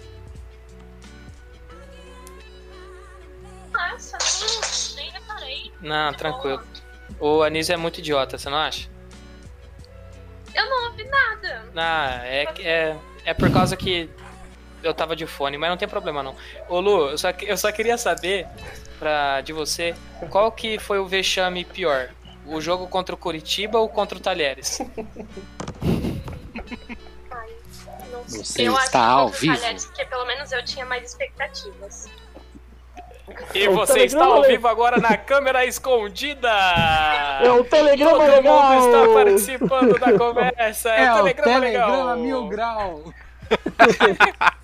Nossa, 3.71 4.17
nem, 4.95 5.03
nem 5.03 5.11
reparei. 5.11 5.71
Não, 5.81 6.13
tranquilo. 6.13 6.63
O 7.19 7.41
Anísio 7.41 7.73
é 7.73 7.77
muito 7.77 7.99
idiota, 7.99 8.37
você 8.37 8.49
não 8.49 8.57
acha? 8.57 8.87
Eu 10.53 10.69
não 10.69 10.89
ouvi 10.89 11.03
nada. 11.05 11.65
Ah, 11.75 12.21
é, 12.23 12.45
é, 12.59 12.97
é 13.25 13.33
por 13.33 13.51
causa 13.51 13.75
que 13.75 14.09
eu 14.83 14.93
tava 14.93 15.15
de 15.15 15.25
fone, 15.25 15.57
mas 15.57 15.69
não 15.69 15.77
tem 15.77 15.87
problema 15.87 16.21
não. 16.21 16.35
Ô 16.67 16.79
Lu, 16.79 17.09
eu 17.09 17.17
só, 17.17 17.29
eu 17.41 17.57
só 17.57 17.71
queria 17.71 17.97
saber 17.97 18.47
pra, 18.99 19.41
de 19.41 19.53
você 19.53 19.95
qual 20.29 20.51
que 20.51 20.77
foi 20.77 20.99
o 20.99 21.07
vexame 21.07 21.65
pior? 21.65 22.09
O 22.51 22.59
jogo 22.61 22.87
contra 22.87 23.13
o 23.15 23.17
Curitiba 23.17 23.79
ou 23.79 23.87
contra 23.89 24.17
o 24.17 24.21
Talheres? 24.21 24.79
Não 28.11 28.23
sei. 28.27 28.43
Você 28.43 28.67
eu 28.67 28.75
acho 28.75 28.85
está 28.85 28.99
que 28.99 29.05
ao 29.05 29.25
o 29.27 29.29
vivo. 29.29 29.55
Talheres, 29.55 29.85
porque 29.85 30.05
pelo 30.05 30.25
menos 30.25 30.51
eu 30.51 30.63
tinha 30.65 30.85
mais 30.85 31.03
expectativas. 31.11 32.07
E 33.53 33.67
o 33.67 33.73
você 33.75 34.05
está 34.05 34.25
ao 34.25 34.43
vivo 34.43 34.67
agora 34.67 34.97
na 34.99 35.15
câmera 35.15 35.63
escondida! 35.65 36.49
É 37.43 37.49
o 37.51 37.63
Telegrama 37.63 38.11
Todo 38.17 38.31
legal! 38.31 38.63
mundo 38.63 38.85
está 38.85 39.13
participando 39.13 39.99
da 39.99 40.17
conversa! 40.17 40.89
É, 40.89 41.03
É 41.03 41.11
o 41.13 41.13
o 41.13 41.17
Telegrama, 41.17 41.59
Telegrama 41.59 42.13
legal! 42.13 42.17
Mil 42.17 42.47
Grau. 42.47 43.03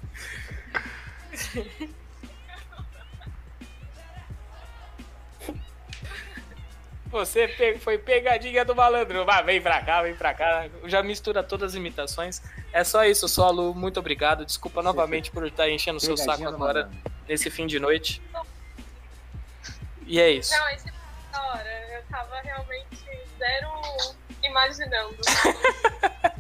Você 7.16 7.48
foi 7.80 7.98
pegadinha 7.98 8.66
do 8.66 8.76
malandro. 8.76 9.24
Vai, 9.24 9.42
vem 9.44 9.62
pra 9.62 9.82
cá, 9.82 10.02
vem 10.02 10.14
pra 10.16 10.34
cá. 10.34 10.68
Já 10.84 11.02
mistura 11.02 11.42
todas 11.42 11.72
as 11.72 11.76
imitações. 11.76 12.42
É 12.74 12.84
só 12.84 13.06
isso, 13.06 13.28
só, 13.30 13.50
Lu. 13.52 13.74
Muito 13.74 13.98
obrigado. 14.00 14.46
Desculpa 14.46 14.84
novamente 14.84 15.32
por 15.32 15.48
estar 15.48 15.70
enchendo 15.70 15.98
o 15.98 16.02
seu 16.02 16.18
saco 16.18 16.46
agora, 16.46 16.84
malandro. 16.88 17.12
nesse 17.28 17.50
fim 17.50 17.66
de 17.68 17.80
noite. 17.80 18.22
E 20.06 20.20
é 20.20 20.30
isso. 20.30 20.54
Não, 20.54 20.68
esse 20.70 20.84
foi 20.84 20.92
da 21.32 21.42
hora. 21.54 21.88
Eu 21.96 22.04
tava 22.12 22.36
realmente 22.42 23.00
zero 23.40 23.70
imaginando. 24.44 25.16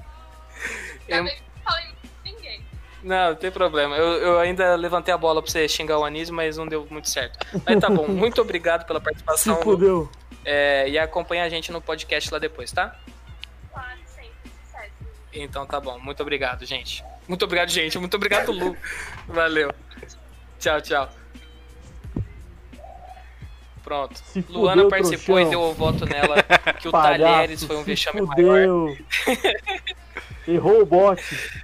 Eu- 1.08 1.26
Não, 3.06 3.30
não 3.30 3.36
tem 3.36 3.52
problema. 3.52 3.96
Eu, 3.96 4.14
eu 4.14 4.40
ainda 4.40 4.76
levantei 4.76 5.14
a 5.14 5.18
bola 5.18 5.40
pra 5.40 5.52
você 5.52 5.68
xingar 5.68 6.00
o 6.00 6.04
Anísio, 6.04 6.34
mas 6.34 6.58
não 6.58 6.66
deu 6.68 6.88
muito 6.90 7.08
certo. 7.08 7.38
Mas 7.64 7.80
tá 7.80 7.88
bom. 7.88 8.08
Muito 8.08 8.42
obrigado 8.42 8.84
pela 8.88 9.00
Se 9.00 9.04
participação. 9.06 9.56
Lu. 9.58 9.62
fudeu. 9.64 10.12
É, 10.44 10.90
e 10.90 10.98
acompanha 10.98 11.44
a 11.44 11.50
gente 11.50 11.72
no 11.72 11.80
podcast 11.80 12.34
lá 12.34 12.40
depois, 12.40 12.72
tá? 12.72 12.96
Claro, 13.72 14.00
sempre. 14.08 14.32
Sucesso. 14.66 14.92
Então 15.32 15.68
tá 15.68 15.80
bom. 15.80 16.00
Muito 16.00 16.20
obrigado, 16.24 16.66
gente. 16.66 17.04
Muito 17.28 17.46
obrigado, 17.46 17.70
gente. 17.70 17.96
Muito 18.00 18.16
obrigado, 18.16 18.52
Lu. 18.52 18.76
Valeu. 19.28 19.72
Tchau, 20.60 20.82
tchau. 20.82 21.10
Pronto. 23.84 24.18
Se 24.18 24.42
fudeu, 24.42 24.62
Luana 24.62 24.90
participou 24.90 25.40
e 25.40 25.46
trouxão. 25.46 25.50
deu 25.62 25.62
o 25.62 25.74
voto 25.76 26.06
nela 26.08 26.38
que 26.82 26.88
o 26.88 26.92
Palhaço, 26.92 27.22
Talheres 27.34 27.64
foi 27.64 27.76
um 27.76 27.80
se 27.82 27.86
vexame 27.86 28.22
maior. 28.22 28.36
fudeu. 28.36 28.98
Errou 30.48 30.82
o 30.82 30.86
bote. 30.88 31.64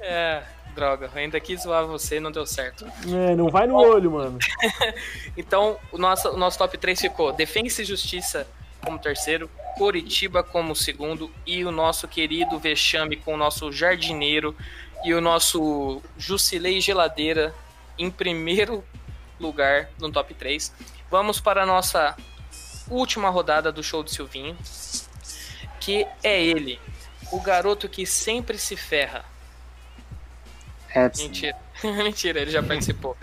É, 0.00 0.42
droga. 0.78 1.10
Eu 1.12 1.20
ainda 1.20 1.40
quis 1.40 1.62
zoar 1.62 1.86
você 1.86 2.16
e 2.16 2.20
não 2.20 2.30
deu 2.30 2.46
certo. 2.46 2.86
É, 3.12 3.34
não 3.34 3.48
vai 3.48 3.66
no 3.66 3.74
olho, 3.74 4.12
mano. 4.12 4.38
Então, 5.36 5.78
o 5.92 5.98
nosso, 5.98 6.30
o 6.30 6.36
nosso 6.36 6.58
top 6.58 6.76
3 6.76 7.00
ficou 7.00 7.32
Defensa 7.32 7.82
e 7.82 7.84
Justiça 7.84 8.46
como 8.84 8.98
terceiro, 8.98 9.50
Coritiba 9.76 10.42
como 10.42 10.74
segundo 10.74 11.30
e 11.46 11.64
o 11.64 11.70
nosso 11.70 12.06
querido 12.08 12.58
Vexame 12.58 13.16
com 13.16 13.34
o 13.34 13.36
nosso 13.36 13.70
Jardineiro 13.72 14.54
e 15.04 15.14
o 15.14 15.20
nosso 15.20 16.02
Jusilei 16.16 16.80
Geladeira 16.80 17.54
em 17.98 18.10
primeiro 18.10 18.84
lugar 19.38 19.90
no 20.00 20.10
top 20.10 20.34
3. 20.34 20.72
Vamos 21.10 21.40
para 21.40 21.62
a 21.62 21.66
nossa 21.66 22.16
última 22.88 23.30
rodada 23.30 23.70
do 23.70 23.82
show 23.82 24.02
do 24.02 24.10
Silvinho, 24.10 24.56
que 25.80 26.06
é 26.22 26.42
ele, 26.42 26.80
o 27.30 27.40
garoto 27.40 27.88
que 27.88 28.06
sempre 28.06 28.58
se 28.58 28.76
ferra. 28.76 29.24
Epson. 30.94 31.24
Mentira, 31.24 31.56
mentira, 31.82 32.40
ele 32.40 32.50
já 32.50 32.62
participou. 32.62 33.16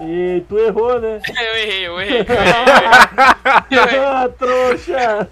E 0.00 0.42
tu 0.48 0.58
errou, 0.58 1.00
né? 1.00 1.20
Eu 1.28 1.56
errei, 1.56 1.86
eu 1.86 2.00
errei. 2.00 2.20
Eu 2.20 2.24
errei, 3.78 3.78
eu 3.78 3.82
errei. 3.84 3.98
ah, 4.00 4.28
trouxa! 4.36 5.28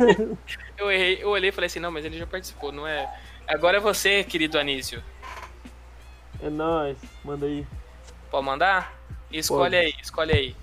Eu 0.77 0.91
errei, 0.91 1.23
eu 1.23 1.29
olhei 1.31 1.49
e 1.49 1.53
falei 1.53 1.67
assim, 1.67 1.81
não, 1.81 1.91
mas 1.91 2.05
ele 2.05 2.19
já 2.19 2.27
participou, 2.27 2.71
não 2.71 2.87
é? 2.87 3.09
Agora 3.49 3.79
é 3.79 3.81
você, 3.81 4.23
querido 4.23 4.59
Anísio. 4.59 5.03
É 6.43 6.49
nóis, 6.51 6.99
manda 7.25 7.47
aí. 7.47 7.67
Pode 8.31 8.45
mandar? 8.45 8.95
Escolhe 9.33 9.77
Pode. 9.77 9.77
aí, 9.77 9.95
escolhe 10.03 10.33
aí. 10.33 10.57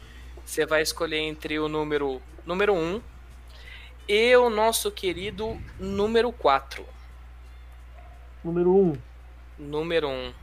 Você 0.45 0.65
vai 0.65 0.81
escolher 0.81 1.19
entre 1.19 1.59
o 1.59 1.67
número 1.67 2.21
número 2.45 2.73
1 2.73 3.01
e 4.07 4.35
o 4.37 4.49
nosso 4.49 4.89
querido 4.89 5.59
número 5.79 6.31
4. 6.31 6.85
Número 8.43 8.73
1. 8.73 8.79
Um. 8.79 8.97
Número 9.57 10.07
1. 10.09 10.33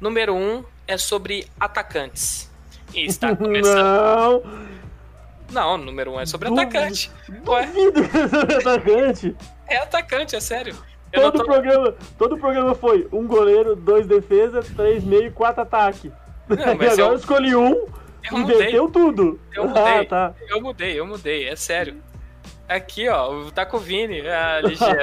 Número 0.00 0.34
1 0.34 0.64
é 0.86 0.98
sobre 0.98 1.46
atacantes. 1.58 2.50
E 2.94 3.04
está 3.06 3.34
começando. 3.36 3.76
Não! 3.84 4.42
Não, 5.50 5.76
número 5.78 6.12
1 6.12 6.20
é 6.20 6.26
sobre 6.26 6.48
Duvido. 6.48 6.68
atacante. 6.68 7.10
Ué, 7.46 7.66
seja 7.66 8.58
atacante. 8.58 9.36
é 9.68 9.76
atacante, 9.76 10.36
é 10.36 10.40
sério. 10.40 10.74
Eu 11.12 11.30
Todo 11.30 11.40
tô... 11.40 11.44
programa, 11.44 11.94
todo 12.16 12.38
programa 12.38 12.74
foi 12.74 13.06
um 13.12 13.26
goleiro, 13.26 13.76
dois 13.76 14.06
defesa, 14.06 14.62
três 14.74 15.04
meio 15.04 15.26
e 15.26 15.30
quatro 15.30 15.60
ataque. 15.62 16.10
Não, 16.48 16.56
mas 16.74 16.92
agora 16.94 17.00
eu- 17.02 17.06
eu 17.08 17.14
escolhi 17.16 17.54
um, 17.54 17.86
Eu 18.30 18.38
inverteu 18.38 18.90
tudo. 18.90 19.38
Eu 19.52 19.68
mudei. 19.68 19.82
Ah, 19.82 20.04
tá. 20.06 20.34
Eu 20.48 20.60
mudei, 20.62 20.98
eu 20.98 21.06
mudei, 21.06 21.48
é 21.48 21.54
sério. 21.56 22.02
Aqui, 22.66 23.06
ó, 23.10 23.50
tá 23.50 23.66
com 23.66 23.76
o 23.76 23.80
Vini, 23.80 24.22
ah, 24.26 24.60
ligeiro. 24.64 24.96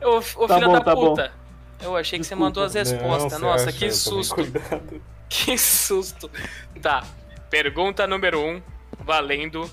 Ô, 0.00 0.18
ô 0.44 0.46
Tá 0.46 0.54
filho 0.54 0.66
bom, 0.68 0.72
da 0.74 0.80
tá 0.80 0.94
bom. 0.94 1.16
Eu 1.80 1.96
achei 1.96 2.18
que 2.18 2.24
você 2.24 2.34
mandou 2.34 2.62
as 2.64 2.74
respostas. 2.74 3.32
você 3.32 3.38
Nossa, 3.38 3.72
que 3.72 3.90
susto. 3.90 4.36
Que 5.28 5.58
susto. 5.58 6.30
Tá. 6.80 7.04
Pergunta 7.50 8.06
número 8.06 8.40
1, 8.40 8.48
um, 8.48 8.62
valendo. 9.00 9.70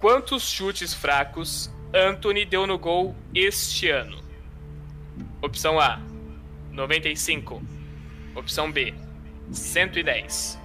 Quantos 0.00 0.48
chutes 0.48 0.94
fracos 0.94 1.70
Anthony 1.92 2.44
deu 2.44 2.66
no 2.66 2.78
gol 2.78 3.14
este 3.34 3.90
ano? 3.90 4.22
Opção 5.42 5.78
A, 5.80 6.00
95. 6.72 7.62
Opção 8.34 8.70
B, 8.70 8.94
110. 9.52 10.58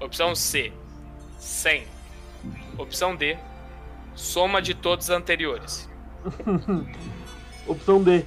Opção 0.00 0.34
C, 0.34 0.72
100. 1.38 1.86
Opção 2.78 3.14
D, 3.16 3.36
soma 4.14 4.60
de 4.60 4.74
todos 4.74 5.06
os 5.06 5.10
anteriores. 5.10 5.88
Opção 7.66 8.02
D. 8.02 8.24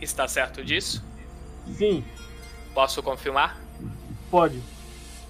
Está 0.00 0.26
certo 0.28 0.64
disso? 0.64 1.02
Sim, 1.76 2.04
Posso 2.74 3.02
confirmar? 3.02 3.56
pode. 4.30 4.60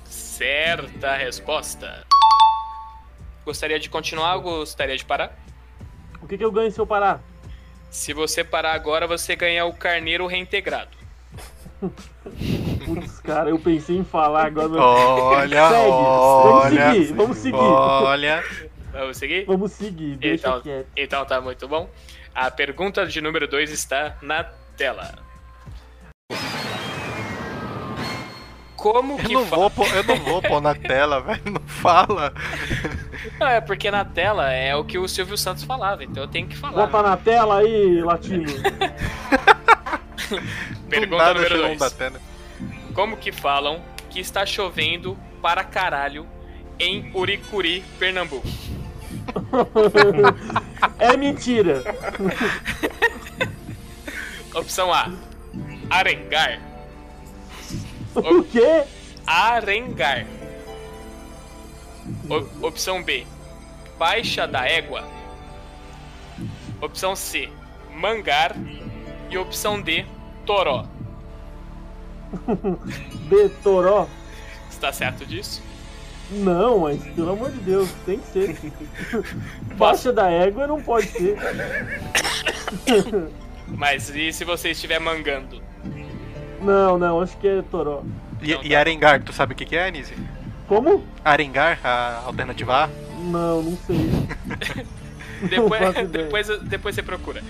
Certa 0.05 1.15
resposta. 1.17 2.05
Gostaria 3.45 3.79
de 3.79 3.89
continuar 3.91 4.37
ou 4.37 4.43
gostaria 4.43 4.97
de 4.97 5.05
parar? 5.05 5.37
O 6.23 6.27
que, 6.27 6.39
que 6.39 6.45
eu 6.45 6.51
ganho 6.51 6.71
se 6.73 6.79
eu 6.81 6.87
parar? 6.87 7.21
Se 7.91 8.13
você 8.15 8.43
parar 8.43 8.73
agora, 8.73 9.07
você 9.07 9.37
ganha 9.37 9.65
o 9.67 9.73
carneiro 9.75 10.27
reintegrado. 10.27 10.97
Putz, 12.85 13.21
cara, 13.21 13.51
eu 13.51 13.59
pensei 13.59 13.99
em 13.99 14.05
falar 14.05 14.47
agora. 14.47 14.73
Olha, 14.81 15.69
Segue. 15.69 15.91
olha, 15.93 16.85
Vamos 16.87 16.97
seguir, 16.97 17.13
vamos 17.15 17.37
seguir. 17.39 17.57
Olha. 17.59 18.45
Vamos 18.95 19.17
seguir? 19.17 19.45
Vamos 19.45 19.73
seguir, 19.73 20.17
deixa 20.17 20.49
Então, 20.49 20.61
quieto. 20.63 20.87
então 20.97 21.25
tá 21.25 21.41
muito 21.41 21.67
bom. 21.69 21.91
A 22.35 22.51
pergunta 22.51 23.05
de 23.07 23.21
número 23.21 23.47
2 23.49 23.71
está 23.71 24.17
na 24.23 24.45
tela. 24.77 25.19
Como 28.77 29.15
Eu 29.15 29.25
que 29.25 29.33
não, 29.33 29.47
fa- 29.47 29.57
vou 29.57 29.71
pôr, 29.71 29.87
eu 29.95 30.05
não 30.05 30.17
vou 30.17 30.43
pôr 30.43 30.61
na 30.61 30.75
tela, 30.77 31.21
velho. 31.21 31.41
Não 31.53 31.61
fala. 31.63 32.33
Não, 33.41 33.47
é 33.49 33.61
porque 33.61 33.91
na 33.91 34.05
tela 34.05 34.53
é 34.53 34.77
o 34.77 34.85
que 34.85 34.99
o 34.99 35.09
Silvio 35.09 35.39
Santos 35.39 35.65
falava, 35.65 36.05
então 36.05 36.23
eu 36.25 36.29
tenho 36.29 36.47
que 36.47 36.57
falar. 36.57 36.87
Bota 36.87 37.03
na 37.03 37.17
tela 37.17 37.59
aí, 37.59 38.03
latino. 38.03 38.45
Pergunta 40.89 41.17
nada 41.23 41.35
número 41.35 41.49
chegou 41.55 41.67
2. 41.69 41.79
da 41.79 41.91
tela. 41.91 42.21
Como 42.95 43.17
que 43.17 43.33
falam 43.33 43.83
que 44.11 44.21
está 44.21 44.45
chovendo 44.45 45.17
para 45.41 45.65
caralho 45.65 46.27
em 46.79 47.11
Uricuri, 47.15 47.83
Pernambuco? 47.99 48.47
É 50.99 51.17
mentira. 51.17 51.83
Opção 54.55 54.93
A, 54.93 55.11
arengar. 55.91 56.61
O 58.15 58.43
quê? 58.45 58.85
Arengar. 59.27 60.27
O- 62.29 62.67
opção 62.67 63.03
B, 63.03 63.27
baixa 63.99 64.47
da 64.47 64.67
égua. 64.69 65.05
Opção 66.81 67.17
C, 67.17 67.49
mangar. 67.93 68.55
E 69.31 69.39
opção 69.39 69.81
D, 69.81 70.05
toró. 70.47 70.87
B, 73.29 73.49
toró? 73.63 74.07
Está 74.71 74.93
certo 74.93 75.25
disso? 75.25 75.63
Não, 76.31 76.81
mas 76.81 77.03
pelo 77.09 77.33
amor 77.33 77.51
de 77.51 77.59
Deus, 77.61 77.89
tem 78.07 78.19
que 78.19 78.27
ser. 78.29 78.57
Baixa 79.77 80.13
da 80.13 80.31
égua 80.31 80.67
não 80.67 80.81
pode 80.83 81.07
ser. 81.09 81.37
Mas 83.69 84.09
e 84.15 84.33
se 84.33 84.45
você 84.45 84.71
estiver 84.71 84.99
mangando? 85.01 85.61
Não, 86.61 86.99
não, 86.99 87.21
acho 87.21 87.37
que 87.39 87.49
é 87.49 87.63
toró. 87.71 88.03
E, 88.43 88.69
e 88.69 88.75
arengar, 88.77 89.23
tu 89.23 89.33
sabe 89.33 89.53
o 89.53 89.57
que, 89.57 89.65
que 89.65 89.77
é, 89.77 89.87
Anise? 89.89 90.15
Como? 90.69 91.05
Arengar, 91.25 91.79
a 91.85 92.23
alternativa 92.27 92.85
A? 92.85 92.89
Não, 93.23 93.63
não 93.63 93.79
sei. 93.87 93.97
Não 95.43 95.49
Depois, 95.49 95.81
faço 95.83 96.01
ideia. 96.01 96.25
depois, 96.25 96.49
depois 96.63 96.95
você 96.95 97.03
procura. 97.03 97.43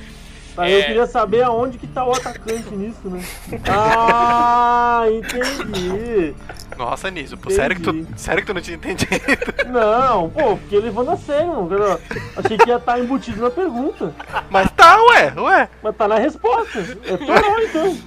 Tá, 0.57 0.69
eu 0.69 0.79
É. 0.81 0.83
queria 0.85 1.07
saber 1.07 1.43
aonde 1.43 1.79
que 1.79 1.87
tá 1.87 2.05
o 2.05 2.13
atacante 2.13 2.75
nisso, 2.75 3.09
né? 3.09 3.23
Ah, 3.69 5.05
entendi. 5.09 6.35
Nossa, 6.77 7.11
Niso, 7.11 7.37
pô, 7.37 7.51
sério 7.51 7.77
que, 7.77 7.83
tu, 7.83 8.07
sério 8.17 8.43
que 8.43 8.47
tu 8.47 8.55
não 8.55 8.61
tinha 8.61 8.77
entendido? 8.77 9.11
Não, 9.67 10.31
pô, 10.31 10.57
fiquei 10.57 10.81
levando 10.81 11.11
a 11.11 11.17
sério, 11.17 11.47
não. 11.49 11.69
cara. 11.69 12.01
Achei 12.37 12.57
que 12.57 12.69
ia 12.69 12.77
estar 12.77 12.99
embutido 12.99 13.43
na 13.43 13.51
pergunta. 13.51 14.15
Mas 14.51 14.71
tá, 14.73 15.03
ué, 15.03 15.33
ué. 15.37 15.69
Mas 15.83 15.97
tá 15.97 16.07
na 16.07 16.17
resposta. 16.17 16.79
É 16.79 17.17
toró, 17.17 17.59
então. 17.61 17.99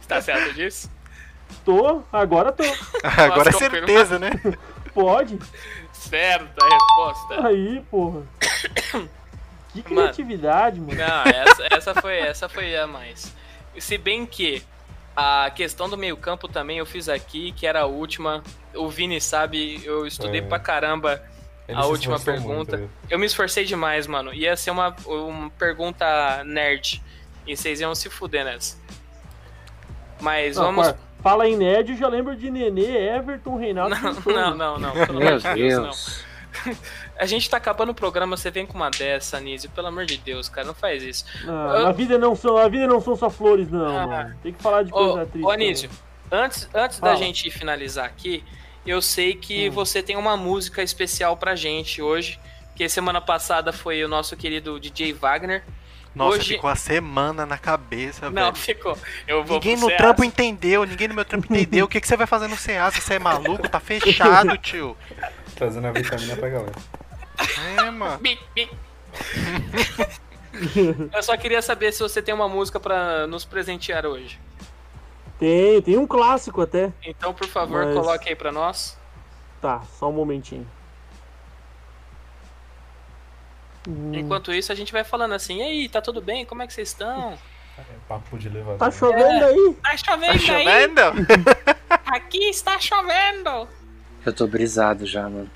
Está 0.00 0.22
certo 0.22 0.54
disso? 0.54 0.90
Tô, 1.64 2.02
agora 2.12 2.50
tô. 2.52 2.64
Agora 3.02 3.50
é 3.50 3.52
certeza, 3.52 4.18
né? 4.18 4.30
Pode. 4.94 5.38
Certa 5.92 6.64
resposta. 6.64 7.46
Aí, 7.46 7.82
porra. 7.90 8.22
Que 9.72 9.82
criatividade, 9.82 10.80
mano. 10.80 10.94
Não, 10.94 11.22
essa, 11.24 11.66
essa 11.70 11.94
foi 12.00 12.18
essa 12.18 12.48
foi 12.48 12.74
a 12.76 12.86
mais. 12.86 13.34
Se 13.78 13.98
bem 13.98 14.24
que 14.24 14.62
a 15.20 15.50
questão 15.50 15.88
do 15.88 15.98
meio-campo 15.98 16.46
também 16.46 16.78
eu 16.78 16.86
fiz 16.86 17.08
aqui, 17.08 17.50
que 17.50 17.66
era 17.66 17.80
a 17.80 17.86
última. 17.86 18.40
O 18.74 18.88
Vini 18.88 19.20
sabe, 19.20 19.80
eu 19.84 20.06
estudei 20.06 20.40
É. 20.40 20.44
pra 20.44 20.60
caramba 20.60 21.20
Ele 21.66 21.76
a 21.76 21.84
última 21.86 22.20
pergunta. 22.20 22.76
muito, 22.76 22.90
eu 23.10 23.18
me 23.18 23.26
esforcei 23.26 23.64
demais, 23.64 24.06
mano. 24.06 24.32
Ia 24.32 24.56
ser 24.56 24.70
uma, 24.70 24.94
uma 25.06 25.50
pergunta 25.50 26.44
nerd. 26.44 27.02
E 27.46 27.56
vocês 27.56 27.80
iam 27.80 27.94
se 27.96 28.08
fuder 28.08 28.44
nessa. 28.44 28.76
Mas 30.20 30.56
Não, 30.56 30.66
vamos. 30.66 30.94
Fala 31.20 31.48
em 31.48 31.56
nerd, 31.56 31.90
eu 31.90 31.96
já 31.98 32.06
lembro 32.06 32.36
de 32.36 32.48
Nenê, 32.48 33.16
Everton, 33.16 33.56
Reinaldo. 33.56 33.96
Não, 34.24 34.54
não, 34.54 34.78
não, 34.78 34.78
não. 34.78 34.92
Pelo 35.06 35.18
Meu 35.18 35.28
amor 35.30 35.40
de 35.40 35.54
Deus, 35.54 35.74
Deus. 35.74 36.22
não. 36.22 36.27
A 37.18 37.26
gente 37.26 37.48
tá 37.50 37.56
acabando 37.56 37.90
o 37.90 37.94
programa, 37.94 38.36
você 38.36 38.50
vem 38.50 38.64
com 38.66 38.74
uma 38.74 38.90
dessa, 38.90 39.36
Anísio. 39.38 39.70
Pelo 39.70 39.88
amor 39.88 40.06
de 40.06 40.16
Deus, 40.18 40.48
cara, 40.48 40.66
não 40.66 40.74
faz 40.74 41.02
isso. 41.02 41.24
Não, 41.44 41.82
na, 41.84 41.92
vida 41.92 42.16
não 42.18 42.34
são, 42.36 42.54
na 42.56 42.68
vida 42.68 42.86
não 42.86 43.00
são 43.00 43.16
só 43.16 43.28
flores, 43.28 43.68
não, 43.70 43.98
Ah. 43.98 44.06
mano. 44.06 44.36
Tem 44.42 44.52
que 44.52 44.62
falar 44.62 44.82
de 44.84 44.92
Ô, 44.92 45.12
coisa 45.14 45.26
triste. 45.26 45.44
ô 45.46 45.50
Anísio, 45.50 45.90
antes, 46.30 46.68
antes 46.74 47.00
da 47.00 47.14
gente 47.16 47.50
finalizar 47.50 48.04
aqui, 48.06 48.44
eu 48.86 49.02
sei 49.02 49.34
que 49.34 49.68
Hum. 49.68 49.72
você 49.72 50.02
tem 50.02 50.16
uma 50.16 50.36
música 50.36 50.82
especial 50.82 51.36
pra 51.36 51.54
gente 51.56 52.00
hoje. 52.00 52.38
Que 52.76 52.88
semana 52.88 53.20
passada 53.20 53.72
foi 53.72 54.04
o 54.04 54.08
nosso 54.08 54.36
querido 54.36 54.78
DJ 54.78 55.12
Wagner. 55.12 55.64
Nossa, 56.14 56.38
hoje... 56.38 56.54
ficou 56.54 56.70
a 56.70 56.74
semana 56.76 57.44
na 57.44 57.58
cabeça, 57.58 58.30
Não, 58.30 58.44
velho. 58.44 58.54
ficou. 58.56 58.96
Eu 59.26 59.44
vou 59.44 59.56
Ninguém 59.56 59.74
no 59.76 59.86
Ceasa. 59.86 59.96
trampo 59.96 60.24
entendeu, 60.24 60.84
ninguém 60.84 61.06
no 61.08 61.14
meu 61.14 61.24
trampo 61.24 61.52
entendeu. 61.52 61.84
O 61.84 61.88
que, 61.88 62.00
que 62.00 62.06
você 62.08 62.16
vai 62.16 62.26
fazer 62.26 62.48
no 62.48 62.56
Ceasa? 62.56 63.00
Você 63.00 63.14
é 63.14 63.18
maluco? 63.18 63.68
Tá 63.68 63.78
fechado, 63.80 64.56
tio. 64.58 64.96
Trazendo 65.58 65.88
a 65.88 65.92
vitamina 65.92 66.36
pra 66.36 66.48
galera. 66.48 66.72
É, 67.76 67.90
mano. 67.90 68.20
Eu 71.12 71.22
só 71.22 71.36
queria 71.36 71.60
saber 71.60 71.92
se 71.92 72.00
você 72.02 72.22
tem 72.22 72.32
uma 72.34 72.48
música 72.48 72.78
pra 72.80 73.26
nos 73.26 73.44
presentear 73.44 74.06
hoje. 74.06 74.40
Tem, 75.38 75.82
tem 75.82 75.98
um 75.98 76.06
clássico 76.06 76.62
até. 76.62 76.92
Então, 77.04 77.34
por 77.34 77.46
favor, 77.48 77.84
Mas- 77.84 77.94
coloque 77.94 78.28
aí 78.28 78.36
pra 78.36 78.50
nós. 78.52 78.96
Tá, 79.60 79.82
só 79.98 80.08
um 80.08 80.12
momentinho. 80.12 80.66
Hum, 83.88 84.12
Enquanto 84.14 84.52
isso, 84.52 84.70
a 84.70 84.74
gente 84.74 84.92
vai 84.92 85.04
falando 85.04 85.34
assim: 85.34 85.58
E 85.58 85.62
aí, 85.62 85.88
tá 85.88 86.00
tudo 86.00 86.20
bem? 86.20 86.44
Como 86.44 86.62
é 86.62 86.66
que 86.66 86.72
vocês 86.72 86.88
estão? 86.88 87.36
Papo 88.08 88.36
de 88.38 88.48
elevador. 88.48 88.78
Tá 88.78 88.90
chovendo 88.90 89.44
aí? 89.44 89.76
Tá 89.82 89.96
chovendo, 89.96 90.32
Tá 90.32 90.38
chovendo? 90.38 91.00
aí? 91.00 91.14
Aqui 92.06 92.48
está 92.48 92.78
chovendo! 92.80 93.68
Eu 94.28 94.32
tô 94.34 94.46
brisado 94.46 95.06
já, 95.06 95.22
mano. 95.22 95.50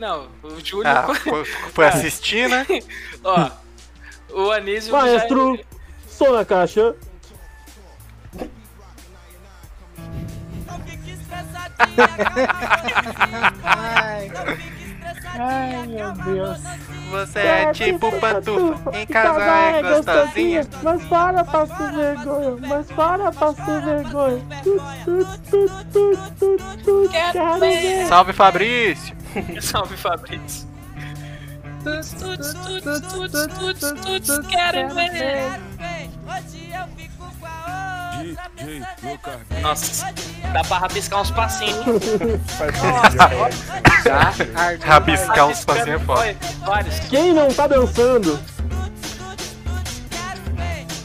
Não, 0.00 0.28
o 0.42 0.58
Júlio. 0.58 0.90
Ah, 0.90 1.14
foi, 1.14 1.44
foi 1.44 1.86
assistir, 1.86 2.48
né? 2.48 2.66
Ó, 3.22 3.50
o 4.32 4.50
Anísio. 4.50 4.92
Maestro, 4.92 5.56
som 6.08 6.32
na 6.32 6.44
caixa. 6.44 6.96
Ai, 13.62 14.28
meu 15.86 16.12
Deus. 16.12 16.58
Você 17.10 17.38
é 17.40 17.72
tipo 17.72 18.12
pantufa, 18.20 18.96
em 18.96 19.06
casa 19.06 19.42
é 19.42 19.82
gostosinha. 19.82 20.66
Mas 20.82 21.04
para 21.06 21.44
pra 21.44 21.66
ser 21.66 21.92
vergonha, 21.92 22.56
mas 22.68 22.86
para 22.92 23.32
pra 23.32 23.54
ser 23.54 23.82
vergonha. 23.82 24.42
Tu, 24.62 24.80
tu, 25.04 25.26
tu, 25.50 25.68
tu, 25.92 26.16
tu, 26.38 26.56
tu, 26.84 27.08
quero 27.10 27.58
ver. 27.58 28.06
Salve 28.06 28.32
Fabrício! 28.32 29.16
Salve, 29.60 29.96
Fabrício. 29.96 30.68
Tuts, 31.82 32.12
tuts, 32.12 32.54
tuts, 32.54 33.00
tuts, 33.00 33.46
tuts, 33.58 33.90
tuts, 34.04 34.46
quero 34.48 34.94
ver. 34.94 35.60
Hoje 36.26 36.70
eu 36.72 36.86
fico 36.96 37.24
com 37.40 37.46
a 37.46 37.50
outra. 37.50 37.99
Nossa, 39.62 40.12
dá 40.52 40.64
pra 40.64 40.78
rabiscar 40.78 41.20
uns 41.22 41.30
passinhos. 41.30 41.84
Rabiscar 44.84 45.48
uns 45.48 45.64
passinhos 45.64 46.00
é 46.00 46.04
foda. 46.04 46.36
Quem 47.08 47.32
não 47.32 47.52
tá 47.52 47.66
dançando? 47.66 48.38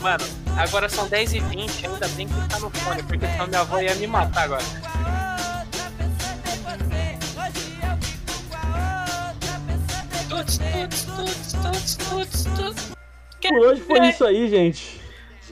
Mano, 0.01 0.23
agora 0.57 0.87
são 0.87 1.09
10h20, 1.09 1.85
ainda 1.85 2.07
bem 2.09 2.27
que 2.27 2.49
tá 2.49 2.59
no 2.59 2.69
fone, 2.69 3.01
porque 3.03 3.25
senão 3.25 3.47
minha 3.47 3.61
avó 3.61 3.79
ia 3.79 3.95
me 3.95 4.07
matar 4.07 4.43
agora. 4.43 4.63
tuts, 10.29 10.57
tuts, 10.57 11.05
tuts, 11.05 11.53
tuts, 11.53 11.95
tuts, 11.95 12.43
tuts. 12.55 12.95
Por 13.41 13.59
hoje 13.59 13.81
foi 13.81 14.09
isso 14.09 14.25
aí, 14.25 14.49
gente. 14.49 15.04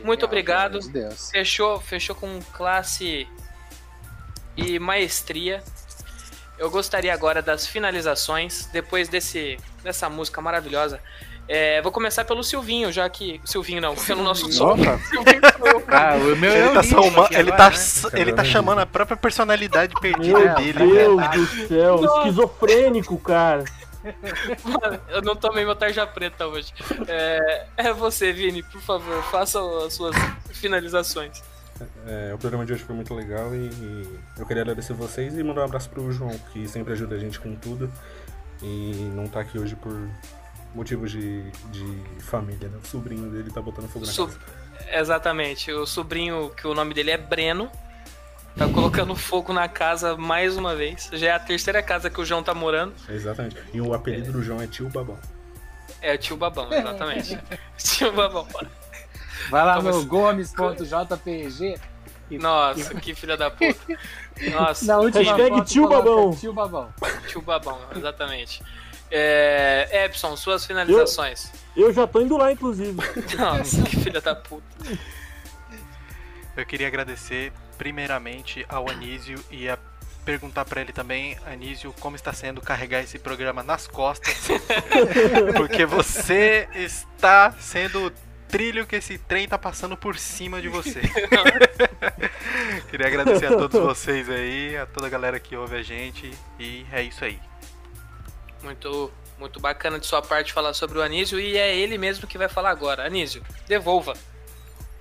Muito 0.04 0.26
obrigado. 0.26 0.80
de 0.80 0.90
Deus. 0.90 1.32
Fechou, 1.32 1.80
fechou 1.80 2.16
com 2.16 2.40
classe 2.52 3.28
e 4.56 4.78
maestria. 4.80 5.64
Eu 6.58 6.70
gostaria 6.70 7.14
agora 7.14 7.42
das 7.42 7.66
finalizações, 7.66 8.68
depois 8.72 9.10
desse, 9.10 9.58
dessa 9.84 10.10
música 10.10 10.40
maravilhosa. 10.42 11.00
É, 11.48 11.82
vou 11.82 11.92
começar 11.92 12.24
pelo 12.24 12.44
Silvinho, 12.44 12.92
já 12.92 13.10
que. 13.10 13.42
Silvinho 13.44 13.82
não, 13.82 13.96
pelo 13.96 14.24
nosso 14.24 14.52
som. 14.52 14.76
Ah, 15.88 16.16
o 16.16 16.36
meu 16.36 16.52
Ele 16.52 16.70
é 16.70 16.74
tá, 16.74 16.82
lixo 16.82 16.98
ele, 17.32 17.52
agora, 17.52 17.56
tá, 17.56 17.70
né? 17.70 18.22
ele 18.22 18.34
tá 18.34 18.44
chamando 18.44 18.80
a 18.80 18.86
própria 18.86 19.16
personalidade 19.16 19.94
perdida 20.02 20.40
Meu 20.40 20.56
dele. 20.56 20.80
Deus 20.80 21.18
né? 21.18 21.30
do 21.30 21.68
céu, 21.68 22.02
Nossa. 22.02 22.18
esquizofrênico, 22.20 23.18
cara. 23.20 23.64
Mano, 24.64 25.02
eu 25.10 25.22
não 25.22 25.36
tomei 25.36 25.66
meu 25.66 25.76
tarja 25.76 26.06
preta 26.06 26.48
hoje. 26.48 26.74
É, 27.08 27.66
é 27.78 27.94
você, 27.94 28.32
Vini, 28.34 28.62
por 28.64 28.82
favor, 28.82 29.22
faça 29.24 29.60
as 29.86 29.94
suas 29.94 30.16
finalizações. 30.52 31.42
É, 32.06 32.32
o 32.34 32.38
programa 32.38 32.66
de 32.66 32.74
hoje 32.74 32.84
foi 32.84 32.96
muito 32.96 33.14
legal 33.14 33.54
e, 33.54 33.68
e 33.68 34.20
eu 34.38 34.46
queria 34.46 34.62
agradecer 34.62 34.94
vocês 34.94 35.38
e 35.38 35.44
mandar 35.44 35.62
um 35.62 35.66
abraço 35.66 35.90
pro 35.90 36.12
João, 36.12 36.38
que 36.52 36.68
sempre 36.68 36.94
ajuda 36.94 37.16
a 37.16 37.20
gente 37.20 37.40
com 37.40 37.56
tudo 37.56 37.92
e 38.62 39.10
não 39.16 39.28
tá 39.28 39.42
aqui 39.42 39.58
hoje 39.58 39.76
por 39.76 39.94
motivos 40.74 41.12
de, 41.12 41.42
de 41.72 42.04
família, 42.22 42.70
né? 42.70 42.78
O 42.82 42.88
sobrinho 42.88 43.30
dele 43.30 43.52
tá 43.52 43.62
botando 43.62 43.90
fogo 43.90 44.06
na 44.06 44.12
Su- 44.12 44.28
casa. 44.28 44.40
Exatamente, 44.92 45.72
o 45.72 45.86
sobrinho, 45.86 46.50
que 46.52 46.68
o 46.68 46.74
nome 46.74 46.94
dele 46.94 47.12
é 47.12 47.18
Breno, 47.18 47.70
tá 48.58 48.68
colocando 48.68 49.16
fogo 49.16 49.52
na 49.54 49.68
casa 49.68 50.16
mais 50.16 50.58
uma 50.58 50.76
vez. 50.76 51.10
Já 51.14 51.28
é 51.28 51.32
a 51.32 51.40
terceira 51.40 51.82
casa 51.82 52.10
que 52.10 52.20
o 52.20 52.26
João 52.26 52.44
tá 52.44 52.54
morando. 52.54 52.94
Exatamente. 53.10 53.58
E 53.74 53.82
o 53.82 53.94
apelido 53.94 54.32
do 54.32 54.44
João 54.44 54.62
é 54.62 54.68
Tio 54.68 54.90
Babão. 54.90 55.18
É 56.02 56.16
o 56.16 56.18
tio 56.18 56.36
Babão, 56.36 56.72
exatamente. 56.72 57.40
tio 57.78 58.12
Babão. 58.12 58.46
Vai 59.50 59.66
lá 59.66 59.76
Como 59.78 59.90
no 59.90 59.98
assim? 59.98 60.08
gomes.jpg. 60.08 61.76
Nossa, 62.32 62.96
que 62.96 63.14
filha 63.16 63.38
da 63.38 63.50
puta. 63.52 63.98
Nossa, 64.52 64.86
Na 64.86 64.98
última 64.98 65.24
Hashtag 65.24 65.58
foto, 65.58 65.66
tio 65.70 65.88
Babão. 65.88 66.36
Tio 66.36 66.54
Babão. 66.54 66.94
tio 67.28 67.42
Babão, 67.42 67.80
exatamente. 67.96 68.62
É, 69.12 70.06
Epson, 70.06 70.36
suas 70.36 70.66
finalizações. 70.66 71.52
Eu 71.76 71.94
já 71.94 72.08
tô 72.08 72.20
indo 72.22 72.36
lá, 72.36 72.52
inclusive. 72.52 72.98
Nossa, 73.38 73.84
que 73.84 73.98
filha 73.98 74.20
da 74.20 74.36
puta. 74.36 74.64
Eu 76.58 76.66
queria 76.66 76.88
agradecer 76.88 77.52
primeiramente 77.84 78.66
ao 78.70 78.90
Anísio 78.90 79.38
e 79.52 79.68
a 79.68 79.78
perguntar 80.24 80.64
pra 80.64 80.80
ele 80.80 80.94
também, 80.94 81.38
Anísio, 81.46 81.94
como 82.00 82.16
está 82.16 82.32
sendo 82.32 82.62
carregar 82.62 83.02
esse 83.02 83.20
programa 83.20 83.62
nas 83.62 83.88
costas. 83.88 84.48
Porque 85.58 85.86
você 85.86 86.70
está 86.74 87.52
sendo 87.60 88.08
o 88.08 88.12
trilho 88.48 88.88
que 88.88 88.96
esse 88.96 89.18
trem 89.18 89.50
tá 89.50 89.58
passando 89.58 89.98
por 89.98 90.18
cima 90.18 90.62
de 90.62 90.70
você. 90.70 91.02
queria 92.90 93.08
agradecer 93.08 93.48
a 93.48 93.58
todos 93.58 93.82
vocês 93.82 94.30
aí, 94.30 94.78
a 94.78 94.86
toda 94.86 95.08
a 95.08 95.10
galera 95.10 95.38
que 95.38 95.54
ouve 95.58 95.76
a 95.76 95.84
gente 95.84 96.32
e 96.58 96.86
é 96.90 97.04
isso 97.04 97.26
aí. 97.26 97.38
Muito, 98.62 99.12
muito 99.38 99.60
bacana 99.60 100.00
de 100.00 100.08
sua 100.08 100.22
parte 100.22 100.54
falar 100.54 100.74
sobre 100.74 101.00
o 101.00 101.02
Anísio 101.02 101.38
e 101.38 101.58
é 101.58 101.76
ele 101.76 101.98
mesmo 101.98 102.28
que 102.28 102.38
vai 102.38 102.48
falar 102.48 102.70
agora. 102.70 103.06
Anísio, 103.06 103.44
devolva. 103.68 104.14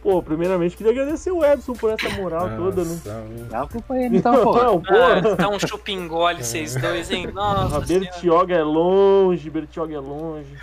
Pô, 0.02 0.20
primeiramente 0.20 0.76
queria 0.76 0.90
agradecer 0.90 1.30
o 1.30 1.44
Edson 1.44 1.74
por 1.74 1.90
essa 1.90 2.08
moral 2.20 2.50
toda, 2.56 2.82
né? 2.82 2.90
Nossa, 2.90 3.24
Dá 3.48 3.66
culpa 3.68 3.96
ele, 3.96 4.18
então, 4.18 4.42
pô. 4.42 4.56
Não, 4.56 4.80
pô. 4.80 4.94
Ah, 4.94 5.36
tá 5.36 5.48
um 5.48 5.60
chupingole 5.60 6.42
vocês 6.42 6.74
dois, 6.74 7.08
hein? 7.10 7.28
A 7.28 7.30
Nossa 7.32 7.86
senhora. 7.86 8.04
Bertioga 8.06 8.54
é 8.56 8.64
longe, 8.64 9.48
Bertioga 9.48 9.94
é 9.94 10.00
longe. 10.00 10.56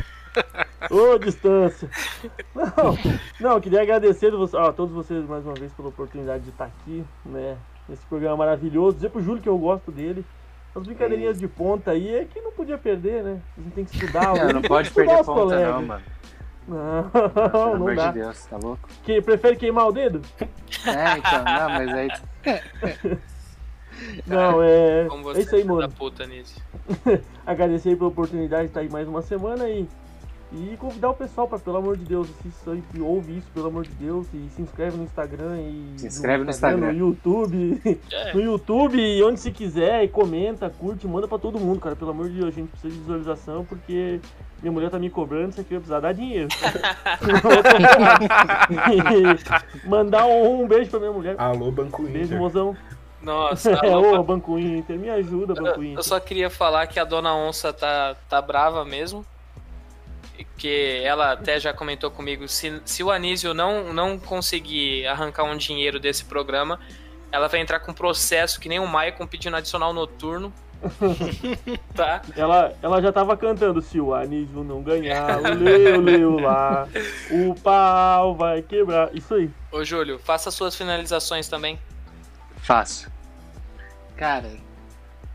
Ô, 0.92 1.18
distância. 1.24 1.90
Não, 2.54 2.98
não, 3.40 3.62
queria 3.62 3.82
agradecer 3.82 4.34
a 4.58 4.74
todos 4.74 4.94
vocês 4.94 5.26
mais 5.26 5.46
uma 5.46 5.54
vez 5.54 5.72
pela 5.72 5.88
oportunidade 5.88 6.44
de 6.44 6.50
estar 6.50 6.66
aqui, 6.66 7.06
né? 7.26 7.58
Nesse 7.88 8.06
programa 8.08 8.36
maravilhoso. 8.36 8.98
Dizer 8.98 9.10
pro 9.10 9.22
Júlio 9.22 9.42
que 9.42 9.50
eu 9.50 9.58
gosto 9.58 9.90
dele. 9.90 10.26
As 10.76 10.84
brincadeirinhas 10.84 11.40
de 11.40 11.48
ponta 11.48 11.92
aí 11.92 12.14
é 12.14 12.26
que 12.26 12.40
não 12.42 12.52
podia 12.52 12.78
perder, 12.78 13.24
né? 13.24 13.42
A 13.58 13.62
gente 13.62 13.74
tem 13.74 13.86
que 13.86 13.96
estudar. 13.96 14.36
Não, 14.36 14.54
não 14.54 14.62
tem 14.62 14.70
pode 14.70 14.92
perder 14.92 15.18
ponta, 15.18 15.32
colegas. 15.32 15.74
não, 15.74 15.82
mano. 15.82 16.04
Não, 16.68 17.10
Pelo 17.10 17.52
não 17.52 17.74
amor 17.76 17.96
dá. 17.96 18.08
de 18.12 18.20
Deus, 18.20 18.46
tá 18.46 18.58
louco? 18.58 18.88
Que, 19.04 19.22
prefere 19.22 19.56
queimar 19.56 19.88
o 19.88 19.92
dedo? 19.92 20.22
É, 20.86 21.18
então, 21.18 21.44
não, 21.44 21.70
mas 21.70 21.90
aí. 21.94 22.10
Não, 24.26 24.62
é. 24.64 25.06
Como 25.10 25.30
É 25.32 25.34
você 25.34 25.42
isso 25.42 25.56
aí, 25.56 25.62
é 25.62 25.64
filho 25.64 25.76
da 25.76 25.82
mano. 25.88 25.94
puta, 25.98 26.24
Anísio. 26.24 26.62
Agradecer 27.46 27.90
aí 27.90 27.96
pela 27.96 28.08
oportunidade 28.10 28.64
de 28.64 28.68
estar 28.70 28.80
aí 28.80 28.90
mais 28.90 29.08
uma 29.10 29.22
semana 29.22 29.68
e, 29.68 29.86
e 30.54 30.78
convidar 30.78 31.10
o 31.10 31.14
pessoal 31.14 31.48
para, 31.50 31.60
pelo 31.60 31.78
amor 31.78 31.98
de 31.98 32.06
Deus, 32.06 32.30
assista 32.40 32.72
aí, 32.72 32.82
que 32.94 33.02
ouve 33.02 33.38
isso, 33.40 33.48
pelo 33.54 33.68
amor 33.68 33.84
de 33.84 33.92
Deus, 33.96 34.26
e 34.34 34.48
se 34.56 34.62
inscreve 34.62 34.96
no 34.96 35.04
Instagram 35.04 35.58
e. 35.60 35.94
Se 35.98 36.08
inscreve 36.08 36.44
no 36.46 36.50
Instagram. 36.50 36.94
No 36.94 36.98
YouTube. 36.98 37.82
É. 37.86 38.34
No 38.34 38.42
YouTube 38.42 38.98
e 39.02 39.22
onde 39.24 39.40
se 39.40 39.52
quiser, 39.52 40.04
e 40.04 40.08
comenta, 40.08 40.70
curte, 40.70 41.06
manda 41.08 41.28
pra 41.28 41.38
todo 41.38 41.60
mundo, 41.60 41.82
cara. 41.82 41.96
Pelo 41.96 42.12
amor 42.12 42.30
de 42.30 42.36
Deus, 42.36 42.48
a 42.48 42.52
gente 42.52 42.70
precisa 42.70 42.94
de 42.94 43.00
visualização 43.02 43.66
porque 43.66 44.22
minha 44.62 44.72
mulher 44.72 44.90
tá 44.90 45.00
me 45.00 45.10
cobrando, 45.10 45.50
isso 45.52 45.62
aqui 45.62 45.70
vai 45.72 45.80
precisar 45.80 46.00
dar 46.00 46.14
dinheiro. 46.14 46.48
Mandar 49.86 50.26
um, 50.26 50.62
um 50.64 50.68
beijo 50.68 50.90
pra 50.90 51.00
minha 51.00 51.12
mulher. 51.12 51.36
Alô, 51.38 51.72
Banco 51.72 52.04
Beijo, 52.04 52.26
Inter. 52.26 52.38
mozão. 52.38 52.78
Nossa, 53.22 53.72
É, 53.84 53.90
alô, 53.90 54.20
ô, 54.20 54.24
Banco 54.24 54.58
Inter, 54.58 54.98
me 54.98 55.10
ajuda, 55.10 55.54
Banco 55.54 55.80
Eu 55.82 55.84
Inter. 55.84 56.04
só 56.04 56.20
queria 56.20 56.50
falar 56.50 56.88
que 56.88 57.00
a 57.00 57.04
dona 57.04 57.36
Onça 57.36 57.74
tá, 57.74 58.16
tá 58.30 58.42
brava 58.42 58.86
mesmo. 58.86 59.26
E 60.38 60.44
Que 60.44 61.02
ela 61.04 61.34
até 61.34 61.60
já 61.60 61.74
comentou 61.74 62.10
comigo, 62.10 62.48
se, 62.48 62.82
se 62.86 63.04
o 63.04 63.12
Anísio 63.12 63.54
não, 63.54 63.94
não 63.94 64.18
conseguir 64.18 65.06
arrancar 65.08 65.44
um 65.44 65.58
dinheiro 65.58 66.00
desse 66.00 66.26
programa, 66.26 66.80
ela 67.32 67.48
vai 67.48 67.60
entrar 67.60 67.80
com 67.82 67.94
processo 67.94 68.60
que 68.60 68.70
nem 68.70 68.80
o 68.80 68.88
Maicon 68.88 69.28
pedindo 69.28 69.56
adicional 69.58 69.94
noturno. 69.94 70.54
tá? 71.94 72.22
Ela, 72.36 72.74
ela 72.82 73.02
já 73.02 73.12
tava 73.12 73.36
cantando, 73.36 73.82
se 73.82 74.00
o 74.00 74.14
Anísio 74.14 74.64
não 74.64 74.82
ganhar, 74.82 75.40
o 75.40 75.54
leu, 75.56 76.00
leu 76.00 76.40
lá, 76.40 76.88
o 77.32 77.54
pau 77.56 78.36
vai 78.36 78.62
quebrar. 78.62 79.16
Isso 79.16 79.34
aí. 79.34 79.50
Ô 79.72 79.84
Júlio, 79.84 80.20
faça 80.20 80.50
suas 80.52 80.76
finalizações 80.76 81.48
também. 81.48 81.78
Fácil. 82.62 83.12
Cara, 84.16 84.52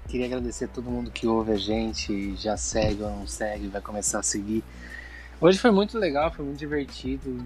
queria 0.08 0.26
agradecer 0.26 0.66
a 0.66 0.68
todo 0.68 0.90
mundo 0.90 1.10
que 1.10 1.26
ouve 1.26 1.52
a 1.52 1.56
gente, 1.56 2.34
já 2.36 2.56
segue 2.56 3.02
ou 3.02 3.10
não 3.10 3.26
segue, 3.26 3.68
vai 3.68 3.80
começar 3.80 4.20
a 4.20 4.22
seguir. 4.22 4.62
Hoje 5.44 5.58
foi 5.58 5.70
muito 5.70 5.98
legal, 5.98 6.32
foi 6.32 6.42
muito 6.42 6.58
divertido. 6.58 7.36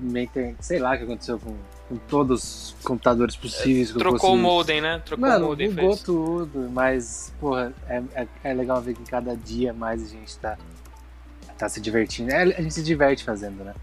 Sei 0.61 0.79
lá 0.79 0.95
o 0.95 0.99
que 0.99 1.03
aconteceu 1.03 1.37
com, 1.37 1.57
com 1.89 1.97
todos 1.97 2.77
os 2.79 2.85
computadores 2.85 3.35
possíveis. 3.35 3.91
Trocou 3.91 4.35
o 4.35 4.39
modem, 4.39 4.81
né? 4.81 5.03
Trocou 5.05 5.27
o 5.27 5.29
Mano, 5.29 5.47
modem. 5.47 5.69
bugou 5.69 5.91
fez. 5.95 6.03
tudo, 6.03 6.71
mas, 6.71 7.35
porra, 7.41 7.75
é, 7.89 8.01
é, 8.15 8.29
é 8.45 8.55
legal 8.55 8.81
ver 8.81 8.95
que 8.95 9.03
cada 9.03 9.37
dia 9.37 9.73
mais 9.73 10.01
a 10.01 10.07
gente 10.07 10.39
tá, 10.39 10.57
tá 11.59 11.69
se 11.69 11.81
divertindo. 11.81 12.31
É, 12.31 12.43
a 12.43 12.63
gente 12.63 12.75
se 12.75 12.85
diverte 12.85 13.25
fazendo, 13.25 13.65
né? 13.65 13.75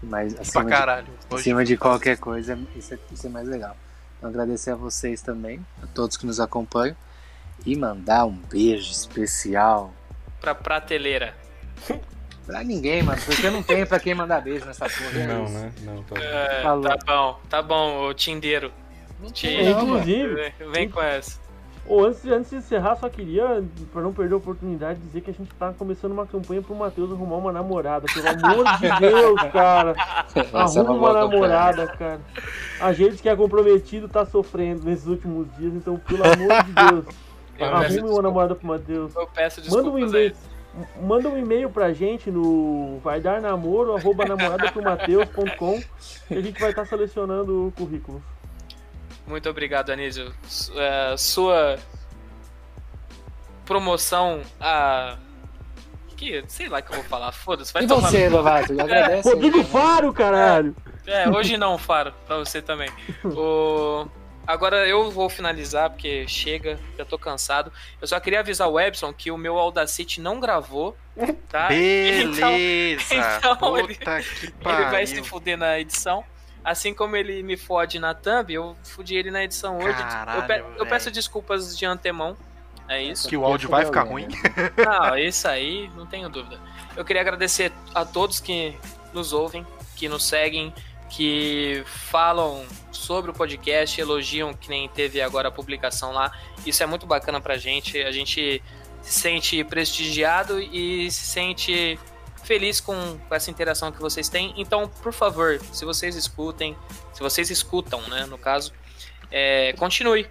Mas 0.00 0.38
acima, 0.38 0.62
de, 0.62 0.70
caralho. 0.70 1.08
Hoje 1.28 1.40
acima 1.40 1.64
de 1.64 1.76
qualquer 1.76 2.18
coisa, 2.18 2.56
isso 2.76 2.94
é, 2.94 2.98
isso 3.10 3.26
é 3.26 3.30
mais 3.30 3.48
legal. 3.48 3.76
Então 4.16 4.30
agradecer 4.30 4.70
a 4.70 4.76
vocês 4.76 5.22
também, 5.22 5.58
a 5.82 5.88
todos 5.88 6.16
que 6.16 6.24
nos 6.24 6.38
acompanham, 6.38 6.94
e 7.66 7.74
mandar 7.74 8.26
um 8.26 8.38
beijo 8.48 8.92
especial 8.92 9.92
Pra 10.40 10.54
prateleira. 10.54 11.34
pra 12.46 12.62
ninguém, 12.64 13.02
mano, 13.02 13.20
porque 13.24 13.46
eu 13.46 13.50
não 13.52 13.62
tenho 13.62 13.86
pra 13.86 13.98
quem 14.00 14.14
mandar 14.14 14.40
beijo 14.40 14.64
nessa 14.64 14.86
porra. 14.88 15.20
é 15.20 15.26
Não, 15.26 15.48
né? 15.48 15.72
Não, 15.82 16.02
tá. 16.04 16.20
É, 16.20 16.62
Falou. 16.62 16.82
tá 16.84 16.96
bom, 17.06 17.40
tá 17.50 17.62
bom, 17.62 18.06
ô 18.08 18.14
Tindeiro. 18.14 18.72
Tem 19.40 19.70
Inclusive, 19.70 20.52
Vem- 20.72 20.88
com 20.90 21.02
essa. 21.02 21.44
Ô, 21.88 22.04
antes, 22.04 22.24
antes 22.26 22.50
de 22.50 22.56
encerrar, 22.56 22.96
só 22.96 23.08
queria, 23.08 23.62
pra 23.92 24.02
não 24.02 24.12
perder 24.12 24.34
a 24.34 24.36
oportunidade, 24.38 24.98
dizer 24.98 25.20
que 25.20 25.30
a 25.30 25.32
gente 25.32 25.48
tá 25.54 25.72
começando 25.72 26.10
uma 26.10 26.26
campanha 26.26 26.60
pro 26.60 26.74
Matheus 26.74 27.12
arrumar 27.12 27.36
uma 27.36 27.52
namorada. 27.52 28.06
Pelo 28.12 28.28
amor 28.28 28.64
de 28.78 28.88
Deus, 29.00 29.40
cara. 29.52 29.94
É 30.34 30.40
Arruma 30.58 30.92
uma 30.92 31.12
namorada, 31.12 31.86
cara. 31.86 32.20
A 32.80 32.92
gente 32.92 33.22
que 33.22 33.28
é 33.28 33.36
comprometido 33.36 34.08
tá 34.08 34.26
sofrendo 34.26 34.84
nesses 34.84 35.06
últimos 35.06 35.46
dias, 35.56 35.72
então, 35.74 35.96
pelo 35.96 36.24
amor 36.24 36.64
de 36.64 36.72
Deus. 36.72 37.04
Eu 37.58 37.66
Arrume 37.66 37.78
uma 37.84 37.88
desculpa. 37.88 38.22
namorada 38.22 38.54
pro 38.56 38.66
Matheus. 38.66 39.14
Eu 39.14 39.26
peço 39.28 39.60
Manda 39.60 39.88
um 39.88 39.94
desculpas 39.94 40.10
e-mail. 40.10 40.34
Manda 41.00 41.28
um 41.28 41.38
e-mail 41.38 41.70
pra 41.70 41.92
gente 41.92 42.30
no 42.30 43.00
vai 43.02 43.20
dar 43.20 43.40
namoro 43.40 43.96
arroba 43.96 44.26
namorada 44.26 44.70
pro 44.70 44.82
Mateus.com 44.82 45.82
e 46.30 46.36
a 46.36 46.40
gente 46.42 46.60
vai 46.60 46.70
estar 46.70 46.84
selecionando 46.86 47.68
o 47.68 47.72
currículo. 47.72 48.22
Muito 49.26 49.48
obrigado, 49.48 49.90
Anísio. 49.90 50.32
É, 50.76 51.16
sua 51.16 51.78
promoção 53.64 54.40
a. 54.60 55.16
Que, 56.16 56.42
sei 56.48 56.68
lá 56.68 56.80
que 56.80 56.90
eu 56.92 56.96
vou 56.96 57.04
falar, 57.04 57.30
foda-se, 57.32 57.72
vai 57.72 57.84
E 57.84 57.86
tomar. 57.86 58.08
você, 58.08 58.28
Lovato? 58.28 58.72
Agradece. 58.80 59.28
Rodrigo 59.28 59.56
aí, 59.58 59.62
né? 59.62 59.68
Faro, 59.68 60.12
caralho! 60.14 60.74
É, 61.06 61.28
hoje 61.28 61.56
não, 61.58 61.76
Faro, 61.76 62.12
pra 62.26 62.38
você 62.38 62.62
também. 62.62 62.88
O... 63.24 64.06
Agora 64.46 64.86
eu 64.86 65.10
vou 65.10 65.28
finalizar, 65.28 65.90
porque 65.90 66.26
chega, 66.28 66.78
já 66.96 67.04
tô 67.04 67.18
cansado. 67.18 67.72
Eu 68.00 68.06
só 68.06 68.18
queria 68.20 68.40
avisar 68.40 68.68
o 68.68 68.78
Epson 68.78 69.12
que 69.12 69.30
o 69.30 69.36
meu 69.36 69.58
Audacity 69.58 70.20
não 70.20 70.38
gravou, 70.38 70.96
tá? 71.48 71.68
Beleza! 71.68 72.46
Então, 73.10 73.52
então 73.54 73.78
ele, 73.78 73.98
ele 74.64 74.84
vai 74.90 75.06
se 75.06 75.22
fuder 75.22 75.56
na 75.58 75.78
edição. 75.78 76.24
Assim 76.64 76.92
como 76.92 77.14
ele 77.16 77.42
me 77.42 77.56
fode 77.56 77.98
na 77.98 78.12
thumb, 78.12 78.52
eu 78.52 78.76
fudi 78.82 79.14
ele 79.16 79.30
na 79.30 79.44
edição 79.44 79.78
hoje. 79.78 79.94
Caralho, 79.96 80.40
eu, 80.40 80.46
pe- 80.46 80.64
eu 80.80 80.86
peço 80.86 81.10
desculpas 81.10 81.76
de 81.78 81.86
antemão. 81.86 82.36
É 82.88 83.02
isso. 83.02 83.28
Que 83.28 83.36
o 83.36 83.44
áudio 83.44 83.68
vai 83.68 83.84
ficar 83.84 84.02
ruim. 84.04 84.28
Não, 84.76 85.16
isso 85.18 85.46
aí, 85.48 85.88
não 85.96 86.06
tenho 86.06 86.28
dúvida. 86.28 86.60
Eu 86.96 87.04
queria 87.04 87.20
agradecer 87.22 87.72
a 87.94 88.04
todos 88.04 88.38
que 88.40 88.76
nos 89.12 89.32
ouvem, 89.32 89.66
que 89.96 90.08
nos 90.08 90.24
seguem, 90.24 90.72
que 91.08 91.82
falam 91.86 92.64
sobre 92.96 93.30
o 93.30 93.34
podcast, 93.34 94.00
elogiam, 94.00 94.52
que 94.54 94.68
nem 94.68 94.88
teve 94.88 95.20
agora 95.20 95.48
a 95.48 95.50
publicação 95.50 96.12
lá. 96.12 96.32
Isso 96.64 96.82
é 96.82 96.86
muito 96.86 97.06
bacana 97.06 97.40
pra 97.40 97.56
gente. 97.56 98.00
A 98.02 98.10
gente 98.10 98.62
se 99.02 99.20
sente 99.20 99.62
prestigiado 99.64 100.60
e 100.60 101.10
se 101.10 101.26
sente 101.26 101.98
feliz 102.44 102.80
com, 102.80 103.18
com 103.28 103.34
essa 103.34 103.50
interação 103.50 103.90
que 103.92 104.00
vocês 104.00 104.28
têm. 104.28 104.54
Então, 104.56 104.88
por 104.88 105.12
favor, 105.12 105.60
se 105.72 105.84
vocês 105.84 106.14
escutem, 106.16 106.76
se 107.12 107.20
vocês 107.20 107.50
escutam, 107.50 108.00
né, 108.08 108.24
no 108.26 108.38
caso, 108.38 108.72
é, 109.30 109.72
continue. 109.74 110.28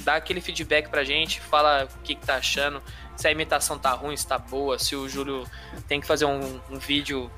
Dá 0.00 0.16
aquele 0.16 0.40
feedback 0.40 0.88
pra 0.88 1.04
gente, 1.04 1.40
fala 1.40 1.84
o 1.84 2.02
que, 2.02 2.14
que 2.14 2.26
tá 2.26 2.36
achando, 2.36 2.82
se 3.16 3.26
a 3.26 3.30
imitação 3.30 3.78
tá 3.78 3.92
ruim, 3.92 4.16
se 4.16 4.26
tá 4.26 4.38
boa, 4.38 4.78
se 4.78 4.94
o 4.94 5.08
Júlio 5.08 5.48
tem 5.88 6.00
que 6.00 6.06
fazer 6.06 6.26
um, 6.26 6.60
um 6.70 6.78
vídeo 6.78 7.30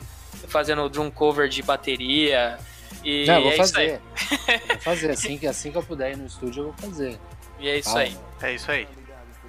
fazendo 0.48 0.88
drum 0.88 1.10
cover 1.10 1.48
de 1.48 1.62
bateria. 1.62 2.58
E 3.04 3.26
Não, 3.26 3.34
eu 3.36 3.42
vou 3.42 3.52
é 3.52 3.56
isso 3.56 3.78
aí. 3.78 3.90
fazer. 3.90 4.68
Vou 4.68 4.78
fazer. 4.80 5.10
Assim 5.10 5.38
que, 5.38 5.46
assim 5.46 5.70
que 5.70 5.78
eu 5.78 5.82
puder 5.82 6.12
ir 6.12 6.16
no 6.16 6.26
estúdio, 6.26 6.60
eu 6.62 6.72
vou 6.72 6.90
fazer. 6.90 7.18
E 7.58 7.68
é 7.68 7.78
isso 7.78 7.90
Fala, 7.90 8.00
aí. 8.02 8.18
É 8.42 8.52
isso 8.52 8.70
aí. 8.70 8.88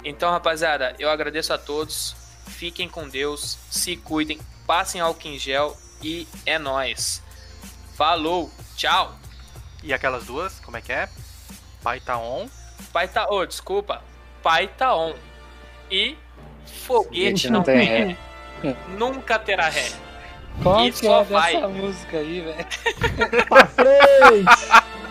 Então, 0.04 0.30
rapaziada, 0.30 0.94
eu 0.98 1.10
agradeço 1.10 1.52
a 1.52 1.58
todos. 1.58 2.16
Fiquem 2.46 2.88
com 2.88 3.08
Deus, 3.08 3.58
se 3.70 3.96
cuidem, 3.96 4.40
passem 4.66 5.00
álcool 5.00 5.28
em 5.28 5.38
gel 5.38 5.76
e 6.02 6.26
é 6.44 6.58
nóis. 6.58 7.22
Falou, 7.94 8.50
tchau. 8.76 9.14
E 9.82 9.92
aquelas 9.92 10.24
duas, 10.24 10.58
como 10.60 10.76
é 10.76 10.80
que 10.80 10.92
é? 10.92 11.08
Pai 11.82 12.00
tá 12.00 12.18
on. 12.18 12.48
Pai 12.92 13.08
tá. 13.08 13.28
Ô, 13.30 13.44
desculpa. 13.46 14.02
Pai 14.42 14.68
tá 14.68 14.94
on. 14.94 15.14
E 15.90 16.16
foguete 16.86 17.48
Não 17.48 17.58
não, 17.58 17.64
tem 17.64 17.78
tem 17.78 18.16
ré. 18.62 18.76
Nunca 18.98 19.38
terá 19.38 19.68
ré. 19.68 19.90
Qual 20.62 20.86
E 20.86 20.92
que 20.92 20.98
só 20.98 21.20
é 21.20 21.24
vai. 21.24 21.54
dessa 21.54 21.68
música 21.68 22.18
aí, 22.18 22.40
velho? 22.40 22.66
Pra 23.48 23.66
frente! 23.66 24.90